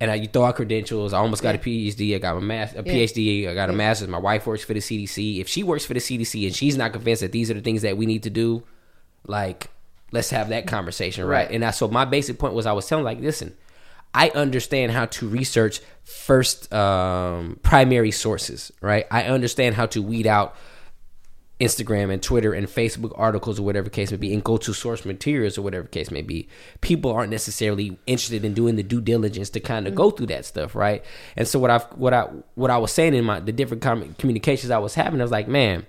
and 0.00 0.10
I, 0.10 0.16
you 0.16 0.26
throw 0.26 0.44
out 0.44 0.56
credentials. 0.56 1.12
I 1.12 1.18
almost 1.18 1.42
got 1.42 1.54
a 1.54 1.58
PhD. 1.58 2.14
I 2.14 2.18
got 2.18 2.36
a 2.36 2.40
mas- 2.40 2.74
a 2.74 2.82
PhD. 2.82 3.48
I 3.48 3.54
got 3.54 3.70
a 3.70 3.72
master's. 3.72 4.08
My 4.08 4.18
wife 4.18 4.46
works 4.46 4.64
for 4.64 4.74
the 4.74 4.80
CDC. 4.80 5.40
If 5.40 5.48
she 5.48 5.62
works 5.62 5.86
for 5.86 5.94
the 5.94 6.00
CDC 6.00 6.46
and 6.46 6.54
she's 6.54 6.76
not 6.76 6.92
convinced 6.92 7.22
that 7.22 7.32
these 7.32 7.50
are 7.50 7.54
the 7.54 7.62
things 7.62 7.82
that 7.82 7.96
we 7.96 8.06
need 8.06 8.24
to 8.24 8.30
do, 8.30 8.64
like 9.26 9.70
let's 10.12 10.30
have 10.30 10.50
that 10.50 10.66
conversation, 10.66 11.24
right? 11.24 11.46
Right. 11.46 11.50
And 11.50 11.64
I, 11.64 11.70
so 11.70 11.88
my 11.88 12.04
basic 12.04 12.38
point 12.38 12.54
was 12.54 12.66
I 12.66 12.72
was 12.72 12.86
telling 12.86 13.04
like, 13.04 13.20
listen, 13.20 13.56
I 14.12 14.30
understand 14.30 14.92
how 14.92 15.06
to 15.06 15.28
research 15.28 15.80
first 16.04 16.72
um, 16.72 17.58
primary 17.62 18.10
sources, 18.10 18.72
right? 18.80 19.06
I 19.10 19.24
understand 19.24 19.76
how 19.76 19.86
to 19.86 20.02
weed 20.02 20.26
out 20.26 20.56
Instagram 21.61 22.12
and 22.12 22.22
Twitter 22.22 22.52
and 22.52 22.66
Facebook 22.66 23.12
articles 23.16 23.59
or 23.59 23.62
whatever 23.62 23.88
case 23.88 24.11
may 24.11 24.18
be, 24.18 24.32
and 24.34 24.44
go 24.44 24.57
to 24.59 24.74
source 24.74 25.04
materials 25.04 25.57
or 25.57 25.62
whatever 25.62 25.88
case 25.88 26.11
may 26.11 26.22
be. 26.22 26.48
People 26.80 27.12
aren't 27.12 27.30
necessarily 27.30 27.98
interested 28.07 28.44
in 28.44 28.52
doing 28.52 28.76
the 28.76 28.82
due 28.82 29.00
diligence 29.00 29.48
to 29.50 29.61
kind 29.61 29.86
of 29.86 29.94
go 29.94 30.11
through 30.11 30.26
that 30.26 30.44
stuff, 30.44 30.74
right? 30.74 31.02
And 31.34 31.48
so 31.48 31.59
what 31.59 31.70
I 31.70 31.78
what 31.96 32.12
I 32.12 32.28
what 32.54 32.70
I 32.70 32.76
was 32.76 32.92
saying 32.92 33.14
in 33.14 33.24
my 33.24 33.40
the 33.40 33.52
different 33.52 33.82
com- 33.82 34.14
communications 34.18 34.70
I 34.70 34.78
was 34.78 34.94
having, 34.94 35.20
I 35.20 35.24
was 35.24 35.30
like, 35.30 35.48
man, 35.48 35.86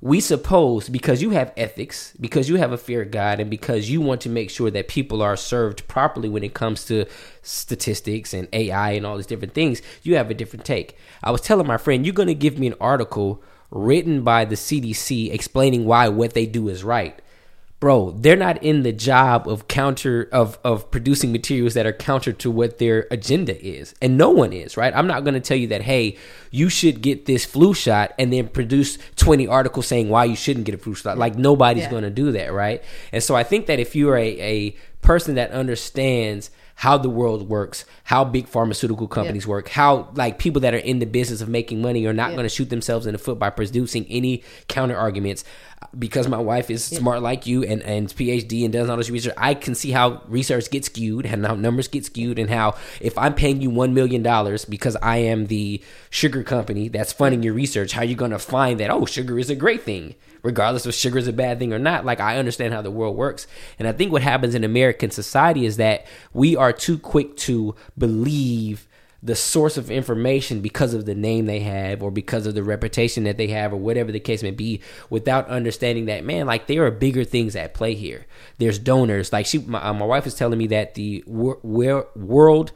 we 0.00 0.18
suppose 0.18 0.88
because 0.88 1.22
you 1.22 1.30
have 1.30 1.52
ethics, 1.56 2.12
because 2.20 2.48
you 2.48 2.56
have 2.56 2.72
a 2.72 2.76
fear 2.76 3.02
of 3.02 3.12
God, 3.12 3.38
and 3.38 3.48
because 3.48 3.88
you 3.88 4.00
want 4.00 4.20
to 4.22 4.28
make 4.28 4.50
sure 4.50 4.72
that 4.72 4.88
people 4.88 5.22
are 5.22 5.36
served 5.36 5.86
properly 5.86 6.28
when 6.28 6.42
it 6.42 6.52
comes 6.52 6.84
to 6.86 7.06
statistics 7.42 8.34
and 8.34 8.48
AI 8.52 8.90
and 8.90 9.06
all 9.06 9.16
these 9.16 9.26
different 9.26 9.54
things, 9.54 9.80
you 10.02 10.16
have 10.16 10.28
a 10.28 10.34
different 10.34 10.64
take. 10.64 10.96
I 11.22 11.30
was 11.30 11.40
telling 11.40 11.68
my 11.68 11.76
friend, 11.76 12.04
you're 12.04 12.12
going 12.12 12.26
to 12.26 12.34
give 12.34 12.58
me 12.58 12.66
an 12.66 12.74
article 12.80 13.40
written 13.72 14.22
by 14.22 14.44
the 14.44 14.54
CDC 14.54 15.32
explaining 15.32 15.84
why 15.86 16.08
what 16.08 16.34
they 16.34 16.46
do 16.46 16.68
is 16.68 16.84
right 16.84 17.18
bro, 17.80 18.12
they're 18.12 18.36
not 18.36 18.62
in 18.62 18.84
the 18.84 18.92
job 18.92 19.48
of 19.48 19.66
counter 19.66 20.28
of 20.30 20.56
of 20.62 20.88
producing 20.92 21.32
materials 21.32 21.74
that 21.74 21.84
are 21.84 21.92
counter 21.92 22.32
to 22.32 22.48
what 22.48 22.78
their 22.78 23.08
agenda 23.10 23.60
is. 23.60 23.92
And 24.00 24.16
no 24.16 24.30
one 24.30 24.52
is, 24.52 24.76
right? 24.76 24.94
I'm 24.94 25.08
not 25.08 25.24
going 25.24 25.34
to 25.34 25.40
tell 25.40 25.56
you 25.56 25.66
that 25.66 25.82
hey, 25.82 26.16
you 26.52 26.68
should 26.68 27.02
get 27.02 27.26
this 27.26 27.44
flu 27.44 27.74
shot 27.74 28.12
and 28.20 28.32
then 28.32 28.46
produce 28.46 28.98
20 29.16 29.48
articles 29.48 29.88
saying 29.88 30.08
why 30.08 30.26
you 30.26 30.36
shouldn't 30.36 30.64
get 30.64 30.76
a 30.76 30.78
flu 30.78 30.94
shot. 30.94 31.18
Like 31.18 31.34
nobody's 31.36 31.82
Yeah. 31.82 31.90
going 31.90 32.04
to 32.04 32.10
do 32.10 32.30
that, 32.30 32.52
right? 32.52 32.84
And 33.10 33.20
so 33.20 33.34
I 33.34 33.42
think 33.42 33.66
that 33.66 33.80
if 33.80 33.96
you're 33.96 34.16
a 34.16 34.28
a 34.40 34.76
person 35.00 35.34
that 35.34 35.50
understands 35.50 36.52
how 36.82 36.98
the 36.98 37.08
world 37.08 37.48
works, 37.48 37.84
how 38.02 38.24
big 38.24 38.48
pharmaceutical 38.48 39.06
companies 39.06 39.46
work, 39.46 39.68
how 39.68 40.08
like 40.14 40.40
people 40.40 40.60
that 40.60 40.74
are 40.74 40.78
in 40.78 40.98
the 40.98 41.06
business 41.06 41.40
of 41.40 41.48
making 41.48 41.80
money 41.80 42.04
are 42.06 42.12
not 42.12 42.30
Yeah. 42.30 42.38
going 42.38 42.44
to 42.44 42.48
shoot 42.52 42.70
themselves 42.70 43.06
in 43.06 43.12
the 43.12 43.18
foot 43.18 43.38
by 43.38 43.50
producing 43.50 44.04
any 44.06 44.42
counter 44.66 44.96
arguments. 44.96 45.44
Because 45.98 46.28
my 46.28 46.38
wife 46.38 46.70
is 46.70 46.84
smart 46.84 47.22
like 47.22 47.46
you 47.46 47.62
and 47.62 47.82
and 47.82 48.08
PhD 48.08 48.64
and 48.64 48.72
does 48.72 48.88
all 48.88 48.96
this 48.96 49.10
research, 49.10 49.34
I 49.36 49.54
can 49.54 49.74
see 49.74 49.90
how 49.90 50.22
research 50.28 50.70
gets 50.70 50.86
skewed 50.86 51.26
and 51.26 51.46
how 51.46 51.54
numbers 51.54 51.88
get 51.88 52.04
skewed 52.04 52.38
and 52.38 52.50
how 52.50 52.76
if 53.00 53.16
I'm 53.18 53.34
paying 53.34 53.60
you 53.60 53.70
one 53.70 53.94
million 53.94 54.22
dollars 54.22 54.64
because 54.64 54.96
I 54.96 55.18
am 55.18 55.46
the 55.46 55.82
sugar 56.10 56.42
company 56.42 56.88
that's 56.88 57.12
funding 57.12 57.42
your 57.42 57.54
research, 57.54 57.92
how 57.92 58.02
you 58.02 58.14
going 58.14 58.30
to 58.30 58.38
find 58.38 58.80
that 58.80 58.90
oh 58.90 59.06
sugar 59.06 59.38
is 59.38 59.50
a 59.50 59.54
great 59.54 59.82
thing 59.82 60.14
regardless 60.42 60.86
if 60.86 60.94
sugar 60.94 61.18
is 61.18 61.28
a 61.28 61.32
bad 61.32 61.58
thing 61.58 61.72
or 61.72 61.78
not. 61.78 62.04
Like 62.04 62.20
I 62.20 62.36
understand 62.36 62.74
how 62.74 62.82
the 62.82 62.90
world 62.90 63.16
works, 63.16 63.46
and 63.78 63.86
I 63.88 63.92
think 63.92 64.12
what 64.12 64.22
happens 64.22 64.54
in 64.54 64.64
American 64.64 65.10
society 65.10 65.64
is 65.64 65.76
that 65.76 66.06
we 66.32 66.56
are 66.56 66.72
too 66.72 66.98
quick 66.98 67.36
to 67.38 67.74
believe 67.96 68.88
the 69.22 69.36
source 69.36 69.76
of 69.76 69.90
information 69.90 70.60
because 70.60 70.94
of 70.94 71.06
the 71.06 71.14
name 71.14 71.46
they 71.46 71.60
have 71.60 72.02
or 72.02 72.10
because 72.10 72.44
of 72.46 72.54
the 72.54 72.62
reputation 72.62 73.24
that 73.24 73.36
they 73.36 73.46
have 73.46 73.72
or 73.72 73.76
whatever 73.76 74.10
the 74.10 74.18
case 74.18 74.42
may 74.42 74.50
be 74.50 74.80
without 75.10 75.46
understanding 75.48 76.06
that 76.06 76.24
man 76.24 76.46
like 76.46 76.66
there 76.66 76.84
are 76.84 76.90
bigger 76.90 77.22
things 77.22 77.54
at 77.54 77.72
play 77.72 77.94
here 77.94 78.26
there's 78.58 78.80
donors 78.80 79.32
like 79.32 79.46
she 79.46 79.58
my, 79.58 79.92
my 79.92 80.04
wife 80.04 80.24
was 80.24 80.34
telling 80.34 80.58
me 80.58 80.66
that 80.66 80.94
the 80.94 81.22
wor- 81.26 82.08
world 82.16 82.72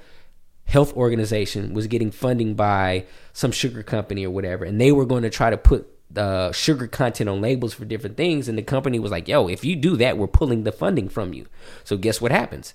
health 0.67 0.95
organization 0.97 1.73
was 1.75 1.87
getting 1.87 2.11
funding 2.11 2.55
by 2.55 3.05
some 3.33 3.53
sugar 3.53 3.83
company 3.83 4.27
or 4.27 4.31
whatever, 4.31 4.65
and 4.65 4.81
they 4.81 4.93
were 4.93 5.07
going 5.07 5.23
to 5.23 5.31
try 5.31 5.49
to 5.49 5.57
put 5.57 5.89
uh, 6.17 6.53
sugar 6.53 6.87
content 6.87 7.29
on 7.29 7.41
labels 7.41 7.75
for 7.75 7.85
different 7.85 8.17
things, 8.17 8.49
and 8.49 8.59
the 8.59 8.63
company 8.63 8.99
was 8.99 9.11
like, 9.11 9.29
"Yo, 9.29 9.49
if 9.49 9.65
you 9.65 9.77
do 9.77 9.97
that, 9.97 10.19
we're 10.19 10.27
pulling 10.27 10.65
the 10.65 10.73
funding 10.73 11.09
from 11.09 11.33
you." 11.33 11.47
So 11.85 11.97
guess 11.97 12.21
what 12.21 12.33
happens? 12.33 12.75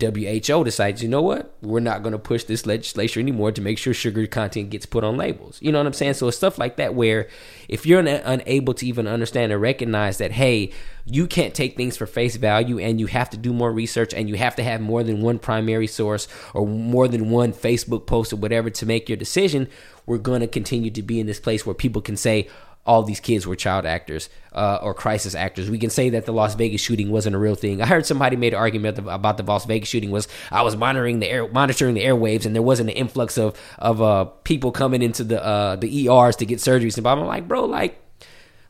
WHO 0.00 0.64
decides, 0.64 1.02
you 1.02 1.08
know 1.08 1.20
what? 1.20 1.54
We're 1.60 1.80
not 1.80 2.02
going 2.02 2.12
to 2.12 2.18
push 2.18 2.44
this 2.44 2.64
legislation 2.64 3.20
anymore 3.20 3.52
to 3.52 3.60
make 3.60 3.76
sure 3.76 3.92
sugar 3.92 4.26
content 4.26 4.70
gets 4.70 4.86
put 4.86 5.04
on 5.04 5.18
labels. 5.18 5.58
You 5.60 5.70
know 5.70 5.78
what 5.78 5.86
I'm 5.86 5.92
saying? 5.92 6.14
So 6.14 6.28
it's 6.28 6.36
stuff 6.36 6.58
like 6.58 6.76
that 6.76 6.94
where 6.94 7.28
if 7.68 7.84
you're 7.84 8.00
una- 8.00 8.22
unable 8.24 8.72
to 8.74 8.86
even 8.86 9.06
understand 9.06 9.52
or 9.52 9.58
recognize 9.58 10.16
that, 10.18 10.32
hey, 10.32 10.72
you 11.04 11.26
can't 11.26 11.54
take 11.54 11.76
things 11.76 11.96
for 11.96 12.06
face 12.06 12.36
value 12.36 12.78
and 12.78 13.00
you 13.00 13.06
have 13.06 13.28
to 13.30 13.36
do 13.36 13.52
more 13.52 13.70
research 13.70 14.14
and 14.14 14.30
you 14.30 14.36
have 14.36 14.56
to 14.56 14.62
have 14.62 14.80
more 14.80 15.02
than 15.02 15.20
one 15.20 15.38
primary 15.38 15.86
source 15.86 16.26
or 16.54 16.66
more 16.66 17.06
than 17.06 17.28
one 17.28 17.52
Facebook 17.52 18.06
post 18.06 18.32
or 18.32 18.36
whatever 18.36 18.70
to 18.70 18.86
make 18.86 19.10
your 19.10 19.18
decision, 19.18 19.68
we're 20.06 20.18
going 20.18 20.40
to 20.40 20.46
continue 20.46 20.90
to 20.90 21.02
be 21.02 21.20
in 21.20 21.26
this 21.26 21.40
place 21.40 21.66
where 21.66 21.74
people 21.74 22.00
can 22.00 22.16
say, 22.16 22.48
all 22.84 23.02
these 23.02 23.20
kids 23.20 23.46
were 23.46 23.54
child 23.54 23.86
actors 23.86 24.28
uh, 24.52 24.78
or 24.82 24.92
crisis 24.92 25.34
actors. 25.34 25.70
We 25.70 25.78
can 25.78 25.90
say 25.90 26.10
that 26.10 26.26
the 26.26 26.32
Las 26.32 26.54
Vegas 26.54 26.80
shooting 26.80 27.10
wasn't 27.10 27.36
a 27.36 27.38
real 27.38 27.54
thing. 27.54 27.80
I 27.80 27.86
heard 27.86 28.06
somebody 28.06 28.36
made 28.36 28.54
an 28.54 28.58
argument 28.58 28.98
about 28.98 29.36
the 29.36 29.44
Las 29.44 29.66
Vegas 29.66 29.88
shooting 29.88 30.10
was 30.10 30.26
I 30.50 30.62
was 30.62 30.76
monitoring 30.76 31.20
the 31.20 31.28
air, 31.28 31.48
monitoring 31.48 31.94
the 31.94 32.02
airwaves, 32.02 32.44
and 32.44 32.54
there 32.54 32.62
wasn't 32.62 32.90
an 32.90 32.96
influx 32.96 33.38
of 33.38 33.58
of 33.78 34.02
uh, 34.02 34.24
people 34.44 34.72
coming 34.72 35.02
into 35.02 35.22
the 35.22 35.42
uh, 35.42 35.76
the 35.76 36.08
ERs 36.08 36.36
to 36.36 36.46
get 36.46 36.58
surgeries. 36.58 36.98
And 36.98 37.06
I'm 37.06 37.20
like, 37.20 37.46
bro, 37.46 37.64
like. 37.64 38.01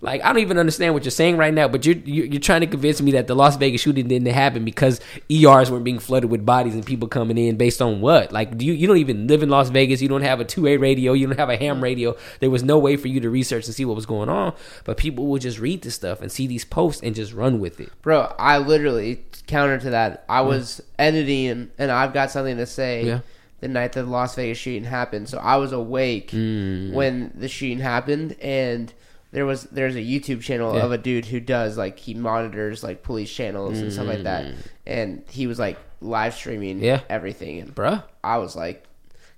Like 0.03 0.21
I 0.25 0.33
don't 0.33 0.43
even 0.43 0.59
understand 0.59 0.95
what 0.95 1.05
you're 1.05 1.13
saying 1.13 1.37
right 1.37 1.55
now, 1.55 1.69
but 1.69 1.87
you're 1.87 1.95
you're 1.95 2.27
you're 2.27 2.41
trying 2.41 2.61
to 2.63 2.67
convince 2.67 3.01
me 3.01 3.13
that 3.13 3.29
the 3.29 3.37
Las 3.37 3.57
Vegas 3.57 3.81
shooting 3.81 4.09
didn't 4.09 4.27
happen 4.35 4.65
because 4.65 5.01
ERs 5.31 5.71
weren't 5.71 5.85
being 5.85 6.01
flooded 6.01 6.29
with 6.29 6.45
bodies 6.45 6.75
and 6.75 6.85
people 6.85 7.07
coming 7.07 7.39
in 7.39 7.57
based 7.57 7.81
on 7.81 8.01
what? 8.01 8.33
Like 8.33 8.59
do 8.59 8.67
you 8.67 8.73
you 8.73 8.89
don't 8.89 8.97
even 8.97 9.29
live 9.29 9.45
in 9.45 9.49
Las 9.49 9.71
Vegas, 9.71 10.03
you 10.03 10.09
don't 10.09 10.23
have 10.23 10.41
a 10.41 10.45
two 10.45 10.67
A 10.67 10.77
radio, 10.77 11.13
you 11.13 11.29
don't 11.29 11.39
have 11.39 11.51
a 11.51 11.57
ham 11.57 11.81
radio. 11.81 12.17
There 12.41 12.51
was 12.51 12.65
no 12.65 12.79
way 12.81 12.97
for 12.97 13.07
you 13.07 13.21
to 13.21 13.31
research 13.31 13.67
and 13.67 13.75
see 13.77 13.85
what 13.85 13.95
was 13.95 14.05
going 14.07 14.29
on, 14.29 14.55
but 14.85 14.97
people 14.97 15.29
will 15.29 15.39
just 15.39 15.61
read 15.61 15.83
this 15.83 15.95
stuff 15.95 16.21
and 16.21 16.33
see 16.33 16.49
these 16.49 16.65
posts 16.65 17.01
and 17.03 17.15
just 17.15 17.33
run 17.33 17.61
with 17.61 17.79
it. 17.81 17.89
Bro, 18.03 18.35
I 18.41 18.59
literally 18.59 19.25
counter 19.47 19.79
to 19.79 19.91
that. 19.91 20.25
I 20.29 20.41
was 20.41 20.83
editing 20.99 21.47
and, 21.47 21.71
and 21.79 21.91
I've 21.93 22.13
got 22.13 22.33
something 22.33 22.57
to 22.57 22.67
say 22.67 23.05
Yeah. 23.05 23.21
the 23.61 23.69
night 23.69 23.93
that 23.93 24.03
the 24.03 24.11
Las 24.11 24.35
Vegas 24.35 24.59
shooting 24.59 24.83
happened. 24.85 25.29
So 25.29 25.39
I 25.39 25.57
was 25.59 25.71
awake 25.71 26.33
Mm. 26.33 26.93
when 26.93 27.31
the 27.37 27.47
shooting 27.49 27.79
happened 27.79 28.35
and 28.43 28.93
there 29.33 29.45
was 29.45 29.65
there's 29.65 29.97
a 29.97 30.01
YouTube 30.01 30.41
channel 30.43 30.75
Yeah. 30.77 30.83
of 30.85 30.93
a 30.93 30.99
dude 30.99 31.25
who 31.27 31.41
does 31.41 31.77
like 31.77 31.99
he 31.99 32.15
monitors 32.15 32.83
like 32.85 33.03
police 33.03 33.33
channels 33.33 33.79
and 33.81 33.93
stuff 33.93 34.07
like 34.07 34.23
that. 34.25 34.55
And 34.87 35.25
he 35.31 35.47
was 35.47 35.59
like 35.59 35.79
live 36.01 36.35
streaming 36.35 36.79
Mm. 36.81 36.83
Yeah. 36.85 37.01
everything 37.09 37.59
and 37.61 37.75
Bruh. 37.75 38.05
I 38.23 38.39
was 38.39 38.55
like 38.55 38.85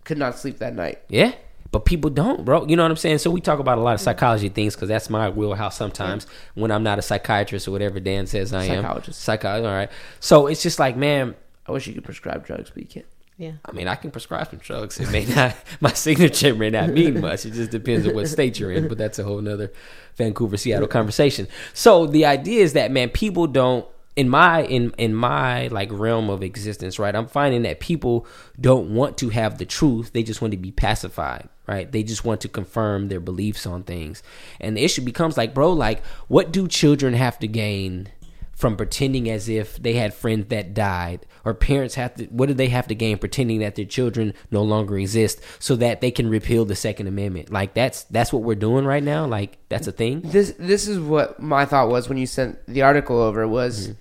could 0.05 0.19
not 0.19 0.39
sleep 0.39 0.59
that 0.59 0.75
night. 0.75 1.01
Yeah. 1.09 1.33
But 1.71 1.85
people 1.87 2.09
don't, 2.11 2.45
bro. 2.45 2.67
You 2.67 2.77
know 2.77 2.83
what 2.85 2.91
I'm 2.93 2.97
saying? 2.97 3.19
So 3.19 3.31
we 3.33 3.41
talk 3.41 3.59
about 3.59 3.79
a 3.79 3.81
lot 3.81 3.95
of 3.95 4.01
psychology 4.01 4.49
things 4.49 4.77
because 4.77 4.89
that's 4.89 5.11
my 5.11 5.29
wheelhouse 5.31 5.77
sometimes 5.77 6.27
when 6.55 6.71
I'm 6.71 6.85
not 6.85 7.01
a 7.01 7.03
psychiatrist 7.03 7.67
or 7.67 7.73
whatever 7.73 7.99
Dan 7.99 8.27
says 8.29 8.53
I 8.53 8.65
am. 8.65 8.83
Psychologist. 8.83 9.21
Psychologist. 9.23 9.67
All 9.69 9.75
right. 9.75 9.91
So 10.21 10.47
it's 10.47 10.63
just 10.63 10.79
like, 10.79 10.97
man, 10.97 11.35
I 11.67 11.73
wish 11.73 11.87
you 11.89 11.95
could 11.95 12.05
prescribe 12.05 12.47
drugs, 12.47 12.71
but 12.71 12.83
you 12.83 12.89
can't. 12.89 13.07
Yeah. 13.37 13.53
I 13.65 13.73
mean, 13.73 13.89
I 13.89 13.97
can 13.97 14.13
prescribe 14.13 14.49
some 14.51 14.61
drugs. 14.61 15.01
It 15.01 15.11
may 15.11 15.25
not, 15.25 15.57
my 15.81 15.93
signature 15.93 16.55
may 16.55 16.71
not 16.71 16.91
mean 16.91 17.21
much. 17.21 17.45
It 17.45 17.53
just 17.55 17.71
depends 17.71 18.07
on 18.07 18.15
what 18.15 18.29
state 18.29 18.61
you're 18.61 18.71
in, 18.71 18.87
but 18.89 18.97
that's 18.97 19.19
a 19.19 19.25
whole 19.25 19.41
nother 19.41 19.73
Vancouver, 20.17 20.57
Seattle 20.57 20.87
conversation. 20.87 21.49
So 21.73 22.07
the 22.07 22.27
idea 22.27 22.63
is 22.63 22.75
that, 22.75 22.93
man, 22.93 23.09
people 23.11 23.47
don't, 23.47 23.87
in 24.17 24.29
my 24.29 24.63
in 24.63 24.93
in 24.97 25.13
my 25.13 25.67
like 25.69 25.89
realm 25.91 26.31
of 26.31 26.43
existence 26.43 26.99
right 26.99 27.17
i'm 27.17 27.27
finding 27.27 27.63
that 27.63 27.81
people 27.81 28.27
don't 28.61 28.95
want 28.95 29.19
to 29.19 29.29
have 29.31 29.59
the 29.59 29.67
truth 29.67 30.13
they 30.13 30.23
just 30.23 30.41
want 30.41 30.53
to 30.53 30.57
be 30.57 30.71
pacified 30.71 31.49
right 31.67 31.91
they 31.91 32.03
just 32.03 32.25
want 32.25 32.41
to 32.41 32.49
confirm 32.49 33.09
their 33.09 33.19
beliefs 33.19 33.67
on 33.67 33.83
things 33.83 34.23
and 34.61 34.77
the 34.77 34.85
issue 34.85 35.03
becomes 35.03 35.37
like 35.37 35.53
bro 35.53 35.73
like 35.73 36.05
what 36.29 36.53
do 36.53 36.69
children 36.69 37.15
have 37.15 37.39
to 37.39 37.49
gain 37.49 38.09
from 38.55 38.77
pretending 38.77 39.29
as 39.29 39.49
if 39.49 39.83
they 39.83 39.95
had 39.95 40.15
friends 40.15 40.47
that 40.49 40.75
died 40.75 41.27
or 41.45 41.55
parents 41.55 41.95
have 41.97 42.15
to 42.15 42.25
what 42.27 42.47
do 42.47 42.55
they 42.55 42.69
have 42.69 42.87
to 42.89 42.95
gain 42.95 43.19
pretending 43.19 43.61
that 43.61 43.75
their 43.75 43.85
children 43.85 44.33
no 44.51 44.63
longer 44.63 44.99
exist 44.99 45.41
so 45.59 45.77
that 45.77 46.01
they 46.01 46.11
can 46.11 46.29
repeal 46.29 46.65
the 46.65 46.77
second 46.77 47.07
amendment? 47.07 47.51
Like 47.51 47.75
that's 47.75 48.05
that's 48.05 48.33
what 48.33 48.43
we're 48.43 48.55
doing 48.55 48.85
right 48.85 49.03
now? 49.03 49.27
Like 49.27 49.59
that's 49.69 49.87
a 49.87 49.93
thing? 49.93 50.21
This 50.23 50.55
this 50.59 50.89
is 50.89 50.99
what 50.99 51.41
my 51.41 51.65
thought 51.65 51.89
was 51.89 52.09
when 52.09 52.19
you 52.19 52.27
sent 52.27 52.65
the 52.67 52.83
article 52.83 53.21
over 53.21 53.47
was 53.47 53.89
mm-hmm. 53.89 53.99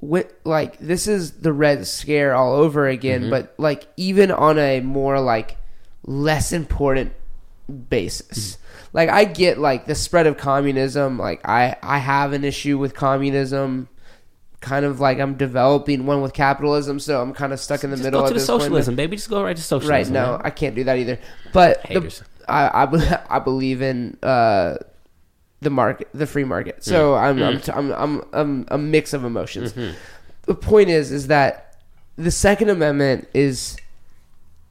what 0.00 0.32
like 0.44 0.78
this 0.78 1.06
is 1.06 1.32
the 1.32 1.52
red 1.52 1.86
scare 1.86 2.34
all 2.34 2.54
over 2.54 2.88
again 2.88 3.22
mm-hmm. 3.22 3.30
but 3.30 3.54
like 3.58 3.86
even 3.96 4.30
on 4.30 4.58
a 4.58 4.80
more 4.80 5.20
like 5.20 5.58
less 6.04 6.52
important 6.52 7.12
basis 7.88 8.56
mm. 8.56 8.61
Like 8.92 9.08
i 9.08 9.24
get 9.24 9.58
like 9.58 9.86
the 9.86 9.94
spread 9.94 10.26
of 10.26 10.36
communism 10.36 11.18
like 11.18 11.40
i 11.46 11.76
i 11.82 11.98
have 11.98 12.32
an 12.32 12.44
issue 12.44 12.78
with 12.78 12.94
communism 12.94 13.88
kind 14.60 14.84
of 14.84 15.00
like 15.00 15.18
i'm 15.18 15.34
developing 15.34 16.06
one 16.06 16.22
with 16.22 16.32
capitalism 16.32 17.00
so 17.00 17.20
i'm 17.20 17.32
kind 17.32 17.52
of 17.52 17.58
stuck 17.58 17.82
in 17.82 17.90
the 17.90 17.96
just 17.96 18.04
middle 18.04 18.20
go 18.20 18.24
of 18.24 18.28
to 18.28 18.34
the 18.34 18.40
this 18.40 18.48
point. 18.48 18.62
socialism 18.62 18.94
baby 18.94 19.16
just 19.16 19.28
go 19.28 19.42
right 19.42 19.56
to 19.56 19.62
socialism 19.62 19.92
Right? 19.92 20.08
No, 20.08 20.32
man. 20.32 20.40
I 20.44 20.50
can't 20.50 20.74
do 20.74 20.84
that 20.84 20.98
either. 20.98 21.18
But 21.52 21.82
the, 21.84 22.24
I, 22.48 22.84
I 22.84 23.24
I 23.36 23.38
believe 23.38 23.82
in 23.82 24.18
uh, 24.22 24.76
the 25.60 25.70
market, 25.70 26.08
the 26.12 26.26
free 26.26 26.44
market. 26.44 26.84
So 26.84 27.12
mm-hmm. 27.12 27.24
I'm, 27.24 27.42
I'm, 27.42 27.54
mm-hmm. 27.54 27.62
t- 27.62 27.72
I'm 27.72 27.92
I'm 27.92 28.22
I'm 28.32 28.66
a 28.68 28.78
mix 28.78 29.12
of 29.12 29.24
emotions. 29.24 29.72
Mm-hmm. 29.72 29.96
The 30.46 30.54
point 30.54 30.88
is, 30.90 31.12
is 31.12 31.28
that 31.28 31.76
the 32.16 32.30
Second 32.30 32.70
Amendment 32.70 33.28
is 33.32 33.76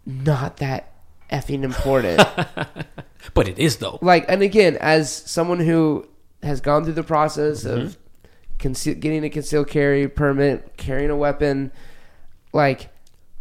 not 0.05 0.57
that 0.57 0.90
effing 1.31 1.63
important. 1.63 2.21
but 3.33 3.47
it 3.47 3.57
is 3.59 3.77
though 3.77 3.99
like, 4.01 4.25
and 4.27 4.41
again, 4.41 4.77
as 4.79 5.11
someone 5.11 5.59
who 5.59 6.07
has 6.43 6.61
gone 6.61 6.83
through 6.83 6.93
the 6.93 7.03
process 7.03 7.65
of 7.65 7.79
mm-hmm. 7.79 8.27
conceal, 8.59 8.95
getting 8.95 9.23
a 9.23 9.29
concealed 9.29 9.67
carry 9.67 10.07
permit, 10.07 10.75
carrying 10.77 11.09
a 11.09 11.15
weapon, 11.15 11.71
like, 12.53 12.89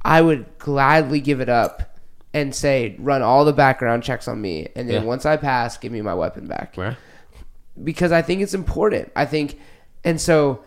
I 0.03 0.23
would 0.23 0.47
gladly 0.59 1.21
give 1.21 1.41
it 1.41 1.49
up 1.49 1.99
and 2.33 2.55
say, 2.55 2.95
run 2.99 3.23
all 3.23 3.45
the 3.45 3.53
background 3.53 4.03
checks 4.03 4.29
on 4.29 4.41
me, 4.41 4.69
and 4.77 4.89
then 4.89 5.03
Yeah. 5.03 5.09
once 5.09 5.27
I 5.27 5.37
pass, 5.37 5.77
give 5.77 5.93
me 5.93 6.01
my 6.01 6.15
weapon 6.15 6.47
back 6.47 6.77
because 7.83 8.13
I 8.13 8.23
think 8.23 8.41
it's 8.43 8.55
important. 8.55 9.11
I 9.17 9.25
think, 9.27 9.59
and 10.05 10.21
so, 10.21 10.63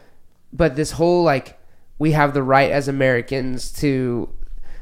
but 0.52 0.76
this 0.76 0.92
whole 0.92 1.24
like, 1.24 1.60
we 2.00 2.12
have 2.12 2.34
the 2.34 2.44
right 2.44 2.72
as 2.72 2.88
Americans 2.88 3.72
to, 3.74 4.30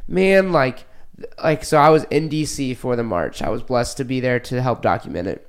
man, 0.08 0.52
like, 0.52 0.86
like, 1.43 1.63
so 1.63 1.78
I 1.78 1.89
was 1.89 2.03
in 2.05 2.30
DC 2.30 2.78
for 2.78 2.95
the 2.95 3.03
march. 3.03 3.41
I 3.41 3.49
was 3.49 3.63
blessed 3.63 3.97
to 3.97 4.03
be 4.03 4.19
there 4.19 4.39
to 4.39 4.61
help 4.61 4.82
document 4.82 5.28
it. 5.28 5.47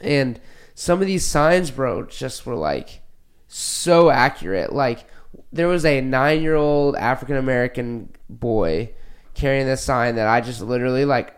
And 0.00 0.40
some 0.74 1.00
of 1.00 1.06
these 1.06 1.24
signs, 1.24 1.70
bro, 1.70 2.04
just 2.04 2.44
were 2.44 2.54
like 2.54 3.00
so 3.48 4.10
accurate. 4.10 4.72
Like 4.72 5.06
there 5.52 5.68
was 5.68 5.84
a 5.84 6.00
nine 6.00 6.42
year 6.42 6.54
old 6.54 6.96
African 6.96 7.36
American 7.36 8.10
boy 8.28 8.90
carrying 9.34 9.66
this 9.66 9.82
sign 9.82 10.16
that 10.16 10.28
I 10.28 10.40
just 10.40 10.60
literally 10.60 11.04
like. 11.04 11.32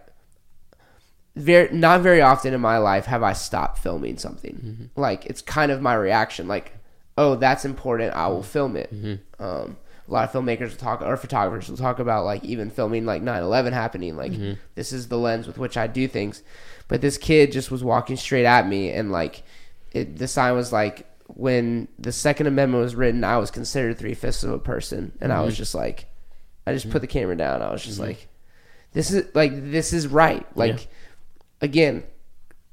Very 1.37 1.73
not 1.73 2.01
very 2.01 2.21
often 2.21 2.53
in 2.53 2.61
my 2.61 2.79
life 2.79 3.07
have 3.07 3.23
I 3.23 3.33
stopped 3.33 3.79
filming 3.79 4.19
something. 4.19 4.55
Mm-hmm. 4.55 5.01
Like 5.01 5.25
it's 5.27 5.41
kind 5.41 5.71
of 5.71 5.81
my 5.81 5.95
reaction. 5.95 6.49
Like, 6.49 6.73
oh, 7.17 7.37
that's 7.37 7.65
important. 7.65 8.13
I 8.13 8.27
will 8.27 8.41
mm-hmm. 8.41 8.49
film 8.49 8.77
it. 8.77 8.93
Mm-hmm. 8.93 9.45
Um, 9.45 9.77
a 10.09 10.13
lot 10.13 10.25
of 10.25 10.33
filmmakers 10.33 10.71
will 10.71 10.77
talk 10.77 11.03
or 11.03 11.17
photographers 11.17 11.69
will 11.69 11.77
talk 11.77 11.99
about 11.99 12.25
like 12.25 12.45
even 12.45 12.71
filming 12.71 13.05
like 13.05 13.23
9-11 13.23 13.73
happening. 13.73 14.17
Like 14.17 14.33
mm-hmm. 14.33 14.55
this 14.75 14.93
is 14.93 15.09
the 15.09 15.19
lens 15.19 15.47
with 15.47 15.59
which 15.59 15.77
i 15.77 15.87
do 15.87 16.09
things. 16.09 16.43
But 16.89 17.01
this 17.01 17.19
kid 17.19 17.53
just 17.53 17.71
was 17.71 17.85
walking 17.85 18.17
straight 18.17 18.47
at 18.47 18.67
me 18.67 18.91
and 18.91 19.13
like 19.13 19.43
it, 19.93 20.17
the 20.17 20.29
sign 20.29 20.55
was 20.55 20.73
like 20.73 21.07
when 21.27 21.89
the 21.99 22.13
second 22.13 22.47
amendment 22.47 22.83
was 22.83 22.95
written 22.95 23.23
i 23.23 23.37
was 23.37 23.51
considered 23.51 23.99
three-fifths 23.99 24.45
of 24.45 24.51
a 24.51 24.59
person. 24.59 25.13
And 25.21 25.33
i 25.33 25.43
was 25.43 25.55
mm-hmm. 25.55 25.59
just 25.59 25.75
like 25.75 26.07
i 26.67 26.73
just 26.73 26.91
put 26.91 27.03
the 27.03 27.07
camera 27.07 27.37
down. 27.37 27.63
I 27.63 27.71
was 27.71 27.85
just 27.85 27.99
mm-hmm. 27.99 28.09
like 28.09 28.29
this 28.93 29.11
is 29.11 29.35
like 29.35 29.53
this 29.71 29.93
is 29.93 30.07
right. 30.07 30.47
Like 30.57 30.89
again 31.61 32.05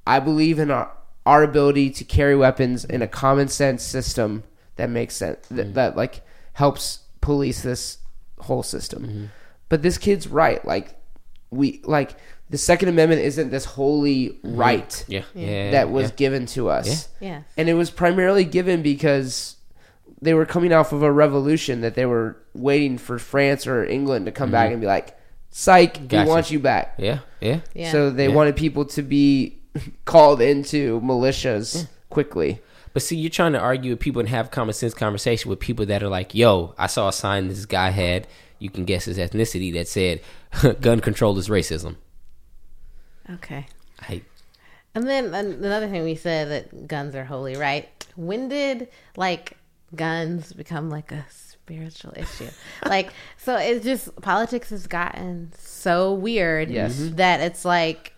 i 0.05 0.19
believe 0.19 0.59
in 0.59 0.71
our 0.71 0.91
our 1.25 1.43
ability 1.43 1.89
to 1.89 2.03
carry 2.03 2.35
weapons 2.35 2.85
in 2.85 3.01
a 3.01 3.07
common 3.07 3.47
sense 3.47 3.81
system 3.81 4.43
that 4.75 4.89
makes 4.89 5.15
sense 5.15 5.47
that, 5.47 5.73
that 5.73 5.97
like 5.97 6.21
helps 6.53 6.99
police 7.25 7.61
this 7.61 7.97
whole 8.39 8.63
system 8.63 9.03
mm-hmm. 9.03 9.25
but 9.69 9.81
this 9.81 9.97
kid's 9.97 10.27
right 10.27 10.63
like 10.65 10.99
we 11.49 11.81
like 11.83 12.17
the 12.49 12.57
second 12.57 12.89
amendment 12.89 13.21
isn't 13.21 13.49
this 13.49 13.65
holy 13.65 14.29
mm-hmm. 14.29 14.55
right 14.55 15.03
Yeah. 15.07 15.23
Yeah. 15.33 15.71
that 15.71 15.89
was 15.89 16.09
yeah. 16.09 16.15
given 16.15 16.45
to 16.47 16.69
us 16.69 17.09
Yes. 17.19 17.43
and 17.57 17.67
it 17.67 17.73
was 17.73 17.89
primarily 17.89 18.45
given 18.45 18.81
because 18.81 19.55
they 20.21 20.33
were 20.33 20.45
coming 20.45 20.71
off 20.73 20.91
of 20.93 21.03
a 21.03 21.11
revolution 21.11 21.81
that 21.81 21.95
they 21.95 22.05
were 22.05 22.37
waiting 22.53 22.97
for 22.97 23.19
France 23.19 23.67
or 23.67 23.85
England 23.85 24.25
to 24.25 24.31
come 24.31 24.47
mm-hmm. 24.47 24.53
back 24.53 24.71
and 24.71 24.81
be 24.81 24.87
like, 24.87 25.17
"Psych, 25.51 26.07
Gotcha. 26.07 26.23
we 26.23 26.29
want 26.29 26.51
you 26.51 26.59
back." 26.59 26.95
Yeah. 26.97 27.19
Yeah. 27.41 27.59
Yeah. 27.73 27.91
So 27.91 28.09
they 28.09 28.29
Yeah. 28.29 28.33
wanted 28.35 28.55
people 28.55 28.85
to 28.85 29.01
be 29.01 29.59
called 30.05 30.41
into 30.41 31.01
militias 31.01 31.87
quickly. 32.09 32.61
But 32.95 33.03
see, 33.03 33.17
you're 33.17 33.29
trying 33.29 33.51
to 33.51 33.59
argue 33.59 33.91
with 33.91 33.99
people 33.99 34.21
and 34.21 34.29
have 34.29 34.51
common 34.51 34.73
sense 34.73 34.93
conversation 34.93 35.49
with 35.49 35.59
people 35.59 35.85
that 35.87 36.01
are 36.01 36.07
like, 36.07 36.33
"Yo, 36.33 36.73
I 36.77 36.87
saw 36.87 37.09
a 37.09 37.13
sign 37.13 37.49
this 37.49 37.65
guy 37.65 37.89
had. 37.89 38.25
You 38.57 38.69
can 38.69 38.85
guess 38.85 39.03
his 39.03 39.17
ethnicity 39.17 39.73
that 39.73 39.89
said, 39.89 40.21
gun 40.79 41.01
control 41.01 41.37
is 41.37 41.49
racism." 41.49 41.97
Okay. 43.33 43.67
I, 44.01 44.21
And 44.95 45.05
then 45.07 45.33
another 45.33 45.89
thing 45.89 46.05
we 46.05 46.15
said 46.15 46.49
that 46.49 46.87
guns 46.87 47.15
are 47.15 47.25
holy, 47.25 47.57
right? 47.57 47.89
When 48.15 48.47
did 48.47 48.87
like 49.17 49.57
guns 49.93 50.53
become 50.53 50.89
like 50.89 51.11
a 51.11 51.25
spiritual 51.29 52.13
issue? 52.15 52.47
like, 52.85 53.09
so 53.37 53.57
it's 53.57 53.83
just 53.83 54.15
politics 54.21 54.69
has 54.69 54.87
gotten 54.87 55.51
so 55.57 56.13
weird 56.13 56.69
Yes. 56.69 56.95
Mhm. 56.97 57.17
that 57.17 57.41
it's 57.41 57.65
like, 57.65 58.13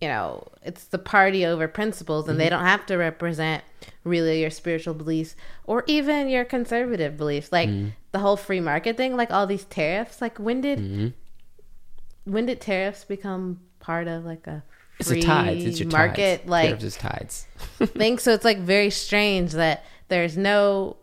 you 0.00 0.08
know, 0.08 0.48
it's 0.64 0.86
the 0.86 0.98
party 0.98 1.46
over 1.46 1.68
principles, 1.68 2.28
and 2.28 2.40
they 2.40 2.48
don't 2.48 2.64
have 2.64 2.84
to 2.86 2.96
represent 2.96 3.62
really 4.06 4.40
your 4.40 4.50
spiritual 4.50 4.94
beliefs 4.94 5.36
or 5.64 5.84
even 5.86 6.28
your 6.28 6.44
conservative 6.44 7.16
beliefs. 7.16 7.52
Like 7.52 7.68
the 8.12 8.18
whole 8.20 8.36
free 8.36 8.60
market 8.60 8.96
thing, 8.96 9.16
like 9.16 9.30
all 9.30 9.46
these 9.46 9.64
tariffs. 9.64 10.22
Like 10.22 10.38
when 10.38 10.60
did 10.60 11.12
when 12.24 12.46
did 12.46 12.60
tariffs 12.60 13.04
become 13.04 13.60
part 13.80 14.08
of 14.08 14.24
like 14.24 14.46
a 14.46 14.62
it's 14.98 15.10
a 15.10 15.20
tides. 15.20 15.64
It's 15.64 15.80
your 15.80 15.90
market 15.90 16.38
tides. 16.38 16.48
like 16.48 16.66
Tariffs 16.66 16.84
is 16.84 16.96
tides. 16.96 17.46
thing. 17.78 18.18
So 18.18 18.32
it's 18.32 18.44
like 18.44 18.58
very 18.58 18.90
strange 18.90 19.52
that 19.52 19.84
there's 20.08 20.36
no 20.36 20.96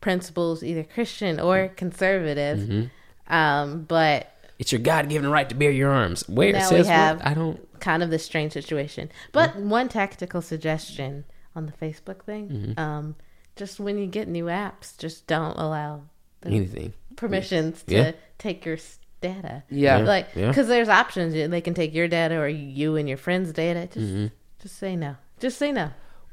principles 0.00 0.62
either 0.62 0.84
Christian 0.84 1.38
or 1.40 1.68
conservative. 1.68 2.58
Mm-hmm. 2.58 3.34
Um, 3.34 3.82
but 3.82 4.32
It's 4.58 4.72
your 4.72 4.80
God 4.80 5.08
given 5.08 5.30
right 5.30 5.48
to 5.48 5.54
bear 5.54 5.70
your 5.70 5.90
arms. 5.90 6.26
Where 6.28 6.52
now 6.52 6.68
says 6.68 6.86
we 6.86 6.92
have 6.92 7.18
what? 7.18 7.26
I 7.26 7.34
don't. 7.34 7.80
kind 7.80 8.02
of 8.02 8.10
this 8.10 8.24
strange 8.24 8.52
situation. 8.52 9.10
But 9.32 9.56
one 9.56 9.88
tactical 9.88 10.40
suggestion 10.40 11.24
on 11.56 11.66
the 11.66 11.72
Facebook 11.72 12.22
thing, 12.24 12.48
Mm-hmm. 12.48 12.78
um, 12.80 13.16
just 13.56 13.78
when 13.78 13.98
you 13.98 14.06
get 14.06 14.26
new 14.28 14.46
apps, 14.46 14.96
just 14.98 15.26
don't 15.26 15.56
allow 15.58 16.02
the 16.40 16.48
Anything. 16.50 16.92
permissions 17.16 17.82
to 17.84 17.94
Yeah. 17.94 18.12
take 18.38 18.64
your 18.66 18.76
data. 19.20 19.62
Yeah. 19.70 19.98
like 19.98 20.28
Yeah. 20.34 20.48
because 20.48 20.68
there's 20.68 20.88
options. 20.88 21.32
They 21.34 21.60
can 21.60 21.72
take 21.74 21.94
your 21.94 22.08
data 22.08 22.36
or 22.38 22.48
you 22.48 22.96
and 22.96 23.08
your 23.08 23.16
friends' 23.18 23.52
data. 23.52 23.86
Just 23.86 24.06
Mm-hmm. 24.06 24.26
just 24.60 24.76
say 24.78 24.96
no. 24.96 25.16
Just 25.40 25.56
say 25.58 25.72
no. 25.72 25.90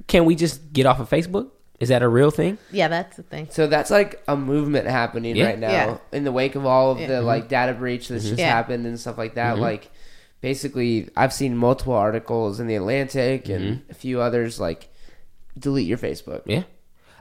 Can 0.08 0.26
we 0.26 0.36
just 0.36 0.74
get 0.74 0.86
off 0.86 1.00
of 1.00 1.10
Facebook? 1.10 1.50
Is 1.80 1.90
that 1.90 2.02
a 2.04 2.08
real 2.08 2.32
thing? 2.32 2.58
Yeah, 2.72 2.88
that's 2.90 3.18
a 3.18 3.24
thing. 3.24 3.48
So 3.50 3.66
that's 3.68 3.90
like 3.92 4.22
a 4.28 4.36
movement 4.36 4.88
happening 4.88 5.36
Yeah. 5.36 5.46
right 5.46 5.60
now 5.60 5.72
Yeah. 5.72 5.98
in 6.12 6.24
the 6.26 6.32
wake 6.32 6.56
of 6.56 6.66
all 6.66 6.92
of 6.92 7.00
Yeah. 7.00 7.08
the 7.08 7.22
like 7.22 7.48
data 7.50 7.74
breach 7.74 8.08
that's 8.10 8.24
just 8.26 8.40
Yeah. 8.40 8.50
happened 8.54 8.86
and 8.86 9.00
stuff 9.00 9.18
like 9.18 9.36
that. 9.36 9.58
Like 9.58 9.90
basically, 10.42 11.10
I've 11.16 11.34
seen 11.34 11.56
multiple 11.56 11.94
articles 11.94 12.60
in 12.60 12.68
the 12.68 12.76
Atlantic 12.76 13.48
and 13.50 13.82
a 13.90 13.94
few 13.94 14.22
others 14.22 14.60
like 14.60 14.90
delete 15.58 15.88
your 15.88 15.98
Facebook. 15.98 16.42
Yeah. 16.46 16.64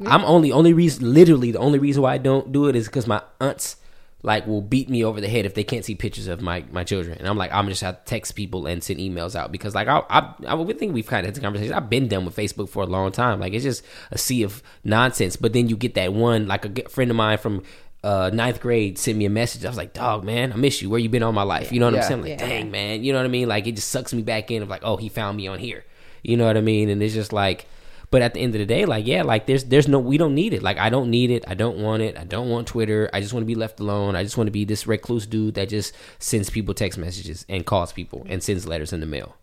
I'm 0.07 0.25
only 0.25 0.51
only 0.51 0.73
reason 0.73 1.13
literally 1.13 1.51
the 1.53 1.59
only 1.59 1.79
reason 1.79 2.03
why 2.03 2.15
I 2.15 2.19
don't 2.19 2.53
do 2.53 2.69
it 2.69 2.77
is 2.77 2.87
because 2.87 3.07
my 3.07 3.23
aunts 3.39 3.77
like 4.23 4.47
will 4.47 4.63
beat 4.63 4.89
me 4.89 5.05
over 5.05 5.21
the 5.21 5.29
head 5.29 5.45
if 5.47 5.53
they 5.55 5.65
can't 5.65 5.85
see 5.85 5.95
pictures 5.95 6.27
of 6.27 6.41
my 6.41 6.65
my 6.73 6.85
children, 6.85 7.19
and 7.19 7.29
I'm 7.29 7.37
like 7.37 7.53
I'm 7.53 7.69
just 7.69 7.83
have 7.83 8.03
to 8.03 8.05
text 8.09 8.35
people 8.35 8.67
and 8.67 8.83
send 8.83 8.99
emails 8.99 9.35
out 9.35 9.53
because 9.53 9.75
like 9.75 9.89
I 9.89 10.03
I, 10.09 10.35
I 10.47 10.55
would 10.55 10.79
think 10.79 10.95
we've 10.95 11.07
kind 11.07 11.21
of 11.21 11.27
had 11.27 11.35
this 11.35 11.43
conversation. 11.43 11.75
I've 11.75 11.91
been 11.91 12.09
done 12.09 12.25
with 12.25 12.35
Facebook 12.35 12.71
for 12.71 12.83
a 12.83 12.87
long 12.87 13.13
time. 13.13 13.41
Like 13.41 13.53
it's 13.53 13.65
just 13.65 13.83
a 14.11 14.17
sea 14.17 14.43
of 14.43 14.63
nonsense. 14.85 15.37
But 15.37 15.53
then 15.53 15.69
you 15.69 15.77
get 15.77 15.95
that 15.95 16.15
one 16.15 16.47
like 16.49 16.65
a 16.65 16.89
friend 16.89 17.11
of 17.11 17.17
mine 17.17 17.39
from. 17.39 17.63
Uh, 18.03 18.31
ninth 18.33 18.63
grade 18.63 18.97
sent 18.97 19.19
me 19.19 19.27
a 19.27 19.31
message. 19.31 19.63
I 19.63 19.69
was 19.69 19.77
like, 19.77 19.93
"Dog, 19.93 20.25
man, 20.25 20.55
I 20.55 20.57
miss 20.57 20.81
you. 20.81 20.89
Where 20.89 20.99
you 20.99 21.11
been 21.11 21.23
all 21.23 21.33
my 21.33 21.43
life?" 21.43 21.71
You 21.71 21.81
know 21.81 21.85
what 21.85 21.97
Yeah. 21.97 22.01
I'm 22.01 22.09
saying? 22.09 22.21
Like, 22.23 22.31
Yeah. 22.31 22.37
dang, 22.49 22.71
man. 22.71 23.05
You 23.05 23.13
know 23.13 23.19
what 23.19 23.27
I 23.27 23.29
mean? 23.29 23.47
Like, 23.47 23.67
it 23.67 23.73
just 23.73 23.91
sucks 23.91 24.15
me 24.15 24.23
back 24.23 24.51
in 24.51 24.63
of 24.63 24.71
like, 24.71 24.81
"Oh, 24.83 24.97
he 24.97 25.11
found 25.11 25.37
me 25.37 25.47
on 25.49 25.59
here." 25.59 25.85
You 26.23 26.39
know 26.39 26.47
what 26.47 26.57
I 26.57 26.63
mean? 26.63 26.89
And 26.89 27.03
it's 27.03 27.13
just 27.13 27.31
like, 27.31 27.67
but 28.11 28.23
at 28.23 28.35
the 28.35 28.41
end 28.41 28.55
of 28.55 28.59
the 28.59 28.67
day, 28.67 28.85
like, 28.87 29.07
yeah, 29.07 29.23
like 29.23 29.47
there's 29.47 29.65
there's 29.65 29.87
no 29.89 29.99
we 29.99 30.19
don't 30.19 30.35
need 30.35 30.53
it. 30.53 30.63
Like 30.63 30.79
I 30.79 30.91
don't 30.91 31.11
need 31.11 31.31
it. 31.31 31.45
I 31.47 31.55
don't 31.55 31.79
want 31.79 32.03
it. 32.03 32.19
I 32.19 32.25
don't 32.25 32.49
want 32.49 32.67
Twitter. 32.67 33.09
I 33.13 33.21
just 33.21 33.33
want 33.33 33.43
to 33.43 33.47
be 33.47 33.55
left 33.55 33.79
alone. 33.81 34.17
I 34.17 34.23
just 34.25 34.37
want 34.37 34.49
to 34.49 34.53
be 34.53 34.65
this 34.65 34.87
recluse 34.87 35.27
dude 35.27 35.55
that 35.55 35.69
just 35.69 35.95
sends 36.19 36.51
people 36.51 36.75
text 36.75 36.99
messages 36.99 37.47
and 37.49 37.65
calls 37.65 37.93
people 37.93 38.27
and 38.29 38.43
sends 38.43 38.67
letters 38.67 38.93
in 38.93 39.01
the 39.01 39.07
mail. 39.07 39.37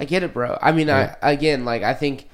I 0.00 0.04
get 0.04 0.22
it, 0.22 0.32
bro. 0.34 0.58
I 0.60 0.72
mean, 0.72 0.90
I 0.90 1.16
again, 1.22 1.64
like 1.64 1.82
I 1.82 1.94
think 1.94 2.28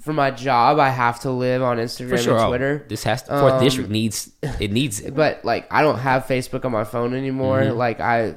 for 0.00 0.12
my 0.12 0.30
job, 0.30 0.78
I 0.78 0.90
have 0.90 1.20
to 1.20 1.30
live 1.30 1.62
on 1.62 1.78
Instagram 1.78 2.10
For 2.10 2.18
sure. 2.18 2.34
and 2.34 2.42
Oh, 2.44 2.48
Twitter. 2.48 2.84
this 2.88 3.04
has 3.04 3.22
to, 3.22 3.28
Forth 3.40 3.54
Um, 3.54 3.64
district 3.64 3.88
needs 3.90 4.30
it 4.60 4.70
needs 4.70 5.00
it. 5.00 5.14
but 5.14 5.42
like 5.46 5.66
I 5.72 5.80
don't 5.80 5.98
have 5.98 6.26
Facebook 6.26 6.64
on 6.66 6.72
my 6.72 6.84
phone 6.84 7.14
anymore. 7.14 7.72
Like 7.72 8.00
I 8.00 8.34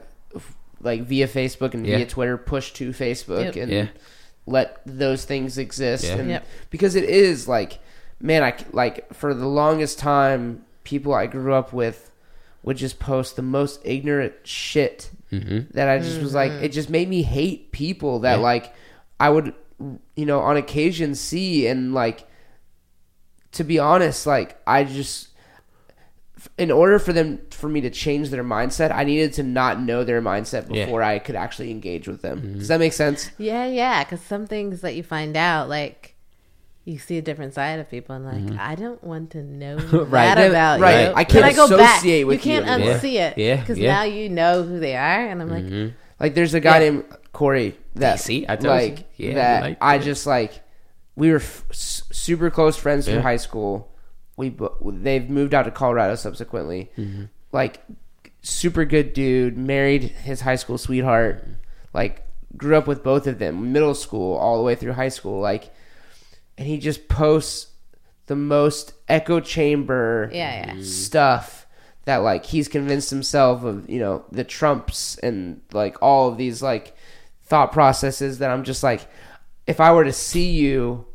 like 0.82 1.02
via 1.02 1.28
Facebook 1.28 1.74
and 1.74 1.84
Mm-hmm. 1.84 1.86
Yeah. 1.92 1.98
via 1.98 2.06
Twitter 2.06 2.38
push 2.38 2.72
to 2.74 2.92
Facebook 2.92 3.46
Yep. 3.46 3.56
and 3.56 3.72
Yeah. 3.72 3.88
Let 4.48 4.82
those 4.86 5.26
things 5.26 5.58
exist. 5.58 6.06
Yeah. 6.06 6.16
And 6.16 6.30
Yep. 6.30 6.46
because 6.72 6.96
it 6.96 7.04
is 7.04 7.48
like, 7.48 7.80
man, 8.20 8.42
I 8.42 8.58
c- 8.58 8.66
like 8.72 9.14
for 9.14 9.34
the 9.34 9.48
longest 9.48 10.00
time, 10.00 10.66
people 10.84 11.14
I 11.14 11.28
grew 11.28 11.54
up 11.54 11.74
with 11.74 12.10
would 12.64 12.78
just 12.78 12.98
post 12.98 13.36
the 13.36 13.42
most 13.44 13.80
ignorant 13.84 14.34
shit 14.44 15.12
mm-hmm. 15.32 15.70
that 15.76 15.88
I 15.90 16.00
just 16.00 16.22
was 16.22 16.34
like, 16.34 16.52
mm-hmm. 16.52 16.64
it 16.64 16.72
just 16.72 16.90
made 16.90 17.10
me 17.10 17.22
hate 17.22 17.72
people 17.72 18.20
that 18.22 18.38
Yeah. 18.38 18.44
like 18.44 18.74
I 19.20 19.30
would, 19.30 19.54
you 20.16 20.26
know, 20.26 20.40
on 20.40 20.58
occasion 20.58 21.14
see 21.14 21.68
and 21.68 21.94
like. 21.94 22.28
To 23.54 23.64
be 23.64 23.80
honest, 23.80 24.28
like 24.28 24.62
I 24.68 24.84
just 24.84 25.30
in 26.60 26.70
order 26.70 27.00
for 27.00 27.12
them 27.12 27.40
for 27.58 27.68
me 27.70 27.82
to 27.82 27.90
change 27.90 28.30
their 28.30 28.44
mindset, 28.44 28.92
I 28.94 29.04
needed 29.04 29.34
to 29.34 29.44
not 29.44 29.82
know 29.82 30.04
their 30.04 30.22
mindset 30.22 30.68
Yeah. 30.70 30.86
before 30.86 31.04
I 31.04 31.20
could 31.20 31.36
actually 31.36 31.72
engage 31.72 32.08
with 32.08 32.22
them. 32.22 32.40
Mm-hmm. 32.42 32.60
Does 32.60 32.68
that 32.70 32.80
make 32.80 32.94
sense? 32.94 33.30
Yeah, 33.38 33.66
yeah. 33.66 34.04
Because 34.04 34.22
some 34.22 34.46
things 34.48 34.82
that 34.82 34.96
you 34.96 35.04
find 35.04 35.36
out, 35.36 35.68
like 35.70 36.16
you 36.86 36.98
see 36.98 37.18
a 37.18 37.22
different 37.22 37.54
side 37.54 37.80
of 37.80 37.90
people, 37.92 38.16
and 38.16 38.26
like 38.26 38.60
I 38.60 38.76
don't 38.76 39.04
want 39.04 39.32
to 39.32 39.44
know 39.44 39.78
Mm-hmm. 39.78 39.98
Right. 40.12 40.36
that 40.36 40.50
about 40.50 40.80
Right. 40.80 41.08
you. 41.10 41.14
I 41.16 41.24
Can 41.26 41.42
can't 41.44 41.56
go 41.56 41.78
back? 41.78 41.98
associate 41.98 42.24
with 42.26 42.46
you. 42.46 42.52
can't 42.62 42.80
you. 42.82 42.86
Yeah. 42.88 42.98
unsee 43.00 43.14
it. 43.32 43.38
Yeah, 43.38 43.56
Because 43.60 43.78
yeah. 43.78 43.94
now 43.96 44.04
you 44.04 44.30
know 44.30 44.64
who 44.64 44.80
they 44.80 44.96
are, 44.96 45.28
and 45.28 45.42
I'm 45.42 45.50
like, 45.50 45.94
Like 46.20 46.34
there's 46.36 46.54
a 46.54 46.60
guy 46.60 46.80
named 46.80 47.04
Corey 47.34 47.78
that 47.96 48.20
See, 48.20 48.46
I 48.48 48.56
told 48.56 48.82
you. 48.82 49.04
Yeah, 49.18 49.34
that 49.36 49.62
like 49.64 49.78
I 49.82 49.98
just 50.00 50.26
like 50.26 50.62
we 51.16 51.32
were 51.32 51.38
f- 51.38 51.66
s- 51.72 52.04
super 52.12 52.50
close 52.50 52.78
friends 52.78 53.06
through 53.06 53.22
high 53.22 53.38
school. 53.38 53.92
We 54.38 54.52
bo- 54.52 54.78
they've 55.02 55.28
moved 55.30 55.54
out 55.56 55.64
to 55.64 55.72
Colorado 55.72 56.14
subsequently. 56.16 56.90
Mm-hmm. 57.48 57.56
Like 57.58 57.82
super 58.42 58.86
good 58.86 59.14
dude, 59.14 59.58
married 59.58 60.04
his 60.04 60.42
high 60.42 60.56
school 60.56 60.78
sweetheart. 60.78 61.46
Like 61.94 62.24
grew 62.56 62.76
up 62.78 62.88
with 62.88 63.04
both 63.04 63.28
of 63.28 63.40
them, 63.40 63.72
middle 63.72 63.96
school 63.96 64.36
all 64.38 64.58
the 64.58 64.64
way 64.64 64.76
through 64.76 64.94
high 64.94 65.10
school. 65.10 65.40
Like, 65.42 65.74
and 66.58 66.68
he 66.68 66.78
just 66.78 67.08
posts 67.08 67.68
the 68.28 68.36
most 68.36 68.94
echo 69.08 69.40
chamber 69.40 70.30
Yeah, 70.34 70.76
yeah. 70.76 70.84
stuff 70.84 71.66
that 72.06 72.18
like 72.18 72.46
he's 72.46 72.68
convinced 72.68 73.10
himself 73.10 73.64
of 73.64 73.90
you 73.90 74.00
know 74.00 74.26
the 74.32 74.44
Trumps 74.44 75.18
and 75.20 75.62
like 75.74 76.02
all 76.02 76.30
of 76.30 76.38
these 76.38 76.62
like 76.62 76.96
thought 77.44 77.72
processes 77.72 78.40
that 78.40 78.50
I'm 78.50 78.64
just 78.64 78.84
like 78.84 79.08
if 79.66 79.80
I 79.82 79.92
were 79.94 80.04
to 80.06 80.14
see 80.14 80.52
you, 80.52 81.06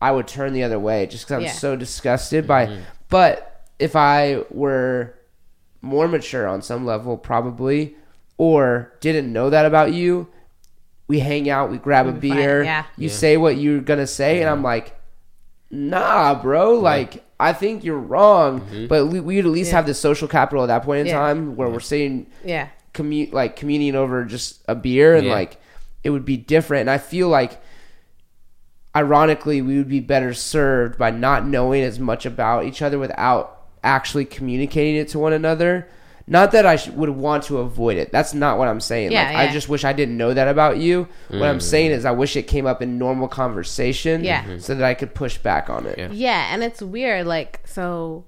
I 0.00 0.10
would 0.12 0.26
turn 0.28 0.52
the 0.54 0.62
other 0.62 0.78
way 0.78 1.06
just 1.06 1.24
because 1.26 1.36
I'm 1.36 1.42
Yeah. 1.42 1.52
so 1.52 1.76
disgusted 1.76 2.46
by. 2.46 2.78
But 3.10 3.66
if 3.78 3.94
I 3.96 4.44
were 4.50 5.14
more 5.82 6.08
mature 6.08 6.46
on 6.46 6.62
some 6.62 6.84
level, 6.84 7.16
probably, 7.16 7.94
or 8.36 8.92
didn't 9.00 9.32
know 9.32 9.50
that 9.50 9.66
about 9.66 9.92
you, 9.92 10.28
we 11.06 11.20
hang 11.20 11.48
out, 11.48 11.70
we 11.70 11.78
grab 11.78 12.06
a 12.06 12.12
We'd 12.12 12.20
be 12.20 12.30
beer, 12.32 12.62
yeah. 12.64 12.84
you 12.96 13.08
say 13.08 13.36
what 13.36 13.56
you're 13.56 13.80
gonna 13.80 14.06
say, 14.06 14.40
and 14.40 14.48
I'm 14.50 14.62
like, 14.62 14.98
nah, 15.70 16.34
bro, 16.40 16.74
like. 16.74 17.24
I 17.40 17.52
think 17.52 17.84
you're 17.84 17.96
wrong, 17.96 18.62
mm-hmm. 18.62 18.88
but 18.88 19.06
we, 19.06 19.20
we'd 19.20 19.38
at 19.44 19.52
least 19.52 19.70
Yeah. 19.70 19.76
have 19.76 19.86
the 19.86 19.94
social 19.94 20.26
capital 20.26 20.64
at 20.64 20.66
that 20.66 20.82
point 20.82 21.02
in 21.02 21.06
Yeah. 21.06 21.20
time 21.20 21.54
where 21.54 21.68
we're 21.68 21.78
saying 21.78 22.26
Yeah. 22.44 22.66
commu- 22.92 23.32
like 23.32 23.54
communing 23.54 23.94
over 23.94 24.24
just 24.24 24.60
a 24.66 24.74
beer 24.74 25.14
and 25.14 25.24
Yeah. 25.28 25.34
like 25.34 25.56
it 26.02 26.10
would 26.10 26.24
be 26.24 26.36
different 26.36 26.80
and 26.80 26.90
i 26.90 26.98
feel 26.98 27.28
like 27.28 27.60
ironically 28.96 29.62
we 29.62 29.76
would 29.78 29.88
be 29.88 30.00
better 30.00 30.34
served 30.34 30.98
by 30.98 31.10
not 31.10 31.46
knowing 31.46 31.82
as 31.82 31.98
much 32.00 32.26
about 32.26 32.64
each 32.64 32.82
other 32.82 32.98
without 32.98 33.57
actually 33.84 34.24
communicating 34.24 34.96
it 34.96 35.08
to 35.08 35.18
one 35.18 35.32
another 35.32 35.88
not 36.26 36.52
that 36.52 36.66
i 36.66 36.76
sh- 36.76 36.88
would 36.90 37.08
want 37.10 37.42
to 37.44 37.58
avoid 37.58 37.96
it 37.96 38.12
that's 38.12 38.34
not 38.34 38.58
what 38.58 38.68
i'm 38.68 38.80
saying 38.80 39.10
Yeah, 39.12 39.24
like 39.28 39.36
i 39.36 39.52
just 39.52 39.68
wish 39.68 39.84
i 39.84 39.92
didn't 39.92 40.16
know 40.16 40.34
that 40.34 40.46
about 40.48 40.76
you 40.78 41.08
what 41.28 41.38
Mm. 41.40 41.48
i'm 41.50 41.60
saying 41.60 41.90
is 41.90 42.04
i 42.04 42.10
wish 42.10 42.36
it 42.36 42.42
came 42.42 42.66
up 42.66 42.82
in 42.82 42.98
normal 42.98 43.28
conversation 43.28 44.22
Yeah. 44.24 44.42
Mhm. 44.44 44.60
so 44.60 44.74
that 44.74 44.84
i 44.84 44.94
could 44.94 45.14
push 45.14 45.38
back 45.38 45.70
on 45.70 45.86
it 45.86 45.98
Yeah. 45.98 46.08
Yeah, 46.12 46.52
and 46.54 46.62
it's 46.62 46.82
weird. 46.82 47.26
Like, 47.26 47.60
so 47.66 48.24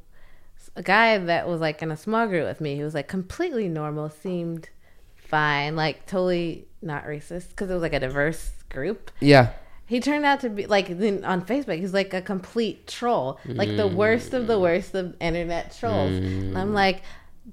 a 0.77 0.83
guy 0.83 1.19
that 1.19 1.47
was 1.49 1.61
like 1.61 1.83
in 1.83 1.91
a 1.91 1.97
small 1.97 2.27
group 2.29 2.47
with 2.47 2.61
me, 2.61 2.77
he 2.77 2.83
was 2.83 2.95
like 2.95 3.09
completely 3.09 3.69
normal, 3.69 4.09
seemed 4.09 4.69
fine, 5.17 5.77
like 5.77 6.07
totally 6.07 6.67
not 6.81 7.05
racist 7.05 7.51
because 7.51 7.69
it 7.71 7.75
was 7.75 7.83
like 7.83 7.93
a 7.93 8.01
diverse 8.01 8.53
group. 8.71 9.11
yeah 9.21 9.49
He 9.91 9.99
turned 9.99 10.25
out 10.25 10.39
to 10.43 10.49
be 10.49 10.67
like 10.67 11.01
then 11.01 11.25
on 11.25 11.43
Facebook, 11.43 11.81
he's 11.81 11.93
like 11.93 12.15
a 12.15 12.23
complete 12.23 12.87
troll, 12.87 13.41
like 13.45 13.77
the 13.77 13.89
worst 13.89 14.33
of 14.35 14.47
the 14.47 14.57
mm. 14.57 14.61
worst 14.61 14.95
of 14.95 15.17
internet 15.21 15.77
trolls. 15.77 16.13
And 16.13 16.57
I'm 16.57 16.73
like, 16.73 17.03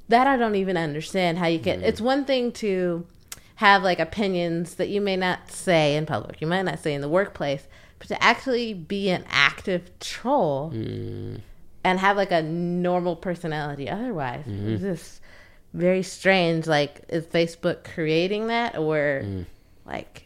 that 0.10 0.28
I 0.28 0.38
don't 0.38 0.54
even 0.54 0.78
understand 0.78 1.40
how 1.40 1.48
you 1.48 1.58
can. 1.58 1.82
It's 1.82 2.00
mm. 2.00 2.06
one 2.06 2.26
thing 2.26 2.52
to 2.52 3.08
have 3.56 3.82
like 3.82 4.00
opinions 4.00 4.76
that 4.76 4.90
you 4.90 5.02
may 5.02 5.18
not 5.18 5.50
say 5.50 5.96
in 5.96 6.06
public, 6.06 6.40
you 6.40 6.46
might 6.46 6.62
not 6.62 6.78
say 6.78 6.94
in 6.94 7.02
the 7.02 7.10
workplace, 7.10 7.68
but 7.98 8.08
to 8.10 8.24
actually 8.24 8.76
be 8.76 9.10
an 9.10 9.26
active 9.32 9.90
troll 10.00 10.70
and 10.72 11.42
have 11.84 12.18
like 12.18 12.32
a 12.32 12.44
normal 12.44 13.16
personality 13.16 13.90
otherwise, 13.90 14.46
mm-hmm. 14.46 14.74
it's 14.74 14.84
just 14.84 15.22
very 15.74 16.04
strange. 16.04 16.68
Like, 16.68 17.02
is 17.10 17.26
Facebook 17.26 17.84
creating 17.84 18.46
that 18.46 18.78
or 18.78 19.26
like? 19.88 20.26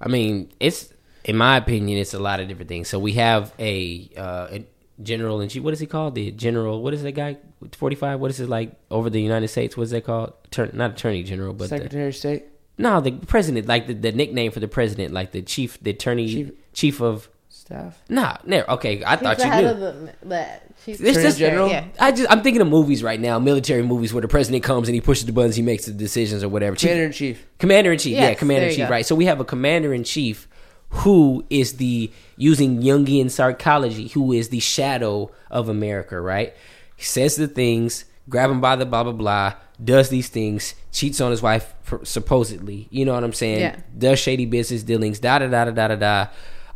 I 0.00 0.08
mean, 0.08 0.50
it's 0.58 0.92
in 1.24 1.36
my 1.36 1.56
opinion, 1.56 1.98
it's 1.98 2.14
a 2.14 2.18
lot 2.18 2.40
of 2.40 2.48
different 2.48 2.68
things. 2.68 2.88
So 2.88 2.98
we 2.98 3.12
have 3.14 3.52
a, 3.58 4.10
uh, 4.16 4.48
a 4.50 4.66
general 5.02 5.40
and 5.40 5.50
chief. 5.50 5.62
What 5.62 5.72
is 5.74 5.80
he 5.80 5.86
called? 5.86 6.14
The 6.14 6.30
general. 6.32 6.82
What 6.82 6.94
is 6.94 7.02
that 7.02 7.12
guy? 7.12 7.36
Forty 7.72 7.96
five. 7.96 8.20
What 8.20 8.30
is 8.30 8.40
it 8.40 8.48
like 8.48 8.72
over 8.90 9.10
the 9.10 9.20
United 9.20 9.48
States? 9.48 9.76
What 9.76 9.84
is 9.84 9.90
that 9.90 10.04
called? 10.04 10.32
Turn, 10.50 10.70
not 10.74 10.92
attorney 10.92 11.22
general, 11.22 11.52
but 11.52 11.64
the, 11.70 11.76
secretary 11.76 12.08
of 12.08 12.16
state 12.16 12.44
no, 12.78 13.00
the 13.02 13.12
president. 13.12 13.66
Like 13.68 13.86
the, 13.86 13.92
the 13.94 14.12
nickname 14.12 14.50
for 14.50 14.60
the 14.60 14.68
president, 14.68 15.12
like 15.12 15.32
the 15.32 15.42
chief, 15.42 15.78
the 15.82 15.90
attorney 15.90 16.26
Chief- 16.28 16.52
chief, 16.72 17.00
of. 17.02 17.28
staff 17.50 18.00
Nah, 18.08 18.38
no, 18.46 18.64
okay. 18.70 19.04
I 19.04 19.16
He's 19.16 19.20
thought 19.20 19.36
the 19.36 19.44
you 19.44 19.50
head 19.50 19.64
knew. 19.64 19.70
of 19.70 19.78
the, 19.80 20.14
the 20.26 20.46
she's 20.84 21.00
It's 21.00 21.10
Attorney 21.10 21.22
just- 21.24 21.38
General? 21.38 21.68
Yeah. 21.68 21.84
I 21.98 22.10
just 22.12 22.30
I'm 22.30 22.42
thinking 22.42 22.62
of 22.62 22.68
movies 22.68 23.02
right 23.02 23.20
now, 23.20 23.38
military 23.38 23.82
movies 23.82 24.14
where 24.14 24.22
the 24.22 24.28
president 24.28 24.64
comes 24.64 24.88
and 24.88 24.94
he 24.94 25.00
pushes 25.02 25.26
the 25.26 25.32
buttons, 25.32 25.56
he 25.56 25.62
makes 25.62 25.84
the 25.84 25.92
decisions 25.92 26.42
or 26.42 26.48
whatever. 26.48 26.74
Commander 26.76 27.04
in 27.04 27.12
chief 27.12 27.46
Commander 27.58 27.92
in 27.92 27.98
chief, 27.98 28.14
yeah, 28.16 28.32
commander 28.34 28.68
in 28.68 28.74
chief. 28.74 28.88
right? 28.88 29.04
So 29.04 29.14
we 29.14 29.26
have 29.26 29.40
a 29.40 29.44
commander 29.44 29.92
in 29.92 30.02
chief 30.04 30.48
who 30.90 31.44
is 31.50 31.76
the 31.76 32.10
using 32.36 32.82
Jungian 32.82 33.30
psychology, 33.30 34.08
who 34.08 34.32
is 34.32 34.48
the 34.48 34.60
shadow 34.60 35.30
of 35.50 35.68
America, 35.68 36.20
right? 36.20 36.54
He 36.96 37.04
says 37.04 37.36
the 37.36 37.48
things, 37.48 38.04
grab 38.28 38.50
him 38.50 38.60
by 38.60 38.76
the 38.76 38.86
blah 38.86 39.04
blah 39.04 39.12
blah, 39.12 39.54
does 39.82 40.08
these 40.08 40.28
things, 40.28 40.74
cheats 40.92 41.20
on 41.20 41.30
his 41.30 41.42
wife 41.42 41.74
supposedly. 42.02 42.88
You 42.90 43.04
know 43.04 43.14
what 43.14 43.24
I'm 43.24 43.32
saying? 43.32 43.60
Yeah. 43.60 43.76
Does 43.96 44.18
shady 44.18 44.46
business 44.46 44.82
dealings, 44.82 45.20
da 45.20 45.38
da 45.38 45.46
da 45.48 45.66
da 45.66 45.70
da 45.70 45.88
da 45.88 46.26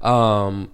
da. 0.01 0.07
Um, 0.07 0.71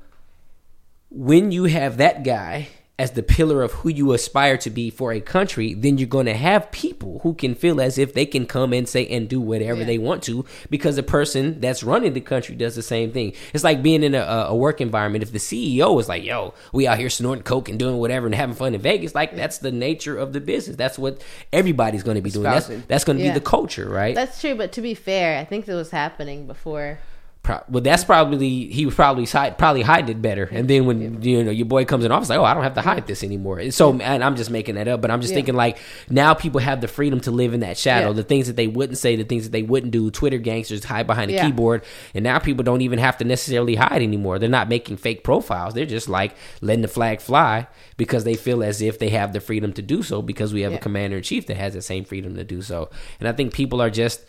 when 1.11 1.51
you 1.51 1.65
have 1.65 1.97
that 1.97 2.23
guy 2.23 2.69
as 3.01 3.12
the 3.12 3.22
pillar 3.22 3.62
of 3.62 3.72
who 3.78 3.89
you 3.89 4.12
aspire 4.12 4.56
to 4.59 4.70
be 4.70 4.90
for 4.90 5.12
a 5.12 5.20
country, 5.20 5.72
then 5.74 5.97
you're 5.98 6.06
going 6.18 6.27
to 6.27 6.35
have 6.35 6.70
people 6.70 7.20
who 7.22 7.32
can 7.35 7.55
feel 7.55 7.81
as 7.81 7.97
if 7.98 8.12
they 8.14 8.27
can 8.27 8.44
come 8.47 8.72
and 8.72 8.86
say 8.89 9.06
and 9.06 9.28
do 9.28 9.40
whatever 9.40 9.81
Yeah. 9.81 9.86
they 9.86 9.98
want 9.98 10.22
to 10.24 10.44
because 10.68 10.97
the 10.97 11.02
person 11.02 11.60
that's 11.60 11.82
running 11.82 12.12
the 12.12 12.20
country 12.20 12.55
does 12.55 12.74
the 12.77 12.82
same 12.82 13.10
thing. 13.10 13.32
It's 13.55 13.64
like 13.64 13.82
being 13.82 14.02
in 14.02 14.14
a, 14.14 14.20
a 14.22 14.55
work 14.55 14.81
environment. 14.81 15.22
If 15.22 15.32
the 15.32 15.39
CEO 15.39 15.98
is 15.98 16.09
like, 16.09 16.24
"Yo, 16.24 16.55
we 16.72 16.86
out 16.86 16.98
here 16.98 17.09
snorting 17.10 17.43
coke 17.44 17.68
and 17.70 17.78
doing 17.78 17.97
whatever 17.97 18.27
and 18.27 18.35
having 18.35 18.55
fun 18.55 18.74
in 18.74 18.81
Vegas," 18.81 19.14
like 19.14 19.35
that's 19.35 19.59
the 19.59 19.72
nature 19.72 20.16
of 20.18 20.32
the 20.35 20.40
business. 20.40 20.77
That's 20.77 20.98
what 20.98 21.22
everybody's 21.52 22.02
going 22.02 22.16
to 22.16 22.22
be 22.22 22.31
doing. 22.31 22.44
That's 22.44 22.68
that's 22.89 23.05
going 23.05 23.18
to 23.18 23.24
Yeah. 23.24 23.32
be 23.32 23.39
the 23.40 23.44
culture, 23.56 23.89
right? 23.89 24.14
That's 24.14 24.40
true, 24.40 24.55
but 24.55 24.72
to 24.72 24.81
be 24.82 24.94
fair, 24.94 25.39
I 25.39 25.44
think 25.44 25.66
it 25.68 25.74
was 25.74 25.90
happening 25.90 26.47
before. 26.47 26.98
Pro- 27.43 27.62
well, 27.71 27.83
that's 27.83 28.05
probably 28.05 28.67
he 28.67 28.85
was 28.85 28.95
probably 28.95 29.25
hide, 29.25 29.57
probably 29.57 29.81
hiding 29.81 30.11
it 30.11 30.21
better. 30.21 30.45
And 30.53 30.69
then 30.69 30.85
when 30.85 31.23
you 31.23 31.43
know 31.43 31.51
your 31.51 31.65
boy 31.65 31.87
comes 31.87 32.05
in 32.05 32.12
office, 32.12 32.29
like, 32.29 32.39
oh, 32.39 32.45
I 32.45 32.53
don't 32.53 32.62
have 32.62 32.75
to 32.75 32.83
hide 32.83 33.07
this 33.07 33.25
anymore. 33.25 33.59
And 33.59 33.73
So, 33.73 33.99
and 33.99 34.23
I'm 34.23 34.37
just 34.37 34.51
making 34.51 34.75
that 34.75 34.89
up, 34.89 35.01
but 35.01 35.11
I'm 35.11 35.23
just 35.23 35.33
Yeah. 35.33 35.37
thinking 35.37 35.55
like 35.55 35.79
now 36.11 36.35
people 36.35 36.61
have 36.61 36.83
the 36.83 36.87
freedom 36.87 37.19
to 37.21 37.31
live 37.31 37.55
in 37.55 37.61
that 37.61 37.79
shadow. 37.79 38.09
Yeah. 38.09 38.12
The 38.12 38.25
things 38.25 38.47
that 38.49 38.57
they 38.57 38.67
wouldn't 38.67 38.99
say, 38.99 39.17
the 39.17 39.25
things 39.25 39.45
that 39.45 39.53
they 39.53 39.62
wouldn't 39.62 39.91
do. 39.91 40.11
Twitter 40.11 40.37
gangsters 40.37 40.85
hide 40.85 41.07
behind 41.07 41.31
a 41.31 41.35
Yeah. 41.35 41.47
keyboard, 41.47 41.83
and 42.15 42.23
now 42.23 42.39
people 42.39 42.62
don't 42.62 42.83
even 42.83 42.99
have 42.99 43.17
to 43.19 43.25
necessarily 43.25 43.75
hide 43.77 44.03
anymore. 44.03 44.39
They're 44.39 44.49
not 44.51 44.69
making 44.69 44.99
fake 44.99 45.25
profiles. 45.25 45.73
They're 45.73 45.87
just 45.87 46.11
like 46.11 46.35
letting 46.61 46.83
the 46.83 46.89
flag 46.89 47.23
fly 47.23 47.69
because 47.97 48.25
they 48.25 48.35
feel 48.35 48.62
as 48.62 48.83
if 48.83 48.99
they 48.99 49.09
have 49.09 49.33
the 49.33 49.41
freedom 49.41 49.73
to 49.73 49.83
do 49.83 50.03
so 50.03 50.21
because 50.21 50.53
we 50.53 50.61
have 50.61 50.73
Yeah. 50.73 50.79
a 50.79 50.81
commander 50.83 51.17
in 51.17 51.23
chief 51.23 51.47
that 51.47 51.57
has 51.57 51.73
the 51.73 51.81
same 51.81 52.05
freedom 52.05 52.37
to 52.37 52.45
do 52.45 52.61
so. 52.61 52.91
And 53.19 53.27
I 53.27 53.33
think 53.33 53.55
people 53.55 53.81
are 53.81 53.89
just 53.91 54.21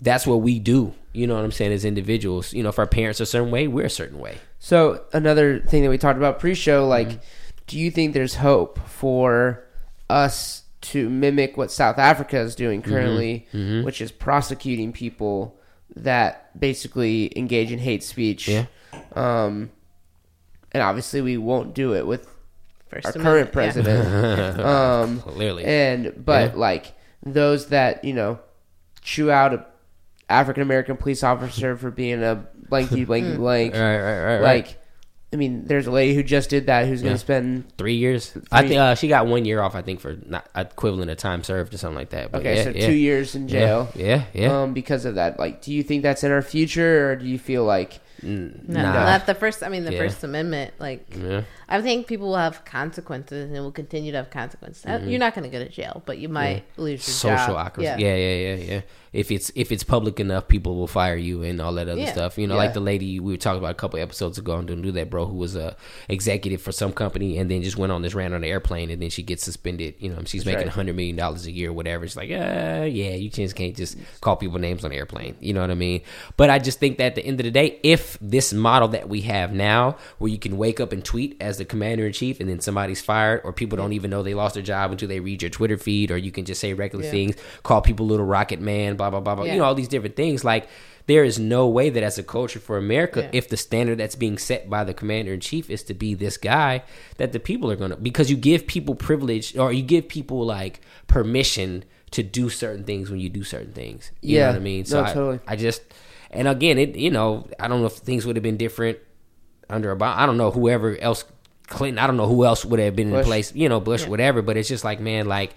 that's 0.00 0.26
what 0.26 0.36
we 0.42 0.58
do. 0.58 0.94
You 1.12 1.26
know 1.26 1.34
what 1.34 1.44
I'm 1.44 1.52
saying? 1.52 1.72
As 1.72 1.84
individuals, 1.84 2.52
you 2.52 2.62
know, 2.62 2.68
if 2.68 2.78
our 2.78 2.86
parents 2.86 3.20
are 3.20 3.24
a 3.24 3.26
certain 3.26 3.50
way, 3.50 3.66
we're 3.68 3.86
a 3.86 3.90
certain 3.90 4.18
way. 4.18 4.38
So 4.58 5.04
another 5.12 5.60
thing 5.60 5.82
that 5.82 5.90
we 5.90 5.98
talked 5.98 6.18
about 6.18 6.38
pre-show, 6.38 6.86
like, 6.86 7.08
Mm-hmm. 7.08 7.18
do 7.66 7.78
you 7.78 7.90
think 7.90 8.14
there's 8.14 8.36
hope 8.36 8.78
for 8.88 9.64
us 10.08 10.62
to 10.80 11.08
mimic 11.10 11.56
what 11.56 11.70
South 11.72 11.98
Africa 11.98 12.38
is 12.38 12.54
doing 12.54 12.82
Mm-hmm. 12.82 12.90
currently, 12.90 13.46
which 13.84 14.00
is 14.00 14.12
prosecuting 14.12 14.92
people 14.92 15.58
that 15.96 16.58
basically 16.58 17.32
engage 17.36 17.72
in 17.72 17.78
hate 17.78 18.02
speech? 18.04 18.48
Yeah. 18.48 18.66
Um, 19.14 19.70
and 20.72 20.82
obviously 20.82 21.20
we 21.20 21.36
won't 21.36 21.74
do 21.74 21.94
it 21.94 22.06
with 22.06 22.28
First 22.88 23.06
our 23.06 23.12
Amendment, 23.12 23.24
current 23.24 23.48
yeah. 23.48 23.52
president. 23.52 24.60
um, 24.66 25.20
Clearly. 25.20 25.64
and 25.64 26.24
but 26.24 26.52
Yeah. 26.52 26.58
like 26.58 26.92
those 27.24 27.66
that 27.68 28.04
you 28.04 28.12
know 28.14 28.38
chew 29.02 29.30
out 29.30 29.52
a 29.54 29.66
African 30.28 30.62
American 30.62 30.96
police 30.96 31.22
officer 31.22 31.76
for 31.76 31.90
being 31.90 32.22
a 32.22 32.46
blanky 32.70 33.06
blanky 33.06 33.36
blank. 33.44 33.74
Right, 33.74 33.80
right, 33.80 34.00
right, 34.00 34.40
right. 34.40 34.40
Like, 34.40 34.78
I 35.32 35.36
mean, 35.36 35.64
there's 35.66 35.86
a 35.86 35.90
lady 35.90 36.14
who 36.14 36.22
just 36.22 36.48
did 36.50 36.66
that 36.66 36.86
who's 36.86 37.02
going 37.02 37.10
Yeah. 37.10 37.16
to 37.16 37.18
spend. 37.20 37.76
Three 37.76 37.96
years. 37.96 38.36
I 38.50 38.66
think 38.66 38.78
uh, 38.80 38.94
she 38.94 39.08
got 39.08 39.26
one 39.26 39.44
year 39.44 39.60
off. 39.60 39.74
I 39.74 39.82
think 39.82 40.00
for 40.00 40.16
not 40.26 40.48
equivalent 40.54 41.10
of 41.10 41.18
time 41.18 41.42
served 41.44 41.74
or 41.74 41.78
something 41.78 41.96
like 41.96 42.10
that. 42.10 42.32
But 42.32 42.40
Okay, 42.40 42.56
yeah, 42.56 42.64
so 42.64 42.70
yeah. 42.70 42.86
two 42.86 42.94
years 42.94 43.34
in 43.34 43.46
jail. 43.48 43.90
Yeah, 43.94 44.24
yeah. 44.32 44.42
yeah. 44.42 44.62
Um, 44.62 44.72
because 44.72 45.04
of 45.04 45.16
that, 45.16 45.38
like, 45.38 45.60
do 45.62 45.72
you 45.72 45.82
think 45.82 46.02
that's 46.02 46.24
in 46.24 46.32
our 46.32 46.40
future, 46.42 47.10
or 47.10 47.16
do 47.16 47.26
you 47.26 47.38
feel 47.38 47.64
like 47.64 48.00
No, 48.22 48.52
Nah. 48.82 48.92
not 48.92 49.26
the 49.26 49.34
first. 49.34 49.62
I 49.62 49.68
mean, 49.68 49.84
the 49.84 49.92
Yeah. 49.92 49.98
First 50.00 50.24
Amendment. 50.24 50.74
Like, 50.78 51.06
Yeah. 51.16 51.42
I 51.68 51.80
think 51.82 52.06
people 52.06 52.28
will 52.28 52.36
have 52.36 52.64
consequences 52.64 53.50
and 53.50 53.62
will 53.62 53.70
continue 53.72 54.10
to 54.12 54.18
have 54.18 54.30
consequences. 54.30 54.84
Uh, 54.86 55.00
You're 55.04 55.18
not 55.20 55.34
going 55.34 55.48
to 55.48 55.56
go 55.56 55.62
to 55.62 55.70
jail, 55.70 56.02
but 56.06 56.18
you 56.18 56.28
might 56.28 56.64
lose 56.76 57.06
your 57.06 57.14
social 57.36 57.54
job. 57.54 57.66
awkwardness. 57.66 58.00
Yeah. 58.00 58.14
yeah, 58.16 58.34
yeah, 58.34 58.54
yeah, 58.74 58.80
If 59.12 59.30
it's 59.30 59.50
if 59.54 59.72
it's 59.72 59.82
public 59.84 60.20
enough, 60.20 60.48
people 60.48 60.76
will 60.76 60.86
fire 60.86 61.16
you 61.16 61.42
and 61.42 61.60
all 61.62 61.72
that 61.74 61.88
other 61.88 62.00
Yeah. 62.00 62.12
stuff. 62.12 62.36
You 62.38 62.46
know, 62.46 62.54
Yeah. 62.54 62.60
like 62.64 62.74
the 62.74 62.80
lady 62.80 63.18
we 63.20 63.32
were 63.32 63.36
talking 63.38 63.58
about 63.58 63.70
a 63.70 63.74
couple 63.74 63.98
episodes 63.98 64.36
ago 64.38 64.56
and 64.58 64.66
didn't 64.68 64.82
do 64.82 64.92
that, 64.92 65.08
bro, 65.10 65.26
who 65.26 65.36
was 65.36 65.56
a 65.56 65.76
executive 66.08 66.60
for 66.60 66.72
some 66.72 66.92
company 66.92 67.38
and 67.38 67.50
then 67.50 67.62
just 67.62 67.76
went 67.78 67.92
on 67.92 68.02
this 68.02 68.14
rant 68.14 68.34
on 68.34 68.40
the 68.42 68.48
airplane 68.48 68.90
and 68.90 69.00
then 69.00 69.10
she 69.10 69.22
gets 69.22 69.42
suspended. 69.44 69.94
You 69.98 70.10
know, 70.10 70.18
she's 70.26 70.44
making 70.44 70.62
right. 70.66 70.68
hundred 70.68 70.96
million 70.96 71.16
dollars 71.16 71.46
a 71.46 71.50
year, 71.52 71.70
or 71.70 71.72
whatever. 71.72 72.04
It's 72.04 72.16
like, 72.16 72.30
uh, 72.30 72.84
yeah, 72.88 73.14
you 73.14 73.30
just 73.30 73.54
can't 73.56 73.76
just 73.76 73.96
call 74.20 74.36
people 74.36 74.58
names 74.58 74.84
on 74.84 74.90
the 74.90 74.96
airplane. 74.96 75.36
You 75.40 75.54
know 75.54 75.60
what 75.62 75.70
I 75.70 75.74
mean? 75.74 76.02
But 76.36 76.50
I 76.50 76.58
just 76.58 76.78
think 76.78 76.98
that 76.98 77.06
at 77.06 77.14
the 77.14 77.24
end 77.24 77.40
of 77.40 77.44
the 77.44 77.50
day, 77.50 77.78
if 77.82 78.07
this 78.20 78.52
model 78.52 78.88
that 78.88 79.08
we 79.08 79.22
have 79.22 79.52
now, 79.52 79.96
where 80.18 80.30
you 80.30 80.38
can 80.38 80.56
wake 80.56 80.78
up 80.80 80.92
and 80.92 81.04
tweet 81.04 81.36
as 81.40 81.58
the 81.58 81.64
commander 81.64 82.06
in 82.06 82.12
chief, 82.12 82.40
and 82.40 82.48
then 82.48 82.60
somebody's 82.60 83.00
fired, 83.02 83.40
or 83.44 83.52
people 83.52 83.76
don't 83.76 83.92
even 83.92 84.10
know 84.10 84.22
they 84.22 84.34
lost 84.34 84.54
their 84.54 84.62
job 84.62 84.90
until 84.92 85.08
they 85.08 85.20
read 85.20 85.42
your 85.42 85.50
Twitter 85.50 85.76
feed, 85.76 86.10
or 86.10 86.16
you 86.16 86.30
can 86.30 86.44
just 86.44 86.60
say 86.60 86.72
regular 86.74 87.04
Yeah. 87.04 87.10
things, 87.10 87.36
call 87.62 87.80
people 87.80 88.06
little 88.06 88.26
rocket 88.26 88.60
man, 88.60 88.96
blah 88.96 89.10
blah 89.10 89.20
blah 89.20 89.34
blah. 89.34 89.44
Yeah. 89.44 89.52
You 89.54 89.58
know 89.58 89.64
all 89.64 89.74
these 89.74 89.88
different 89.88 90.16
things. 90.16 90.44
Like 90.44 90.68
there 91.06 91.24
is 91.24 91.38
no 91.38 91.66
way 91.66 91.88
that 91.88 92.02
as 92.02 92.18
a 92.18 92.22
culture 92.22 92.58
for 92.60 92.76
America, 92.76 93.22
Yeah. 93.22 93.30
if 93.32 93.48
the 93.48 93.56
standard 93.56 93.96
that's 93.98 94.14
being 94.14 94.36
set 94.36 94.68
by 94.68 94.84
the 94.84 94.92
commander 94.92 95.32
in 95.32 95.40
chief 95.40 95.70
is 95.70 95.82
to 95.84 95.94
be 95.94 96.12
this 96.14 96.36
guy, 96.36 96.82
that 97.16 97.32
the 97.32 97.40
people 97.40 97.70
are 97.70 97.76
gonna 97.76 97.96
because 97.96 98.30
you 98.30 98.36
give 98.36 98.66
people 98.66 98.94
privilege 98.94 99.56
or 99.56 99.72
you 99.72 99.82
give 99.82 100.06
people 100.08 100.44
like 100.44 100.80
permission 101.06 101.84
to 102.10 102.22
do 102.22 102.48
certain 102.48 102.84
things 102.84 103.10
when 103.10 103.20
you 103.20 103.28
do 103.28 103.42
certain 103.44 103.72
things. 103.72 104.10
You 104.22 104.36
Yeah. 104.36 104.46
know 104.46 104.52
what 104.52 104.56
I 104.56 104.64
mean? 104.64 104.84
So 104.84 105.00
No, 105.02 105.06
I, 105.08 105.12
totally. 105.12 105.40
I 105.46 105.56
just 105.56 105.82
And 106.30 106.46
again, 106.48 106.78
it 106.78 106.96
you 106.96 107.10
know 107.10 107.46
I 107.58 107.68
don't 107.68 107.80
know 107.80 107.86
if 107.86 107.94
things 107.94 108.26
would 108.26 108.36
have 108.36 108.42
been 108.42 108.56
different 108.56 108.98
under 109.70 109.94
Obama. 109.94 110.16
I 110.16 110.26
don't 110.26 110.36
know 110.36 110.50
whoever 110.50 110.96
else 110.98 111.24
Clinton. 111.66 111.98
I 111.98 112.06
don't 112.06 112.16
know 112.16 112.26
who 112.26 112.44
else 112.44 112.64
would 112.64 112.80
have 112.80 112.96
been 112.96 113.10
Bush. 113.10 113.20
in 113.20 113.24
place. 113.26 113.54
You 113.54 113.68
know 113.68 113.80
Bush, 113.80 114.06
whatever. 114.06 114.42
But 114.42 114.56
it's 114.56 114.68
just 114.68 114.84
like 114.84 115.00
man, 115.00 115.26
like 115.26 115.54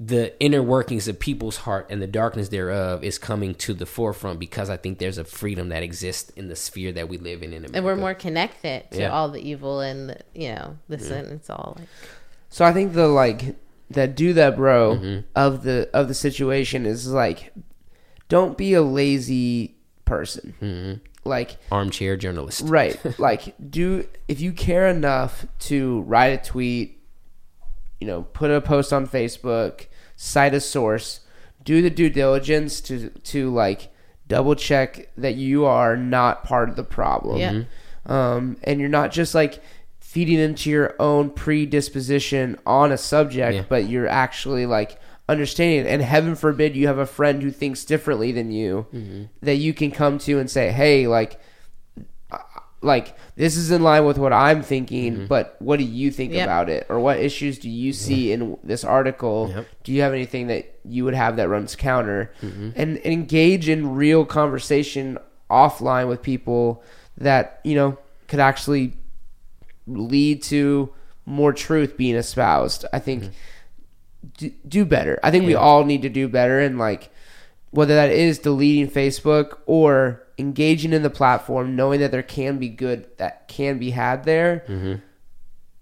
the 0.00 0.38
inner 0.40 0.62
workings 0.62 1.06
of 1.06 1.20
people's 1.20 1.58
heart 1.58 1.86
and 1.88 2.02
the 2.02 2.06
darkness 2.08 2.48
thereof 2.48 3.04
is 3.04 3.18
coming 3.18 3.54
to 3.54 3.72
the 3.72 3.86
forefront 3.86 4.40
because 4.40 4.68
I 4.68 4.76
think 4.76 4.98
there's 4.98 5.18
a 5.18 5.24
freedom 5.24 5.68
that 5.68 5.82
exists 5.84 6.30
in 6.30 6.48
the 6.48 6.56
sphere 6.56 6.90
that 6.92 7.08
we 7.08 7.18
live 7.18 7.42
in 7.42 7.50
in 7.52 7.58
America. 7.58 7.76
and 7.76 7.84
we're 7.84 7.96
more 7.96 8.14
connected 8.14 8.90
to 8.90 8.98
Yeah. 9.00 9.10
all 9.10 9.28
the 9.28 9.40
evil 9.40 9.80
and 9.80 10.10
the, 10.10 10.18
you 10.34 10.48
know 10.54 10.76
this 10.88 11.08
and 11.10 11.30
it's 11.32 11.48
all 11.50 11.76
like 11.78 11.88
So 12.48 12.64
I 12.64 12.72
think 12.72 12.94
the 12.94 13.06
like 13.06 13.54
that 13.90 14.16
do 14.16 14.32
that 14.32 14.56
bro 14.56 14.96
Mm-hmm. 14.96 15.20
of 15.36 15.62
the 15.62 15.88
of 15.94 16.08
the 16.08 16.14
situation 16.14 16.84
is 16.84 17.06
like 17.12 17.52
don't 18.32 18.56
be 18.56 18.72
a 18.72 18.80
lazy 18.80 19.76
person. 20.06 20.54
Mm-hmm. 20.62 21.28
Like 21.28 21.58
armchair 21.70 22.16
journalist. 22.16 22.62
right, 22.64 22.98
like 23.18 23.54
do 23.70 24.08
if 24.26 24.40
you 24.40 24.52
care 24.52 24.88
enough 24.88 25.46
to 25.68 26.00
write 26.02 26.28
a 26.28 26.38
tweet, 26.42 26.98
you 28.00 28.06
know, 28.06 28.22
put 28.22 28.50
a 28.50 28.60
post 28.62 28.90
on 28.92 29.06
Facebook, 29.06 29.86
cite 30.16 30.54
a 30.54 30.60
source, 30.60 31.20
do 31.62 31.82
the 31.82 31.90
due 31.90 32.08
diligence 32.08 32.80
to 32.80 33.10
to 33.10 33.52
like 33.52 33.92
double 34.28 34.54
check 34.54 35.10
that 35.18 35.34
you 35.34 35.66
are 35.66 35.94
not 35.94 36.42
part 36.42 36.70
of 36.70 36.76
the 36.76 36.82
problem. 36.84 37.38
Yeah. 37.38 37.62
Um, 38.06 38.56
and 38.64 38.80
you're 38.80 38.88
not 38.88 39.12
just 39.12 39.34
like 39.34 39.62
feeding 40.00 40.38
into 40.38 40.70
your 40.70 40.96
own 40.98 41.28
predisposition 41.30 42.58
on 42.66 42.92
a 42.92 42.98
subject, 42.98 43.54
Yeah. 43.54 43.64
but 43.68 43.88
you're 43.88 44.08
actually 44.08 44.64
like 44.66 44.98
understanding 45.28 45.86
it. 45.86 45.88
And 45.88 46.02
heaven 46.02 46.34
forbid 46.34 46.76
you 46.76 46.86
have 46.86 46.98
a 46.98 47.06
friend 47.06 47.42
who 47.42 47.50
thinks 47.50 47.84
differently 47.84 48.32
than 48.32 48.50
you 48.50 48.86
Mm-hmm. 48.92 49.22
that 49.42 49.56
you 49.56 49.72
can 49.72 49.90
come 49.90 50.18
to 50.20 50.38
and 50.38 50.50
say, 50.50 50.70
hey, 50.72 51.06
like, 51.06 51.40
uh, 52.30 52.38
like 52.80 53.16
this 53.36 53.56
is 53.56 53.70
in 53.70 53.82
line 53.82 54.04
with 54.04 54.18
what 54.18 54.32
I'm 54.32 54.62
thinking, 54.62 55.12
Mm-hmm. 55.14 55.26
but 55.26 55.56
what 55.60 55.78
do 55.78 55.84
you 55.84 56.10
think 56.10 56.32
Yep. 56.32 56.44
about 56.46 56.68
it, 56.68 56.86
or 56.88 56.98
what 57.00 57.18
issues 57.18 57.58
do 57.58 57.70
you 57.70 57.92
see 57.92 58.32
in 58.32 58.56
this 58.64 58.84
article? 58.84 59.52
Yep. 59.54 59.66
Do 59.84 59.92
you 59.92 60.02
have 60.02 60.12
anything 60.12 60.48
that 60.48 60.78
you 60.84 61.04
would 61.04 61.14
have 61.14 61.36
that 61.36 61.48
runs 61.48 61.76
counter, 61.76 62.32
Mm-hmm. 62.42 62.70
and, 62.76 62.96
and 62.98 63.06
engage 63.06 63.68
in 63.68 63.94
real 63.94 64.24
conversation 64.24 65.18
offline 65.50 66.08
with 66.08 66.22
people 66.22 66.82
that 67.18 67.60
you 67.62 67.74
know 67.74 67.98
could 68.26 68.40
actually 68.40 68.94
lead 69.86 70.42
to 70.42 70.92
more 71.26 71.52
truth 71.52 71.96
being 71.96 72.14
espoused. 72.16 72.84
I 72.92 72.98
think 72.98 73.30
do, 74.38 74.50
do 74.66 74.84
better. 74.84 75.18
I 75.22 75.30
think 75.30 75.46
we 75.46 75.54
all 75.54 75.84
need 75.84 76.02
to 76.02 76.08
do 76.08 76.28
better, 76.28 76.60
and 76.60 76.78
like 76.78 77.10
whether 77.70 77.94
that 77.94 78.10
is 78.10 78.38
deleting 78.38 78.88
Facebook 78.90 79.58
or 79.66 80.22
engaging 80.38 80.92
in 80.92 81.02
the 81.02 81.10
platform, 81.10 81.74
knowing 81.76 82.00
that 82.00 82.10
there 82.10 82.22
can 82.22 82.58
be 82.58 82.68
good 82.68 83.06
that 83.18 83.48
can 83.48 83.78
be 83.78 83.90
had 83.90 84.24
there, 84.24 85.00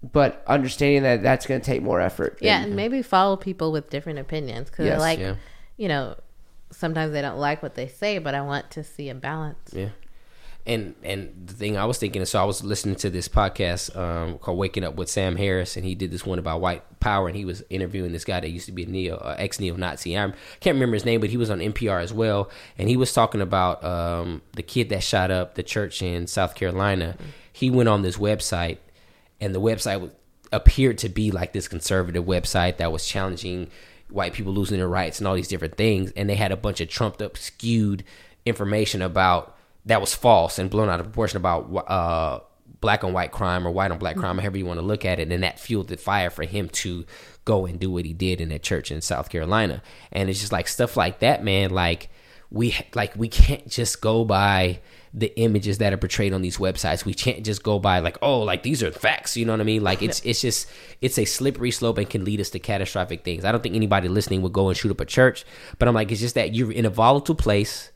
but 0.03 0.43
understanding 0.47 1.03
that 1.03 1.21
that's 1.23 1.45
going 1.45 1.59
to 1.61 1.65
take 1.65 1.81
more 1.81 1.99
effort. 2.01 2.37
yeah 2.41 2.61
and 2.63 2.75
maybe 2.75 3.01
follow 3.01 3.35
people 3.35 3.71
with 3.71 3.89
different 3.89 4.19
opinions 4.19 4.69
because 4.69 4.85
Yes. 4.85 4.99
like 4.99 5.19
Yeah. 5.19 5.35
you 5.77 5.87
know 5.87 6.15
sometimes 6.71 7.11
they 7.13 7.21
don't 7.21 7.37
like 7.37 7.61
what 7.61 7.75
they 7.75 7.87
say 7.87 8.17
but 8.17 8.33
i 8.33 8.41
want 8.41 8.71
to 8.71 8.83
see 8.83 9.09
a 9.09 9.15
balance 9.15 9.69
Yeah. 9.73 9.89
And 10.65 10.93
and 11.03 11.47
the 11.47 11.53
thing 11.55 11.75
I 11.75 11.85
was 11.85 11.97
thinking, 11.97 12.23
so 12.25 12.39
I 12.39 12.43
was 12.45 12.63
listening 12.63 12.93
to 12.97 13.09
this 13.09 13.27
podcast 13.27 13.95
um, 13.97 14.37
called 14.37 14.59
"Waking 14.59 14.83
Up 14.83 14.93
with 14.93 15.09
Sam 15.09 15.35
Harris," 15.35 15.75
and 15.75 15.83
he 15.83 15.95
did 15.95 16.11
this 16.11 16.23
one 16.23 16.37
about 16.37 16.61
white 16.61 16.83
power, 17.01 17.27
and 17.27 17.35
he 17.35 17.43
was 17.43 17.63
interviewing 17.69 18.13
this 18.13 18.23
guy 18.23 18.39
that 18.39 18.49
used 18.49 18.67
to 18.67 18.71
be 18.71 18.83
a 18.83 18.87
neo 18.87 19.17
uh, 19.17 19.35
ex 19.37 19.59
neo 19.59 19.75
Nazi. 19.75 20.17
I 20.17 20.31
can't 20.61 20.75
remember 20.75 20.93
his 20.93 21.05
name, 21.05 21.19
but 21.19 21.29
he 21.29 21.37
was 21.37 21.49
on 21.49 21.59
NPR 21.59 22.01
as 22.01 22.13
well, 22.13 22.49
and 22.77 22.87
he 22.87 22.95
was 22.95 23.13
talking 23.13 23.41
about 23.41 23.83
um, 23.83 24.41
the 24.53 24.63
kid 24.63 24.89
that 24.89 25.03
shot 25.03 25.31
up 25.31 25.55
the 25.55 25.63
church 25.63 26.01
in 26.01 26.27
South 26.27 26.55
Carolina. 26.55 27.17
He 27.51 27.69
went 27.69 27.89
on 27.89 28.01
this 28.01 28.17
website, 28.17 28.77
and 29.41 29.53
the 29.53 29.59
website 29.59 29.99
was, 29.99 30.11
appeared 30.51 30.97
to 30.99 31.09
be 31.09 31.31
like 31.31 31.53
this 31.53 31.67
conservative 31.67 32.25
website 32.25 32.77
that 32.77 32.91
was 32.91 33.05
challenging 33.05 33.69
white 34.09 34.33
people 34.33 34.53
losing 34.53 34.77
their 34.77 34.87
rights 34.87 35.19
and 35.19 35.27
all 35.27 35.35
these 35.35 35.47
different 35.47 35.77
things 35.77 36.11
and 36.17 36.29
they 36.29 36.35
had 36.35 36.51
a 36.51 36.57
bunch 36.57 36.81
of 36.81 36.89
trumped 36.89 37.21
up 37.21 37.37
skewed 37.37 38.03
information 38.45 39.01
about 39.01 39.55
that 39.85 40.01
was 40.01 40.13
false 40.13 40.59
and 40.59 40.69
blown 40.69 40.89
out 40.89 40.99
of 40.99 41.05
proportion 41.05 41.37
about 41.37 41.63
uh 41.87 42.39
black 42.81 43.03
on 43.03 43.13
white 43.13 43.31
crime 43.31 43.65
or 43.65 43.71
white 43.71 43.91
on 43.91 43.97
black 43.97 44.15
crime 44.17 44.35
mm-hmm. 44.35 44.41
however 44.41 44.57
you 44.57 44.65
want 44.65 44.79
to 44.79 44.85
look 44.85 45.05
at 45.05 45.19
it 45.19 45.31
and 45.31 45.43
that 45.43 45.59
fueled 45.59 45.87
the 45.87 45.97
fire 45.97 46.29
for 46.29 46.43
him 46.43 46.67
to 46.69 47.05
go 47.45 47.65
and 47.65 47.79
do 47.79 47.89
what 47.89 48.05
he 48.05 48.13
did 48.13 48.41
in 48.41 48.49
that 48.49 48.63
church 48.63 48.91
in 48.91 49.01
South 49.01 49.29
Carolina 49.29 49.81
and 50.11 50.29
it's 50.29 50.39
just 50.39 50.51
like 50.51 50.67
stuff 50.67 50.97
like 50.97 51.19
that 51.19 51.43
man 51.43 51.69
like 51.69 52.09
we 52.51 52.75
like 52.93 53.15
we 53.15 53.29
can't 53.29 53.67
just 53.69 54.01
go 54.01 54.25
by 54.25 54.81
the 55.13 55.37
images 55.37 55.79
that 55.79 55.91
are 55.91 55.97
portrayed 55.97 56.33
on 56.33 56.41
these 56.41 56.57
websites. 56.57 57.03
We 57.03 57.13
can't 57.13 57.43
just 57.43 57.63
go 57.63 57.79
by 57.79 57.99
like, 57.99 58.17
oh, 58.21 58.41
like 58.41 58.63
these 58.63 58.81
are 58.81 58.91
facts. 58.91 59.35
You 59.35 59.45
know 59.45 59.53
what 59.53 59.61
I 59.61 59.63
mean? 59.63 59.83
Like 59.83 60.01
it's 60.01 60.21
it's 60.25 60.41
just 60.41 60.69
it's 61.01 61.17
a 61.17 61.25
slippery 61.25 61.71
slope 61.71 61.97
and 61.97 62.09
can 62.09 62.23
lead 62.23 62.39
us 62.39 62.49
to 62.51 62.59
catastrophic 62.59 63.23
things. 63.23 63.45
I 63.45 63.51
don't 63.51 63.61
think 63.61 63.75
anybody 63.75 64.07
listening 64.07 64.41
would 64.41 64.53
go 64.53 64.69
and 64.69 64.77
shoot 64.77 64.91
up 64.91 65.01
a 65.01 65.05
church, 65.05 65.45
but 65.79 65.87
I'm 65.87 65.95
like, 65.95 66.11
it's 66.11 66.21
just 66.21 66.35
that 66.35 66.53
you're 66.53 66.71
in 66.71 66.85
a 66.85 66.89
volatile 66.89 67.35
place. 67.35 67.90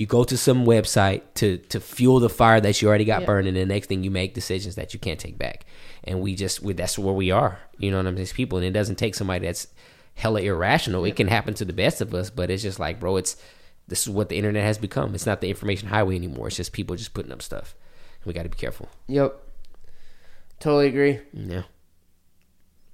You 0.00 0.06
go 0.06 0.24
to 0.24 0.38
some 0.38 0.64
website 0.64 1.20
to 1.34 1.58
to 1.58 1.78
fuel 1.78 2.20
the 2.20 2.30
fire 2.30 2.58
that 2.58 2.80
you 2.80 2.88
already 2.88 3.04
got 3.04 3.26
burning, 3.26 3.48
and 3.48 3.56
the 3.58 3.66
next 3.66 3.88
thing 3.88 4.02
you 4.02 4.10
make 4.10 4.32
decisions 4.32 4.76
that 4.76 4.94
you 4.94 4.98
can't 4.98 5.20
take 5.20 5.36
back. 5.36 5.66
And 6.04 6.22
we 6.22 6.34
just 6.34 6.62
we, 6.62 6.72
that's 6.72 6.98
where 6.98 7.12
we 7.12 7.30
are. 7.30 7.58
You 7.76 7.90
know 7.90 7.98
what 7.98 8.06
I 8.06 8.10
mean? 8.12 8.22
As 8.22 8.32
people, 8.32 8.56
and 8.56 8.66
it 8.66 8.70
doesn't 8.70 8.96
take 8.96 9.14
somebody 9.14 9.44
that's 9.44 9.66
hella 10.14 10.40
irrational. 10.40 11.04
It 11.04 11.16
can 11.16 11.28
happen 11.28 11.52
to 11.52 11.66
the 11.66 11.74
best 11.74 12.00
of 12.00 12.14
us, 12.14 12.30
but 12.30 12.50
it's 12.50 12.62
just 12.62 12.80
like, 12.80 12.98
bro, 12.98 13.18
it's 13.18 13.36
this 13.88 14.06
is 14.06 14.08
what 14.08 14.30
the 14.30 14.38
internet 14.38 14.64
has 14.64 14.78
become. 14.78 15.14
It's 15.14 15.26
not 15.26 15.42
the 15.42 15.50
information 15.50 15.88
highway 15.88 16.16
anymore. 16.16 16.46
It's 16.46 16.56
just 16.56 16.72
people 16.72 16.96
just 16.96 17.12
putting 17.12 17.30
up 17.30 17.42
stuff. 17.42 17.74
We 18.24 18.32
got 18.32 18.44
to 18.44 18.48
be 18.48 18.56
careful. 18.56 18.88
Yep. 19.06 19.38
Totally 20.60 20.86
agree. 20.86 21.20
Yeah. 21.34 21.64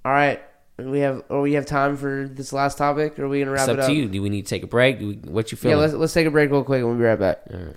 All 0.03 0.11
right. 0.11 0.41
We 0.77 0.99
have 0.99 1.23
or 1.29 1.41
we 1.41 1.53
have 1.53 1.65
time 1.65 1.97
for 1.97 2.27
this 2.31 2.53
last 2.53 2.77
topic 2.77 3.17
or 3.17 3.25
are 3.25 3.27
we 3.27 3.39
gonna 3.39 3.51
wrap 3.51 3.61
It's 3.61 3.69
it 3.69 3.79
up 3.79 3.85
up? 3.85 3.89
to 3.89 3.95
you. 3.95 4.07
Do 4.07 4.21
we 4.21 4.29
need 4.29 4.45
to 4.45 4.49
take 4.49 4.63
a 4.63 4.67
break? 4.67 4.99
Do 4.99 5.07
we, 5.07 5.13
what 5.15 5.51
you 5.51 5.57
feel 5.57 5.71
Yeah, 5.71 5.77
let's 5.77 5.93
let's 5.93 6.13
take 6.13 6.27
a 6.27 6.31
break 6.31 6.51
real 6.51 6.63
quick 6.63 6.79
and 6.79 6.87
we'll 6.87 6.97
be 6.97 7.03
right 7.03 7.19
back. 7.19 7.41
All 7.51 7.59
right. 7.59 7.75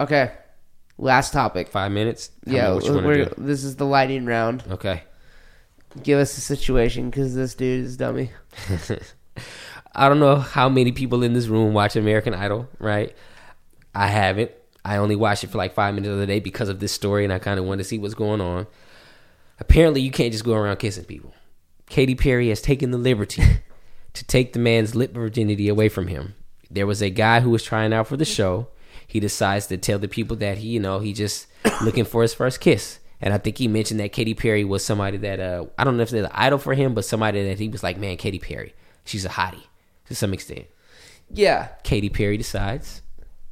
Okay. 0.00 0.32
Last 0.98 1.32
topic. 1.32 1.68
Five 1.68 1.92
minutes. 1.92 2.30
Tell 2.46 2.54
yeah, 2.54 2.72
we're, 2.72 3.26
do. 3.26 3.34
this 3.36 3.62
is 3.64 3.76
the 3.76 3.84
lightning 3.84 4.24
round. 4.24 4.64
Okay. 4.70 5.02
Give 6.02 6.18
us 6.18 6.36
a 6.38 6.40
situation 6.40 7.10
because 7.10 7.34
this 7.34 7.54
dude 7.54 7.84
is 7.84 7.96
dummy. 7.96 8.30
I 9.94 10.08
don't 10.08 10.20
know 10.20 10.36
how 10.36 10.68
many 10.68 10.92
people 10.92 11.22
in 11.22 11.32
this 11.32 11.46
room 11.46 11.72
watch 11.72 11.96
American 11.96 12.34
Idol, 12.34 12.68
right? 12.78 13.14
I 13.94 14.08
haven't. 14.08 14.50
I 14.84 14.98
only 14.98 15.16
watched 15.16 15.44
it 15.44 15.48
for 15.50 15.58
like 15.58 15.74
five 15.74 15.94
minutes 15.94 16.12
of 16.12 16.18
the 16.18 16.26
day 16.26 16.38
because 16.38 16.68
of 16.68 16.80
this 16.80 16.92
story, 16.92 17.24
and 17.24 17.32
I 17.32 17.38
kind 17.38 17.58
of 17.58 17.64
wanted 17.64 17.78
to 17.78 17.88
see 17.88 17.98
what's 17.98 18.14
going 18.14 18.40
on. 18.40 18.66
Apparently, 19.58 20.00
you 20.00 20.10
can't 20.10 20.32
just 20.32 20.44
go 20.44 20.54
around 20.54 20.76
kissing 20.78 21.04
people. 21.04 21.32
Katy 21.88 22.14
Perry 22.14 22.48
has 22.48 22.60
taken 22.60 22.90
the 22.90 22.98
liberty 22.98 23.42
to 24.12 24.24
take 24.24 24.52
the 24.52 24.58
man's 24.58 24.94
lip 24.94 25.12
virginity 25.14 25.68
away 25.68 25.88
from 25.88 26.08
him. 26.08 26.34
There 26.70 26.86
was 26.86 27.00
a 27.02 27.10
guy 27.10 27.40
who 27.40 27.50
was 27.50 27.62
trying 27.62 27.92
out 27.92 28.08
for 28.08 28.16
the 28.16 28.24
show. 28.24 28.68
He 29.06 29.20
decides 29.20 29.68
to 29.68 29.76
tell 29.76 29.98
the 29.98 30.08
people 30.08 30.36
that 30.38 30.58
he, 30.58 30.68
you 30.68 30.80
know, 30.80 30.98
he 30.98 31.12
just 31.12 31.46
looking 31.82 32.04
for 32.04 32.22
his 32.22 32.34
first 32.34 32.60
kiss. 32.60 32.98
And 33.20 33.32
I 33.32 33.38
think 33.38 33.56
he 33.56 33.68
mentioned 33.68 34.00
that 34.00 34.12
Katy 34.12 34.34
Perry 34.34 34.64
was 34.64 34.84
somebody 34.84 35.16
that 35.18 35.40
uh, 35.40 35.66
I 35.78 35.84
don't 35.84 35.96
know 35.96 36.02
if 36.02 36.10
they're 36.10 36.22
the 36.22 36.38
idol 36.40 36.58
for 36.58 36.74
him, 36.74 36.92
but 36.92 37.04
somebody 37.04 37.48
that 37.48 37.58
he 37.58 37.68
was 37.68 37.82
like, 37.82 37.96
man, 37.96 38.16
Katy 38.16 38.38
Perry, 38.40 38.74
she's 39.04 39.24
a 39.24 39.30
hottie 39.30 39.64
to 40.08 40.14
some 40.14 40.34
extent. 40.34 40.66
Yeah. 41.30 41.68
Katy 41.82 42.10
Perry 42.10 42.36
decides 42.36 43.00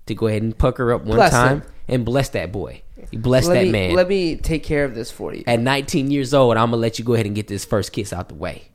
to 0.07 0.15
go 0.15 0.27
ahead 0.27 0.43
and 0.43 0.57
pucker 0.59 0.93
up 0.93 1.03
one 1.05 1.17
Bless 1.17 1.31
time 1.33 1.63
him. 1.63 1.69
and 1.89 2.05
bless 2.05 2.29
that 2.31 2.53
boy. 2.53 2.83
He 3.11 3.17
blessed 3.17 3.49
let 3.49 3.55
that 3.55 3.65
me 3.67 3.73
man. 3.73 3.95
let 3.95 4.09
me 4.09 4.37
take 4.37 4.63
care 4.63 4.85
of 4.85 4.95
this 4.95 5.11
for 5.11 5.35
you. 5.35 5.45
At 5.47 5.61
19 5.61 6.11
years 6.11 6.33
old, 6.35 6.57
I'm 6.57 6.71
gonna 6.71 6.77
let 6.81 6.99
you 6.99 7.05
go 7.05 7.15
ahead 7.15 7.27
and 7.27 7.35
get 7.35 7.49
this 7.49 7.65
first 7.65 7.93
kiss 7.93 8.13
out 8.13 8.29
the 8.29 8.35
way. 8.35 8.69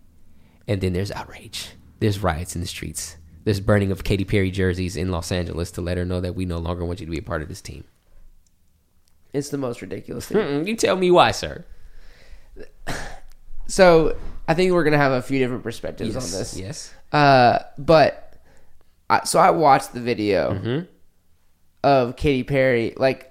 And 0.67 0.81
then 0.81 0.93
there's 0.93 1.11
outrage. 1.11 1.69
There's 1.99 2.19
riots 2.19 2.55
in 2.55 2.61
the 2.61 2.67
streets. 2.67 3.17
There's 3.43 3.59
burning 3.59 3.91
of 3.91 4.03
Katy 4.03 4.25
Perry 4.25 4.51
jerseys 4.51 4.95
in 4.95 5.09
Los 5.11 5.31
Angeles 5.31 5.71
to 5.71 5.81
let 5.81 5.97
her 5.97 6.05
know 6.05 6.21
that 6.21 6.35
we 6.35 6.45
no 6.45 6.57
longer 6.59 6.85
want 6.85 6.99
you 6.99 7.05
to 7.05 7.11
be 7.11 7.17
a 7.17 7.21
part 7.23 7.41
of 7.41 7.47
this 7.47 7.61
team. 7.61 7.83
It's 9.33 9.49
the 9.49 9.57
most 9.57 9.81
ridiculous 9.81 10.27
thing. 10.27 10.37
Mm-mm, 10.37 10.67
you 10.67 10.75
tell 10.75 10.95
me 10.95 11.09
why, 11.11 11.31
sir. 11.31 11.65
so 13.67 14.15
I 14.47 14.53
think 14.53 14.71
we're 14.73 14.83
gonna 14.83 14.97
have 14.97 15.11
a 15.11 15.21
few 15.21 15.39
different 15.39 15.63
perspectives 15.63 16.15
Yes, 16.15 16.33
on 16.33 16.39
this. 16.39 16.57
yes. 16.57 16.93
Uh, 17.11 17.59
but 17.77 18.37
I, 19.09 19.23
so 19.25 19.39
I 19.39 19.51
watched 19.51 19.93
the 19.93 20.01
video 20.01 20.53
Mm-hmm. 20.53 20.85
of 21.83 22.15
Katy 22.15 22.43
Perry. 22.43 22.93
Like, 22.97 23.28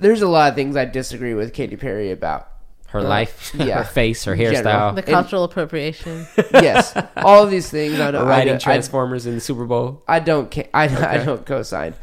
there's 0.00 0.22
a 0.22 0.28
lot 0.28 0.50
of 0.50 0.54
things 0.56 0.76
I 0.76 0.84
disagree 0.84 1.34
with 1.34 1.52
Katy 1.52 1.76
Perry 1.76 2.10
about. 2.10 2.46
Her 2.88 2.98
Uh, 2.98 3.04
life, 3.04 3.52
yeah. 3.58 3.78
her 3.78 3.84
face, 3.84 4.24
her 4.24 4.34
General. 4.34 4.62
hairstyle, 4.64 4.94
The 4.96 5.02
cultural 5.04 5.44
appropriation. 5.44 6.26
yes, 6.52 6.92
all 7.16 7.44
of 7.44 7.50
these 7.50 7.70
things. 7.70 8.00
I 8.00 8.10
don't, 8.10 8.26
I, 8.26 8.28
riding 8.28 8.54
don't- 8.54 8.56
I, 8.56 8.64
Transformers 8.64 9.26
in 9.26 9.36
the 9.36 9.40
Super 9.40 9.64
Bowl. 9.64 10.02
I 10.08 10.18
don't. 10.18 10.50
ca- 10.52 10.68
I, 10.74 10.84
I 11.20 11.24
don't 11.24 11.46
co-sign. 11.46 11.94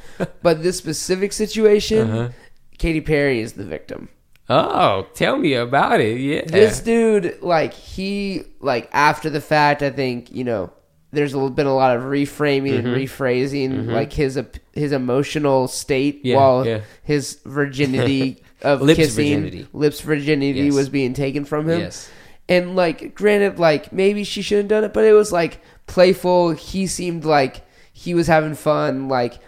But 0.41 0.63
this 0.63 0.77
specific 0.77 1.33
situation, 1.33 2.09
Uh-huh. 2.09 2.29
Katy 2.77 3.01
Perry 3.01 3.41
is 3.41 3.53
the 3.53 3.65
victim. 3.65 4.07
Oh, 4.49 5.07
tell 5.13 5.37
me 5.37 5.55
about 5.55 5.99
it. 5.99 6.21
Yeah. 6.21 6.43
This 6.45 6.79
dude, 6.79 7.37
like 7.41 7.73
he, 7.73 8.43
like 8.61 8.87
after 8.93 9.29
the 9.29 9.41
fact, 9.41 9.83
I 9.83 9.89
think 9.89 10.31
you 10.31 10.45
know 10.45 10.71
there's 11.11 11.33
a, 11.33 11.49
been 11.49 11.67
a 11.67 11.75
lot 11.75 11.95
of 11.95 12.03
reframing 12.03 12.77
and 12.77 12.87
mm-hmm. 12.87 12.95
rephrasing, 12.95 13.71
mm-hmm. 13.71 13.91
like 13.91 14.13
his 14.13 14.39
his 14.73 14.91
emotional 14.91 15.67
state 15.67 16.21
Yeah, 16.23 16.35
while 16.37 16.65
yeah. 16.65 16.81
his 17.03 17.39
virginity 17.45 18.43
of 18.61 18.81
Lips 18.81 18.97
kissing, 18.97 19.41
virginity. 19.41 19.67
lips 19.73 20.01
virginity 20.01 20.61
Yes. 20.61 20.73
was 20.73 20.89
being 20.89 21.13
taken 21.13 21.45
from 21.45 21.69
him. 21.69 21.79
Yes. 21.79 22.09
And 22.49 22.75
like, 22.75 23.13
granted, 23.15 23.59
like 23.59 23.91
maybe 23.91 24.23
she 24.23 24.41
shouldn't 24.41 24.71
have 24.71 24.81
done 24.81 24.89
it, 24.89 24.93
but 24.93 25.05
it 25.05 25.13
was 25.13 25.31
like 25.31 25.61
playful. 25.85 26.51
He 26.51 26.87
seemed 26.87 27.25
like 27.25 27.65
he 27.91 28.13
was 28.13 28.27
having 28.27 28.55
fun. 28.55 29.07
Like, 29.07 29.39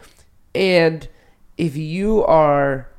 and 0.55 1.07
if 1.57 1.75
you 1.75 2.23
are 2.23 2.89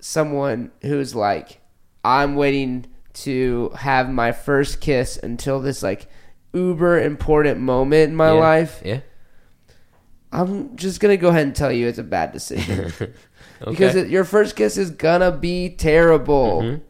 someone 0.00 0.70
who's 0.82 1.14
like, 1.14 1.60
I'm 2.04 2.34
waiting 2.36 2.86
to 3.12 3.70
have 3.76 4.08
my 4.10 4.32
first 4.32 4.80
kiss 4.80 5.18
until 5.18 5.60
this 5.60 5.82
like 5.82 6.08
uber 6.52 7.00
important 7.00 7.60
moment 7.60 8.10
in 8.10 8.16
my 8.16 8.28
Yeah. 8.32 8.38
life, 8.40 8.82
Yeah. 8.84 9.00
I'm 10.32 10.76
just 10.76 11.00
gonna 11.00 11.16
go 11.16 11.28
ahead 11.28 11.42
and 11.46 11.54
tell 11.56 11.72
you 11.72 11.88
it's 11.88 11.98
a 11.98 12.04
bad 12.04 12.32
decision 12.32 12.92
Okay. 13.00 13.12
because 13.70 13.96
it, 13.96 14.08
your 14.08 14.24
first 14.24 14.54
kiss 14.56 14.76
is 14.76 14.90
gonna 14.90 15.32
be 15.32 15.70
terrible. 15.70 16.62
Mm-hmm. 16.62 16.82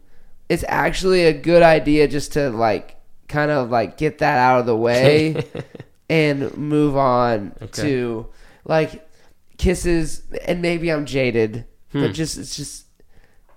It's 0.48 0.64
actually 0.68 1.24
a 1.26 1.32
good 1.32 1.62
idea 1.62 2.06
just 2.08 2.32
to 2.34 2.50
like 2.50 2.96
kind 3.28 3.50
of 3.50 3.70
like 3.70 3.96
get 3.96 4.18
that 4.18 4.38
out 4.38 4.60
of 4.60 4.66
the 4.66 4.76
way 4.76 5.42
and 6.10 6.54
move 6.56 6.96
on 6.96 7.52
Okay. 7.62 7.82
to 7.82 8.26
like 8.64 9.08
kisses. 9.56 10.22
And 10.46 10.60
maybe 10.60 10.90
I'm 10.92 11.06
jaded, 11.06 11.64
Hmm. 11.92 12.02
but 12.02 12.12
just 12.12 12.36
it's 12.38 12.56
just 12.56 12.86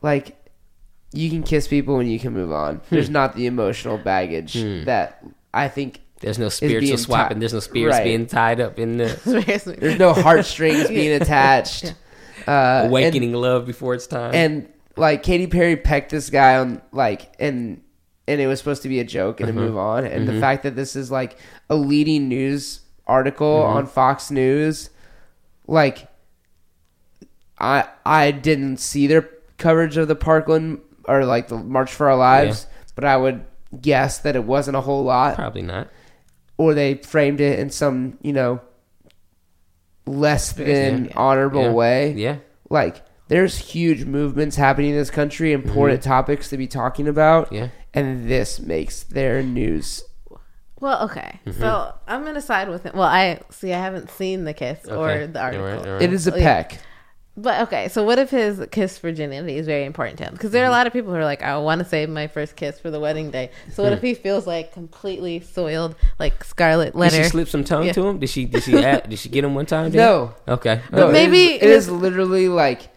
like 0.01 0.37
you 1.11 1.29
can 1.29 1.43
kiss 1.43 1.67
people 1.67 1.99
and 1.99 2.09
you 2.11 2.19
can 2.19 2.33
move 2.33 2.51
on. 2.51 2.77
Hmm. 2.77 2.95
There's 2.95 3.09
not 3.09 3.35
the 3.35 3.47
emotional 3.47 3.97
baggage 3.97 4.53
that 4.85 5.23
I 5.53 5.67
think. 5.67 6.01
there's 6.21 6.39
no 6.39 6.45
being 6.45 6.51
spiritual 6.51 6.97
ti- 6.97 7.03
swapping. 7.03 7.39
There's 7.39 7.53
no 7.53 7.59
spirits 7.59 7.97
Right. 7.97 8.03
being 8.05 8.25
tied 8.27 8.59
up 8.61 8.79
in 8.79 8.97
the 8.97 9.75
There's 9.79 9.99
no 9.99 10.13
heartstrings 10.13 10.87
being 10.99 11.21
attached. 11.21 11.93
Uh, 12.47 12.51
and- 12.51 12.87
awakening 12.89 13.33
love 13.33 13.65
before 13.65 13.93
it's 13.93 14.07
time. 14.07 14.33
and 14.33 14.69
like 14.97 15.23
Katy 15.23 15.47
Perry 15.47 15.75
pecked 15.75 16.11
this 16.11 16.29
guy 16.29 16.57
on 16.57 16.81
like 16.91 17.33
and 17.39 17.81
and 18.27 18.39
it 18.39 18.47
was 18.47 18.59
supposed 18.59 18.83
to 18.83 18.89
be 18.89 18.99
a 18.99 19.03
joke 19.03 19.39
and 19.41 19.47
to 19.47 19.53
Uh-huh. 19.53 19.65
move 19.67 19.77
on 19.77 20.05
and 20.05 20.25
Mm-hmm. 20.25 20.35
the 20.35 20.39
fact 20.41 20.63
that 20.63 20.75
this 20.75 20.95
is 20.95 21.11
like 21.11 21.37
a 21.69 21.75
leading 21.75 22.27
news 22.29 22.81
article 23.07 23.59
Mm-hmm. 23.61 23.77
on 23.77 23.85
Fox 23.87 24.31
News 24.31 24.89
like 25.67 26.07
I 27.59 27.85
I 28.05 28.31
didn't 28.31 28.77
see 28.77 29.07
their 29.07 29.29
coverage 29.57 29.97
of 29.97 30.07
the 30.07 30.15
Parkland 30.15 30.81
or 31.05 31.25
like 31.25 31.47
the 31.47 31.57
March 31.57 31.93
for 31.93 32.09
Our 32.09 32.15
Lives 32.17 32.67
but 32.95 33.03
I 33.05 33.17
would 33.17 33.45
guess 33.81 34.19
that 34.19 34.35
it 34.35 34.43
wasn't 34.43 34.77
a 34.77 34.81
whole 34.81 35.03
lot 35.03 35.35
Probably 35.35 35.61
not. 35.61 35.87
or 36.57 36.73
they 36.73 36.95
framed 36.95 37.41
it 37.41 37.59
in 37.59 37.69
some 37.69 38.17
you 38.21 38.33
know 38.33 38.61
less 40.05 40.51
than 40.53 41.05
Yeah. 41.05 41.11
honorable 41.15 41.63
Yeah. 41.63 41.71
way 41.71 42.11
Yeah. 42.13 42.35
like 42.69 43.01
there's 43.29 43.57
huge 43.57 44.05
movements 44.05 44.57
happening 44.57 44.91
in 44.91 44.97
this 44.97 45.09
country, 45.09 45.53
important 45.53 46.03
topics 46.03 46.49
to 46.49 46.57
be 46.57 46.67
talking 46.67 47.07
about, 47.07 47.45
Mm-hmm. 47.47 47.55
Yeah. 47.55 47.67
and 47.93 48.29
this 48.29 48.59
makes 48.59 49.01
their 49.03 49.41
news. 49.41 50.03
Well, 50.79 51.03
okay. 51.05 51.39
Mm-hmm. 51.47 51.59
So 51.61 51.93
I'm 52.07 52.25
gonna 52.25 52.41
side 52.41 52.67
with 52.69 52.85
it. 52.85 52.93
Well, 52.93 53.07
I 53.07 53.39
see. 53.49 53.71
I 53.73 53.79
haven't 53.79 54.11
seen 54.11 54.43
the 54.43 54.53
kiss 54.53 54.79
Okay. 54.85 54.93
or 54.93 55.27
the 55.27 55.39
All 55.39 55.45
article. 55.45 55.65
right, 55.65 55.77
all 55.87 55.93
right. 55.93 56.01
It 56.01 56.11
is 56.11 56.27
a 56.27 56.33
peck. 56.33 56.73
yeah. 56.73 56.77
Peck. 57.35 57.43
But 57.43 57.61
okay, 57.63 57.87
so 57.89 58.03
what 58.03 58.19
if 58.19 58.29
his 58.29 58.61
kiss 58.71 58.97
virginity 58.99 59.57
is 59.57 59.65
very 59.65 59.85
important 59.85 60.17
to 60.19 60.25
him? 60.25 60.33
Because 60.33 60.51
there 60.51 60.63
are 60.63 60.65
a 60.65 60.69
Mm-hmm. 60.69 60.77
lot 60.77 60.87
of 60.87 60.93
people 60.93 61.11
who 61.11 61.17
are 61.17 61.23
like, 61.25 61.41
I 61.41 61.57
want 61.57 61.79
to 61.79 61.85
save 61.85 62.09
my 62.09 62.27
first 62.27 62.55
kiss 62.55 62.79
for 62.79 62.91
the 62.91 62.99
wedding 62.99 63.31
day. 63.31 63.49
So 63.71 63.81
Hmm. 63.83 63.89
what 63.89 63.93
if 63.93 64.01
he 64.01 64.13
feels 64.13 64.45
like 64.45 64.71
completely 64.73 65.39
soiled, 65.39 65.95
like 66.19 66.43
Scarlet 66.43 66.95
letter? 66.95 67.17
Did 67.17 67.23
she 67.23 67.29
slip 67.29 67.47
some 67.47 67.63
tongue 67.63 67.87
Yeah. 67.87 67.93
to 67.93 68.07
him? 68.07 68.19
Did 68.19 68.29
she? 68.29 68.45
Did 68.45 68.63
she? 68.63 68.77
add, 68.83 69.09
did 69.09 69.17
she 69.19 69.29
get 69.29 69.43
him 69.43 69.55
one 69.55 69.65
time? 69.65 69.91
Dan? 69.91 69.97
No. 69.97 70.35
Okay. 70.47 70.81
No, 70.91 71.03
Okay. 71.05 71.11
Maybe 71.13 71.55
it 71.55 71.63
is, 71.63 71.87
it 71.87 71.91
is 71.93 72.01
literally 72.01 72.49
like 72.49 72.89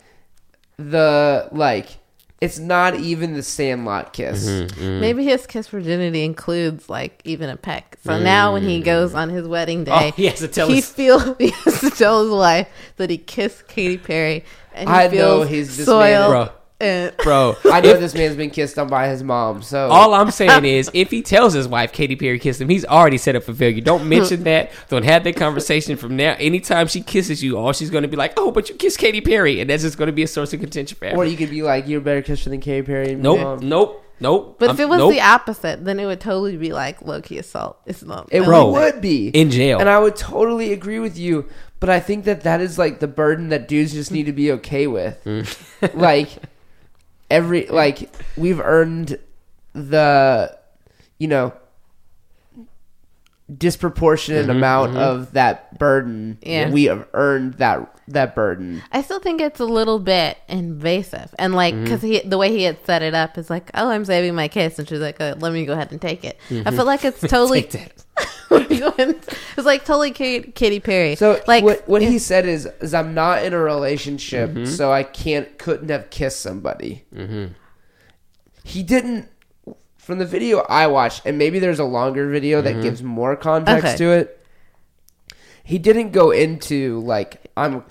the 0.77 1.49
like. 1.53 1.99
It's 2.41 2.59
not 2.59 2.97
even 2.97 3.33
the 3.33 3.43
Sandlot 3.43 4.13
kiss. 4.13 4.47
Mm-hmm. 4.47 5.01
Maybe 5.01 5.25
his 5.25 5.47
kiss 5.47 5.69
virginity 5.69 6.23
includes 6.23 6.91
like 6.91 7.23
even 7.25 7.49
a 7.49 7.57
peck. 7.57 7.97
So 8.05 8.19
now 8.19 8.53
when 8.53 8.63
he 8.63 8.83
goes 8.83 9.15
on 9.15 9.31
his 9.31 9.49
wedding 9.49 9.85
day, 9.85 10.09
Oh, 10.09 10.11
he 10.17 10.27
has 10.27 10.41
to 10.41 10.49
tell 10.49 10.69
he 10.69 10.77
his- 10.77 10.91
feel 10.91 11.35
he 11.39 11.51
has 11.51 11.81
to 11.81 11.91
tell 11.91 12.23
his 12.23 12.31
wife 12.31 12.69
that 12.97 13.09
he 13.09 13.17
kissed 13.17 13.69
Katy 13.69 13.97
Perry, 13.99 14.45
and 14.75 14.89
he 14.89 14.95
I 14.95 15.09
know 15.09 15.43
he's 15.43 15.77
this 15.79 15.87
soiled. 15.87 16.31
Bro. 16.31 16.51
And 16.79 17.17
Bro, 17.19 17.57
I 17.65 17.81
know 17.81 17.95
this 17.95 18.13
man's 18.15 18.37
been 18.37 18.51
kissed 18.51 18.79
on 18.79 18.89
by 18.89 19.09
his 19.09 19.23
mom, 19.23 19.63
so 19.63 19.89
All 19.89 20.13
I'm 20.13 20.31
saying 20.31 20.67
is, 20.67 20.91
if 20.93 21.11
he 21.11 21.23
tells 21.23 21.55
his 21.55 21.67
wife 21.67 21.91
Katy 21.93 22.17
Perry 22.17 22.39
kissed 22.39 22.61
him, 22.61 22.69
he's 22.69 22.85
already 22.85 23.17
set 23.17 23.35
up 23.35 23.45
for 23.45 23.55
failure. 23.55 23.81
Don't 23.81 24.07
mention 24.09 24.45
that. 24.45 24.73
Don't 24.91 25.05
have 25.05 25.25
that 25.25 25.37
conversation 25.37 25.97
from 25.97 26.17
now. 26.17 26.37
Anytime 26.39 26.87
she 26.87 27.01
kisses 27.01 27.43
you, 27.43 27.57
all 27.57 27.73
she's 27.73 27.89
going 27.89 28.03
to 28.03 28.09
be 28.09 28.17
like, 28.17 28.35
"Oh, 28.37 28.51
but 28.53 28.69
you 28.69 28.75
kissed 28.75 28.99
Katy 28.99 29.23
Perry," 29.23 29.61
and 29.61 29.71
that's 29.71 29.85
just 29.85 29.97
going 29.97 30.09
to 30.09 30.13
be 30.13 30.23
a 30.23 30.27
source 30.29 30.53
of 30.53 30.61
contention 30.61 30.99
forever. 30.99 31.17
or 31.17 31.25
you 31.25 31.37
could 31.39 31.49
be 31.51 31.63
like, 31.63 31.89
"You're 31.89 32.01
a 32.01 32.05
better 32.05 32.21
kisser 32.23 32.51
than 32.51 32.61
Katy 32.61 32.85
Perry." 32.87 33.13
and 33.13 33.23
nope, 33.23 33.41
mom. 33.41 33.67
nope, 33.67 34.05
nope. 34.21 34.57
but 34.59 34.69
I'm- 34.69 34.77
if 34.77 34.81
it 34.81 34.89
was 34.91 34.99
nope. 34.99 35.13
the 35.13 35.21
opposite, 35.23 35.83
then 35.83 35.99
it 35.99 36.05
would 36.05 36.21
totally 36.21 36.59
be 36.59 36.75
like 36.75 37.01
low 37.01 37.23
key 37.23 37.39
assault. 37.39 37.79
It's 37.87 38.03
not. 38.03 38.29
It 38.31 38.45
Bro, 38.45 38.73
would 38.73 39.01
be 39.01 39.29
in 39.29 39.51
jail. 39.51 39.79
and 39.81 39.89
I 39.89 39.99
would 39.99 40.17
totally 40.17 40.75
agree 40.75 40.99
with 40.99 41.17
you. 41.17 41.47
But 41.81 41.89
I 41.91 42.01
think 42.01 42.25
that 42.27 42.43
that 42.43 42.61
is 42.61 42.79
like 42.79 43.01
the 43.01 43.09
burden 43.09 43.49
that 43.51 43.67
dudes 43.69 43.93
just 43.93 44.11
need 44.13 44.27
to 44.27 44.33
be 44.33 44.53
okay 44.53 44.87
with. 44.87 45.23
Mm. 45.25 45.95
like 45.95 46.29
every 47.31 47.67
like 47.67 48.11
we've 48.37 48.61
earned 48.61 49.19
the 49.73 50.57
you 51.19 51.29
know 51.29 51.53
disproportionate 53.55 54.49
amount 54.51 54.97
of 54.97 55.33
that 55.33 55.79
burden. 55.79 56.39
Yeah. 56.43 56.71
we 56.71 56.85
have 56.85 57.07
earned 57.15 57.55
that 57.55 57.93
that 58.09 58.35
burden. 58.35 58.83
I 58.93 59.03
still 59.03 59.21
think 59.21 59.41
it's 59.41 59.61
a 59.61 59.65
little 59.65 59.99
bit 59.99 60.39
invasive, 60.49 61.35
and 61.39 61.55
like 61.55 61.75
Mm-hmm. 61.75 61.85
because 61.85 62.03
he 62.03 62.21
the 62.21 62.39
way 62.39 62.51
he 62.51 62.65
had 62.65 62.85
set 62.87 63.03
it 63.03 63.15
up 63.15 63.39
is 63.39 63.51
like, 63.51 63.71
oh, 63.75 63.89
I'm 63.89 64.05
saving 64.05 64.35
my 64.35 64.49
kiss, 64.49 64.79
and 64.79 64.89
she's 64.89 65.01
like, 65.01 65.21
uh, 65.21 65.35
let 65.39 65.53
me 65.53 65.65
go 65.65 65.75
ahead 65.75 65.93
and 65.93 66.01
take 66.01 66.25
it. 66.25 66.39
I 66.51 66.71
feel 66.71 66.85
like 66.87 67.05
it's 67.05 67.21
totally. 67.29 67.63
Mm-hmm. 67.65 68.01
Take 68.49 68.49
that. 68.49 68.61
Let 68.61 68.71
me 68.71 68.79
go 68.81 68.89
ahead 68.89 69.09
and- 69.09 69.17
it's 69.57 69.67
like 69.67 69.85
totally 69.85 70.11
Katy, 70.11 70.53
Katy 70.53 70.81
Perry. 70.81 71.17
So 71.17 71.41
like 71.47 71.65
what 71.65 71.89
what 71.89 72.03
he 72.03 72.19
said 72.19 72.47
is 72.47 72.67
is 72.81 72.95
I'm 72.95 73.15
not 73.15 73.45
in 73.45 73.53
a 73.53 73.59
relationship, 73.59 74.51
Mm-hmm. 74.51 74.65
so 74.67 74.93
I 74.93 75.03
can't 75.03 75.57
couldn't 75.59 75.89
have 75.91 76.11
kissed 76.11 76.41
somebody. 76.41 77.05
Mm-hmm. 77.15 77.53
He 78.65 78.83
didn't. 78.83 79.29
From 79.99 80.19
the 80.21 80.27
video 80.27 80.65
I 80.69 80.87
watched, 80.87 81.23
and 81.27 81.37
maybe 81.37 81.59
there's 81.59 81.81
a 81.81 81.85
longer 81.85 82.29
video 82.31 82.63
Mm-hmm. 82.63 82.77
that 82.77 82.83
gives 82.83 83.03
more 83.03 83.35
context 83.35 83.85
Okay. 83.87 83.97
to 83.97 84.11
it. 84.13 84.47
He 85.65 85.79
didn't 85.79 86.11
go 86.13 86.31
into 86.31 87.01
like 87.01 87.43
I'm. 87.57 87.83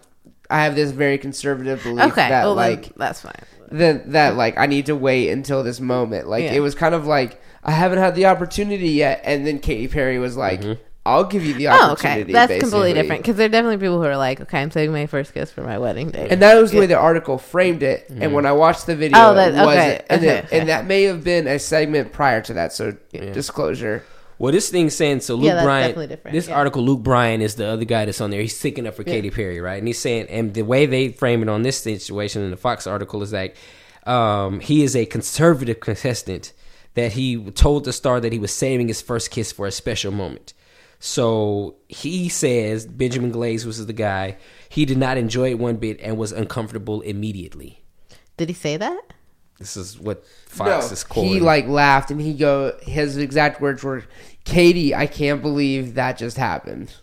I 0.50 0.64
have 0.64 0.76
this 0.76 0.92
very 0.92 1.18
conservative 1.18 1.82
belief 1.84 2.06
okay, 2.12 2.30
that 2.30 2.44
well, 2.46 2.56
like 2.56 2.94
that's 2.96 3.22
fine. 3.22 3.34
that 3.72 4.12
that 4.12 4.36
like 4.36 4.58
I 4.58 4.66
need 4.68 4.86
to 4.88 4.96
wait 4.96 5.30
until 5.30 5.64
this 5.64 5.80
moment. 5.80 6.28
Like 6.28 6.44
Yeah. 6.44 6.54
it 6.54 6.60
was 6.60 6.76
kind 6.76 6.94
of 6.96 7.06
like 7.08 7.42
I 7.64 7.72
haven't 7.72 7.98
had 8.00 8.16
the 8.16 8.28
opportunity 8.28 8.90
yet, 8.90 9.22
and 9.24 9.46
then 9.48 9.60
Katy 9.60 9.88
Perry 9.88 10.20
was 10.20 10.38
like, 10.38 10.62
Mm-hmm. 10.62 10.74
"I'll 11.04 11.24
give 11.24 11.44
you 11.44 11.56
the 11.56 11.68
Oh, 11.70 11.72
okay, 11.72 12.10
opportunity." 12.10 12.34
that's 12.34 12.60
completely 12.60 12.94
different 12.94 13.24
because 13.24 13.38
there 13.38 13.48
are 13.48 13.50
definitely 13.50 13.78
people 13.78 13.98
who 14.00 14.08
are 14.08 14.18
like, 14.18 14.40
okay, 14.42 14.62
I'm 14.62 14.70
saving 14.70 14.94
my 14.94 15.08
first 15.08 15.34
kiss 15.34 15.52
for 15.52 15.62
my 15.62 15.80
wedding 15.80 16.12
day. 16.12 16.28
And 16.30 16.42
that 16.44 16.62
was 16.62 16.72
the 16.72 16.80
way 16.80 16.86
the 16.86 16.98
article 16.98 17.40
framed 17.40 17.82
it. 17.82 18.08
And 18.10 18.34
when 18.34 18.46
I 18.46 18.52
watched 18.52 18.86
the 18.86 18.96
video, 18.96 19.18
Oh, 19.20 19.34
that- 19.34 19.54
it 19.54 19.58
wasn't. 19.66 19.78
okay, 19.78 20.02
and, 20.12 20.22
okay, 20.24 20.38
it- 20.38 20.46
okay. 20.46 20.60
and 20.60 20.70
that 20.70 20.86
may 20.86 21.04
have 21.04 21.24
been 21.24 21.48
a 21.48 21.58
segment 21.58 22.12
prior 22.14 22.42
to 22.42 22.54
that. 22.54 22.72
So 22.72 22.96
disclosure. 23.34 24.04
Well, 24.38 24.52
this 24.52 24.70
thing's 24.70 24.96
saying 24.96 25.22
so. 25.22 25.36
Luke 25.36 25.46
Yeah, 25.46 25.64
Bryan. 25.64 26.20
This 26.32 26.48
yeah. 26.48 26.56
article, 26.56 26.84
Luke 26.84 27.02
Bryan 27.02 27.42
is 27.42 27.56
the 27.56 27.68
other 27.68 27.86
guy 27.86 28.06
that's 28.06 28.20
on 28.20 28.32
there. 28.32 28.42
He's 28.42 28.58
sticking 28.58 28.86
up 28.86 28.96
for 28.96 29.04
Katy 29.04 29.32
Perry, 29.32 29.62
right? 29.62 29.78
And 29.78 29.88
he's 29.88 30.00
saying, 30.00 30.28
and 30.30 30.54
the 30.54 30.64
way 30.64 30.86
they 30.86 31.10
frame 31.10 31.42
it 31.42 31.50
on 31.50 31.62
this 31.62 31.78
situation 31.78 32.44
in 32.44 32.52
the 32.52 32.58
Fox 32.58 32.86
article 32.86 33.24
is 33.24 33.32
like, 33.32 33.56
um, 34.06 34.60
he 34.60 34.84
is 34.84 34.96
a 34.96 35.06
conservative 35.06 35.80
contestant 35.80 36.54
that 36.96 37.14
he 37.14 37.44
told 37.52 37.86
the 37.86 37.94
star 37.94 38.20
that 38.20 38.34
he 38.34 38.40
was 38.40 38.52
saving 38.52 38.88
his 38.88 39.02
first 39.02 39.32
kiss 39.32 39.52
for 39.52 39.68
a 39.68 39.72
special 39.72 40.12
moment. 40.12 40.54
So 41.00 41.76
he 41.88 42.30
says 42.30 42.86
Benjamin 42.86 43.32
Glaze 43.32 43.66
was 43.66 43.86
the 43.86 43.94
guy. 43.94 44.38
He 44.70 44.86
did 44.86 44.98
not 44.98 45.18
enjoy 45.18 45.52
it 45.52 45.60
one 45.60 45.76
bit 45.76 46.00
and 46.02 46.18
was 46.18 46.32
uncomfortable 46.32 47.02
immediately. 47.02 47.84
Did 48.38 48.50
he 48.50 48.56
say 48.56 48.78
that? 48.78 49.14
This 49.60 49.78
is 49.78 49.98
what 50.00 50.26
Fox 50.48 50.92
is 50.92 51.04
quoting. 51.04 51.32
he 51.34 51.40
like 51.40 51.68
laughed 51.68 52.12
and 52.12 52.20
he 52.20 52.34
go. 52.34 52.78
His 52.82 53.16
exact 53.18 53.62
words 53.62 53.84
were, 53.84 54.04
"Katy, 54.44 54.94
I 54.94 55.08
can't 55.08 55.42
believe 55.42 55.94
that 55.96 56.18
just 56.18 56.36
happened." 56.38 56.94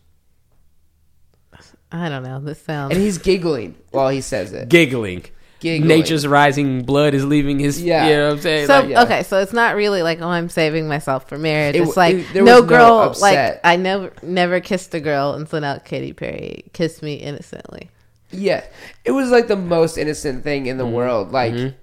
I 1.91 2.09
don't 2.09 2.23
know. 2.23 2.41
This 2.41 2.61
sounds. 2.62 2.95
And 2.95 3.03
he's 3.03 3.19
giggling 3.19 3.74
while 3.91 4.09
he 4.09 4.20
says 4.20 4.53
it. 4.53 4.69
giggling. 4.69 5.24
Giggling. 5.61 5.87
Nature's 5.89 6.27
rising, 6.27 6.83
blood 6.83 7.15
is 7.15 7.24
leaving 7.24 7.61
his. 7.61 7.81
Yeah. 7.81 8.09
you 8.09 8.15
know 8.16 8.24
what 8.29 8.33
I'm 8.35 8.41
saying. 8.41 8.66
so 8.66 8.81
Like, 8.81 8.89
yeah. 8.89 9.03
okay, 9.05 9.23
so 9.23 9.39
it's 9.41 9.53
not 9.53 9.77
really 9.77 10.03
like 10.03 10.20
oh 10.20 10.27
I'm 10.29 10.49
saving 10.49 10.89
myself 10.89 11.29
for 11.29 11.39
marriage. 11.39 11.77
It 11.77 11.83
it's 11.83 11.97
like 11.97 12.16
it- 12.16 12.27
there 12.33 12.43
no 12.43 12.55
was 12.55 12.62
no 12.62 12.69
girl 12.69 12.99
upset. 12.99 13.55
like 13.55 13.61
I 13.62 13.77
never 13.77 14.12
never 14.23 14.59
kissed 14.61 14.93
a 14.95 15.01
girl 15.01 15.35
and 15.35 15.49
so 15.49 15.59
now 15.61 15.79
Katy 15.79 16.15
Perry 16.15 16.65
kissed 16.73 17.01
me 17.03 17.15
innocently. 17.15 17.91
Yeah, 18.33 18.65
it 19.05 19.12
was 19.12 19.31
like 19.31 19.47
the 19.47 19.57
most 19.57 19.99
innocent 19.99 20.43
thing 20.43 20.66
in 20.66 20.79
the 20.79 20.85
Mm-hmm. 20.85 20.93
world. 20.95 21.31
Like, 21.33 21.74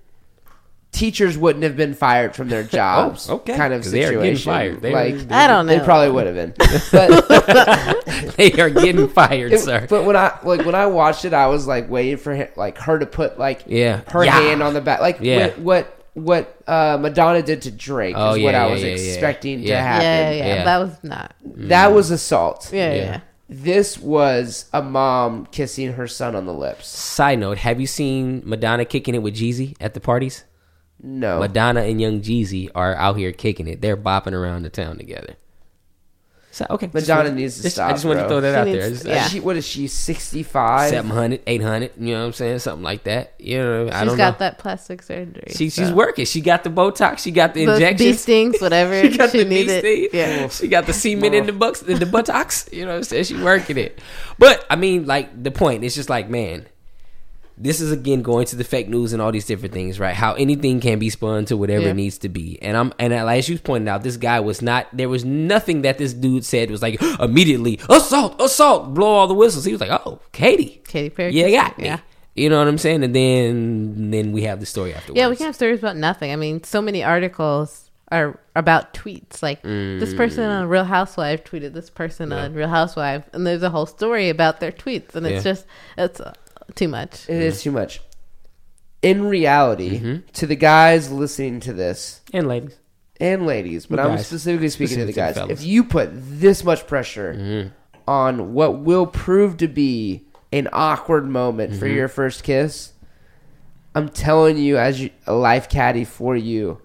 teachers 0.92 1.38
wouldn't 1.38 1.64
have 1.64 1.78
been 1.78 1.94
fired 1.94 2.36
from 2.36 2.50
their 2.50 2.64
jobs. 2.80 3.30
Oh, 3.30 3.36
okay. 3.36 3.56
kind 3.56 3.74
of 3.74 3.82
'Cause 3.84 3.92
they 3.92 4.04
are 4.04 4.08
situation. 4.08 4.24
getting 4.24 4.44
fired. 4.46 4.82
They 4.82 4.94
like 4.94 5.14
are- 5.32 5.34
I 5.34 5.48
don't 5.48 5.66
know. 5.68 5.78
They 5.78 5.84
probably 5.86 6.12
would 6.12 6.26
have 6.28 6.36
been, 6.36 6.54
but 6.92 8.36
they 8.38 8.52
are 8.54 8.70
getting 8.70 9.08
fired, 9.08 9.54
It- 9.54 9.60
sir. 9.62 9.86
But 9.90 10.06
when 10.06 10.16
I 10.16 10.38
like 10.44 10.66
when 10.66 10.76
I 10.76 10.86
watched 10.88 11.26
it, 11.26 11.34
I 11.34 11.48
was 11.48 11.68
like 11.68 11.90
waiting 11.90 12.18
for 12.18 12.34
him, 12.34 12.48
like 12.56 12.78
her 12.80 12.98
to 13.00 13.06
put 13.06 13.38
like 13.40 13.64
Yeah. 13.68 14.02
her 14.08 14.26
Yeah. 14.26 14.40
hand 14.40 14.64
on 14.64 14.74
the 14.74 14.82
back, 14.82 15.00
like 15.02 15.18
Yeah. 15.22 15.50
what 15.58 15.60
what, 15.60 15.96
what 16.14 16.56
uh, 16.68 16.98
Madonna 17.00 17.42
did 17.42 17.62
to 17.64 17.72
Drake 17.72 18.16
Oh, 18.18 18.34
is 18.34 18.44
what 18.44 18.56
I 18.56 18.66
was 18.66 18.82
yeah, 18.82 18.88
yeah. 18.90 18.94
expecting 18.96 19.62
to 19.62 19.68
Yeah. 19.68 19.82
happen. 19.82 20.04
Yeah, 20.06 20.32
yeah, 20.32 20.38
yeah, 20.38 20.56
Yeah. 20.56 20.64
That 20.66 20.78
was 20.80 20.98
not. 21.04 21.36
That 21.46 21.94
was 21.94 22.12
assault. 22.12 22.72
Yeah, 22.74 22.90
yeah. 22.90 22.96
Yeah. 22.96 23.04
yeah. 23.04 23.20
This 23.52 23.98
was 23.98 24.66
a 24.74 24.82
mom 24.82 25.48
kissing 25.52 25.94
her 25.94 26.08
son 26.08 26.36
on 26.36 26.46
the 26.46 26.54
lips. 26.54 26.88
Side 26.88 27.40
note: 27.40 27.58
Have 27.60 27.80
you 27.82 27.88
seen 27.88 28.44
Madonna 28.46 28.86
kicking 28.86 29.16
it 29.16 29.24
with 29.24 29.36
Jeezy 29.36 29.76
at 29.80 29.94
the 29.96 30.00
parties? 30.00 30.44
No, 31.02 31.40
Madonna 31.40 31.82
and 31.82 32.00
Young 32.02 32.22
Jeezy 32.22 32.70
are 32.76 32.94
out 32.96 33.18
here 33.18 33.32
kicking 33.32 33.68
it. 33.68 33.82
They're 33.82 33.98
bopping 33.98 34.34
around 34.34 34.64
the 34.64 34.70
town 34.70 34.98
together. 34.98 35.36
So 36.52 36.66
okay, 36.72 36.90
Madonna 36.92 37.20
wanted- 37.20 37.36
needs 37.36 37.58
to 37.58 37.62
just- 37.64 37.76
stop, 37.76 37.90
I 37.90 37.94
just 37.94 38.04
wanted 38.06 38.24
to 38.24 38.28
throw 38.28 38.42
that 38.42 38.52
She 38.54 38.58
out 38.58 38.66
needs 38.68 38.78
there. 38.78 38.86
I 38.86 38.90
to- 38.90 38.94
just- 38.96 39.06
yeah. 39.06 39.28
She, 39.28 39.40
what 39.40 39.56
is 39.56 39.66
she? 39.68 39.88
Sixty 39.88 40.42
five. 40.44 40.90
700, 40.90 41.42
800, 41.48 41.92
you 42.00 42.14
know 42.16 42.20
what 42.22 42.26
I'm 42.26 42.34
saying? 42.34 42.60
Something 42.60 42.84
like 42.84 43.04
that. 43.04 43.34
You 43.40 43.60
know, 43.60 43.90
I 43.94 44.04
don't 44.04 44.18
got 44.18 44.34
know. 44.34 44.46
that 44.46 44.58
plastic 44.58 45.04
surgery. 45.04 45.44
She, 45.56 45.70
she's 45.70 45.92
working. 45.92 46.26
She 46.26 46.42
got 46.42 46.64
the 46.64 46.70
Botox. 46.72 47.20
She 47.20 47.32
got 47.32 47.54
the 47.54 47.66
Those 47.66 47.80
bee 47.80 47.86
injections. 47.86 48.20
stings, 48.22 48.60
whatever 48.60 49.00
She 49.00 49.12
she, 49.12 49.18
got 49.18 49.32
the 49.32 49.44
bee 49.44 49.50
needed. 49.50 49.80
sting. 49.80 50.08
Yeah. 50.12 50.48
She 50.50 50.68
got 50.68 50.86
the 50.88 50.94
semen 50.94 51.34
in 51.36 51.46
the 51.46 51.54
bucks, 51.54 51.84
in 51.84 52.00
the 52.00 52.06
buttocks. 52.08 52.68
You 52.74 52.82
know 52.86 52.92
what 52.92 52.98
I'm 52.98 53.04
saying? 53.04 53.24
She 53.26 53.42
working 53.42 53.78
it. 53.78 54.00
But 54.40 54.66
I 54.72 54.76
mean, 54.76 55.06
like 55.06 55.42
the 55.42 55.52
point, 55.52 55.84
it's 55.86 55.96
just 55.96 56.10
like, 56.10 56.30
man, 56.30 56.66
this 57.62 57.82
is 57.82 57.92
again 57.92 58.22
going 58.22 58.46
to 58.48 58.56
the 58.56 58.64
fake 58.64 58.88
news 58.88 59.12
and 59.12 59.22
all 59.22 59.32
these 59.34 59.46
different 59.46 59.74
things, 59.74 60.00
right? 60.00 60.16
How 60.16 60.34
anything 60.36 60.80
can 60.80 60.98
be 60.98 61.10
spun 61.10 61.44
to 61.46 61.58
whatever 61.58 61.84
Yeah. 61.84 61.90
it 61.90 61.96
needs 61.96 62.18
to 62.20 62.30
be. 62.30 62.58
And 62.62 62.78
I'm 62.78 62.94
and 63.00 63.12
as 63.14 63.50
you 63.50 63.60
pointed 63.60 63.90
out, 63.90 64.02
this 64.04 64.16
guy 64.18 64.40
was 64.40 64.62
not. 64.62 64.88
There 64.94 65.10
was 65.10 65.26
nothing 65.26 65.82
that 65.82 65.98
this 65.98 66.14
dude 66.14 66.46
said 66.46 66.72
was 66.72 66.82
like 66.82 67.02
immediately 67.20 67.80
assault, 67.90 68.42
assault, 68.42 68.94
blow 68.94 69.08
all 69.08 69.28
the 69.28 69.34
whistles. 69.34 69.66
He 69.66 69.72
was 69.74 69.82
like, 69.82 69.92
oh, 69.92 70.20
Katy, 70.32 70.82
Katy 70.88 71.10
Perry. 71.10 71.34
Yeah, 71.34 71.50
got 71.52 71.78
me. 71.78 71.86
Yeah. 71.86 72.00
You 72.36 72.50
know 72.50 72.60
what 72.60 72.68
I'm 72.70 72.78
saying? 72.78 73.04
And 73.04 73.14
then 73.14 74.12
then 74.12 74.32
we 74.32 74.44
have 74.44 74.60
the 74.62 74.66
story 74.66 74.94
afterwards. 74.94 75.18
Yeah, 75.18 75.28
we 75.30 75.36
can 75.36 75.48
have 75.48 75.56
stories 75.56 75.80
about 75.80 75.98
nothing. 75.98 76.32
I 76.32 76.38
mean, 76.38 76.64
so 76.64 76.82
many 76.82 77.04
articles 77.04 77.90
are 78.12 78.40
about 78.56 78.94
tweets. 78.94 79.44
Like 79.44 79.62
this 79.64 80.14
person 80.14 80.46
Mm. 80.46 80.62
on 80.62 80.70
Real 80.70 80.86
Housewife 80.86 81.44
tweeted 81.44 81.74
this 81.74 81.90
person 81.90 82.32
on 82.32 82.54
Real 82.54 82.70
Housewife, 82.70 83.24
and 83.34 83.46
there's 83.46 83.62
a 83.64 83.70
whole 83.70 83.86
story 83.86 84.30
about 84.30 84.60
their 84.62 84.72
tweets, 84.72 85.16
and 85.16 85.28
it's 85.28 85.44
Yeah. 85.46 85.52
just 85.52 85.66
it's 85.98 86.22
too 86.76 86.88
much. 86.88 87.28
It 87.30 87.42
is 87.42 87.62
too 87.64 87.72
much. 87.72 88.02
In 89.02 89.24
reality, 89.26 90.00
Mm-hmm. 90.00 90.28
to 90.34 90.46
the 90.48 90.56
guys 90.56 91.12
listening 91.12 91.60
to 91.62 91.74
this 91.74 92.22
and 92.34 92.48
ladies. 92.48 92.78
and 93.20 93.46
ladies, 93.46 93.86
but 93.86 93.96
The 93.98 94.02
I'm 94.04 94.16
guys. 94.18 94.28
specifically 94.28 94.70
speaking 94.70 94.98
to 94.98 95.06
the 95.06 95.14
Specific 95.14 95.16
guys. 95.16 95.36
fellas. 95.36 95.60
Mm-hmm. 95.60 95.64
If 95.64 95.68
you 95.72 95.84
put 95.86 96.10
this 96.14 96.64
much 96.64 96.86
pressure 96.86 97.72
on 98.08 98.54
what 98.54 98.80
will 98.80 99.06
prove 99.08 99.58
to 99.58 99.68
be 99.68 100.26
an 100.52 100.68
awkward 100.74 101.28
moment 101.30 101.72
Mm-hmm. 101.72 101.80
for 101.80 101.88
your 101.88 102.08
first 102.10 102.44
kiss, 102.44 102.92
I'm 103.96 104.10
telling 104.10 104.58
you, 104.58 104.78
as 104.78 105.02
you, 105.02 105.10
a 105.28 105.34
life 105.34 105.70
caddy 105.70 106.04
for 106.06 106.36
you, 106.36 106.82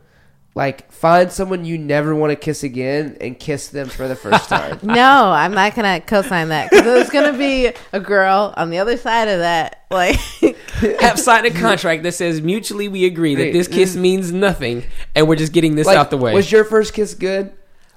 like 0.56 0.90
find 0.92 1.32
someone 1.32 1.64
you 1.64 1.76
never 1.76 2.14
want 2.14 2.30
to 2.30 2.36
kiss 2.36 2.62
again 2.62 3.16
and 3.20 3.38
kiss 3.38 3.68
them 3.68 3.88
for 3.88 4.06
the 4.06 4.14
first 4.14 4.48
time. 4.48 4.78
No, 4.82 5.30
I'm 5.30 5.52
not 5.52 5.74
gonna 5.74 6.00
co-sign 6.00 6.48
that 6.50 6.70
because 6.70 6.84
there's 6.84 7.10
gonna 7.10 7.36
be 7.36 7.72
a 7.92 8.00
girl 8.00 8.54
on 8.56 8.70
the 8.70 8.78
other 8.78 8.96
side 8.96 9.28
of 9.28 9.40
that. 9.40 9.84
Like, 9.90 10.16
have 11.00 11.18
signed 11.18 11.46
a 11.46 11.50
contract 11.50 12.02
that 12.04 12.12
says 12.12 12.40
mutually 12.40 12.88
we 12.88 13.04
agree 13.04 13.34
that 13.34 13.52
this 13.52 13.68
kiss 13.68 13.96
means 13.96 14.32
nothing 14.32 14.84
and 15.14 15.28
we're 15.28 15.36
just 15.36 15.52
getting 15.52 15.74
this 15.74 15.86
Like, 15.86 15.96
out 15.98 16.10
the 16.10 16.18
way. 16.18 16.32
Was 16.34 16.50
your 16.50 16.64
first 16.64 16.94
kiss 16.94 17.14
good? 17.14 17.52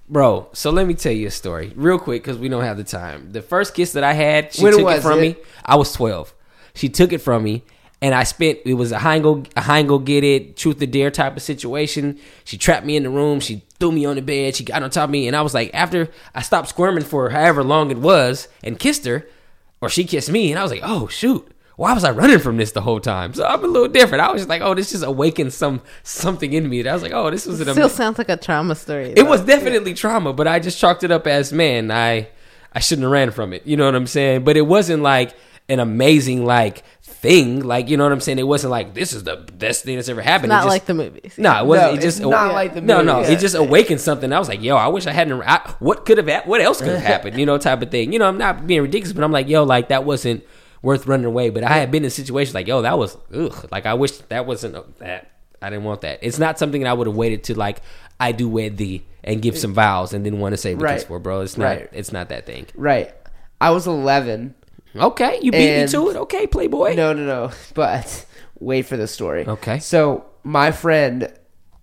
Bro, 0.09 0.49
so 0.53 0.71
let 0.71 0.87
me 0.87 0.93
tell 0.93 1.11
you 1.11 1.27
a 1.27 1.31
story 1.31 1.73
real 1.75 1.99
quick 1.99 2.23
because 2.23 2.37
we 2.37 2.47
don't 2.49 2.63
have 2.63 2.77
the 2.77 2.83
time. 2.85 3.33
The 3.33 3.41
first 3.41 3.73
kiss 3.73 3.91
that 3.93 4.03
I 4.05 4.13
had, 4.13 4.53
she 4.53 4.63
When 4.63 4.71
took 4.77 4.89
it 4.89 5.01
from 5.01 5.19
it? 5.19 5.21
me. 5.21 5.35
I 5.65 5.75
was 5.75 5.91
12. 5.93 6.33
She 6.75 6.87
took 6.89 7.11
it 7.11 7.17
from 7.19 7.43
me 7.43 7.63
and 8.01 8.13
I 8.13 8.23
spent, 8.23 8.59
it 8.65 8.75
was 8.75 8.91
a 8.91 8.99
high 8.99 9.19
go, 9.19 9.43
a 9.55 9.61
high 9.61 9.83
go 9.83 9.97
get 9.97 10.23
it, 10.23 10.55
truth 10.55 10.81
or 10.81 10.85
dare 10.85 11.09
type 11.09 11.35
of 11.35 11.41
situation. 11.41 12.19
She 12.43 12.57
trapped 12.57 12.85
me 12.85 12.95
in 12.95 13.03
the 13.03 13.09
room. 13.09 13.39
She 13.39 13.63
threw 13.79 13.91
me 13.91 14.05
on 14.05 14.15
the 14.15 14.21
bed. 14.21 14.55
She 14.55 14.63
got 14.63 14.83
on 14.83 14.89
top 14.89 15.05
of 15.05 15.09
me. 15.09 15.27
And 15.27 15.35
I 15.35 15.41
was 15.41 15.53
like, 15.53 15.71
after 15.73 16.09
I 16.35 16.41
stopped 16.41 16.69
squirming 16.69 17.03
for 17.03 17.31
however 17.31 17.63
long 17.63 17.89
it 17.89 17.97
was 17.97 18.47
and 18.63 18.77
kissed 18.77 19.05
her, 19.05 19.27
or 19.81 19.89
she 19.89 20.03
kissed 20.03 20.31
me, 20.31 20.51
and 20.51 20.59
I 20.59 20.63
was 20.63 20.71
like, 20.71 20.81
oh, 20.83 21.07
shoot. 21.07 21.51
Why 21.75 21.93
was 21.93 22.03
I 22.03 22.09
running 22.09 22.39
from 22.39 22.57
this 22.57 22.71
the 22.71 22.81
whole 22.81 22.99
time? 22.99 23.35
So 23.35 23.45
I'm 23.45 23.63
a 23.63 23.67
little 23.67 23.87
different. 23.87 24.23
I 24.23 24.31
was 24.31 24.41
just 24.41 24.49
like, 24.49 24.63
oh, 24.63 24.73
this 24.73 24.89
just 24.89 25.03
awakened 25.03 25.53
some 25.53 25.81
something 26.01 26.51
in 26.53 26.67
me. 26.67 26.81
That 26.81 26.89
I 26.89 26.93
was 26.93 27.03
like, 27.03 27.13
oh, 27.13 27.29
this 27.29 27.45
was 27.45 27.59
an 27.59 27.65
still 27.65 27.83
amazing. 27.83 27.95
sounds 27.95 28.17
like 28.17 28.29
a 28.29 28.37
trauma 28.37 28.73
story. 28.73 29.13
It 29.15 29.27
was 29.27 29.41
definitely 29.41 29.93
trauma, 29.93 30.33
but 30.33 30.47
I 30.47 30.59
just 30.59 30.79
chalked 30.79 31.03
it 31.03 31.11
up 31.11 31.27
as 31.27 31.53
man. 31.53 31.91
I 31.91 32.29
I 32.73 32.79
shouldn't 32.79 33.03
have 33.03 33.11
ran 33.11 33.29
from 33.29 33.53
it. 33.53 33.67
You 33.67 33.77
know 33.77 33.85
what 33.85 33.93
I'm 33.93 34.07
saying? 34.07 34.43
But 34.43 34.57
it 34.57 34.61
wasn't 34.61 35.03
like 35.03 35.35
an 35.69 35.79
amazing 35.79 36.45
like 36.45 36.83
thing. 37.27 37.59
Like 37.61 37.89
you 37.89 37.97
know 37.97 38.03
what 38.03 38.13
I'm 38.13 38.21
saying? 38.21 38.39
It 38.39 38.47
wasn't 38.47 38.71
like 38.71 38.93
this 38.93 39.13
is 39.13 39.23
the 39.23 39.35
best 39.35 39.83
thing 39.83 39.95
that's 39.95 40.09
ever 40.09 40.21
happened. 40.21 40.49
not 40.49 40.61
it 40.61 40.65
just, 40.65 40.69
like 40.69 40.85
the 40.85 40.93
movies. 40.93 41.37
No, 41.37 41.59
it 41.59 41.65
wasn't. 41.65 41.91
No, 41.91 41.97
it 41.97 42.01
just 42.01 42.19
it's 42.19 42.27
not 42.27 42.53
like 42.53 42.73
the 42.73 42.81
no, 42.81 43.01
no. 43.01 43.17
movies. 43.17 43.29
It 43.31 43.39
just 43.39 43.55
awakened 43.55 44.01
something. 44.01 44.31
I 44.31 44.39
was 44.39 44.47
like, 44.47 44.61
yo, 44.61 44.75
I 44.75 44.87
wish 44.87 45.07
I 45.07 45.11
hadn't. 45.11 45.41
I, 45.41 45.75
what 45.79 46.05
could 46.05 46.17
have? 46.17 46.47
What 46.47 46.61
else 46.61 46.79
could 46.79 46.89
have 46.89 47.01
happened? 47.13 47.37
You 47.37 47.45
know, 47.45 47.57
type 47.57 47.81
of 47.81 47.91
thing. 47.91 48.13
You 48.13 48.19
know, 48.19 48.27
I'm 48.27 48.37
not 48.37 48.65
being 48.65 48.81
ridiculous, 48.81 49.13
but 49.13 49.23
I'm 49.23 49.31
like, 49.31 49.47
yo, 49.47 49.63
like 49.63 49.89
that 49.89 50.05
wasn't 50.05 50.43
worth 50.81 51.05
running 51.05 51.25
away. 51.25 51.49
But 51.49 51.63
I 51.63 51.77
had 51.77 51.91
been 51.91 52.03
in 52.03 52.09
situations 52.09 52.55
like, 52.55 52.67
yo, 52.67 52.81
that 52.81 52.97
was 52.97 53.17
ugh. 53.33 53.67
Like 53.71 53.85
I 53.85 53.93
wish 53.93 54.11
that 54.29 54.45
wasn't 54.45 54.75
uh, 54.75 54.83
that. 54.99 55.31
I 55.61 55.69
didn't 55.69 55.85
want 55.85 56.01
that. 56.01 56.19
It's 56.21 56.39
not 56.39 56.59
something 56.59 56.83
that 56.83 56.89
I 56.89 56.93
would 56.93 57.07
have 57.07 57.15
waited 57.15 57.43
to 57.45 57.57
like. 57.57 57.81
I 58.19 58.31
do 58.31 58.49
wed 58.49 58.77
thee 58.77 59.05
and 59.23 59.41
give 59.41 59.57
some 59.57 59.73
vows 59.73 60.13
and 60.13 60.25
then 60.25 60.39
want 60.39 60.53
to 60.53 60.57
save 60.57 60.79
the 60.79 60.87
kiss 60.87 61.03
for, 61.03 61.19
bro. 61.19 61.41
It's 61.41 61.57
not. 61.57 61.65
Right. 61.65 61.89
It's 61.91 62.11
not 62.11 62.29
that 62.29 62.45
thing. 62.45 62.67
Right. 62.73 63.13
I 63.59 63.71
was 63.71 63.87
11. 63.87 64.55
Okay, 64.99 65.39
you 65.41 65.51
beat 65.51 65.69
And- 65.69 65.91
me 65.91 65.91
to 65.91 66.09
it. 66.09 66.15
Okay, 66.17 66.47
Playboy. 66.47 66.95
No, 66.95 67.13
no, 67.13 67.23
no. 67.25 67.51
But 67.73 68.25
wait 68.59 68.83
for 68.83 68.97
the 68.97 69.07
story. 69.07 69.45
Okay. 69.47 69.79
So 69.79 70.25
my 70.43 70.71
friend 70.71 71.31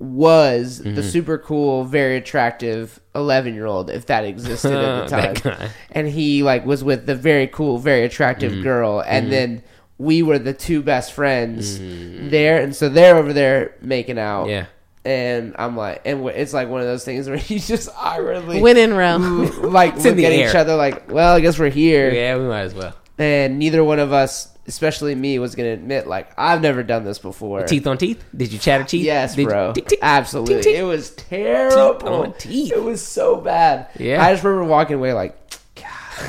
was 0.01 0.81
Mm-hmm. 0.81 0.95
the 0.97 1.03
super 1.03 1.39
cool, 1.39 1.85
very 1.85 2.17
attractive 2.17 3.01
11 3.15 3.55
year 3.55 3.67
old, 3.67 3.91
if 3.91 4.07
that 4.07 4.25
existed 4.25 4.73
at 4.73 5.09
the 5.09 5.17
That 5.17 5.37
time. 5.37 5.71
And 5.93 6.09
he 6.09 6.43
like 6.43 6.67
was 6.67 6.83
with 6.85 7.07
the 7.07 7.15
very 7.15 7.47
cool, 7.47 7.79
very 7.79 8.05
attractive 8.05 8.53
Mm-hmm. 8.53 8.63
girl, 8.63 9.03
and 9.07 9.33
then 9.33 9.63
we 9.97 10.23
were 10.23 10.39
the 10.39 10.53
two 10.53 10.83
best 10.83 11.13
friends 11.13 11.79
Mm-hmm. 11.79 12.31
there, 12.31 12.61
and 12.61 12.75
so 12.75 12.89
they're 12.89 13.17
over 13.17 13.33
there 13.33 13.77
making 13.81 14.19
out. 14.19 14.49
Yeah. 14.49 14.67
And 15.07 15.55
I'm 15.59 15.77
like, 15.77 16.01
and 16.07 16.19
w- 16.21 16.35
it's 16.37 16.53
like 16.55 16.69
one 16.69 16.81
of 16.81 16.87
those 16.87 17.05
things 17.05 17.29
where 17.29 17.37
you 17.47 17.59
just 17.61 17.89
awkwardly 17.97 18.61
Win 18.61 18.77
in 18.77 18.95
row. 18.95 19.17
like 19.63 19.95
It's 19.97 20.05
in 20.05 20.11
look 20.13 20.17
the 20.17 20.27
at 20.27 20.33
air. 20.33 20.49
each 20.49 20.55
other, 20.57 20.75
like, 20.77 21.11
well, 21.11 21.35
I 21.37 21.41
guess 21.41 21.59
we're 21.59 21.69
here 21.71 22.11
Yeah, 22.11 22.37
we 22.37 22.45
might 22.47 22.63
as 22.63 22.75
well. 22.75 22.95
And 23.19 23.59
neither 23.59 23.83
one 23.85 23.99
of 23.99 24.13
us, 24.13 24.49
especially 24.67 25.15
me, 25.15 25.39
was 25.39 25.55
going 25.55 25.69
to 25.69 25.73
admit 25.75 26.07
like 26.07 26.31
I've 26.39 26.61
never 26.61 26.83
done 26.83 27.05
this 27.05 27.19
before. 27.19 27.63
Teeth 27.65 27.87
on 27.87 27.99
teeth. 27.99 28.25
Did 28.37 28.53
you 28.53 28.59
chatter 28.59 28.85
teeth? 28.85 29.05
Yes, 29.05 29.35
Did 29.35 29.43
you- 29.43 29.49
bro. 29.49 29.73
Tick, 29.73 29.87
tick, 29.89 29.99
Absolutely, 30.03 30.55
tick, 30.57 30.63
tick. 30.65 30.77
it 30.77 30.83
was 30.85 31.11
terrible. 31.11 31.95
Teeth 31.99 32.09
on 32.09 32.35
teeth. 32.39 32.73
It 32.73 32.83
was 32.83 33.03
so 33.07 33.37
bad. 33.37 33.89
Yeah. 33.99 34.23
I 34.25 34.33
just 34.33 34.43
remember 34.45 34.65
walking 34.69 34.97
away 34.97 35.13
like, 35.13 35.39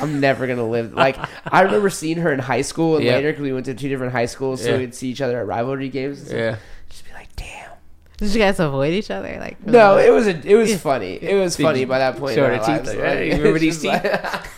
I'm 0.00 0.18
never 0.20 0.46
gonna 0.48 0.68
live. 0.68 0.94
Like 0.94 1.16
I 1.46 1.60
remember 1.62 1.90
seeing 1.90 2.18
her 2.18 2.32
in 2.32 2.40
high 2.40 2.62
school 2.62 2.96
and 2.96 3.04
Yeah. 3.04 3.12
later 3.14 3.30
because 3.30 3.42
we 3.42 3.52
went 3.52 3.66
to 3.66 3.74
two 3.74 3.88
different 3.88 4.12
high 4.12 4.26
schools, 4.26 4.60
so 4.62 4.70
Yeah. 4.72 4.78
we'd 4.78 4.94
see 4.96 5.08
each 5.08 5.20
other 5.20 5.38
at 5.40 5.46
rivalry 5.46 5.88
games. 5.88 6.28
And. 6.28 6.38
Yeah. 6.38 6.56
just 6.90 7.04
be 7.06 7.12
like, 7.12 7.28
damn. 7.36 7.70
Did 8.18 8.34
you 8.34 8.40
guys 8.40 8.58
avoid 8.58 8.92
each 8.94 9.10
other? 9.12 9.36
Like 9.38 9.64
No, 9.64 9.96
it 9.96 10.10
was 10.10 10.26
a, 10.26 10.40
it 10.44 10.56
was 10.56 10.76
funny. 10.80 11.14
It 11.22 11.34
was 11.36 11.54
Did 11.56 11.62
funny 11.62 11.84
by 11.84 11.98
that 12.00 12.16
point. 12.16 12.34
show 12.34 12.46
in 12.50 12.58
teeth, 12.58 12.68
lives. 12.68 12.88
like, 12.88 12.98
hey, 12.98 13.30
Like, 13.30 13.38
remember 13.38 13.58
these 13.60 13.80
just 13.82 14.04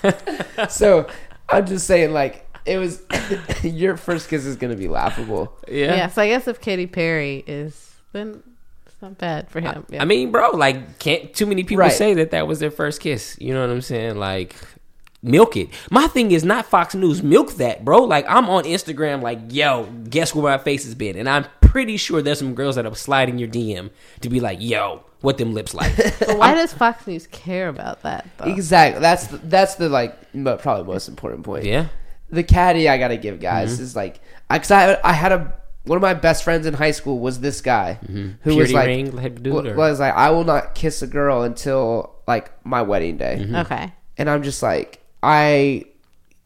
like- 0.02 0.70
so 0.70 1.06
I'm 1.48 1.66
just 1.66 1.86
saying, 1.86 2.12
like, 2.12 2.44
it 2.66 2.78
was 2.78 3.02
your 3.62 3.96
first 3.96 4.28
kiss 4.28 4.44
is 4.44 4.56
gonna 4.56 4.76
be 4.76 4.88
laughable. 4.88 5.56
Yeah. 5.68 5.94
yeah. 5.96 6.08
So 6.08 6.22
I 6.22 6.28
guess 6.28 6.46
if 6.48 6.60
Katy 6.60 6.86
Perry 6.86 7.42
is, 7.46 7.94
then 8.12 8.42
it's 8.86 9.00
not 9.00 9.18
bad 9.18 9.48
for 9.50 9.60
him. 9.60 9.86
Yeah. 9.88 10.02
I 10.02 10.04
mean, 10.04 10.30
bro, 10.30 10.50
like, 10.50 10.98
can't 10.98 11.32
too 11.32 11.46
many 11.46 11.64
people 11.64 11.80
Right. 11.80 11.92
say 11.92 12.14
that 12.14 12.30
that 12.32 12.46
was 12.46 12.58
their 12.60 12.70
first 12.70 13.00
kiss. 13.00 13.36
You 13.40 13.54
know 13.54 13.60
what 13.62 13.70
I'm 13.70 13.80
saying? 13.80 14.16
Like, 14.18 14.54
milk 15.22 15.56
it. 15.56 15.68
My 15.90 16.06
thing 16.06 16.30
is 16.32 16.44
not 16.44 16.66
Fox 16.66 16.94
News. 16.94 17.22
Milk 17.22 17.54
that, 17.54 17.84
bro. 17.84 18.04
Like, 18.04 18.24
I'm 18.28 18.48
on 18.48 18.64
Instagram, 18.64 19.22
like, 19.22 19.40
yo, 19.50 19.84
guess 20.08 20.34
where 20.34 20.56
my 20.56 20.62
face 20.62 20.84
has 20.84 20.94
been? 20.94 21.16
And 21.16 21.28
I'm 21.28 21.46
pretty 21.60 21.96
sure 21.96 22.22
there's 22.22 22.38
some 22.38 22.54
girls 22.54 22.76
that 22.76 22.86
are 22.86 22.94
sliding 22.94 23.38
your 23.38 23.48
DM 23.48 23.90
to 24.20 24.28
be 24.28 24.40
like, 24.40 24.58
yo, 24.60 25.04
what 25.20 25.36
them 25.38 25.54
lips 25.54 25.74
like. 25.74 25.94
but 26.20 26.38
why 26.38 26.54
does 26.54 26.72
Fox 26.72 27.06
News 27.06 27.26
care 27.26 27.68
about 27.68 28.02
that? 28.02 28.26
Though? 28.38 28.44
Exactly. 28.50 29.00
That's 29.00 29.26
the, 29.26 29.38
that's 29.38 29.74
the 29.74 29.88
like 29.88 30.34
mo- 30.34 30.56
probably 30.56 30.84
most 30.92 31.08
important 31.08 31.44
point. 31.44 31.64
yeah. 31.64 31.88
The 32.30 32.42
caddy 32.44 32.88
I 32.88 32.98
gotta 32.98 33.16
give 33.16 33.40
guys 33.40 33.74
Mm-hmm. 33.74 33.82
is 33.82 33.96
like, 33.96 34.20
I, 34.50 34.58
cause 34.58 34.70
I 34.70 34.98
I 35.02 35.14
had 35.14 35.32
a 35.32 35.54
one 35.84 35.96
of 35.96 36.02
my 36.02 36.12
best 36.12 36.44
friends 36.44 36.66
in 36.66 36.74
high 36.74 36.90
school 36.90 37.18
was 37.18 37.40
this 37.40 37.62
guy 37.62 37.94
who 38.42 38.54
was 38.56 38.70
like 38.72 38.86
ring 38.86 39.10
type 39.16 39.42
dude, 39.42 39.54
wa- 39.54 39.62
was 39.72 39.98
like 39.98 40.12
I 40.14 40.28
will 40.30 40.44
not 40.44 40.74
kiss 40.74 41.00
a 41.00 41.06
girl 41.06 41.42
until 41.42 42.14
like 42.26 42.50
my 42.66 42.82
wedding 42.82 43.16
day, 43.16 43.38
Mm-hmm. 43.40 43.56
Okay. 43.56 43.92
and 44.18 44.28
I'm 44.28 44.42
just 44.42 44.62
like 44.62 44.97
I. 45.22 45.84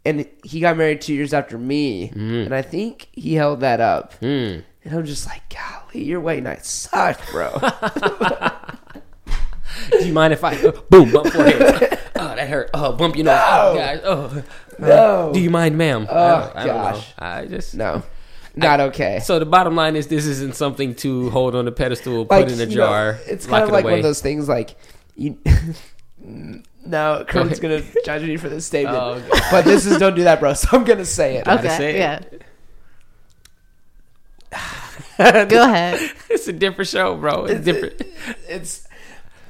And 0.05 0.27
he 0.45 0.59
got 0.59 0.77
married 0.77 1.01
two 1.01 1.15
years 1.15 1.33
after 1.33 1.57
me, 1.57 2.09
Mm. 2.09 2.47
and 2.47 2.55
I 2.55 2.63
think 2.63 3.09
he 3.13 3.35
held 3.35 3.61
that 3.61 3.81
up. 3.81 4.15
And 4.21 4.65
I'm 4.91 5.05
just 5.05 5.27
like, 5.29 5.43
golly, 5.49 6.03
your 6.05 6.19
weight 6.21 6.43
night 6.43 6.67
sucked, 6.67 7.31
bro. 7.31 7.57
Do 9.91 10.05
you 10.07 10.13
mind 10.13 10.33
if 10.33 10.43
I 10.45 10.55
uh, 10.57 10.73
boom 10.91 11.13
bump 11.13 11.33
forehead? 11.33 11.99
oh, 12.17 12.35
that 12.37 12.49
hurt. 12.49 12.71
Oh, 12.75 12.93
bump 12.93 13.17
your 13.17 13.25
nose. 13.27 13.39
Oh, 13.41 13.75
gosh. 13.77 14.01
Oh, 14.05 14.43
no. 14.79 15.31
do 15.33 15.41
you 15.41 15.51
mind, 15.51 15.79
ma'am? 15.79 16.07
Oh, 16.11 16.15
I 16.17 16.41
don't, 16.41 16.57
I 16.57 16.67
don't 16.67 16.67
know. 16.67 16.83
gosh. 16.83 17.15
I 17.19 17.47
just 17.47 17.75
No, 17.75 18.03
not 18.57 18.81
okay. 18.81 19.21
So 19.23 19.39
the 19.39 19.47
bottom 19.47 19.75
line 19.77 19.95
is, 19.97 20.09
this 20.09 20.27
isn't 20.27 20.57
something 20.57 20.95
to 20.97 21.31
hold 21.31 21.55
on 21.55 21.67
a 21.69 21.73
pedestal, 21.73 22.27
like, 22.29 22.45
put 22.47 22.53
in 22.53 22.61
a 22.61 22.65
you 22.71 22.77
know, 22.79 22.87
jar. 22.87 23.19
it's 23.27 23.47
kind 23.47 23.65
of 23.65 23.71
like 23.71 23.85
away. 23.85 23.93
one 23.93 23.99
of 24.01 24.05
those 24.05 24.21
things 24.21 24.49
like 24.49 24.75
you. 25.17 25.39
no, 26.85 27.25
Kurt's 27.29 27.61
gonna 27.61 27.83
judge 28.05 28.23
me 28.23 28.37
for 28.37 28.49
this 28.49 28.67
statement, 28.67 28.97
Oh, 28.99 29.13
okay. 29.15 29.41
but 29.51 29.65
this 29.65 29.87
is 29.87 29.99
don't 29.99 30.15
do 30.17 30.25
that, 30.25 30.41
bro. 30.41 30.53
So 30.55 30.69
I'm 30.73 30.85
gonna 30.85 31.05
say 31.05 31.37
it. 31.37 31.45
Gotta 31.45 31.61
Okay, 31.61 31.77
say 31.77 31.91
it. 31.97 31.99
yeah. 31.99 32.21
Go 35.45 35.63
ahead. 35.65 36.11
It's 36.31 36.49
a 36.49 36.53
different 36.53 36.89
show, 36.89 37.17
bro. 37.17 37.45
It's 37.47 37.65
different. 37.65 38.03
It's 38.49 38.87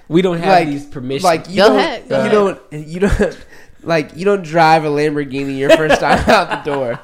We 0.08 0.22
don't 0.22 0.38
have 0.38 0.48
like 0.48 0.68
these 0.68 0.86
permissions. 0.86 1.24
Like 1.24 1.48
you 1.48 1.56
Go 1.56 1.68
don't, 1.68 1.78
ahead, 1.78 2.08
go 2.08 2.16
you 2.16 2.20
ahead. 2.20 2.60
don't, 2.70 2.88
you 2.88 3.00
don't, 3.00 3.46
like 3.82 4.16
you 4.16 4.24
don't 4.24 4.42
drive 4.42 4.84
a 4.84 4.88
Lamborghini 4.88 5.56
your 5.58 5.70
first 5.76 6.00
time 6.00 6.18
out 6.28 6.64
the 6.64 6.70
door. 6.70 7.00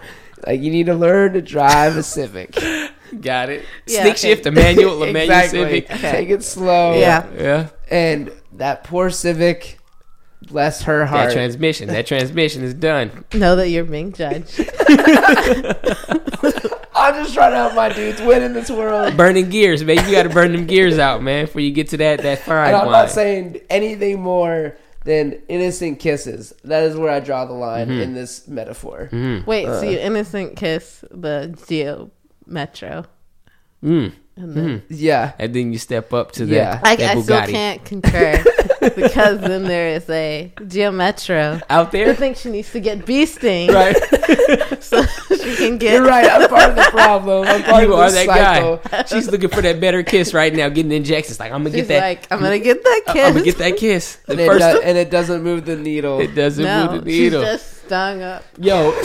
Like 0.47 0.61
you 0.61 0.71
need 0.71 0.87
to 0.87 0.95
learn 0.95 1.33
to 1.33 1.43
drive 1.43 1.97
a 1.97 2.03
Civic. 2.03 2.53
got 3.21 3.49
it. 3.49 3.65
Yeah, 3.87 4.01
Stick 4.01 4.13
okay. 4.13 4.17
shift, 4.29 4.47
a 4.47 4.51
manual, 4.53 5.03
a 5.03 5.13
manual 5.13 5.37
exactly. 5.39 5.59
Civic. 5.61 5.89
Take 5.89 6.29
it 6.31 6.43
slow. 6.45 6.95
Yeah. 6.99 7.27
Yeah. 7.37 7.69
And 7.91 8.31
that 8.53 8.85
poor 8.85 9.11
Civic, 9.11 9.78
bless 10.43 10.83
her 10.83 11.07
heart. 11.07 11.29
That 11.29 11.33
transmission. 11.35 11.89
That 11.89 12.07
transmission 12.07 12.63
is 12.63 12.75
done. 12.75 13.25
Know 13.35 13.57
that 13.57 13.69
you're 13.71 13.85
being 13.85 14.13
judged. 14.13 14.59
I'm 16.95 17.15
just 17.23 17.33
trying 17.35 17.53
to 17.53 17.57
help 17.57 17.75
my 17.75 17.91
dudes 17.93 18.21
win 18.21 18.43
in 18.43 18.53
this 18.53 18.71
world. 18.71 19.17
Burning 19.17 19.51
gears, 19.51 19.85
man. 19.85 20.05
You 20.07 20.13
got 20.13 20.25
to 20.25 20.29
burn 20.31 20.53
them 20.53 20.67
gears 20.67 20.99
out, 20.99 21.23
man, 21.23 21.45
before 21.47 21.61
you 21.61 21.71
get 21.71 21.89
to 21.91 21.97
that 21.99 22.23
that 22.23 22.41
fine 22.41 22.69
And 22.69 22.77
I'm 22.77 22.87
wine. 22.87 22.93
not 22.93 23.11
saying 23.11 23.61
anything 23.71 24.21
more 24.21 24.77
than 25.05 25.41
innocent 25.49 26.01
kisses. 26.01 26.53
That 26.65 26.83
is 26.83 26.97
where 26.97 27.11
I 27.13 27.21
draw 27.21 27.45
the 27.45 27.53
line 27.53 27.87
Mm-hmm. 27.89 28.01
in 28.01 28.15
this 28.15 28.49
metaphor. 28.49 29.09
Wait, 29.47 29.67
Uh. 29.67 29.81
so 29.81 29.89
you 29.89 29.99
innocent 29.99 30.57
kiss 30.57 31.05
the 31.11 31.57
Geo 31.69 32.11
Metro. 32.47 33.05
Mm. 33.85 34.13
And 34.37 34.55
then, 34.55 34.83
Yeah. 34.89 35.33
And 35.39 35.55
then 35.55 35.73
you 35.73 35.79
step 35.79 36.13
up 36.13 36.33
to 36.33 36.45
Yeah. 36.47 36.81
that, 36.83 36.87
I, 36.87 36.97
that 36.97 37.17
I 37.17 37.21
still 37.23 37.43
can't 37.47 37.85
concur 37.85 38.45
because 38.97 39.41
then 39.41 39.65
there 39.65 39.89
is 39.89 40.09
a 40.11 40.53
Geo 40.67 40.91
Metro 40.91 41.61
Out 41.71 41.93
there. 41.93 42.11
I 42.11 42.15
think 42.15 42.37
she 42.37 42.51
needs 42.51 42.71
to 42.73 42.81
get 42.81 43.05
bee 43.07 43.27
sting 43.27 43.73
right? 43.73 43.97
so 44.83 45.05
she 45.31 45.57
can 45.57 45.79
get 45.79 45.95
You're 45.95 46.05
right. 46.05 46.25
I'm 46.31 46.49
part 46.49 46.71
of 46.71 46.77
the 46.77 46.83
problem. 46.91 47.47
I'm 47.47 47.63
part 47.63 47.83
you 47.85 47.93
of 47.93 47.99
are 47.99 48.11
this 48.11 48.27
that 48.27 48.57
cycle. 48.57 48.81
guy. 48.91 49.05
She's 49.05 49.31
looking 49.31 49.49
for 49.51 49.63
that 49.63 49.81
better 49.81 50.03
kiss 50.03 50.33
right 50.35 50.55
now, 50.55 50.69
getting 50.69 50.93
injections. 50.93 51.39
Like 51.41 51.53
I'm 51.53 51.63
gonna 51.65 51.77
She's 51.77 51.87
get 51.87 51.89
that. 51.89 52.01
like, 52.01 52.27
I'm 52.33 52.41
gonna 52.41 52.59
get 52.59 52.83
that 52.85 53.03
kiss. 53.07 53.25
I'm 53.27 53.33
gonna 53.33 53.45
get 53.45 53.59
that 53.59 53.77
kiss. 53.77 54.17
The 54.27 54.33
And 54.33 54.41
it, 54.41 54.47
first, 54.47 54.61
do- 54.77 54.83
and 54.83 54.99
it 54.99 55.11
doesn't 55.11 55.43
move 55.43 55.65
the 55.65 55.77
needle. 55.77 56.21
it 56.21 56.35
doesn't 56.35 56.65
no, 56.65 56.93
move 56.93 57.05
the 57.05 57.11
she's 57.11 57.21
needle. 57.33 57.43
just 57.43 57.78
stung 57.89 58.23
up. 58.23 58.45
Yo, 58.59 58.91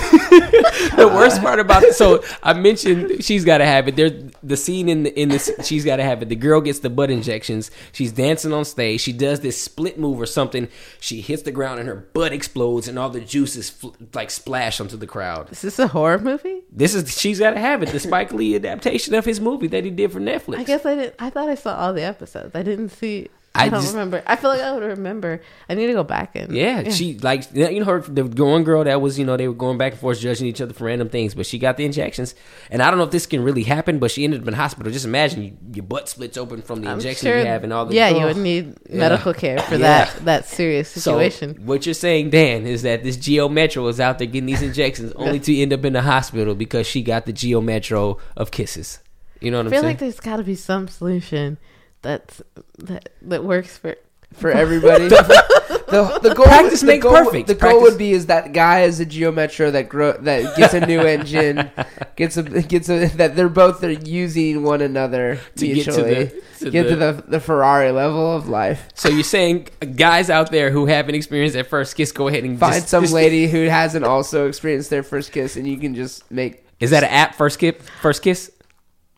the 0.95 1.11
worst 1.13 1.41
part 1.41 1.59
about 1.59 1.83
it. 1.83 1.95
So 1.95 2.23
I 2.41 2.53
mentioned 2.53 3.23
she's 3.23 3.45
got 3.45 3.59
to 3.59 3.65
have 3.65 3.87
it. 3.87 3.95
There's 3.95 4.31
the 4.43 4.57
scene 4.57 4.89
in 4.89 5.03
the 5.03 5.19
in 5.19 5.29
this. 5.29 5.51
She's 5.63 5.85
got 5.85 5.97
to 5.97 6.03
have 6.03 6.21
it. 6.21 6.29
The 6.29 6.35
girl 6.35 6.61
gets 6.61 6.79
the 6.79 6.89
butt 6.89 7.09
injections. 7.09 7.71
She's 7.91 8.11
dancing 8.11 8.53
on 8.53 8.65
stage. 8.65 9.01
She 9.01 9.13
does 9.13 9.39
this 9.39 9.61
split 9.61 9.97
move 9.97 10.19
or 10.19 10.25
something. 10.25 10.67
She 10.99 11.21
hits 11.21 11.43
the 11.43 11.51
ground 11.51 11.79
and 11.79 11.87
her 11.87 11.95
butt 11.95 12.33
explodes 12.33 12.87
and 12.87 12.99
all 12.99 13.09
the 13.09 13.21
juices 13.21 13.69
fl- 13.69 13.89
like 14.13 14.29
splash 14.29 14.79
onto 14.79 14.97
the 14.97 15.07
crowd. 15.07 15.51
Is 15.51 15.61
this 15.61 15.79
a 15.79 15.87
horror 15.87 16.19
movie? 16.19 16.61
This 16.71 16.93
is 16.93 17.19
she's 17.19 17.39
got 17.39 17.51
to 17.51 17.59
have 17.59 17.81
it. 17.83 17.89
The 17.89 17.99
Spike 17.99 18.33
Lee 18.33 18.55
adaptation 18.55 19.13
of 19.15 19.25
his 19.25 19.39
movie 19.39 19.67
that 19.67 19.83
he 19.85 19.91
did 19.91 20.11
for 20.11 20.19
Netflix. 20.19 20.57
I 20.59 20.63
guess 20.63 20.85
I 20.85 20.95
didn't. 20.95 21.15
I 21.19 21.29
thought 21.29 21.49
I 21.49 21.55
saw 21.55 21.77
all 21.77 21.93
the 21.93 22.03
episodes. 22.03 22.55
I 22.55 22.63
didn't 22.63 22.89
see. 22.89 23.29
I 23.55 23.65
I, 23.65 23.69
don't 23.69 23.81
just- 23.81 23.93
remember. 23.93 24.23
I 24.25 24.35
feel 24.35 24.49
like 24.49 24.61
I 24.61 24.71
would 24.71 24.81
remember. 24.81 25.39
I 25.69 25.75
need 25.75 25.85
to 25.85 25.93
go 25.93 26.03
back 26.03 26.35
and 26.35 26.51
Yeah, 26.55 26.89
she 26.89 27.19
like 27.19 27.43
you 27.53 27.79
know 27.79 27.85
her 27.85 27.99
the 28.01 28.23
one 28.43 28.63
girl 28.63 28.83
that 28.83 28.99
was 28.99 29.19
you 29.19 29.25
know 29.25 29.37
they 29.37 29.47
were 29.47 29.53
going 29.53 29.77
back 29.77 29.91
and 29.91 30.01
forth 30.01 30.19
judging 30.19 30.47
each 30.47 30.59
other 30.59 30.73
for 30.73 30.85
random 30.85 31.07
things, 31.09 31.35
but 31.35 31.45
she 31.45 31.59
got 31.59 31.77
the 31.77 31.85
injections, 31.85 32.33
and 32.71 32.81
I 32.81 32.89
don't 32.89 32.97
know 32.97 33.05
if 33.05 33.11
this 33.11 33.27
can 33.27 33.43
really 33.43 33.61
happen, 33.61 33.99
but 33.99 34.09
she 34.09 34.23
ended 34.23 34.41
up 34.41 34.47
in 34.47 34.55
hospital. 34.55 34.91
Just 34.91 35.05
imagine 35.05 35.43
you, 35.43 35.57
your 35.75 35.83
butt 35.83 36.09
splits 36.09 36.35
open 36.35 36.63
from 36.63 36.81
the 36.81 36.87
I'm 36.89 36.95
injection 36.95 37.27
sure- 37.27 37.37
you 37.37 37.45
have 37.45 37.63
and 37.63 37.71
all 37.71 37.85
the 37.85 37.93
yeah, 37.93 38.09
you 38.09 38.21
oh, 38.23 38.27
would 38.27 38.37
need 38.37 38.75
Yeah. 38.89 38.97
medical 38.97 39.35
care 39.35 39.59
for 39.59 39.75
Yeah. 39.75 40.05
that 40.05 40.25
that 40.25 40.45
serious 40.47 40.89
So 40.89 40.99
situation. 40.99 41.61
what 41.63 41.85
you're 41.85 41.93
saying, 41.93 42.31
Dan, 42.31 42.65
is 42.65 42.81
that 42.81 43.03
this 43.03 43.17
Geo 43.17 43.49
Metro 43.49 43.87
is 43.87 43.99
out 43.99 44.17
there 44.17 44.25
getting 44.25 44.47
these 44.47 44.63
injections 44.63 45.11
only 45.15 45.39
to 45.41 45.55
end 45.55 45.73
up 45.73 45.85
in 45.85 45.93
the 45.93 46.01
hospital 46.01 46.55
because 46.55 46.87
she 46.87 47.03
got 47.03 47.27
the 47.27 47.33
Geo 47.33 47.61
Metro 47.61 48.17
of 48.35 48.49
kisses. 48.49 48.97
You 49.41 49.51
know 49.51 49.57
what 49.57 49.65
I 49.65 49.65
am 49.65 49.69
saying? 49.69 49.77
I'm 49.77 49.81
feel 49.83 49.89
like 49.91 49.99
there's 49.99 50.19
got 50.19 50.37
to 50.37 50.43
be 50.43 50.55
some 50.55 50.87
solution 50.87 51.59
that's 52.03 52.41
that 52.77 53.09
that 53.23 53.43
works 53.43 53.77
for. 53.77 53.95
for 54.33 54.49
everybody. 54.49 55.07
the, 55.09 56.19
the 56.23 56.33
goal, 56.33 56.45
Practice 56.45 56.81
the 56.81 56.87
makes 56.87 57.03
goal, 57.03 57.11
perfect. 57.13 57.47
The 57.47 57.53
goal 57.53 57.81
would 57.83 57.99
be 57.99 58.13
is 58.13 58.25
that 58.25 58.51
guy 58.51 58.81
is 58.81 58.99
a 58.99 59.05
Geo 59.05 59.31
Metro 59.31 59.69
that 59.69 59.89
grow 59.89 60.13
that 60.13 60.57
gets 60.57 60.73
a 60.73 60.85
new 60.87 61.01
engine, 61.15 61.69
gets 62.15 62.35
a 62.37 62.41
gets 62.43 62.89
a 62.89 63.05
that 63.17 63.35
they're 63.35 63.47
both 63.47 63.79
they're 63.81 63.91
using 63.91 64.63
one 64.63 64.81
another 64.81 65.39
To 65.57 65.67
get 65.67 65.85
to 65.85 65.91
the- 66.01 66.43
to 66.61 66.71
get 66.71 66.83
to 66.89 66.95
the- 66.95 67.11
the 67.13 67.23
the 67.33 67.39
Ferrari 67.39 67.91
level 67.91 68.35
of 68.35 68.47
life. 68.49 68.89
so 68.95 69.07
you're 69.09 69.21
saying 69.23 69.67
guys 69.95 70.29
out 70.31 70.49
there 70.49 70.71
who 70.71 70.87
haven't 70.87 71.13
experienced 71.13 71.55
that 71.55 71.67
first 71.67 71.95
kiss, 71.95 72.11
go 72.11 72.27
ahead 72.27 72.43
and 72.43 72.57
Find 72.59 72.73
just- 72.75 72.87
some 72.89 73.03
just- 73.03 73.13
lady 73.13 73.47
who 73.47 73.65
hasn't 73.67 74.03
also 74.05 74.47
experienced 74.47 74.89
their 74.89 75.03
first 75.03 75.31
kiss, 75.31 75.57
and 75.57 75.67
you 75.67 75.77
can 75.77 75.93
just 75.93 76.29
make 76.31 76.65
Is 76.79 76.89
that 76.89 77.03
an 77.03 77.09
app? 77.09 77.35
First 77.35 77.59
kiss, 77.59 77.75
first 78.01 78.23
kiss. 78.23 78.49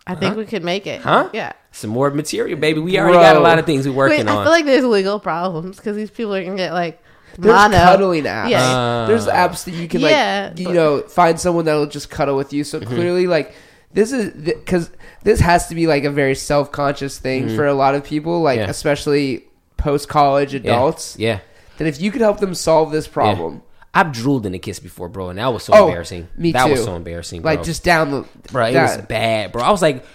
I 0.08 0.14
think 0.16 0.36
we 0.36 0.46
could 0.46 0.64
make 0.64 0.86
it. 0.88 1.02
Huh? 1.02 1.30
Yeah. 1.34 1.54
Some 1.76 1.90
more 1.90 2.10
material, 2.10 2.58
baby. 2.58 2.80
We 2.80 2.98
already 2.98 3.18
got 3.18 3.36
a 3.36 3.40
lot 3.42 3.60
of 3.60 3.66
things 3.66 3.86
we're 3.88 3.94
working 3.94 4.20
Wait, 4.26 4.28
on. 4.30 4.38
I 4.40 4.44
feel 4.44 4.52
like 4.52 4.66
there's 4.66 4.86
legal 4.86 5.20
problems 5.20 5.76
because 5.78 5.96
these 5.98 6.10
people 6.10 6.34
are 6.34 6.42
gonna 6.44 6.56
get 6.56 6.72
like 6.74 7.02
There's 7.38 7.54
mono. 7.54 7.76
cuddling 7.78 8.24
apps. 8.24 8.50
Yeah. 8.50 8.64
Uh, 8.64 9.08
There's 9.08 9.28
apps 9.28 9.66
that 9.66 9.72
you 9.74 9.88
can 9.90 10.02
like, 10.02 10.12
Yeah, 10.12 10.48
like, 10.52 10.60
you 10.60 10.66
but- 10.68 10.74
know, 10.74 11.02
find 11.02 11.38
someone 11.40 11.66
that'll 11.66 11.86
just 11.88 12.10
cuddle 12.10 12.38
with 12.38 12.54
you. 12.54 12.64
So 12.64 12.80
Mm-hmm. 12.80 12.94
clearly, 12.96 13.28
like, 13.28 13.54
this 13.94 14.12
is 14.14 14.32
because 14.32 14.90
this 15.24 15.40
has 15.42 15.68
to 15.68 15.76
be 15.76 15.86
like 15.86 16.06
a 16.06 16.12
very 16.12 16.36
self 16.36 16.72
conscious 16.72 17.18
thing 17.20 17.54
for 17.56 17.66
a 17.66 17.74
lot 17.74 17.94
of 17.94 18.04
people, 18.06 18.42
like 18.42 18.58
Mm-hmm. 18.60 18.66
Yeah. 18.66 18.70
especially 18.72 19.44
post 19.78 20.08
college 20.08 20.54
Yeah. 20.54 20.60
adults. 20.62 21.18
Yeah. 21.20 21.40
That 21.78 21.88
if 21.88 22.00
you 22.00 22.10
could 22.10 22.22
help 22.22 22.40
them 22.40 22.56
solve 22.56 22.94
this 22.94 23.06
problem, 23.08 23.64
I've 23.94 24.14
drooled 24.14 24.46
in 24.46 24.54
a 24.54 24.60
kiss 24.60 24.80
before, 24.80 25.10
bro, 25.10 25.28
and 25.30 25.40
that 25.40 25.52
was 25.54 25.64
so 25.64 25.74
Oh, 25.74 25.88
embarrassing. 25.88 26.30
me 26.38 26.54
that 26.54 26.70
was 26.70 26.80
too. 26.80 26.86
so 26.86 26.96
embarrassing, 26.96 27.42
bro. 27.42 27.52
like 27.52 27.64
just 27.64 27.84
down 27.84 28.12
the, 28.12 28.26
bro, 28.52 28.68
it 28.68 28.74
that- 28.74 28.98
was 29.00 29.06
bad, 29.08 29.52
bro. 29.52 29.62
I 29.62 29.72
was 29.72 29.82
like, 29.82 29.96
w- 29.98 30.10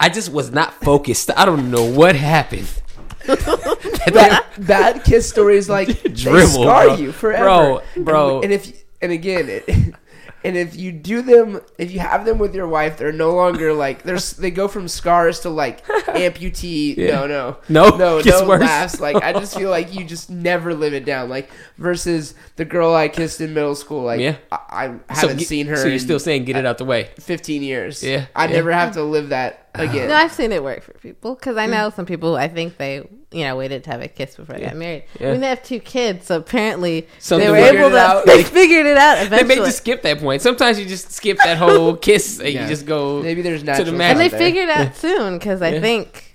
I 0.00 0.08
just 0.08 0.32
was 0.32 0.50
not 0.50 0.74
focused. 0.74 1.30
I 1.36 1.44
don't 1.44 1.70
know 1.70 1.84
what 1.84 2.16
happened. 2.16 2.68
that, 3.26 4.44
that 4.58 5.04
kiss 5.04 5.28
stories 5.28 5.68
like 5.68 5.88
they 6.02 6.10
Dribble, 6.10 6.46
scar 6.48 6.86
bro. 6.86 6.96
you 6.96 7.12
forever, 7.12 7.44
Bro, 7.44 7.82
bro. 8.04 8.34
And, 8.36 8.44
and 8.44 8.52
if 8.52 8.84
and 9.00 9.12
again, 9.12 9.48
it, 9.48 9.64
and 10.44 10.56
if 10.56 10.76
you 10.76 10.92
do 10.92 11.22
them, 11.22 11.60
if 11.78 11.90
you 11.90 12.00
have 12.00 12.24
them 12.26 12.38
with 12.38 12.54
your 12.54 12.68
wife, 12.68 12.98
they're 12.98 13.12
no 13.12 13.34
longer 13.34 13.72
like 13.72 14.02
there's 14.02 14.32
they 14.32 14.50
go 14.50 14.68
from 14.68 14.86
scars 14.88 15.40
to 15.40 15.48
like 15.50 15.84
amputee. 15.86 16.96
Yeah. 16.96 17.20
No, 17.20 17.26
no, 17.26 17.56
No, 17.68 17.96
no, 17.96 18.22
gets 18.22 18.40
no 18.40 18.48
worse. 18.48 18.60
laughs. 18.60 19.00
Like 19.00 19.16
I 19.16 19.32
just 19.32 19.56
feel 19.56 19.70
like 19.70 19.94
you 19.98 20.04
just 20.04 20.30
never 20.30 20.74
live 20.74 20.92
it 20.94 21.04
down. 21.04 21.28
Like 21.28 21.50
versus 21.78 22.34
the 22.56 22.64
girl 22.64 22.94
I 22.94 23.08
kissed 23.08 23.40
in 23.40 23.54
middle 23.54 23.74
school. 23.74 24.04
Like 24.04 24.20
Yeah. 24.20 24.36
I, 24.52 24.94
I 25.08 25.14
haven't 25.14 25.38
get- 25.38 25.48
seen 25.48 25.66
her. 25.66 25.76
So 25.76 25.84
you're 25.84 25.94
in 25.94 26.00
still 26.00 26.18
saying 26.18 26.44
get 26.44 26.56
it 26.56 26.66
out 26.66 26.78
the 26.78 26.84
way? 26.84 27.10
15 27.20 27.62
years. 27.62 28.02
Yeah, 28.02 28.26
I 28.36 28.46
yeah. 28.46 28.52
never 28.52 28.72
have 28.72 28.92
to 28.94 29.02
live 29.02 29.30
that 29.30 29.68
again. 29.74 30.08
No, 30.08 30.14
I've 30.14 30.32
seen 30.32 30.52
it 30.52 30.62
work 30.62 30.82
for 30.82 30.92
people 30.94 31.34
because 31.34 31.56
I 31.56 31.66
know 31.66 31.90
some 31.90 32.06
people. 32.06 32.36
I 32.36 32.48
think 32.48 32.76
they, 32.76 33.08
you 33.34 33.44
know, 33.44 33.56
waited 33.56 33.84
to 33.84 33.90
have 33.90 34.00
a 34.00 34.08
kiss 34.08 34.36
before 34.36 34.54
I 34.56 34.60
got 34.60 34.76
married. 34.76 35.04
Yeah. 35.20 35.28
I 35.28 35.32
mean, 35.32 35.40
they 35.40 35.48
have 35.48 35.62
two 35.62 35.80
kids, 35.80 36.26
so 36.26 36.38
apparently 36.38 37.06
Something 37.18 37.46
they 37.46 37.50
were 37.52 37.66
figured 37.66 37.80
able 37.80 37.88
it 37.96 37.98
to. 37.98 37.98
out. 37.98 38.26
They 38.26 38.42
figured 38.44 38.86
it 38.86 38.96
out 38.96 39.16
Eventually. 39.18 39.28
They 39.28 39.36
eventually, 39.44 39.60
may 39.60 39.66
just 39.66 39.78
skip 39.78 40.02
that 40.02 40.18
point. 40.20 40.42
Sometimes 40.42 40.78
you 40.78 40.86
just 40.86 41.12
skip 41.12 41.38
that 41.44 41.58
whole 41.58 41.96
kiss 42.08 42.38
and 42.38 42.48
Yeah. 42.48 42.62
you 42.62 42.68
just 42.68 42.86
go 42.86 43.22
Maybe 43.22 43.42
there's 43.42 43.64
not. 43.64 43.76
the 43.78 43.82
and 43.82 43.94
they 43.94 43.98
magic. 43.98 44.30
there. 44.32 44.38
figured 44.40 44.68
out 44.70 44.96
soon 45.04 45.38
because 45.38 45.60
I 45.62 45.74
Yeah. 45.74 45.80
think. 45.80 46.33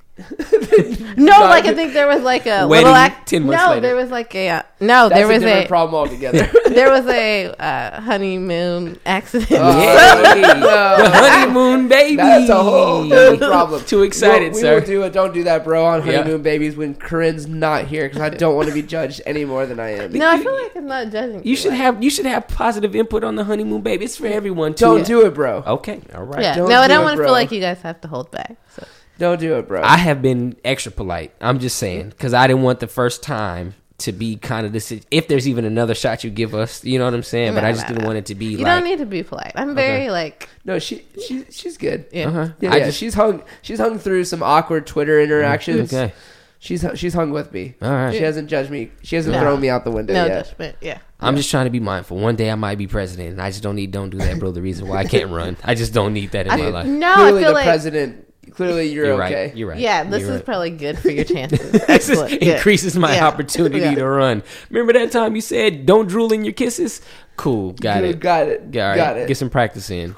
No, 1.17 1.39
like 1.41 1.65
I 1.65 1.73
think 1.73 1.93
there 1.93 2.07
was 2.07 2.21
like 2.21 2.45
a 2.45 2.67
Wedding 2.67 2.85
little 2.85 2.95
act. 2.95 3.27
10 3.29 3.43
months 3.43 3.61
no, 3.61 3.69
later. 3.71 3.81
there 3.81 3.95
was 3.95 4.09
like 4.09 4.33
a 4.35 4.49
uh, 4.49 4.61
no, 4.79 5.09
That's 5.09 5.19
there 5.19 5.27
was 5.27 5.39
different 5.41 5.65
a 5.65 5.67
problem 5.67 5.95
altogether. 5.95 6.49
there 6.69 6.89
was 6.89 7.05
a 7.07 7.47
uh, 7.47 7.99
honeymoon 8.01 8.99
accident. 9.05 9.49
Yay! 9.51 10.41
No. 10.41 10.97
the 10.97 11.09
honeymoon 11.13 11.87
baby. 11.89 12.15
That's 12.15 12.49
a 12.49 12.63
whole 12.63 13.07
different 13.07 13.41
problem. 13.41 13.83
Too 13.83 14.03
excited, 14.03 14.53
we, 14.53 14.59
sir. 14.61 14.75
We 14.75 14.79
will 14.79 14.87
do 14.87 15.03
a 15.03 15.09
don't 15.09 15.33
do 15.33 15.43
that, 15.43 15.63
bro, 15.63 15.83
on 15.85 16.05
Yeah. 16.05 16.17
honeymoon 16.17 16.41
babies 16.41 16.75
when 16.77 16.95
Korin's 16.95 17.47
not 17.47 17.85
here 17.87 18.07
because 18.07 18.21
I 18.21 18.29
don't 18.29 18.55
want 18.55 18.69
to 18.69 18.73
be 18.73 18.81
judged 18.81 19.21
any 19.25 19.43
more 19.45 19.65
than 19.65 19.79
I 19.79 19.89
am. 19.89 20.13
no, 20.13 20.29
I 20.29 20.41
feel 20.41 20.53
like 20.53 20.75
I'm 20.75 20.87
not 20.87 21.11
judging. 21.11 21.43
You 21.45 21.55
should 21.55 21.71
like- 21.71 21.79
have 21.79 22.03
you 22.03 22.09
should 22.09 22.25
have 22.25 22.47
positive 22.47 22.95
input 22.95 23.23
on 23.23 23.35
the 23.35 23.43
honeymoon 23.43 23.81
baby. 23.81 24.05
It's 24.05 24.15
for 24.15 24.27
everyone. 24.27 24.73
Too. 24.75 24.85
Don't 24.85 25.05
do 25.05 25.25
it, 25.25 25.33
bro. 25.33 25.63
Okay, 25.65 26.01
all 26.15 26.23
right. 26.23 26.41
Yeah, 26.41 26.55
Don't 26.55 26.69
no, 26.69 26.79
I 26.79 26.87
do 26.87 26.93
don't 26.93 27.03
want 27.03 27.17
to 27.17 27.23
feel 27.23 27.33
like 27.33 27.51
you 27.51 27.59
guys 27.59 27.81
have 27.81 27.99
to 28.01 28.07
hold 28.07 28.31
back. 28.31 28.55
So. 28.75 28.85
Don't 29.19 29.39
do 29.39 29.55
it, 29.57 29.67
bro. 29.67 29.83
I 29.83 29.97
have 29.97 30.21
been 30.23 30.55
extra 30.65 30.91
polite. 30.91 31.33
I'm 31.39 31.59
just 31.59 31.77
saying 31.77 32.09
because 32.09 32.33
I 32.33 32.47
didn't 32.47 32.63
want 32.63 32.79
the 32.79 32.87
first 32.87 33.21
time 33.21 33.75
to 33.99 34.11
be 34.13 34.37
kind 34.37 34.65
of 34.65 34.71
this. 34.73 34.91
If 35.11 35.27
there's 35.27 35.47
even 35.47 35.65
another 35.65 35.93
shot 35.93 36.23
you 36.23 36.29
give 36.29 36.55
us, 36.55 36.83
you 36.85 36.97
know 36.97 37.05
what 37.05 37.13
I'm 37.13 37.21
saying. 37.21 37.53
but 37.53 37.61
No, 37.61 37.67
I 37.67 37.71
just 37.73 37.83
no, 37.83 37.87
didn't 37.89 38.01
no. 38.03 38.07
want 38.07 38.17
it 38.19 38.25
to 38.27 38.35
be 38.35 38.45
You 38.45 38.57
like. 38.59 38.65
don't 38.67 38.83
need 38.85 38.99
to 38.99 39.05
be 39.05 39.21
polite. 39.23 39.51
I'm 39.55 39.75
very 39.75 40.03
Okay. 40.03 40.11
like 40.11 40.49
No, 40.65 40.79
she 40.79 41.05
she 41.27 41.43
she's 41.51 41.77
good. 41.77 42.05
yeah. 42.11 42.27
uh-huh. 42.29 42.47
Yeah, 42.61 42.75
yeah, 42.75 42.85
just 42.85 42.97
she's 42.97 43.13
hung 43.13 43.43
she's 43.61 43.77
hung 43.79 43.99
through 43.99 44.23
some 44.23 44.41
awkward 44.41 44.87
Twitter 44.87 45.19
interactions. 45.21 45.93
okay. 45.93 46.13
She's 46.61 46.85
she's 46.95 47.13
hung 47.13 47.31
with 47.31 47.53
me. 47.53 47.75
All 47.81 47.89
right. 47.91 48.13
She 48.13 48.21
hasn't 48.21 48.49
judged 48.49 48.69
me. 48.69 48.91
She 49.01 49.15
hasn't 49.15 49.33
No. 49.33 49.41
thrown 49.41 49.61
me 49.61 49.69
out 49.69 49.83
the 49.85 49.91
window 49.91 50.13
No 50.13 50.25
yet. 50.25 50.45
judgment. 50.45 50.75
Yeah. 50.81 50.97
I'm 51.21 51.35
just 51.37 51.49
trying 51.49 51.65
to 51.65 51.69
be 51.69 51.79
mindful. 51.81 52.17
One 52.17 52.35
day 52.37 52.49
I 52.51 52.55
might 52.55 52.77
be 52.77 52.87
president, 52.87 53.29
and 53.31 53.41
I 53.41 53.49
just 53.49 53.63
don't 53.63 53.75
need. 53.75 53.91
Don't 53.91 54.09
do 54.09 54.17
that, 54.17 54.39
bro. 54.39 54.51
The 54.51 54.61
reason 54.61 54.87
why 54.87 54.97
I 54.97 55.03
can't 55.05 55.29
run, 55.31 55.55
I 55.63 55.75
just 55.75 55.93
don't 55.93 56.13
need 56.13 56.31
that 56.31 56.47
in 56.47 56.57
my 56.59 56.69
life. 56.69 56.85
No, 56.85 57.13
clearly, 57.15 57.39
I 57.39 57.41
feel 57.41 57.47
the 57.49 57.53
like 57.53 57.65
president. 57.65 58.28
Clearly, 58.51 58.87
you're, 58.91 59.05
You're 59.05 59.23
okay. 59.23 59.45
right. 59.47 59.55
You're 59.57 59.69
right. 59.69 59.79
yeah, 59.79 60.03
this 60.03 60.21
You're 60.21 60.29
is 60.31 60.35
right. 60.37 60.45
probably 60.45 60.69
good 60.71 60.97
for 60.99 61.09
your 61.09 61.23
chances. 61.35 61.59
This 61.71 61.81
just 61.87 61.89
Excellent. 62.11 62.33
Increases 62.41 62.95
my 62.97 63.15
Yeah. 63.15 63.27
opportunity 63.27 63.79
Yeah. 63.79 63.95
to 63.95 64.05
run. 64.05 64.43
Remember 64.69 64.93
that 64.93 65.11
time 65.11 65.35
you 65.35 65.41
said 65.41 65.85
don't 65.85 66.07
drool 66.07 66.31
in 66.33 66.43
your 66.43 66.53
kisses? 66.53 67.01
Cool, 67.37 67.73
got 67.73 68.01
Dude, 68.01 68.09
it. 68.15 68.19
Got 68.19 68.47
it. 68.47 68.59
All 68.61 68.81
right, 68.81 68.95
Got 68.95 69.17
it. 69.17 69.27
Get 69.27 69.37
some 69.37 69.49
practice 69.49 69.89
in. 69.89 70.15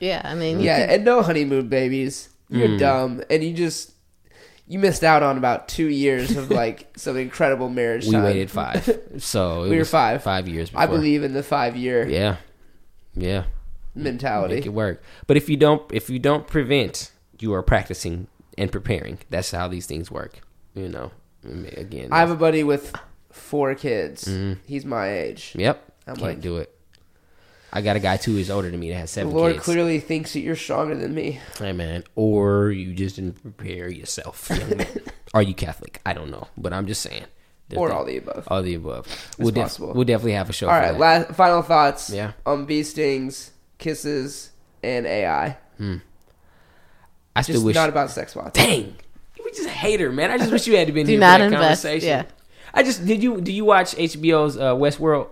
Yeah, 0.00 0.22
I 0.24 0.34
mean, 0.34 0.60
yeah, 0.60 0.86
could- 0.86 0.94
and 0.94 1.04
no 1.04 1.22
honeymoon 1.22 1.68
babies. 1.68 2.30
You're 2.48 2.68
Mm. 2.68 2.78
dumb, 2.78 3.22
and 3.28 3.44
you 3.44 3.52
just 3.52 3.92
you 4.66 4.78
missed 4.78 5.02
out 5.04 5.22
on 5.22 5.36
about 5.38 5.68
two 5.68 5.86
years 5.88 6.36
of 6.36 6.50
like 6.62 6.88
some 6.96 7.16
incredible 7.18 7.68
marriage. 7.68 8.06
We 8.06 8.12
time. 8.12 8.24
waited 8.24 8.50
five, 8.50 8.98
so 9.18 9.64
it 9.64 9.68
We 9.70 9.76
were 9.76 9.84
five. 9.84 10.22
five 10.22 10.48
years. 10.48 10.70
Before. 10.70 10.82
I 10.82 10.86
believe 10.86 11.22
in 11.22 11.34
the 11.34 11.42
five 11.42 11.76
year 11.76 12.08
Yeah, 12.08 12.36
yeah. 13.14 13.44
mentality. 13.94 14.54
Make 14.56 14.66
it 14.66 14.72
work. 14.72 15.02
But 15.26 15.36
if 15.36 15.48
you 15.50 15.56
don't, 15.58 15.82
if 15.92 16.08
you 16.08 16.18
don't 16.18 16.46
prevent, 16.46 17.10
you 17.40 17.52
are 17.54 17.62
practicing 17.62 18.26
and 18.56 18.70
preparing. 18.72 19.18
That's 19.30 19.50
how 19.50 19.68
these 19.68 19.86
things 19.86 20.10
work. 20.10 20.40
You 20.74 20.88
know. 20.88 21.10
Again, 21.44 22.08
I 22.12 22.18
have 22.20 22.30
a 22.30 22.36
buddy 22.36 22.64
with 22.64 22.92
four 23.30 23.74
kids. 23.74 24.24
Mm-hmm. 24.24 24.60
He's 24.66 24.84
my 24.84 25.10
age. 25.12 25.52
Yep. 25.56 25.82
I'm 26.06 26.16
Can't 26.16 26.22
like- 26.22 26.40
do 26.40 26.56
it. 26.58 26.74
I 27.70 27.82
got 27.82 27.96
a 27.96 28.00
guy 28.00 28.16
two 28.16 28.32
years 28.32 28.48
older 28.48 28.70
than 28.70 28.80
me 28.80 28.88
that 28.88 28.94
has 28.96 29.10
The 29.10 29.20
seven 29.20 29.34
Lord 29.34 29.52
kids. 29.52 29.64
clearly 29.64 30.00
thinks 30.00 30.32
that 30.32 30.40
you're 30.40 30.56
stronger 30.56 30.94
than 30.94 31.14
me. 31.14 31.38
Hey 31.58 31.72
man, 31.72 32.02
or 32.14 32.70
you 32.70 32.94
just 32.94 33.16
didn't 33.16 33.42
prepare 33.42 33.90
yourself. 33.90 34.48
young 34.50 34.78
man. 34.78 34.86
Are 35.34 35.42
you 35.42 35.52
Catholic? 35.52 36.00
I 36.06 36.14
don't 36.14 36.30
know, 36.30 36.48
but 36.56 36.72
I'm 36.72 36.86
just 36.86 37.02
saying. 37.02 37.24
Or 37.76 37.88
the- 37.90 37.94
all 37.94 38.04
the 38.06 38.16
above. 38.16 38.48
All 38.50 38.62
the 38.62 38.72
above. 38.74 39.34
We'll, 39.38 39.50
def- 39.50 39.78
we'll 39.78 40.04
definitely 40.04 40.32
have 40.32 40.48
a 40.48 40.54
show. 40.54 40.68
All 40.68 40.74
for 40.74 40.80
right, 40.80 40.98
last, 40.98 41.34
final 41.34 41.60
thoughts 41.60 42.08
Yeah. 42.08 42.32
on 42.46 42.64
bee 42.64 42.82
stings, 42.82 43.50
kisses, 43.76 44.50
and 44.82 45.06
AI. 45.06 45.58
I 47.36 47.42
still 47.42 47.54
Just 47.54 47.64
wish. 47.66 47.74
not 47.74 47.88
about 47.88 48.10
sex 48.10 48.34
bots. 48.34 48.52
Dang, 48.58 48.96
you 49.38 49.50
just 49.54 49.66
a 49.66 49.70
hater, 49.70 50.10
man. 50.10 50.30
I 50.30 50.38
just 50.38 50.50
wish 50.50 50.66
you 50.66 50.76
had 50.76 50.92
been 50.92 51.06
Do 51.06 51.12
here 51.12 51.20
not 51.20 51.34
for 51.40 51.50
that 51.50 51.54
invest, 51.54 51.82
conversation. 51.82 52.08
yeah. 52.08 52.24
I 52.74 52.82
just 52.82 53.04
did 53.06 53.22
you 53.22 53.40
do 53.40 53.52
you 53.52 53.64
watch 53.64 53.94
HBO's 53.94 54.56
uh, 54.56 54.74
Westworld? 54.74 55.28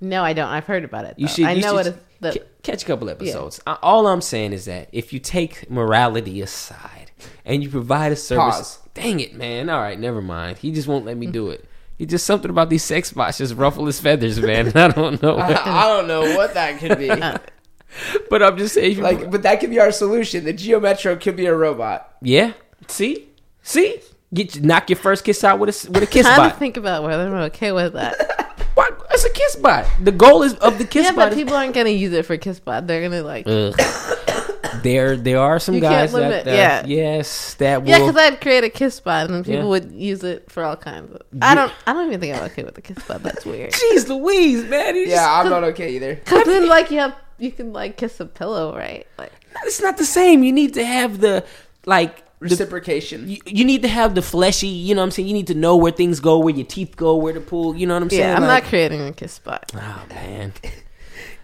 no, 0.00 0.22
I 0.22 0.32
don't. 0.32 0.48
I've 0.48 0.66
heard 0.66 0.84
about 0.84 1.04
it. 1.06 1.14
You 1.18 1.28
should. 1.28 1.44
I 1.46 1.52
you 1.52 1.62
know 1.62 1.82
should 1.82 1.94
what 1.94 2.04
the, 2.20 2.38
ca- 2.40 2.46
catch 2.62 2.82
a 2.82 2.86
couple 2.86 3.08
episodes. 3.10 3.60
Uh, 3.66 3.76
All 3.82 4.06
I'm 4.06 4.20
saying 4.20 4.52
is 4.52 4.64
that 4.66 4.88
if 4.92 5.12
you 5.12 5.18
take 5.18 5.70
morality 5.70 6.40
aside 6.42 7.10
and 7.44 7.62
you 7.62 7.70
provide 7.70 8.12
a 8.12 8.16
service, 8.16 8.76
Pause. 8.76 8.78
dang 8.94 9.20
it, 9.20 9.34
man. 9.34 9.68
All 9.70 9.80
right, 9.80 9.98
never 9.98 10.20
mind. 10.20 10.58
He 10.58 10.72
just 10.72 10.86
won't 10.88 11.04
let 11.04 11.16
me 11.16 11.26
do 11.26 11.50
it. 11.50 11.64
He 11.96 12.06
just 12.06 12.26
something 12.26 12.50
about 12.50 12.70
these 12.70 12.84
sex 12.84 13.12
bots 13.12 13.38
just 13.38 13.54
ruffle 13.54 13.86
his 13.86 13.98
feathers, 13.98 14.40
man. 14.40 14.68
I 14.76 14.88
don't 14.88 15.20
know, 15.22 15.36
I 15.38 15.84
don't 15.88 16.06
know 16.06 16.36
what 16.36 16.54
that 16.54 16.78
could 16.78 16.98
be. 16.98 17.08
but 18.30 18.42
I'm 18.42 18.56
just 18.58 18.74
saying. 18.74 19.00
like, 19.00 19.30
but 19.30 19.42
that 19.42 19.60
could 19.60 19.70
be 19.70 19.80
our 19.80 19.92
solution. 19.92 20.44
The 20.44 20.52
Geo 20.52 20.80
Metro 20.80 21.16
could 21.16 21.36
be 21.36 21.46
a 21.46 21.54
robot. 21.54 22.16
yeah. 22.22 22.52
See, 22.86 23.28
see, 23.62 24.00
get 24.32 24.62
knock 24.62 24.88
your 24.88 24.96
first 24.98 25.24
kiss 25.24 25.42
out 25.44 25.58
with 25.58 25.68
a 25.86 25.90
with 25.90 26.02
a 26.02 26.06
kiss 26.14 26.24
trying 26.26 26.36
bot. 26.38 26.52
to 26.52 26.58
think 26.58 26.76
about 26.76 27.02
whether 27.02 27.26
I'm 27.26 27.42
okay 27.50 27.72
with 27.72 27.94
that. 27.94 28.34
What? 28.78 29.08
It's 29.10 29.24
a 29.24 29.30
kiss 29.30 29.56
bot. 29.56 29.86
The 30.04 30.12
goal 30.12 30.44
is 30.44 30.54
of 30.54 30.78
the 30.78 30.84
kiss 30.84 31.06
yeah, 31.06 31.10
bot. 31.10 31.16
but 31.16 31.32
is- 31.32 31.38
people 31.38 31.56
aren't 31.56 31.74
gonna 31.74 31.88
use 31.90 32.12
it 32.12 32.24
for 32.26 32.38
Kissbot. 32.38 32.86
They're 32.86 33.02
gonna 33.02 33.22
like. 33.24 33.44
There, 34.82 35.16
there 35.16 35.40
are 35.40 35.58
some 35.58 35.74
You 35.74 35.80
guys 35.80 36.12
limit- 36.12 36.44
that, 36.44 36.54
yeah. 36.54 36.86
yes, 36.86 37.54
that 37.54 37.82
will. 37.82 37.88
Yeah, 37.88 37.98
because 37.98 38.16
I'd 38.16 38.40
create 38.40 38.62
a 38.62 38.70
kiss 38.70 39.00
bot 39.00 39.26
and 39.26 39.34
then 39.34 39.42
people 39.44 39.62
Yeah. 39.62 39.66
would 39.66 39.90
use 39.92 40.22
it 40.22 40.50
for 40.52 40.62
all 40.62 40.76
kinds 40.76 41.12
of. 41.12 41.22
I 41.42 41.56
don't. 41.56 41.72
I 41.86 41.92
don't 41.92 42.06
even 42.06 42.20
think 42.20 42.36
I'm 42.36 42.44
okay 42.44 42.62
with 42.62 42.74
the 42.76 42.82
kiss 42.82 43.02
bot. 43.04 43.22
That's 43.24 43.44
weird. 43.44 43.72
Jeez 43.72 44.08
Louise, 44.08 44.64
man. 44.68 44.94
Yeah, 44.96 45.06
just- 45.06 45.26
I'm 45.28 45.50
not 45.50 45.64
okay 45.64 45.96
either. 45.96 46.14
Because 46.14 46.44
then, 46.44 46.68
like, 46.68 46.92
you 46.92 47.00
have 47.00 47.14
you 47.38 47.50
can 47.52 47.72
like 47.72 47.96
kiss 47.96 48.20
a 48.20 48.26
pillow, 48.26 48.76
right? 48.76 49.06
Like, 49.18 49.32
it's 49.64 49.80
not 49.80 49.96
the 49.96 50.04
same. 50.04 50.42
You 50.42 50.52
need 50.52 50.74
to 50.74 50.84
have 50.84 51.20
the 51.20 51.44
like 51.86 52.16
the, 52.40 52.46
Reciprocation. 52.50 53.28
you, 53.28 53.38
you 53.46 53.64
need 53.64 53.82
to 53.82 53.88
have 53.88 54.14
the 54.14 54.22
fleshy. 54.22 54.68
You 54.68 54.94
know 54.94 55.00
what 55.00 55.06
I'm 55.06 55.10
saying. 55.10 55.28
You 55.28 55.34
need 55.34 55.48
to 55.48 55.54
know 55.54 55.76
where 55.76 55.90
things 55.92 56.20
go, 56.20 56.38
where 56.38 56.54
your 56.54 56.66
teeth 56.66 56.96
go, 56.96 57.16
where 57.16 57.32
to 57.32 57.40
pull. 57.40 57.74
You 57.76 57.86
know 57.86 57.94
what 57.94 58.02
I'm 58.04 58.10
saying. 58.10 58.22
yeah, 58.22 58.36
I'm 58.36 58.42
Like- 58.42 58.62
not 58.64 58.68
creating 58.68 59.00
a 59.06 59.12
kiss 59.12 59.38
bot. 59.40 59.70
Oh 59.74 60.04
man, 60.10 60.52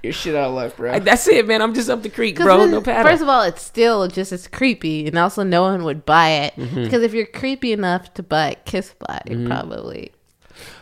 You're 0.02 0.12
shit 0.12 0.34
out 0.34 0.48
of 0.50 0.54
luck, 0.54 0.76
bro. 0.76 0.92
Like, 0.92 1.04
that's 1.04 1.26
it, 1.28 1.46
man. 1.48 1.62
I'm 1.62 1.72
just 1.72 1.88
up 1.88 2.02
the 2.02 2.10
creek, 2.10 2.36
bro. 2.36 2.58
then, 2.58 2.72
no 2.72 2.82
paddle. 2.82 3.10
First 3.10 3.22
of 3.22 3.28
all, 3.28 3.40
it's 3.42 3.62
still 3.62 4.06
just 4.06 4.32
as 4.32 4.46
creepy, 4.46 5.06
and 5.06 5.16
also 5.16 5.42
no 5.42 5.62
one 5.62 5.82
would 5.84 6.04
buy 6.04 6.28
it 6.28 6.56
Mm-hmm. 6.56 6.84
because 6.84 7.02
if 7.02 7.14
you're 7.14 7.24
creepy 7.26 7.72
enough 7.72 8.12
to 8.14 8.22
buy 8.22 8.50
a 8.50 8.54
kiss 8.54 8.94
bot, 8.98 9.22
you're 9.26 9.48
probably 9.48 10.12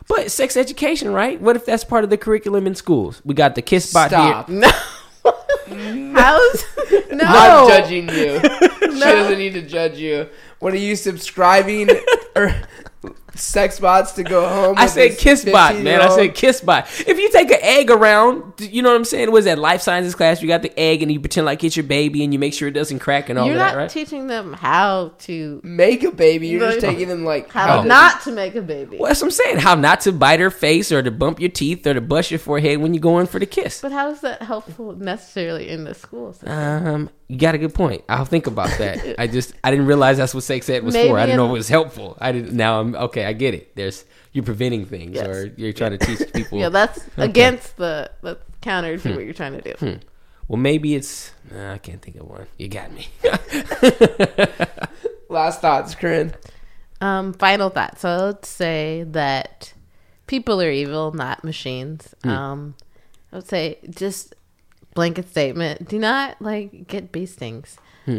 but 0.08 0.30
sex 0.30 0.56
education, 0.56 1.12
right? 1.12 1.40
What 1.40 1.54
if 1.56 1.64
that's 1.64 1.84
part 1.84 2.02
of 2.04 2.10
the 2.10 2.18
curriculum 2.18 2.66
in 2.66 2.74
schools? 2.74 3.22
We 3.24 3.34
got 3.34 3.54
the 3.54 3.62
kiss 3.62 3.92
bot 3.92 4.10
Stop. 4.10 4.48
here. 4.50 4.58
no. 4.60 4.70
Mm-hmm. 5.66 6.16
How's 6.16 6.64
no? 7.12 7.24
I'm 7.24 7.68
judging 7.68 8.08
you. 8.08 8.40
She 8.92 8.98
doesn't 8.98 9.38
need 9.38 9.54
to 9.54 9.62
judge 9.62 9.98
you. 9.98 10.28
What 10.58 10.74
are 10.74 10.78
you 10.78 10.94
subscribing 10.96 11.88
or 12.36 12.54
sex 13.34 13.78
bots 13.80 14.12
to 14.12 14.22
go 14.22 14.46
home? 14.48 14.74
I 14.78 14.86
said 14.86 15.12
this 15.12 15.20
kiss 15.20 15.44
bot, 15.44 15.76
man. 15.78 16.00
I 16.00 16.08
said 16.14 16.34
kiss 16.34 16.60
bot. 16.60 16.86
If 17.06 17.18
you 17.18 17.30
take 17.30 17.50
an 17.50 17.58
egg 17.62 17.90
around, 17.90 18.54
you 18.60 18.82
know 18.82 18.90
what 18.90 18.96
I'm 18.96 19.04
saying? 19.04 19.30
Was 19.32 19.44
that 19.46 19.58
life 19.58 19.80
sciences 19.82 20.14
class? 20.14 20.42
You 20.42 20.48
got 20.48 20.62
the 20.62 20.78
egg 20.78 21.02
and 21.02 21.10
you 21.10 21.18
pretend 21.20 21.46
like 21.46 21.62
it's 21.64 21.76
your 21.76 21.84
baby 21.84 22.22
and 22.24 22.32
you 22.32 22.38
make 22.38 22.54
sure 22.54 22.68
it 22.68 22.72
doesn't 22.72 22.98
crack 22.98 23.28
and 23.28 23.38
all 23.38 23.46
You're 23.46 23.54
of 23.54 23.58
not 23.60 23.72
that, 23.72 23.78
right? 23.78 23.90
teaching 23.90 24.26
them 24.26 24.52
how 24.52 25.12
to 25.20 25.60
make 25.64 26.02
a 26.02 26.10
baby. 26.12 26.48
You're 26.48 26.60
just 26.60 26.82
No. 26.82 26.90
taking 26.90 27.08
them 27.08 27.24
like 27.24 27.50
how 27.50 27.82
not 27.82 28.22
to 28.22 28.32
make 28.32 28.54
a 28.54 28.62
baby. 28.62 28.98
well, 28.98 29.08
that's 29.08 29.20
what 29.20 29.26
I'm 29.28 29.30
saying. 29.32 29.58
How 29.58 29.74
not 29.74 30.00
to 30.02 30.12
bite 30.12 30.40
her 30.40 30.50
face 30.50 30.92
or 30.92 31.02
to 31.02 31.10
bump 31.10 31.40
your 31.40 31.50
teeth 31.50 31.86
or 31.86 31.94
to 31.94 32.00
bust 32.00 32.30
your 32.30 32.38
forehead 32.40 32.78
when 32.80 32.94
you're 32.94 33.00
going 33.00 33.26
for 33.26 33.38
the 33.38 33.46
kiss. 33.46 33.80
But 33.80 33.92
how 33.92 34.10
is 34.10 34.20
that 34.20 34.42
helpful 34.42 34.94
necessarily 34.94 35.68
in 35.68 35.84
the 35.84 35.94
school 35.94 36.32
system? 36.32 36.50
Um, 36.52 37.10
you 37.32 37.38
got 37.38 37.54
a 37.54 37.58
good 37.58 37.72
point. 37.74 38.04
I'll 38.10 38.26
think 38.26 38.46
about 38.46 38.68
that. 38.78 39.14
I 39.18 39.26
just 39.26 39.54
I 39.64 39.70
didn't 39.70 39.86
realize 39.86 40.18
that's 40.18 40.34
what 40.34 40.44
sex 40.44 40.68
ed 40.68 40.84
was 40.84 40.92
Maybe 40.92 41.08
for. 41.08 41.18
I 41.18 41.24
didn't 41.24 41.38
know 41.38 41.48
it 41.48 41.52
was 41.52 41.68
helpful. 41.68 42.18
I 42.20 42.30
didn't. 42.32 42.52
Now 42.54 42.80
I'm 42.80 42.94
okay. 42.94 43.24
I 43.24 43.32
get 43.32 43.54
it. 43.54 43.74
There's 43.74 44.04
you're 44.32 44.44
preventing 44.44 44.84
things 44.84 45.14
Yes. 45.14 45.26
or 45.26 45.46
you're 45.56 45.72
trying 45.72 45.96
to 45.96 45.98
teach 45.98 46.30
people. 46.34 46.58
yeah, 46.58 46.68
that's 46.68 47.00
against 47.16 47.78
the 47.78 48.10
that's 48.22 48.40
counter 48.60 48.98
to 48.98 49.14
what 49.14 49.24
you're 49.24 49.32
trying 49.34 49.58
to 49.60 49.74
do. 49.74 49.98
well, 50.48 50.58
maybe 50.58 50.94
it's. 50.94 51.32
Nah, 51.50 51.72
I 51.72 51.78
can't 51.78 52.02
think 52.02 52.16
of 52.16 52.28
one. 52.28 52.46
You 52.58 52.68
got 52.68 52.92
me. 52.92 53.08
last 55.28 55.60
thoughts, 55.60 55.94
Korin. 55.94 56.34
Um, 57.00 57.32
final 57.32 57.70
thoughts. 57.70 58.02
So 58.02 58.16
let's 58.26 58.48
say 58.48 59.04
that 59.08 59.72
people 60.26 60.60
are 60.60 60.70
evil, 60.70 61.12
not 61.12 61.44
machines. 61.44 62.14
Um, 62.24 62.74
I 63.32 63.36
would 63.36 63.48
say 63.48 63.78
just 63.90 64.34
blanket 64.94 65.28
statement: 65.30 65.88
do 65.88 65.98
not 65.98 66.40
like 66.40 66.86
get 66.88 67.12
bee 67.12 67.26
stings. 67.26 67.76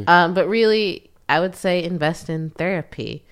Um, 0.08 0.34
but 0.34 0.48
really, 0.48 1.10
I 1.28 1.40
would 1.40 1.56
say 1.56 1.84
invest 1.84 2.30
in 2.30 2.52
therapy, 2.52 3.26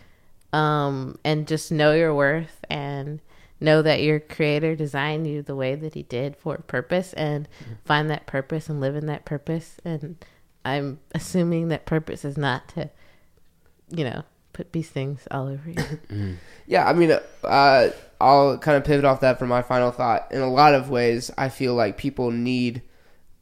um, 0.51 1.17
and 1.23 1.47
just 1.47 1.71
know 1.71 1.93
your 1.93 2.13
worth 2.13 2.63
and 2.69 3.21
know 3.59 3.81
that 3.81 4.01
your 4.01 4.19
creator 4.19 4.75
designed 4.75 5.27
you 5.27 5.41
the 5.41 5.55
way 5.55 5.75
that 5.75 5.93
he 5.93 6.03
did 6.03 6.35
for 6.35 6.55
a 6.55 6.61
purpose, 6.61 7.13
and 7.13 7.47
find 7.85 8.09
that 8.09 8.25
purpose 8.25 8.67
and 8.69 8.81
live 8.81 8.95
in 8.95 9.05
that 9.05 9.23
purpose. 9.23 9.77
And 9.85 10.17
I'm 10.65 10.99
assuming 11.15 11.69
that 11.69 11.85
purpose 11.85 12.25
is 12.25 12.37
not 12.37 12.67
to, 12.69 12.89
you 13.89 14.03
know, 14.03 14.23
put 14.53 14.71
bee 14.71 14.81
stings 14.81 15.27
all 15.31 15.47
over 15.47 15.69
you. 15.69 16.37
Yeah, 16.67 16.87
I 16.87 16.93
mean, 16.93 17.11
uh, 17.43 17.89
I'll 18.21 18.57
kind 18.57 18.77
of 18.77 18.85
pivot 18.85 19.03
off 19.03 19.19
that 19.21 19.37
for 19.39 19.45
my 19.45 19.61
final 19.61 19.91
thought. 19.91 20.31
In 20.31 20.39
a 20.41 20.49
lot 20.49 20.73
of 20.73 20.89
ways, 20.89 21.29
I 21.37 21.49
feel 21.49 21.75
like 21.75 21.97
people 21.97 22.31
need 22.31 22.81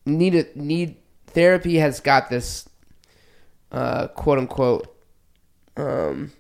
need 0.10 0.36
it 0.36 0.56
need 0.56 0.98
therapy 1.28 1.76
has 1.78 2.00
got 2.00 2.30
this 2.30 2.68
uh, 3.72 4.08
quote 4.10 4.40
unquote 4.40 4.96
um, 5.78 6.32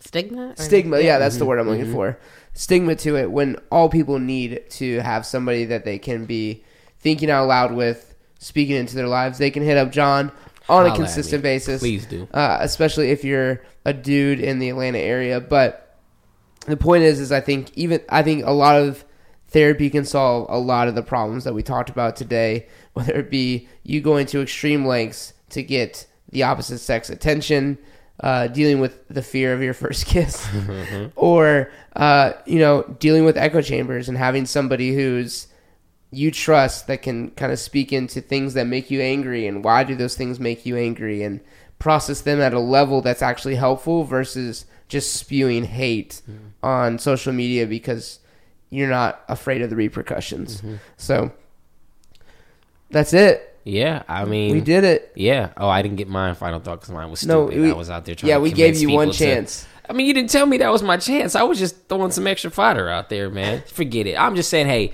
Stigma? 0.00 0.54
Stigma. 0.56 1.00
Yeah, 1.00 1.18
that's 1.18 1.36
the 1.36 1.44
word 1.44 1.58
I'm 1.58 1.68
looking 1.68 1.92
for. 1.92 2.18
Stigma 2.54 2.94
to 2.96 3.16
it 3.16 3.30
when 3.30 3.56
all 3.70 3.88
people 3.88 4.18
need 4.18 4.70
to 4.70 5.00
have 5.00 5.26
somebody 5.26 5.64
that 5.66 5.84
they 5.84 5.98
can 5.98 6.24
be 6.24 6.64
thinking 7.00 7.30
out 7.30 7.46
loud 7.48 7.72
with, 7.72 8.14
speaking 8.38 8.76
into 8.76 8.94
their 8.94 9.08
lives. 9.08 9.38
They 9.38 9.50
can 9.50 9.62
hit 9.62 9.76
up 9.76 9.90
John 9.90 10.30
on 10.68 10.84
Holla 10.84 10.92
a 10.92 10.96
consistent 10.96 11.42
basis. 11.42 11.80
Please 11.80 12.06
do. 12.06 12.28
uh, 12.32 12.58
especially 12.60 13.10
if 13.10 13.24
you're 13.24 13.62
a 13.84 13.92
dude 13.92 14.40
in 14.40 14.58
the 14.58 14.70
Atlanta 14.70 14.98
area. 14.98 15.40
But 15.40 15.98
the 16.66 16.76
point 16.76 17.02
is, 17.02 17.20
is 17.20 17.32
I 17.32 17.40
think 17.40 17.70
even 17.74 18.00
I 18.08 18.22
think 18.22 18.44
a 18.44 18.52
lot 18.52 18.80
of 18.80 19.04
therapy 19.48 19.90
can 19.90 20.04
solve 20.04 20.46
a 20.48 20.58
lot 20.58 20.88
of 20.88 20.94
the 20.94 21.02
problems 21.02 21.44
that 21.44 21.54
we 21.54 21.62
talked 21.62 21.90
about 21.90 22.16
today. 22.16 22.66
Whether 22.94 23.14
it 23.14 23.30
be 23.30 23.68
you 23.82 24.00
going 24.00 24.26
to 24.26 24.40
extreme 24.40 24.86
lengths 24.86 25.34
to 25.50 25.62
get 25.62 26.06
the 26.30 26.42
opposite 26.42 26.78
sex 26.78 27.10
attention, 27.10 27.78
uh, 28.20 28.48
dealing 28.48 28.80
with 28.80 29.06
the 29.08 29.22
fear 29.22 29.52
of 29.52 29.62
your 29.62 29.74
first 29.82 30.06
kiss, 30.06 30.48
or 31.14 31.70
uh, 31.94 32.32
you 32.46 32.58
know, 32.58 32.82
dealing 32.98 33.24
with 33.24 33.36
echo 33.36 33.60
chambers 33.60 34.08
and 34.08 34.16
having 34.16 34.46
somebody 34.46 34.94
who's 34.94 35.48
you 36.10 36.30
trust 36.30 36.86
that 36.86 37.02
can 37.02 37.30
kind 37.32 37.52
of 37.52 37.58
speak 37.58 37.92
into 37.92 38.20
things 38.20 38.54
that 38.54 38.66
make 38.66 38.90
you 38.90 39.00
angry 39.00 39.46
and 39.46 39.64
why 39.64 39.84
do 39.84 39.94
those 39.94 40.16
things 40.16 40.38
make 40.38 40.64
you 40.64 40.76
angry 40.76 41.22
and 41.22 41.40
process 41.78 42.20
them 42.22 42.40
at 42.40 42.54
a 42.54 42.60
level 42.60 43.02
that's 43.02 43.22
actually 43.22 43.56
helpful 43.56 44.04
versus 44.04 44.66
just 44.88 45.14
spewing 45.14 45.64
hate 45.64 46.22
on 46.62 46.98
social 46.98 47.32
media 47.32 47.66
because 47.66 48.20
you're 48.76 48.88
not 48.88 49.22
afraid 49.28 49.62
of 49.62 49.70
the 49.70 49.76
repercussions. 49.76 50.58
Mm-hmm. 50.58 50.74
So 50.96 51.32
that's 52.90 53.12
it. 53.12 53.52
Yeah, 53.64 54.04
I 54.08 54.24
mean, 54.26 54.52
We 54.52 54.60
did 54.60 54.84
it. 54.84 55.10
Yeah. 55.16 55.50
Oh, 55.56 55.68
I 55.68 55.82
didn't 55.82 55.96
get 55.96 56.06
mine. 56.08 56.36
Final 56.36 56.60
thought 56.60 56.80
because 56.80 56.94
mine 56.94 57.10
was 57.10 57.26
No, 57.26 57.46
stupid. 57.48 57.62
we- 57.64 57.70
I 57.72 57.74
was 57.74 57.90
out 57.90 58.04
there 58.04 58.14
trying. 58.14 58.28
yeah, 58.28 58.36
to 58.36 58.40
we 58.40 58.52
gave 58.52 58.76
you 58.76 58.90
one 58.90 59.06
people 59.08 59.12
to- 59.14 59.18
chance. 59.24 59.66
I 59.88 59.92
mean, 59.92 60.06
you 60.06 60.14
didn't 60.14 60.30
tell 60.30 60.46
me 60.46 60.58
that 60.58 60.70
was 60.72 60.82
my 60.82 60.96
chance. 60.96 61.34
I 61.36 61.42
was 61.44 61.58
just 61.58 61.88
throwing 61.88 62.10
some 62.10 62.26
extra 62.26 62.50
fodder 62.50 62.88
out 62.88 63.08
there, 63.08 63.28
man. 63.30 63.62
Forget 63.72 64.06
it. 64.06 64.18
I'm 64.20 64.34
just 64.36 64.50
saying, 64.50 64.66
hey, 64.66 64.92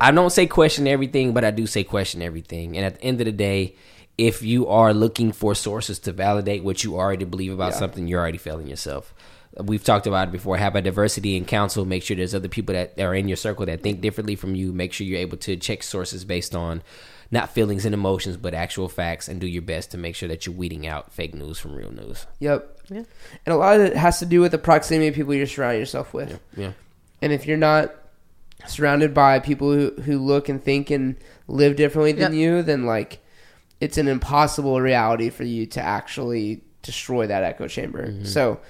I 0.00 0.10
don't 0.12 0.30
say 0.30 0.46
question 0.46 0.86
everything, 0.86 1.32
but 1.32 1.42
I 1.44 1.50
do 1.50 1.66
say 1.66 1.84
question 1.84 2.20
everything. 2.22 2.76
And 2.76 2.84
at 2.86 2.96
the 2.96 3.04
end 3.04 3.20
of 3.20 3.24
the 3.26 3.32
day, 3.32 3.76
if 4.18 4.42
you 4.42 4.66
are 4.68 4.92
looking 4.92 5.32
for 5.32 5.54
sources 5.54 5.98
to 6.00 6.12
validate 6.12 6.62
what 6.64 6.84
you 6.84 6.96
already 6.96 7.24
believe 7.24 7.52
about 7.52 7.74
something, 7.74 8.06
you're 8.08 8.20
already 8.20 8.36
failing 8.38 8.66
yourself. 8.66 9.14
We've 9.58 9.82
talked 9.82 10.06
about 10.06 10.28
it 10.28 10.32
before. 10.32 10.56
Have 10.56 10.76
a 10.76 10.82
diversity 10.82 11.36
in 11.36 11.44
council. 11.44 11.84
Make 11.84 12.02
sure 12.04 12.16
there's 12.16 12.34
other 12.34 12.48
people 12.48 12.72
that 12.74 13.00
are 13.00 13.14
in 13.14 13.26
your 13.26 13.36
circle 13.36 13.66
that 13.66 13.82
think 13.82 14.00
differently 14.00 14.36
from 14.36 14.54
you. 14.54 14.72
Make 14.72 14.92
sure 14.92 15.06
you're 15.06 15.18
able 15.18 15.38
to 15.38 15.56
check 15.56 15.82
sources 15.82 16.24
based 16.24 16.54
on 16.54 16.82
not 17.32 17.50
feelings 17.50 17.84
and 17.84 17.94
emotions, 17.94 18.36
but 18.36 18.54
actual 18.54 18.88
facts, 18.88 19.28
and 19.28 19.40
do 19.40 19.46
your 19.46 19.62
best 19.62 19.90
to 19.92 19.98
make 19.98 20.14
sure 20.14 20.28
that 20.28 20.46
you're 20.46 20.54
weeding 20.54 20.86
out 20.86 21.12
fake 21.12 21.34
news 21.34 21.58
from 21.58 21.74
real 21.74 21.90
news. 21.92 22.26
Yep. 22.38 22.80
Yeah. 22.90 23.04
And 23.46 23.52
a 23.52 23.56
lot 23.56 23.76
of 23.76 23.82
it 23.82 23.96
has 23.96 24.18
to 24.20 24.26
do 24.26 24.40
with 24.40 24.52
the 24.52 24.58
proximity 24.58 25.08
of 25.08 25.14
people 25.14 25.34
you're 25.34 25.46
surrounding 25.46 25.80
yourself 25.80 26.12
with. 26.12 26.40
Yeah. 26.56 26.72
And 27.22 27.32
if 27.32 27.46
you're 27.46 27.56
not 27.56 27.94
surrounded 28.66 29.14
by 29.14 29.38
people 29.38 29.72
who, 29.72 29.90
who 30.02 30.18
look 30.18 30.48
and 30.48 30.62
think 30.62 30.90
and 30.90 31.16
live 31.48 31.76
differently 31.76 32.12
than 32.12 32.32
Yep. 32.32 32.40
you, 32.40 32.62
then 32.62 32.84
like 32.84 33.20
it's 33.80 33.96
an 33.96 34.08
impossible 34.08 34.80
reality 34.80 35.30
for 35.30 35.44
you 35.44 35.66
to 35.66 35.80
actually 35.80 36.62
destroy 36.82 37.26
that 37.26 37.42
echo 37.42 37.68
chamber. 37.68 38.08
Mm-hmm. 38.08 38.24
So 38.24 38.60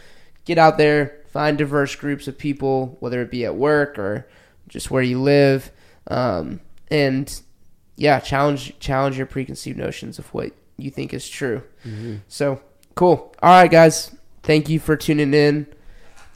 get 0.51 0.59
out 0.59 0.79
there, 0.79 1.21
find 1.29 1.57
diverse 1.57 1.95
groups 1.95 2.27
of 2.27 2.37
people, 2.37 2.97
whether 2.99 3.23
it 3.23 3.31
be 3.31 3.45
at 3.45 3.55
work 3.55 3.97
or 4.01 4.27
just 4.67 4.91
where 4.91 5.03
you 5.03 5.23
live, 5.23 5.71
um, 6.09 6.59
and 6.91 7.41
yeah, 7.95 8.19
challenge 8.19 8.77
challenge 8.81 9.17
your 9.17 9.27
preconceived 9.27 9.79
notions 9.79 10.19
of 10.19 10.27
what 10.35 10.51
you 10.77 10.91
think 10.91 11.15
is 11.15 11.29
true. 11.29 11.63
So 12.27 12.61
cool. 12.97 13.33
All 13.41 13.51
right, 13.51 13.71
guys. 13.71 14.13
Thank 14.43 14.69
you 14.69 14.81
for 14.81 14.97
tuning 14.97 15.35
in. 15.35 15.67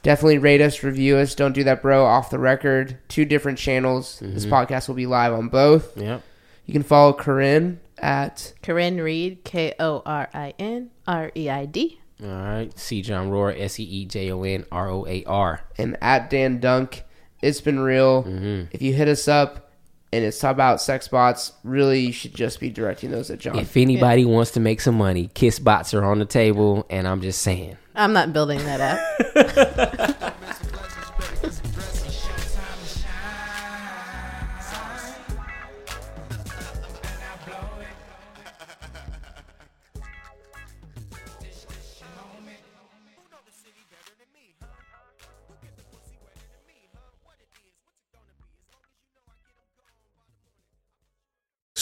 Definitely 0.01 0.37
rate 0.37 0.61
us, 0.61 0.81
review 0.81 1.17
us. 1.17 1.35
Don't 1.35 1.51
do 1.53 1.65
that, 1.65 1.81
bro. 1.81 2.05
Off 2.05 2.29
the 2.29 2.39
record, 2.39 2.97
two 3.09 3.25
different 3.25 3.57
channels. 3.57 4.19
This 4.21 4.45
podcast 4.45 4.87
will 4.87 4.95
be 4.95 5.07
live 5.07 5.33
on 5.33 5.49
both. 5.49 5.97
Yep. 5.97 6.21
You 6.67 6.73
can 6.73 6.83
follow 6.83 7.11
Korin 7.11 7.79
at 7.97 8.53
Korin 8.63 9.03
Reid, 9.03 9.43
K 9.43 9.73
O 9.77 10.01
R 10.05 10.29
I 10.33 10.53
N 10.57 10.91
R 11.05 11.31
E 11.35 11.49
I 11.49 11.65
D. 11.65 11.99
All 12.23 12.29
right. 12.29 12.77
C. 12.79 13.01
John 13.01 13.29
Roar, 13.29 13.53
S 13.55 13.79
E 13.79 13.83
E 13.83 14.05
J 14.05 14.31
O 14.31 14.43
N 14.43 14.65
R 14.71 14.89
O 14.89 15.05
A 15.05 15.23
R. 15.25 15.61
and 15.77 15.97
at 16.01 16.29
Dan 16.29 16.59
Dunk. 16.59 17.03
It's 17.41 17.61
been 17.61 17.79
real. 17.79 18.23
Mm-hmm. 18.23 18.67
If 18.71 18.81
you 18.81 18.93
hit 18.93 19.07
us 19.07 19.27
up 19.27 19.69
and 20.13 20.23
it's 20.23 20.43
about 20.43 20.81
sex 20.81 21.07
bots, 21.07 21.51
really 21.63 21.99
you 21.99 22.11
should 22.13 22.33
just 22.33 22.59
be 22.59 22.69
directing 22.69 23.11
those 23.11 23.29
at 23.29 23.39
John. 23.39 23.59
If 23.59 23.75
anybody 23.77 24.23
wants 24.25 24.51
to 24.51 24.59
make 24.59 24.81
some 24.81 24.95
money, 24.95 25.29
kiss 25.33 25.59
bots 25.59 25.93
are 25.93 26.03
on 26.03 26.19
the 26.19 26.25
table, 26.25 26.85
and 26.89 27.07
I'm 27.07 27.21
just 27.21 27.41
saying. 27.41 27.77
I'm 27.93 28.13
not 28.13 28.33
building 28.33 28.59
that 28.59 28.79
app. 28.81 30.14